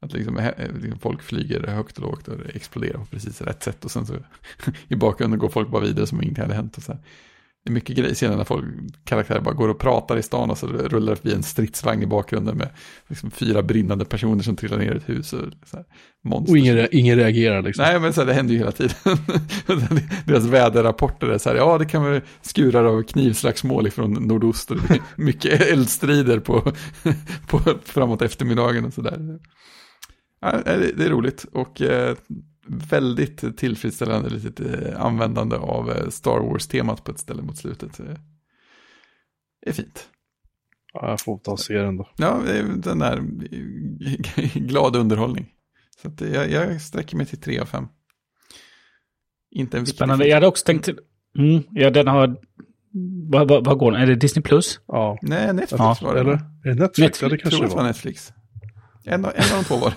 Att 0.04 0.12
liksom, 0.12 0.38
eh, 0.38 0.52
liksom 0.82 0.98
folk 0.98 1.22
flyger 1.22 1.66
högt 1.66 1.98
och 1.98 2.02
lågt 2.02 2.28
och 2.28 2.38
exploderar 2.54 2.98
på 2.98 3.06
precis 3.06 3.40
rätt 3.40 3.62
sätt 3.62 3.84
och 3.84 3.90
sen 3.90 4.06
så 4.06 4.14
i 4.88 4.96
bakgrunden 4.96 5.38
går 5.38 5.48
folk 5.48 5.68
bara 5.68 5.82
vidare 5.82 6.06
som 6.06 6.18
om 6.18 6.22
ingenting 6.22 6.42
hade 6.42 6.54
hänt. 6.54 6.76
Och 6.76 6.82
så 6.82 6.92
här. 6.92 7.00
Det 7.64 7.70
är 7.70 7.74
mycket 7.74 7.96
grejer 7.96 8.14
senare 8.14 8.36
när 8.36 8.44
folk, 8.44 8.64
karaktärer 9.04 9.40
bara 9.40 9.54
går 9.54 9.68
och 9.68 9.78
pratar 9.78 10.16
i 10.16 10.22
stan 10.22 10.50
och 10.50 10.58
så 10.58 10.66
rullar 10.66 11.12
det 11.12 11.16
förbi 11.16 11.34
en 11.34 11.42
stridsvagn 11.42 12.02
i 12.02 12.06
bakgrunden 12.06 12.56
med 12.56 12.68
liksom 13.08 13.30
fyra 13.30 13.62
brinnande 13.62 14.04
personer 14.04 14.42
som 14.42 14.56
trillar 14.56 14.78
ner 14.78 14.94
i 14.94 14.96
ett 14.96 15.08
hus. 15.08 15.32
Och, 15.32 15.40
så 15.66 15.76
här, 15.76 15.84
monster. 16.24 16.52
Och 16.52 16.58
ingen, 16.58 16.88
ingen 16.90 17.16
reagerar 17.16 17.62
liksom. 17.62 17.84
Nej, 17.84 18.00
men 18.00 18.12
så 18.12 18.20
här, 18.20 18.26
det 18.26 18.34
händer 18.34 18.52
ju 18.54 18.58
hela 18.58 18.72
tiden. 18.72 18.96
Deras 20.26 20.44
väderrapporter 20.44 21.26
är 21.26 21.38
så 21.38 21.48
här, 21.48 21.56
ja 21.56 21.78
det 21.78 21.84
kan 21.84 22.02
vara 22.02 22.20
skurar 22.42 22.84
av 22.84 23.02
knivslagsmål 23.02 23.86
ifrån 23.86 24.12
nordost 24.12 24.70
mycket 25.16 25.60
eldstrider 25.72 26.40
på, 26.40 26.72
på 27.46 27.60
framåt 27.84 28.22
eftermiddagen 28.22 28.84
och 28.84 28.94
sådär. 28.94 29.38
Ja, 30.44 30.62
det 30.76 30.92
det 30.92 31.04
är 31.04 31.10
roligt 31.10 31.44
och 31.52 31.80
eh, 31.82 32.16
väldigt 32.66 33.56
tillfredsställande 33.58 34.28
litet 34.30 34.60
eh, 34.60 35.00
användande 35.00 35.56
av 35.56 35.90
eh, 35.90 36.08
Star 36.08 36.40
Wars-temat 36.40 37.04
på 37.04 37.10
ett 37.12 37.18
ställe 37.18 37.42
mot 37.42 37.56
slutet. 37.58 38.00
Eh, 38.00 38.06
Det 39.62 39.68
är 39.70 39.72
fint. 39.72 40.08
Ja, 40.92 41.10
jag 41.10 41.20
får 41.20 41.38
ta 41.38 41.50
och 41.52 41.60
se 41.60 41.74
den 41.78 41.96
då. 41.96 42.08
Ja, 42.16 42.40
det 42.46 42.58
är 42.58 42.62
den 42.62 42.98
där 42.98 43.20
glad 44.58 44.96
underhållning. 44.96 45.46
Så 46.02 46.08
att 46.08 46.20
jag, 46.20 46.50
jag 46.50 46.80
sträcker 46.80 47.16
mig 47.16 47.26
till 47.26 47.40
tre 47.40 47.58
av 47.58 47.64
fem. 47.66 47.86
Inte 49.50 49.78
en 49.78 49.86
Spännande. 49.86 50.26
Jag 50.26 50.36
hade 50.36 50.46
också 50.46 50.64
tänkt... 50.64 50.88
Mm, 51.38 51.62
ja, 51.70 51.90
den 51.90 52.06
har... 52.06 52.36
Vad, 53.30 53.48
vad, 53.48 53.64
vad 53.64 53.78
går 53.78 53.92
den? 53.92 54.02
Är 54.02 54.06
det 54.06 54.14
Disney 54.14 54.42
Plus? 54.42 54.80
Ja. 54.86 55.18
Nej, 55.22 55.52
Netflix 55.52 55.78
Ja, 55.78 55.96
var 56.02 56.14
det. 56.14 56.20
Eller? 56.20 56.32
Är 56.64 56.74
Netflix? 56.74 56.78
Netflix, 56.78 57.22
Ja, 57.22 57.28
det 57.28 57.34
Jag 57.34 57.40
kanske 57.40 57.50
tror 57.50 57.60
det 57.60 57.64
att 57.66 57.70
det 57.70 57.76
var 57.76 57.82
var. 57.82 57.88
Netflix. 57.88 58.32
En 59.04 59.24
en 59.24 59.24
av 59.24 59.34
de 59.56 59.64
två 59.64 59.76
var 59.76 59.90
det. 59.90 59.96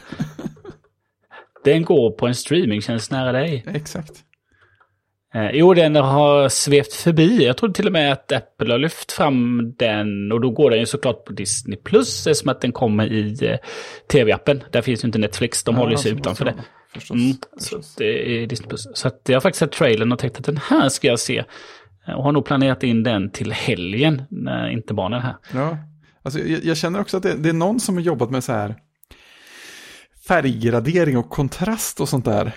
Den 1.63 1.83
går 1.85 2.11
på 2.11 2.27
en 2.27 2.35
streamingtjänst 2.35 3.11
nära 3.11 3.31
dig. 3.31 3.63
Exakt. 3.67 4.11
Eh, 5.33 5.49
jo, 5.53 5.73
den 5.73 5.95
har 5.95 6.49
svept 6.49 6.93
förbi. 6.93 7.45
Jag 7.45 7.57
trodde 7.57 7.73
till 7.73 7.85
och 7.87 7.91
med 7.93 8.11
att 8.11 8.31
Apple 8.31 8.73
har 8.73 8.79
lyft 8.79 9.11
fram 9.11 9.73
den. 9.77 10.31
Och 10.31 10.41
då 10.41 10.49
går 10.49 10.69
den 10.69 10.79
ju 10.79 10.85
såklart 10.85 11.25
på 11.25 11.33
Disney 11.33 11.77
Plus 11.77 12.27
eftersom 12.27 12.49
att 12.49 12.61
den 12.61 12.71
kommer 12.71 13.05
i 13.13 13.45
eh, 13.45 13.57
tv-appen. 14.11 14.63
Där 14.71 14.81
finns 14.81 15.03
ju 15.03 15.05
inte 15.05 15.19
Netflix. 15.19 15.63
De 15.63 15.75
håller 15.75 15.95
sig 15.97 16.11
så 16.11 16.17
utanför 16.17 16.45
det. 16.45 16.53
Förstås. 16.93 17.15
Mm, 17.15 17.31
så 17.57 17.59
förstås. 17.59 17.95
det 17.95 18.43
är 18.43 18.47
Disney 18.47 18.69
Plus. 18.69 18.87
Så 18.93 19.07
att 19.07 19.21
jag 19.27 19.35
har 19.35 19.41
faktiskt 19.41 19.59
sett 19.59 19.71
trailern 19.71 20.11
och 20.11 20.19
tänkt 20.19 20.37
att 20.37 20.45
den 20.45 20.57
här 20.57 20.89
ska 20.89 21.07
jag 21.07 21.19
se. 21.19 21.43
Eh, 22.07 22.13
Och 22.13 22.23
har 22.23 22.31
nog 22.31 22.45
planerat 22.45 22.83
in 22.83 23.03
den 23.03 23.31
till 23.31 23.51
helgen 23.53 24.21
när 24.29 24.69
inte 24.69 24.93
barnen 24.93 25.19
är 25.19 25.23
här. 25.23 25.35
Ja. 25.53 25.77
Alltså, 26.23 26.39
jag, 26.39 26.63
jag 26.63 26.77
känner 26.77 27.01
också 27.01 27.17
att 27.17 27.23
det, 27.23 27.33
det 27.33 27.49
är 27.49 27.53
någon 27.53 27.79
som 27.79 27.95
har 27.95 28.01
jobbat 28.01 28.29
med 28.31 28.43
så 28.43 28.51
här 28.51 28.75
färggradering 30.27 31.17
och 31.17 31.29
kontrast 31.29 32.01
och 32.01 32.09
sånt 32.09 32.25
där 32.25 32.55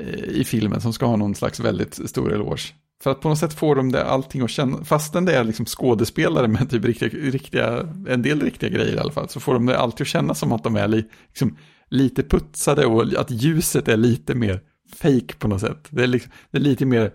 eh, 0.00 0.24
i 0.24 0.44
filmen 0.44 0.80
som 0.80 0.92
ska 0.92 1.06
ha 1.06 1.16
någon 1.16 1.34
slags 1.34 1.60
väldigt 1.60 2.10
stor 2.10 2.32
eloge. 2.32 2.74
För 3.02 3.10
att 3.10 3.20
på 3.20 3.28
något 3.28 3.38
sätt 3.38 3.54
får 3.54 3.76
de 3.76 3.92
det 3.92 4.04
allting 4.04 4.42
att 4.42 4.50
känna, 4.50 4.84
fastän 4.84 5.24
det 5.24 5.36
är 5.36 5.44
liksom 5.44 5.66
skådespelare 5.66 6.48
med 6.48 6.70
typ 6.70 6.84
riktiga, 6.84 7.08
riktiga, 7.08 7.94
en 8.08 8.22
del 8.22 8.40
riktiga 8.40 8.70
grejer 8.70 8.94
i 8.94 8.98
alla 8.98 9.12
fall, 9.12 9.28
så 9.28 9.40
får 9.40 9.54
de 9.54 9.66
det 9.66 9.78
alltid 9.78 10.04
att 10.04 10.08
känna 10.08 10.34
som 10.34 10.52
att 10.52 10.64
de 10.64 10.76
är 10.76 10.88
li, 10.88 11.04
liksom, 11.28 11.56
lite 11.88 12.22
putsade 12.22 12.86
och 12.86 13.20
att 13.20 13.30
ljuset 13.30 13.88
är 13.88 13.96
lite 13.96 14.34
mer 14.34 14.60
fake 14.96 15.34
på 15.38 15.48
något 15.48 15.60
sätt. 15.60 15.86
Det 15.90 16.02
är, 16.02 16.06
liksom, 16.06 16.32
det 16.50 16.58
är 16.58 16.62
lite 16.62 16.86
mer 16.86 17.12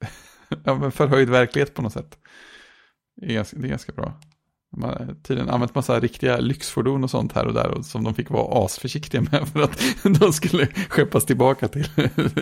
ja, 0.64 0.90
förhöjd 0.90 1.30
verklighet 1.30 1.74
på 1.74 1.82
något 1.82 1.92
sätt. 1.92 2.18
Det 3.16 3.26
är 3.26 3.34
ganska, 3.34 3.56
det 3.56 3.66
är 3.66 3.70
ganska 3.70 3.92
bra. 3.92 4.20
Har 4.76 5.14
tydligen 5.22 5.50
använt 5.50 5.74
massa 5.74 6.00
riktiga 6.00 6.36
lyxfordon 6.40 7.04
och 7.04 7.10
sånt 7.10 7.32
här 7.32 7.46
och 7.46 7.54
där 7.54 7.68
och 7.68 7.84
som 7.84 8.04
de 8.04 8.14
fick 8.14 8.30
vara 8.30 8.64
asförsiktiga 8.64 9.20
med 9.20 9.48
för 9.52 9.62
att 9.62 9.80
de 10.20 10.32
skulle 10.32 10.66
skeppas 10.66 11.24
tillbaka 11.24 11.68
till, 11.68 11.88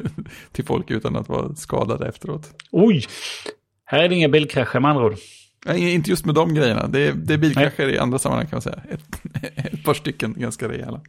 till 0.52 0.64
folk 0.64 0.90
utan 0.90 1.16
att 1.16 1.28
vara 1.28 1.54
skadade 1.54 2.08
efteråt. 2.08 2.62
Oj! 2.70 3.06
Här 3.84 4.02
är 4.02 4.08
det 4.08 4.14
inga 4.14 4.28
bilkrascher 4.28 4.80
med 4.80 4.90
andra 4.90 5.04
ord. 5.04 5.16
Nej, 5.66 5.94
inte 5.94 6.10
just 6.10 6.24
med 6.24 6.34
de 6.34 6.54
grejerna, 6.54 6.86
det 6.86 7.00
är, 7.00 7.12
det 7.12 7.34
är 7.34 7.38
bilkrascher 7.38 7.88
i 7.88 7.98
andra 7.98 8.18
sammanhang 8.18 8.46
kan 8.46 8.56
man 8.56 8.62
säga. 8.62 8.80
Ett, 8.90 9.20
ett 9.72 9.84
par 9.84 9.94
stycken 9.94 10.34
ganska 10.38 10.68
rejäla. 10.68 11.00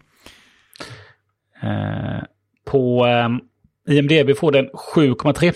Eh, 1.62 2.24
på 2.66 3.06
eh, 3.06 3.96
IMDB 3.96 4.38
får 4.38 4.52
den 4.52 4.70
7,3. 4.70 5.54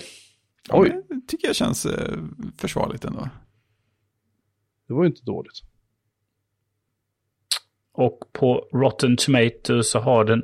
Oj. 0.68 1.02
Det 1.08 1.20
tycker 1.28 1.46
jag 1.46 1.56
känns 1.56 1.86
eh, 1.86 2.18
försvarligt 2.58 3.04
ändå. 3.04 3.28
Det 4.92 4.96
var 4.96 5.04
ju 5.04 5.08
inte 5.08 5.24
dåligt. 5.24 5.62
Och 7.92 8.18
på 8.32 8.68
Rotten 8.72 9.16
Tomatoes 9.16 9.90
så 9.90 9.98
har 9.98 10.24
den 10.24 10.42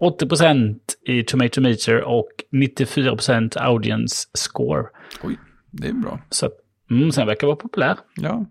80% 0.00 0.78
i 1.06 1.24
Tomato 1.24 1.60
Meter 1.60 2.02
och 2.02 2.28
94% 2.52 3.58
audience 3.58 4.28
score. 4.34 4.86
Oj, 5.22 5.38
det 5.70 5.88
är 5.88 5.92
bra. 5.92 6.20
Så 6.30 6.50
mm, 6.90 7.12
sen 7.12 7.26
verkar 7.26 7.46
vara 7.46 7.56
populär. 7.56 7.98
Ja. 8.16 8.46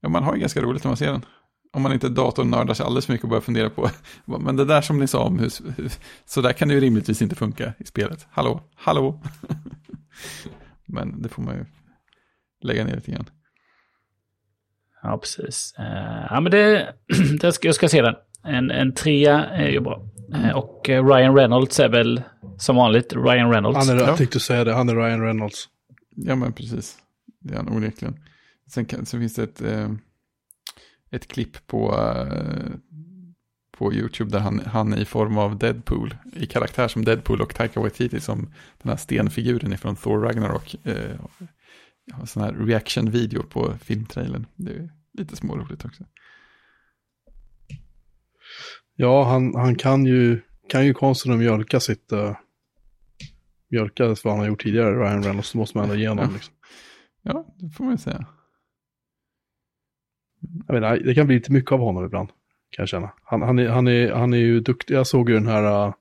ja, 0.00 0.08
man 0.08 0.22
har 0.22 0.34
ju 0.34 0.40
ganska 0.40 0.60
roligt 0.60 0.84
när 0.84 0.88
man 0.88 0.96
ser 0.96 1.12
den. 1.12 1.24
Om 1.72 1.82
man 1.82 1.92
inte 1.92 2.08
datornördar 2.08 2.74
sig 2.74 2.86
alldeles 2.86 3.06
för 3.06 3.12
mycket 3.12 3.24
och 3.24 3.30
börjar 3.30 3.40
fundera 3.40 3.70
på, 3.70 3.90
men 4.24 4.56
det 4.56 4.64
där 4.64 4.80
som 4.80 4.98
ni 4.98 5.06
sa 5.06 5.24
om 5.24 5.38
hur, 5.38 5.52
hur 5.76 5.92
så 6.26 6.40
där 6.40 6.52
kan 6.52 6.68
det 6.68 6.74
ju 6.74 6.80
rimligtvis 6.80 7.22
inte 7.22 7.36
funka 7.36 7.74
i 7.78 7.84
spelet. 7.84 8.26
Hallå, 8.30 8.60
hallå. 8.74 9.20
men 10.86 11.22
det 11.22 11.28
får 11.28 11.42
man 11.42 11.54
ju 11.54 11.64
lägga 12.60 12.84
ner 12.84 12.94
lite 12.94 13.10
grann. 13.10 13.26
Ja, 15.06 15.18
precis. 15.18 15.74
Eh, 15.78 16.26
ja, 16.30 16.40
men 16.40 16.52
det, 16.52 16.94
det 17.40 17.52
ska, 17.52 17.68
jag 17.68 17.74
ska 17.74 17.88
se 17.88 18.02
den. 18.02 18.14
En, 18.44 18.70
en 18.70 18.94
trea 18.94 19.44
är 19.44 19.68
ju 19.68 19.80
bra. 19.80 20.02
Eh, 20.34 20.50
Och 20.56 20.90
eh, 20.90 21.06
Ryan 21.06 21.36
Reynolds 21.36 21.80
är 21.80 21.88
väl 21.88 22.22
som 22.58 22.76
vanligt 22.76 23.12
Ryan 23.12 23.52
Reynolds. 23.52 23.88
Han 23.88 23.96
är, 23.96 24.00
Ja. 24.02 24.08
jag 24.08 24.16
tänkte 24.16 24.40
säga 24.40 24.64
det, 24.64 24.72
han 24.74 24.88
är 24.88 24.94
Ryan 24.96 25.20
Reynolds. 25.22 25.68
Ja, 26.16 26.34
men 26.36 26.52
precis. 26.52 26.96
Det 27.40 27.52
är 27.54 27.56
han 27.56 27.68
onekligen. 27.68 28.16
Sen, 28.70 28.84
kan, 28.84 29.06
sen 29.06 29.20
finns 29.20 29.34
det 29.34 29.42
ett, 29.42 29.62
eh, 29.62 29.90
ett 31.10 31.28
klipp 31.28 31.66
på, 31.66 31.94
eh, 32.30 32.72
på 33.78 33.92
YouTube 33.94 34.30
där 34.30 34.38
han, 34.38 34.60
han 34.66 34.92
är 34.92 34.96
i 34.98 35.04
form 35.04 35.38
av 35.38 35.58
Deadpool, 35.58 36.14
i 36.36 36.46
karaktär 36.46 36.88
som 36.88 37.04
Deadpool 37.04 37.40
och 37.40 37.54
Taika 37.54 37.80
Waititi 37.80 38.20
som 38.20 38.52
den 38.82 38.90
här 38.90 38.96
stenfiguren 38.96 39.72
ifrån 39.72 39.96
Thor 39.96 40.20
Ragnarok. 40.20 40.74
Eh, 40.84 40.94
jag 42.06 42.16
har 42.16 42.26
sån 42.26 42.42
här 42.42 42.52
reaction-video 42.52 43.42
på 43.42 43.72
filmtrailern. 43.82 44.46
Det 44.56 44.70
är 44.70 44.90
lite 45.16 45.36
småroligt 45.36 45.84
också. 45.84 46.04
Ja, 48.96 49.24
han, 49.24 49.54
han 49.54 49.76
kan 49.76 50.06
ju, 50.06 50.40
kan 50.68 50.86
ju 50.86 50.94
konsten 50.94 51.32
att 51.32 51.38
mjölka 51.38 51.80
sitt, 51.80 52.12
uh, 52.12 52.36
mjölka 53.70 54.06
vad 54.06 54.24
han 54.24 54.38
har 54.38 54.46
gjort 54.46 54.62
tidigare, 54.62 54.94
Ryan 54.94 55.22
Reynolds, 55.22 55.48
så 55.48 55.58
måste 55.58 55.78
man 55.78 55.84
ändå 55.84 55.96
ge 55.96 56.08
honom. 56.08 56.32
Liksom. 56.32 56.54
Ja, 57.22 57.46
det 57.58 57.70
får 57.70 57.84
man 57.84 57.92
ju 57.92 57.98
säga. 57.98 58.26
Jag 60.66 60.74
menar, 60.74 60.96
det 60.96 61.14
kan 61.14 61.26
bli 61.26 61.36
lite 61.36 61.52
mycket 61.52 61.72
av 61.72 61.78
honom 61.80 62.04
ibland, 62.04 62.28
kan 62.70 62.82
jag 62.82 62.88
känna. 62.88 63.12
Han, 63.22 63.42
han, 63.42 63.58
är, 63.58 63.68
han, 63.68 63.88
är, 63.88 64.12
han 64.12 64.32
är 64.32 64.38
ju 64.38 64.60
duktig, 64.60 64.94
jag 64.94 65.06
såg 65.06 65.30
ju 65.30 65.34
den 65.34 65.46
här 65.46 65.86
uh, 65.86 65.94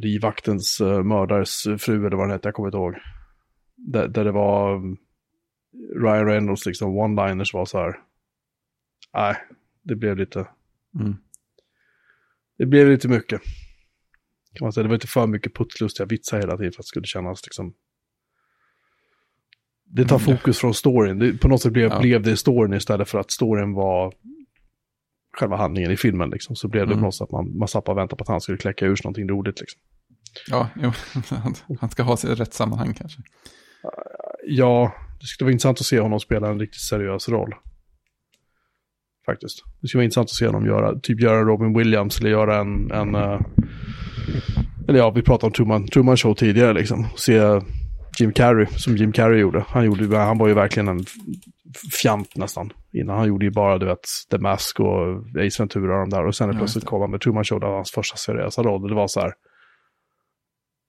livvaktens 0.00 0.80
uh, 0.80 1.02
mördares 1.02 1.62
fru, 1.78 2.06
eller 2.06 2.16
vad 2.16 2.26
den 2.26 2.32
hette, 2.32 2.48
jag 2.48 2.54
kommer 2.54 2.68
inte 2.68 2.78
ihåg. 2.78 2.94
Där, 3.76 4.08
där 4.08 4.24
det 4.24 4.32
var 4.32 4.74
um, 4.74 4.98
Ryan 5.96 6.26
Reynolds, 6.26 6.66
liksom 6.66 6.98
one-liners 6.98 7.54
var 7.54 7.64
så 7.66 7.78
här, 7.78 7.94
nej, 9.14 9.36
det 9.82 9.94
blev 9.96 10.16
lite, 10.16 10.46
Mm. 11.00 11.16
det 12.58 12.66
blev 12.66 12.88
lite 12.88 13.08
mycket. 13.08 13.40
Kan 14.54 14.64
man 14.64 14.72
säga. 14.72 14.82
Det 14.82 14.88
var 14.88 14.94
inte 14.94 15.06
för 15.06 15.26
mycket 15.26 15.54
putslustiga 15.54 16.06
vitsar 16.06 16.38
hela 16.38 16.56
tiden 16.56 16.72
för 16.72 16.80
att 16.80 16.84
det 16.84 16.88
skulle 16.88 17.06
kännas 17.06 17.44
liksom... 17.46 17.74
Det 19.84 20.04
tar 20.04 20.16
Mm, 20.26 20.36
fokus 20.38 20.58
från 20.58 20.74
storyn. 20.74 21.18
Det, 21.18 21.38
på 21.40 21.48
något 21.48 21.62
sätt 21.62 21.72
blev, 21.72 21.90
Ja. 21.90 22.00
blev 22.00 22.22
det 22.22 22.36
storyn 22.36 22.72
istället 22.74 23.08
för 23.08 23.18
att 23.18 23.30
storyn 23.30 23.72
var 23.72 24.14
själva 25.38 25.56
handlingen 25.56 25.90
i 25.90 25.96
filmen. 25.96 26.30
Liksom. 26.30 26.56
Så 26.56 26.68
blev 26.68 26.86
det 26.86 26.92
Mm. 26.92 26.98
på 26.98 27.04
något 27.06 27.14
sätt 27.14 27.24
att 27.24 27.30
man, 27.30 27.58
man 27.58 27.68
satt 27.68 27.88
och 27.88 27.96
väntade 27.98 28.16
på 28.18 28.22
att 28.22 28.28
han 28.28 28.40
skulle 28.40 28.58
kläcka 28.58 28.86
ur 28.86 28.96
sig 28.96 29.04
någonting 29.04 29.28
roligt. 29.28 29.60
Liksom. 29.60 29.80
Ja, 30.48 30.68
jo, 30.76 30.92
han, 31.30 31.54
han 31.80 31.90
ska 31.90 32.02
ha 32.02 32.16
sig 32.16 32.30
i 32.32 32.34
rätt 32.34 32.54
sammanhang 32.54 32.94
kanske. 32.94 33.22
Ja, 34.46 34.94
det 35.22 35.26
skulle 35.26 35.46
vara 35.46 35.52
intressant 35.52 35.80
att 35.80 35.86
se 35.86 36.00
honom 36.00 36.20
spela 36.20 36.48
en 36.48 36.60
riktigt 36.60 36.80
seriös 36.80 37.28
roll. 37.28 37.54
Faktiskt. 39.26 39.62
Det 39.80 39.88
skulle 39.88 39.98
vara 39.98 40.04
intressant 40.04 40.24
att 40.24 40.34
se 40.34 40.46
honom 40.46 40.66
göra, 40.66 41.00
typ 41.00 41.20
göra 41.20 41.42
Robin 41.42 41.78
Williams 41.78 42.20
eller 42.20 42.30
göra 42.30 42.60
en, 42.60 42.90
en 42.90 43.14
eh, 43.14 43.40
eller 44.88 44.98
ja, 44.98 45.10
vi 45.10 45.22
pratade 45.22 45.46
om 45.46 45.52
Truman, 45.52 45.88
Truman 45.88 46.16
Show 46.16 46.34
tidigare 46.34 46.72
liksom. 46.72 47.06
Se 47.16 47.60
Jim 48.18 48.32
Carrey, 48.32 48.66
som 48.66 48.96
Jim 48.96 49.12
Carrey 49.12 49.40
gjorde. 49.40 49.64
Han, 49.68 49.84
gjorde, 49.84 50.16
han 50.18 50.38
var 50.38 50.48
ju 50.48 50.54
verkligen 50.54 50.88
en 50.88 51.04
fjant 52.02 52.36
nästan. 52.36 52.72
Innan 52.92 53.18
han 53.18 53.28
gjorde 53.28 53.44
ju 53.44 53.50
bara, 53.50 53.78
du 53.78 53.86
vet, 53.86 54.00
The 54.30 54.38
Mask 54.38 54.80
och 54.80 55.18
Ace 55.46 55.62
Ventura 55.62 55.94
och 55.94 56.00
de 56.00 56.10
där. 56.10 56.26
Och 56.26 56.34
sen 56.34 56.56
plötsligt 56.56 56.84
kom 56.84 57.00
han 57.00 57.10
med 57.10 57.20
Truman 57.20 57.44
Show, 57.44 57.60
det 57.60 57.66
var 57.66 57.74
hans 57.74 57.90
första 57.90 58.16
seriösa 58.16 58.62
roll. 58.62 58.88
Det 58.88 58.94
var 58.94 59.08
så 59.08 59.20
här, 59.20 59.32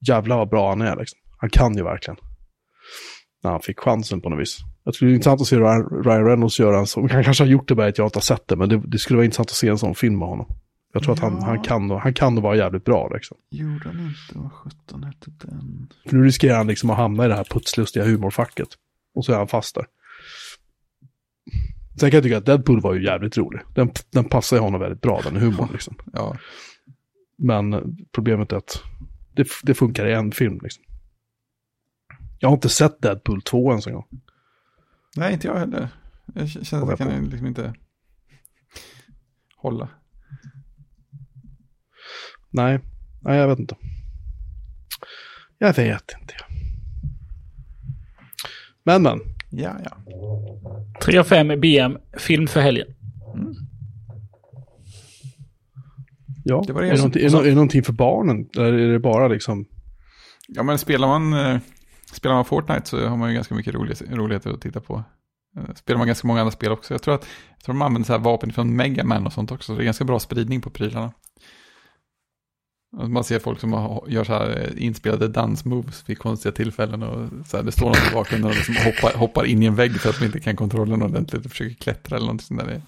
jävlar 0.07 0.37
vad 0.37 0.49
bra 0.49 0.69
han 0.69 0.81
är 0.81 0.95
liksom. 0.95 1.19
Han 1.37 1.49
kan 1.49 1.77
ju 1.77 1.83
verkligen 1.83 2.17
när 3.43 3.51
han 3.51 3.61
fick 3.61 3.79
chansen 3.79 4.21
på 4.21 4.29
något 4.29 4.39
vis. 4.39 4.59
Jag 4.83 4.93
tror 4.93 5.07
det 5.07 5.13
är 5.13 5.15
intressant 5.15 5.41
att 5.41 5.47
se 5.47 5.55
Ryan 5.57 6.25
Reynolds 6.25 6.59
göra 6.59 6.79
en 6.79 6.87
sån, 6.87 7.09
han 7.11 7.23
kanske 7.23 7.43
har 7.43 7.49
gjort 7.49 7.67
det 7.67 7.75
bara 7.75 7.87
att 7.87 7.97
jag 7.97 8.07
inte 8.07 8.17
har 8.17 8.21
sett 8.21 8.47
det, 8.47 8.55
men 8.55 8.69
det, 8.69 8.81
det 8.85 8.97
skulle 8.97 9.17
vara 9.17 9.25
intressant 9.25 9.49
att 9.49 9.55
se 9.55 9.67
en 9.67 9.77
sån 9.77 9.95
film 9.95 10.19
med 10.19 10.27
honom. 10.27 10.47
Jag 10.93 11.03
tror 11.03 11.13
att 11.13 11.19
han, 11.19 11.37
Ja. 11.41 11.45
han, 11.45 11.61
kan, 11.63 11.89
han 11.91 12.13
kan 12.13 12.41
vara 12.41 12.55
jävligt 12.55 12.85
bra 12.85 13.09
liksom. 13.13 13.37
Gjorde 13.51 13.83
han 13.89 13.99
inte, 13.99 14.39
vad 14.39 14.51
sjutton 14.51 15.03
hette 15.03 15.31
den? 15.41 15.87
För 16.09 16.15
nu 16.17 16.23
riskerar 16.23 16.57
han 16.57 16.67
liksom 16.67 16.89
att 16.89 16.97
hamna 16.97 17.25
i 17.25 17.27
det 17.27 17.35
här 17.35 17.43
putslustiga 17.43 18.05
humorfacket. 18.05 18.67
Och 19.15 19.25
så 19.25 19.33
är 19.33 19.37
han 19.37 19.47
fast 19.47 19.75
där. 19.75 19.85
Sen 21.99 22.11
kan 22.11 22.17
jag 22.17 22.23
tycka 22.23 22.37
att 22.37 22.45
Deadpool 22.45 22.81
var 22.81 22.93
ju 22.93 23.05
jävligt 23.05 23.37
rolig. 23.37 23.61
Den, 23.75 23.91
den 24.11 24.25
passar 24.25 24.57
ju 24.57 24.61
honom 24.61 24.81
väldigt 24.81 25.01
bra, 25.01 25.21
den 25.23 25.35
humorn 25.35 25.69
liksom. 25.71 25.95
Ja, 26.13 26.37
Men 27.37 27.97
problemet 28.11 28.51
är 28.51 28.57
att 28.57 28.81
det, 29.35 29.47
det 29.63 29.73
funkar 29.73 30.05
i 30.07 30.13
en 30.13 30.31
film 30.31 30.59
liksom. 30.63 30.83
Jag 32.43 32.49
har 32.49 32.53
inte 32.55 32.69
sett 32.69 33.01
Deadpool 33.01 33.41
2 33.41 33.69
ens 33.71 33.87
en 33.87 33.93
gång. 33.93 34.05
nej 35.17 35.33
inte 35.33 35.47
jag 35.47 35.59
heller. 35.59 35.89
Jag 36.35 36.49
känner 36.49 36.83
att 36.93 36.99
jag 36.99 37.09
kan 37.09 37.25
liksom 37.29 37.47
inte 37.47 37.73
hålla. 39.57 39.89
Nej, 42.49 42.79
nej 43.21 43.37
jag 43.37 43.47
vet 43.47 43.59
inte. 43.59 43.75
Jag 45.57 45.73
vet 45.75 46.11
inte. 46.21 46.33
Men 48.83 49.03
men, 49.03 49.19
Ja, 49.49 49.77
ja. 49.85 49.97
3 51.01 51.17
av 51.17 51.23
5 51.23 51.47
BM, 51.61 51.97
film 52.17 52.47
för 52.47 52.61
helgen. 52.61 52.87
ja. 56.43 56.63
Det 56.67 56.73
var 56.73 56.81
det 56.81 56.87
är, 56.87 56.91
det 56.91 56.97
som- 56.97 57.01
någonting, 57.11 57.45
är, 57.45 57.51
är 57.51 57.55
någonting 57.55 57.83
för 57.83 57.93
barnen? 57.93 58.49
Eller 58.57 58.73
är 58.73 58.91
det 58.93 58.99
bara 58.99 59.27
liksom... 59.27 59.65
Ja, 60.47 60.63
men 60.63 60.77
spelar 60.79 61.07
man, 61.07 61.33
eh, 61.33 61.59
spelar 62.13 62.35
man 62.35 62.45
Fortnite 62.45 62.89
så 62.89 63.07
har 63.07 63.17
man 63.17 63.29
ju 63.29 63.35
ganska 63.35 63.55
mycket 63.55 63.73
rolig, 63.73 63.97
roligheter 64.11 64.49
att 64.53 64.61
titta 64.61 64.79
på. 64.79 65.03
Eh, 65.57 65.75
spelar 65.75 65.97
man 65.97 66.07
ganska 66.07 66.27
många 66.27 66.39
andra 66.41 66.51
spel 66.51 66.71
också. 66.71 66.93
Jag 66.93 67.01
tror 67.01 67.15
att 67.15 67.27
jag 67.49 67.59
tror 67.65 67.73
de 67.75 67.81
använder 67.81 68.07
så 68.07 68.13
här 68.13 68.19
vapen 68.19 68.53
från 68.53 68.75
Mega 68.75 69.03
Man 69.03 69.25
och 69.27 69.33
sånt 69.33 69.51
också. 69.51 69.65
Så 69.73 69.77
det 69.77 69.83
är 69.83 69.85
ganska 69.85 70.03
bra 70.05 70.19
spridning 70.19 70.61
på 70.61 70.69
prylarna. 70.69 71.11
Man 73.07 73.23
ser 73.23 73.39
folk 73.39 73.59
som 73.59 73.73
har- 73.73 74.03
gör 74.07 74.23
så 74.23 74.33
här 74.33 74.49
eh, 74.77 74.85
inspelade 74.85 75.27
dansmoves 75.27 76.03
vid 76.09 76.17
konstiga 76.19 76.51
tillfällen. 76.51 77.03
Och 77.03 77.29
så 77.47 77.57
här, 77.57 77.63
det 77.63 77.71
står 77.71 77.85
någon 77.85 78.11
i 78.11 78.13
bakgrunden 78.13 78.49
och 78.49 78.55
liksom 78.55 78.75
hoppar, 78.75 79.17
hoppar 79.19 79.45
in 79.45 79.63
i 79.63 79.65
en 79.65 79.75
vägg 79.75 79.99
för 80.01 80.09
att 80.09 80.19
de 80.19 80.25
inte 80.25 80.39
kan 80.39 80.55
kontrollen 80.55 81.01
ordentligt 81.01 81.45
och 81.45 81.51
försöker 81.51 81.75
klättra 81.75 82.15
eller 82.15 82.25
någonting 82.25 82.45
sånt 82.47 82.59
där. 82.59 82.81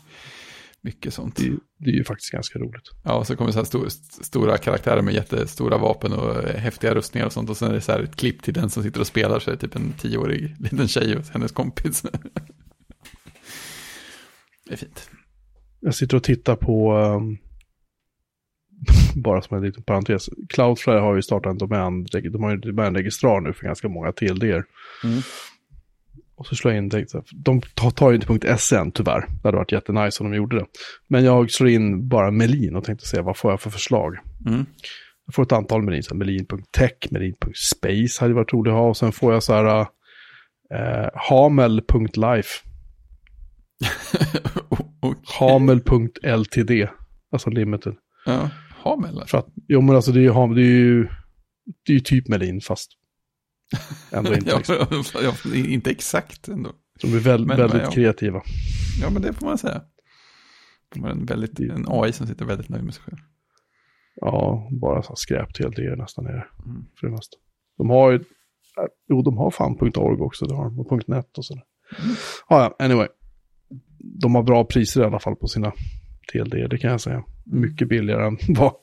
Mycket 0.86 1.14
sånt. 1.14 1.36
Det, 1.36 1.52
det 1.78 1.90
är 1.90 1.94
ju 1.94 2.04
faktiskt 2.04 2.32
ganska 2.32 2.60
roligt. 2.60 2.92
Ja, 3.04 3.14
och 3.14 3.28
så 3.28 3.36
kommer 3.36 3.52
så 3.52 3.58
här 3.58 3.66
stor, 3.66 3.88
st- 3.88 4.24
stora 4.24 4.58
karaktärer 4.58 5.02
med 5.02 5.14
jättestora 5.14 5.78
vapen 5.78 6.14
och 6.14 6.44
eh, 6.44 6.56
häftiga 6.58 6.96
rustningar 6.96 7.26
och 7.26 7.34
sånt. 7.34 7.50
Och 7.50 7.58
sen 7.58 7.70
är 7.70 7.74
det 7.74 7.82
så 7.82 7.92
här 7.92 8.00
ett 8.00 8.16
klipp 8.16 8.44
till 8.44 8.54
den 8.54 8.70
som 8.70 8.84
sitter 8.84 9.00
och 9.00 9.08
spelar, 9.08 9.40
så 9.40 9.50
är 9.50 9.56
det 9.56 9.62
typ 9.62 9.76
en 9.76 9.94
tioårig 9.94 10.56
liten 10.60 10.88
tjej 10.88 11.18
och 11.18 11.24
hennes 11.34 11.52
kompis. 11.52 12.02
Det 14.68 14.74
är 14.74 14.78
fint. 14.78 15.10
Jag 15.80 15.96
sitter 15.96 16.18
och 16.18 16.24
tittar 16.24 16.56
på, 16.56 16.92
ehm, 16.92 17.38
bara 19.24 19.42
som 19.42 19.58
en 19.58 19.64
liten 19.64 19.84
parentes, 19.84 20.30
Cloudflare 20.50 21.00
har 21.00 21.16
ju 21.16 21.22
startat 21.22 21.52
en 21.52 21.58
domän, 21.58 22.04
de 22.04 22.44
har 22.44 22.52
ju 22.52 22.58
domänregistrar 22.58 23.42
nu 23.42 23.54
för 23.54 23.64
ganska 23.64 23.90
många 23.90 24.12
TLDR. 24.12 24.64
Mm. 25.04 25.22
Och 26.38 26.48
så 26.48 26.56
slår 26.56 26.74
jag 26.74 26.84
in, 26.84 26.90
tänkte, 26.90 27.24
de 27.36 27.62
tar, 27.62 28.12
ju 28.12 28.16
inte 28.16 28.58
.se 28.58 28.76
än 28.76 28.92
tyvärr, 28.92 29.20
det 29.20 29.48
hade 29.48 29.58
varit 29.58 29.72
jättenice 29.72 30.24
om 30.24 30.32
de 30.32 30.38
gjorde 30.38 30.60
det. 30.60 30.66
Men 31.08 31.24
jag 31.24 31.52
slår 31.52 31.70
in 31.70 32.08
bara 32.08 32.32
Melin 32.32 32.76
och 32.76 32.84
tänkte 32.84 33.08
se 33.08 33.22
vad 33.22 33.38
får 33.38 33.52
jag 33.52 33.62
för 33.62 33.70
förslag. 33.70 34.18
Mm. 34.48 34.66
Jag 35.26 35.36
får 35.36 35.44
ett 35.44 35.52
antal 35.52 35.82
Melin, 35.82 36.04
Melin.tech, 36.14 36.94
Melin.space 37.12 38.24
hade 38.24 38.34
varit 38.34 38.54
roligt 38.54 38.72
att 38.72 38.78
ha. 38.78 38.90
Och 38.90 38.98
sen 38.98 39.12
får 39.12 39.34
jag 39.34 39.44
så 39.44 39.54
här 39.54 39.80
eh, 40.74 41.10
Hamel.life, 41.14 42.50
och, 45.02 45.16
Hamel.ltd, 45.40 46.88
alltså 47.32 47.50
limited. 47.50 47.96
ja, 48.26 48.50
Hamel. 48.70 49.24
För 49.28 49.38
att, 49.38 49.48
jo 49.68 49.82
men 49.82 49.96
alltså 49.96 50.12
det 50.12 50.20
är 50.20 50.22
ju, 50.22 50.56
det 50.56 50.62
är 50.62 50.66
ju, 50.66 51.08
det 51.86 51.92
är 51.92 51.94
ju 51.94 52.00
typ 52.00 52.28
Melin 52.28 52.62
fast 52.62 52.92
ändå 54.12 54.34
inte. 54.34 54.62
ja, 55.24 55.34
inte 55.54 55.92
exakt 55.92 56.48
ändå. 56.48 56.72
De 57.02 57.14
är 57.14 57.20
väl, 57.20 57.46
Men- 57.46 57.58
väldigt 57.58 57.78
men 57.78 57.86
ja. 57.86 57.92
kreativa. 57.92 58.42
Ja, 59.02 59.10
men 59.10 59.22
det 59.22 59.34
får 59.34 59.46
man 59.46 59.58
säga. 59.58 59.82
De 60.94 61.04
har 61.04 61.10
en, 61.10 61.26
väldigt, 61.26 61.60
en 61.60 61.86
AI 61.88 62.12
som 62.14 62.28
sitter 62.28 62.46
väldigt 62.46 62.70
nöjd 62.70 62.84
med 62.84 62.94
sig 62.94 63.04
själv. 63.04 63.18
Ja, 64.22 64.70
bara 64.82 65.02
så 65.04 65.10
här 65.10 65.16
skräp 65.16 65.54
till 65.54 65.72
det 65.76 65.82
är 65.86 65.96
nästan 65.96 66.26
är 66.26 66.32
det. 66.32 66.48
Mm. 66.66 66.86
För 67.00 67.08
det 67.08 67.12
mesta. 67.14 67.38
De 67.78 67.90
har 67.90 68.12
ju, 68.12 68.24
jo 69.10 69.22
de 69.22 69.38
har 69.38 69.52
fan 69.52 69.78
.org 69.96 70.22
också, 70.22 70.46
det 70.46 70.56
har 70.56 70.64
de, 70.64 70.80
och 70.80 71.10
.net 71.10 71.38
och 71.38 71.46
sådär. 71.46 71.64
Mm. 72.04 72.16
Ja, 72.50 72.76
ja, 72.80 72.86
anyway. 72.86 73.08
De 74.00 74.36
har 74.36 74.44
bra 74.44 74.66
priser 74.66 75.02
i 75.02 75.06
alla 75.06 75.20
fall 75.20 75.36
på 75.36 75.48
sina 75.48 75.74
TLD, 76.32 76.70
det 76.70 76.78
kan 76.78 76.92
jag 76.92 77.02
säga. 77.02 77.16
Mm. 77.16 77.62
Mycket 77.62 77.90
billigare 77.90 78.28
än 78.28 78.38
vad 78.56 78.74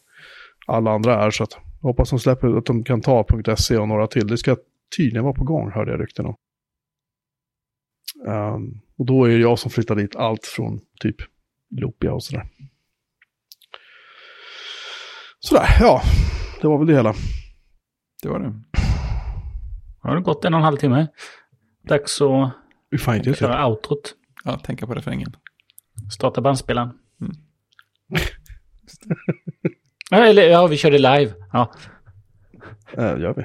alla 0.67 0.91
andra 0.91 1.25
är, 1.25 1.31
så 1.31 1.45
att 1.45 1.59
hoppas 1.83 2.11
de 2.11 2.19
släpper, 2.19 2.59
att 2.59 2.67
de 2.67 2.85
kan 2.85 3.01
ta 3.01 3.27
.se 3.57 3.77
och 3.77 3.89
några 3.89 4.07
till. 4.07 4.27
Det 4.27 4.39
ska 4.39 4.57
tydligen 4.97 5.24
vara 5.24 5.35
på 5.35 5.44
gång, 5.44 5.70
hörde 5.70 5.90
jag 5.90 6.01
rykten 6.01 6.27
om. 6.27 6.36
Ehm, 8.28 8.81
och 8.98 9.06
då 9.06 9.24
är 9.24 9.28
det 9.28 9.39
jag 9.39 9.59
som 9.59 9.70
flyttar 9.70 9.94
dit 9.97 10.16
allt 10.16 10.47
från 10.47 10.81
typ 11.01 11.16
Lopia 11.70 12.12
och 12.12 12.23
sådär. 12.23 12.48
Sådär, 15.39 15.66
ja. 15.81 16.02
Det 16.60 16.69
var 16.69 16.78
väl 16.78 16.86
det 16.86 16.94
hela. 16.94 17.14
Det 18.23 18.28
var 18.28 18.39
det. 18.39 18.62
Har 20.01 20.16
det 20.16 20.23
gått 20.23 20.44
en 20.44 20.55
och 20.55 20.60
en 20.60 20.64
halv 20.64 20.77
timme? 20.77 21.06
Dags 21.82 22.20
att 22.20 22.52
det 22.90 23.24
till? 23.24 23.35
köra 23.35 23.66
outrot. 23.66 24.14
Ja, 24.44 24.59
tänka 24.59 24.86
på 24.86 24.94
refrängen. 24.94 25.36
Starta 26.12 26.40
bandspelaren. 26.40 26.98
Ja, 30.10 30.19
eller 30.27 30.43
ja, 30.43 30.66
vi 30.66 30.77
körde 30.77 30.98
live. 30.98 31.35
Ja, 31.52 31.73
Äh, 32.97 33.20
gör 33.20 33.35
vi? 33.35 33.44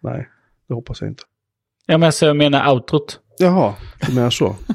Nej, 0.00 0.28
det 0.68 0.74
hoppas 0.74 1.00
jag 1.00 1.10
inte. 1.10 1.22
ja 1.86 1.98
men 1.98 2.12
jag 2.20 2.36
menar 2.36 2.72
outrot. 2.72 3.20
Jaha, 3.38 3.74
du 4.06 4.14
menar 4.14 4.30
så? 4.30 4.56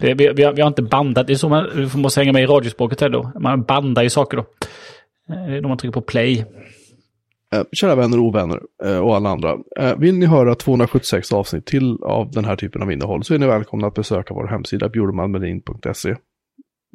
Det, 0.00 0.14
vi, 0.14 0.32
vi, 0.36 0.42
har, 0.44 0.52
vi 0.52 0.60
har 0.62 0.68
inte 0.68 0.82
bandat. 0.82 1.26
Det 1.26 1.32
är 1.32 1.36
så 1.36 1.48
man 1.48 1.90
måste 1.94 2.20
hänga 2.20 2.32
med 2.32 2.42
i 2.42 2.46
radiospråket 2.46 3.00
här 3.00 3.08
då. 3.08 3.32
Man 3.40 3.62
bandar 3.62 4.02
ju 4.02 4.10
saker 4.10 4.36
då. 4.36 4.42
Eh, 5.34 5.46
Det 5.46 5.56
är 5.56 5.60
då 5.60 5.68
man 5.68 5.78
trycker 5.78 5.92
på 5.92 6.00
play. 6.00 6.44
Eh, 7.54 7.62
kära 7.72 7.94
vänner 7.94 8.18
och 8.18 8.24
ovänner 8.24 8.60
eh, 8.84 8.98
och 8.98 9.16
alla 9.16 9.28
andra. 9.28 9.56
Eh, 9.78 9.96
vill 9.96 10.14
ni 10.18 10.26
höra 10.26 10.54
276 10.54 11.32
avsnitt 11.32 11.66
till 11.66 11.96
av 12.02 12.30
den 12.30 12.44
här 12.44 12.56
typen 12.56 12.82
av 12.82 12.92
innehåll 12.92 13.24
så 13.24 13.34
är 13.34 13.38
ni 13.38 13.46
välkomna 13.46 13.86
att 13.86 13.94
besöka 13.94 14.34
vår 14.34 14.46
hemsida 14.46 14.88
bjurmanmelin.se. 14.88 16.14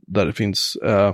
Där 0.08 0.26
det 0.26 0.34
finns 0.34 0.76
eh, 0.86 1.14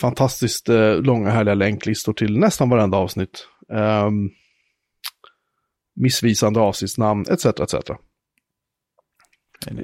fantastiskt 0.00 0.68
eh, 0.68 0.94
långa 0.94 1.30
härliga 1.30 1.54
länklistor 1.54 2.12
till 2.12 2.38
nästan 2.38 2.68
varenda 2.70 2.96
avsnitt. 2.98 3.48
Ehm, 3.72 4.30
missvisande 6.02 6.60
avsnittsnamn 6.60 7.24
etc. 7.30 7.46
etc. 7.46 7.74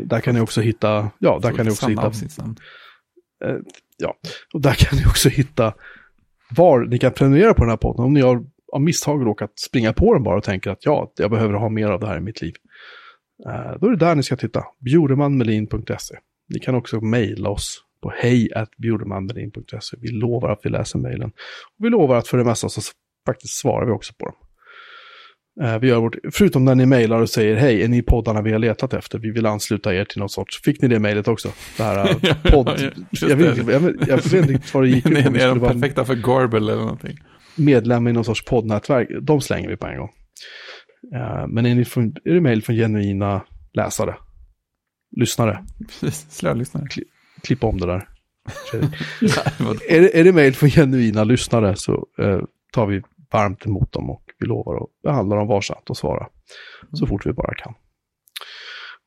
Där 0.05 0.21
kan 0.21 0.35
ni 0.35 0.41
också 0.41 0.61
hitta, 0.61 1.11
ja, 1.19 1.39
där 1.43 1.53
kan 1.53 1.67
ni 1.67 1.73
också 1.73 1.89
hitta 1.89 2.07
avsnittsnamn. 2.07 2.57
Eh, 3.45 3.57
ja, 3.97 4.17
och 4.55 4.61
där 4.61 4.75
kan 4.75 4.99
ni 4.99 5.05
också 5.07 5.29
hitta 5.29 5.75
var 6.57 6.81
ni 6.81 6.99
kan 6.99 7.13
prenumerera 7.13 7.55
på 7.55 7.61
den 7.61 7.71
här 7.71 7.77
podden. 7.77 8.05
Om 8.05 8.15
ni 8.15 8.21
har 8.21 8.45
av 8.73 8.81
misstag 8.81 9.27
råkat 9.27 9.59
springa 9.59 9.93
på 9.93 10.15
den 10.15 10.23
bara 10.23 10.37
och 10.37 10.45
tänker 10.45 10.71
att 10.71 10.85
ja, 10.85 11.13
jag 11.17 11.31
behöver 11.31 11.55
ha 11.55 11.69
mer 11.69 11.89
av 11.89 12.01
det 12.01 12.07
här 12.07 12.17
i 12.17 12.21
mitt 12.21 12.43
liv. 12.43 12.55
Eh, 13.47 13.79
då 13.81 13.87
är 13.87 13.91
det 13.91 13.97
där 13.97 14.15
ni 14.15 14.23
ska 14.23 14.37
titta, 14.37 14.65
bjuremanmelin.se. 14.81 16.15
Ni 16.49 16.61
kan 16.61 16.75
också 16.75 17.01
mejla 17.01 17.51
oss 17.51 17.85
på 18.03 18.13
hej.bjuremanmelin.se. 18.17 19.97
Vi 20.01 20.09
lovar 20.09 20.49
att 20.49 20.61
vi 20.63 20.71
läser 20.71 20.99
mejlen. 20.99 21.31
Och 21.79 21.85
vi 21.85 21.91
lovar 21.91 22.17
att 22.17 22.29
för 22.29 22.39
det 22.39 22.45
mesta 22.45 22.69
så 22.69 22.81
faktiskt 23.27 23.61
svarar 23.61 23.87
vi 23.87 23.93
också 23.93 24.13
på 24.19 24.27
dem. 24.27 24.35
Eh, 25.63 25.79
Vi 25.79 25.89
gör 25.89 26.01
vårt, 26.01 26.17
förutom 26.33 26.65
när 26.65 26.75
ni 26.75 26.87
mejlar 26.87 27.21
och 27.21 27.31
säger 27.31 27.57
hej, 27.57 27.83
är 27.83 27.89
ni 27.89 28.03
poddarna 28.03 28.43
vi 28.43 28.53
har 28.53 28.59
letat 28.59 28.95
efter? 28.95 29.19
Vi 29.19 29.31
vill 29.31 29.47
ansluta 29.47 29.95
er 29.95 30.05
till 30.05 30.19
något 30.21 30.33
sorts. 30.33 30.63
Fick 30.63 30.83
ni 30.83 30.89
det 30.89 30.99
mejlet 30.99 31.29
också? 31.29 31.53
Det 31.77 31.83
här 31.83 32.09
eh, 32.11 32.37
podd... 32.53 32.93
jag, 33.11 33.37
vet, 33.37 33.59
inte- 33.59 33.73
jag, 33.73 33.81
vet, 33.81 34.09
jag 34.09 34.17
vet 34.17 34.33
inte 34.33 34.53
riktigt 34.53 34.75
vad 34.75 34.83
det 34.85 34.89
gick 34.89 35.07
ut 35.11 35.13
på. 35.25 35.37
är 35.37 35.49
de 35.49 35.61
perfekta 35.61 36.05
för 36.05 36.15
Garble 36.15 36.57
eller 36.59 36.77
någonting. 36.77 37.17
medlem 37.57 38.09
i 38.09 38.13
någon 38.13 38.25
sorts 38.25 38.45
poddnätverk. 38.45 39.09
De 39.23 39.41
slänger 39.41 39.69
vi 39.69 39.77
på 39.77 39.87
en 39.87 39.99
gång. 39.99 40.11
Eh, 41.15 41.47
Men 41.49 41.67
är, 41.67 41.75
ni 41.75 41.85
från, 41.85 42.15
är 42.25 42.35
det 42.35 42.41
mejl 42.41 42.63
från 42.63 42.77
genuina 42.77 43.43
läsare? 43.73 44.15
Lyssnare? 45.17 45.65
Precis, 46.01 46.27
slölyssnare. 46.31 46.87
Klippa 47.43 47.67
om 47.67 47.81
det 47.81 47.87
där. 47.87 48.09
Är 49.89 50.01
det, 50.01 50.19
är 50.21 50.25
det 50.25 50.33
mejl 50.33 50.55
från 50.55 50.71
genuina 50.71 51.25
lyssnare 51.25 51.77
så 51.77 52.07
eh, 52.19 52.41
tar 52.73 52.87
vi 52.87 53.03
varmt 53.33 53.67
emot 53.67 53.93
dem 53.93 54.11
och 54.11 54.23
vi 54.39 54.47
lovar 54.47 54.77
att 54.77 55.03
behandla 55.03 55.37
dem 55.37 55.49
varsamt 55.49 55.91
och 55.91 55.97
svara 55.97 56.29
så 56.93 57.07
fort 57.07 57.27
vi 57.27 57.33
bara 57.33 57.55
kan. 57.55 57.75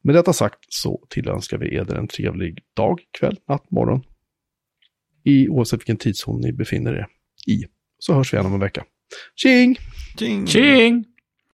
Med 0.03 0.15
detta 0.15 0.33
sagt 0.33 0.59
så 0.69 1.03
tillönskar 1.09 1.57
vi 1.57 1.75
er 1.75 1.93
en 1.93 2.07
trevlig 2.07 2.63
dag, 2.75 2.99
kväll, 3.19 3.39
natt, 3.47 3.71
morgon. 3.71 4.03
I 5.23 5.49
oavsett 5.49 5.79
vilken 5.79 5.97
tidszon 5.97 6.41
ni 6.41 6.53
befinner 6.53 6.93
er 6.93 7.07
i. 7.47 7.65
Så 7.99 8.13
hörs 8.13 8.33
vi 8.33 8.37
igen 8.37 8.45
om 8.45 8.53
en 8.53 8.59
vecka. 8.59 8.83
Tjing! 9.35 9.77
Tjing! 10.17 10.47
Tjing! 10.47 11.05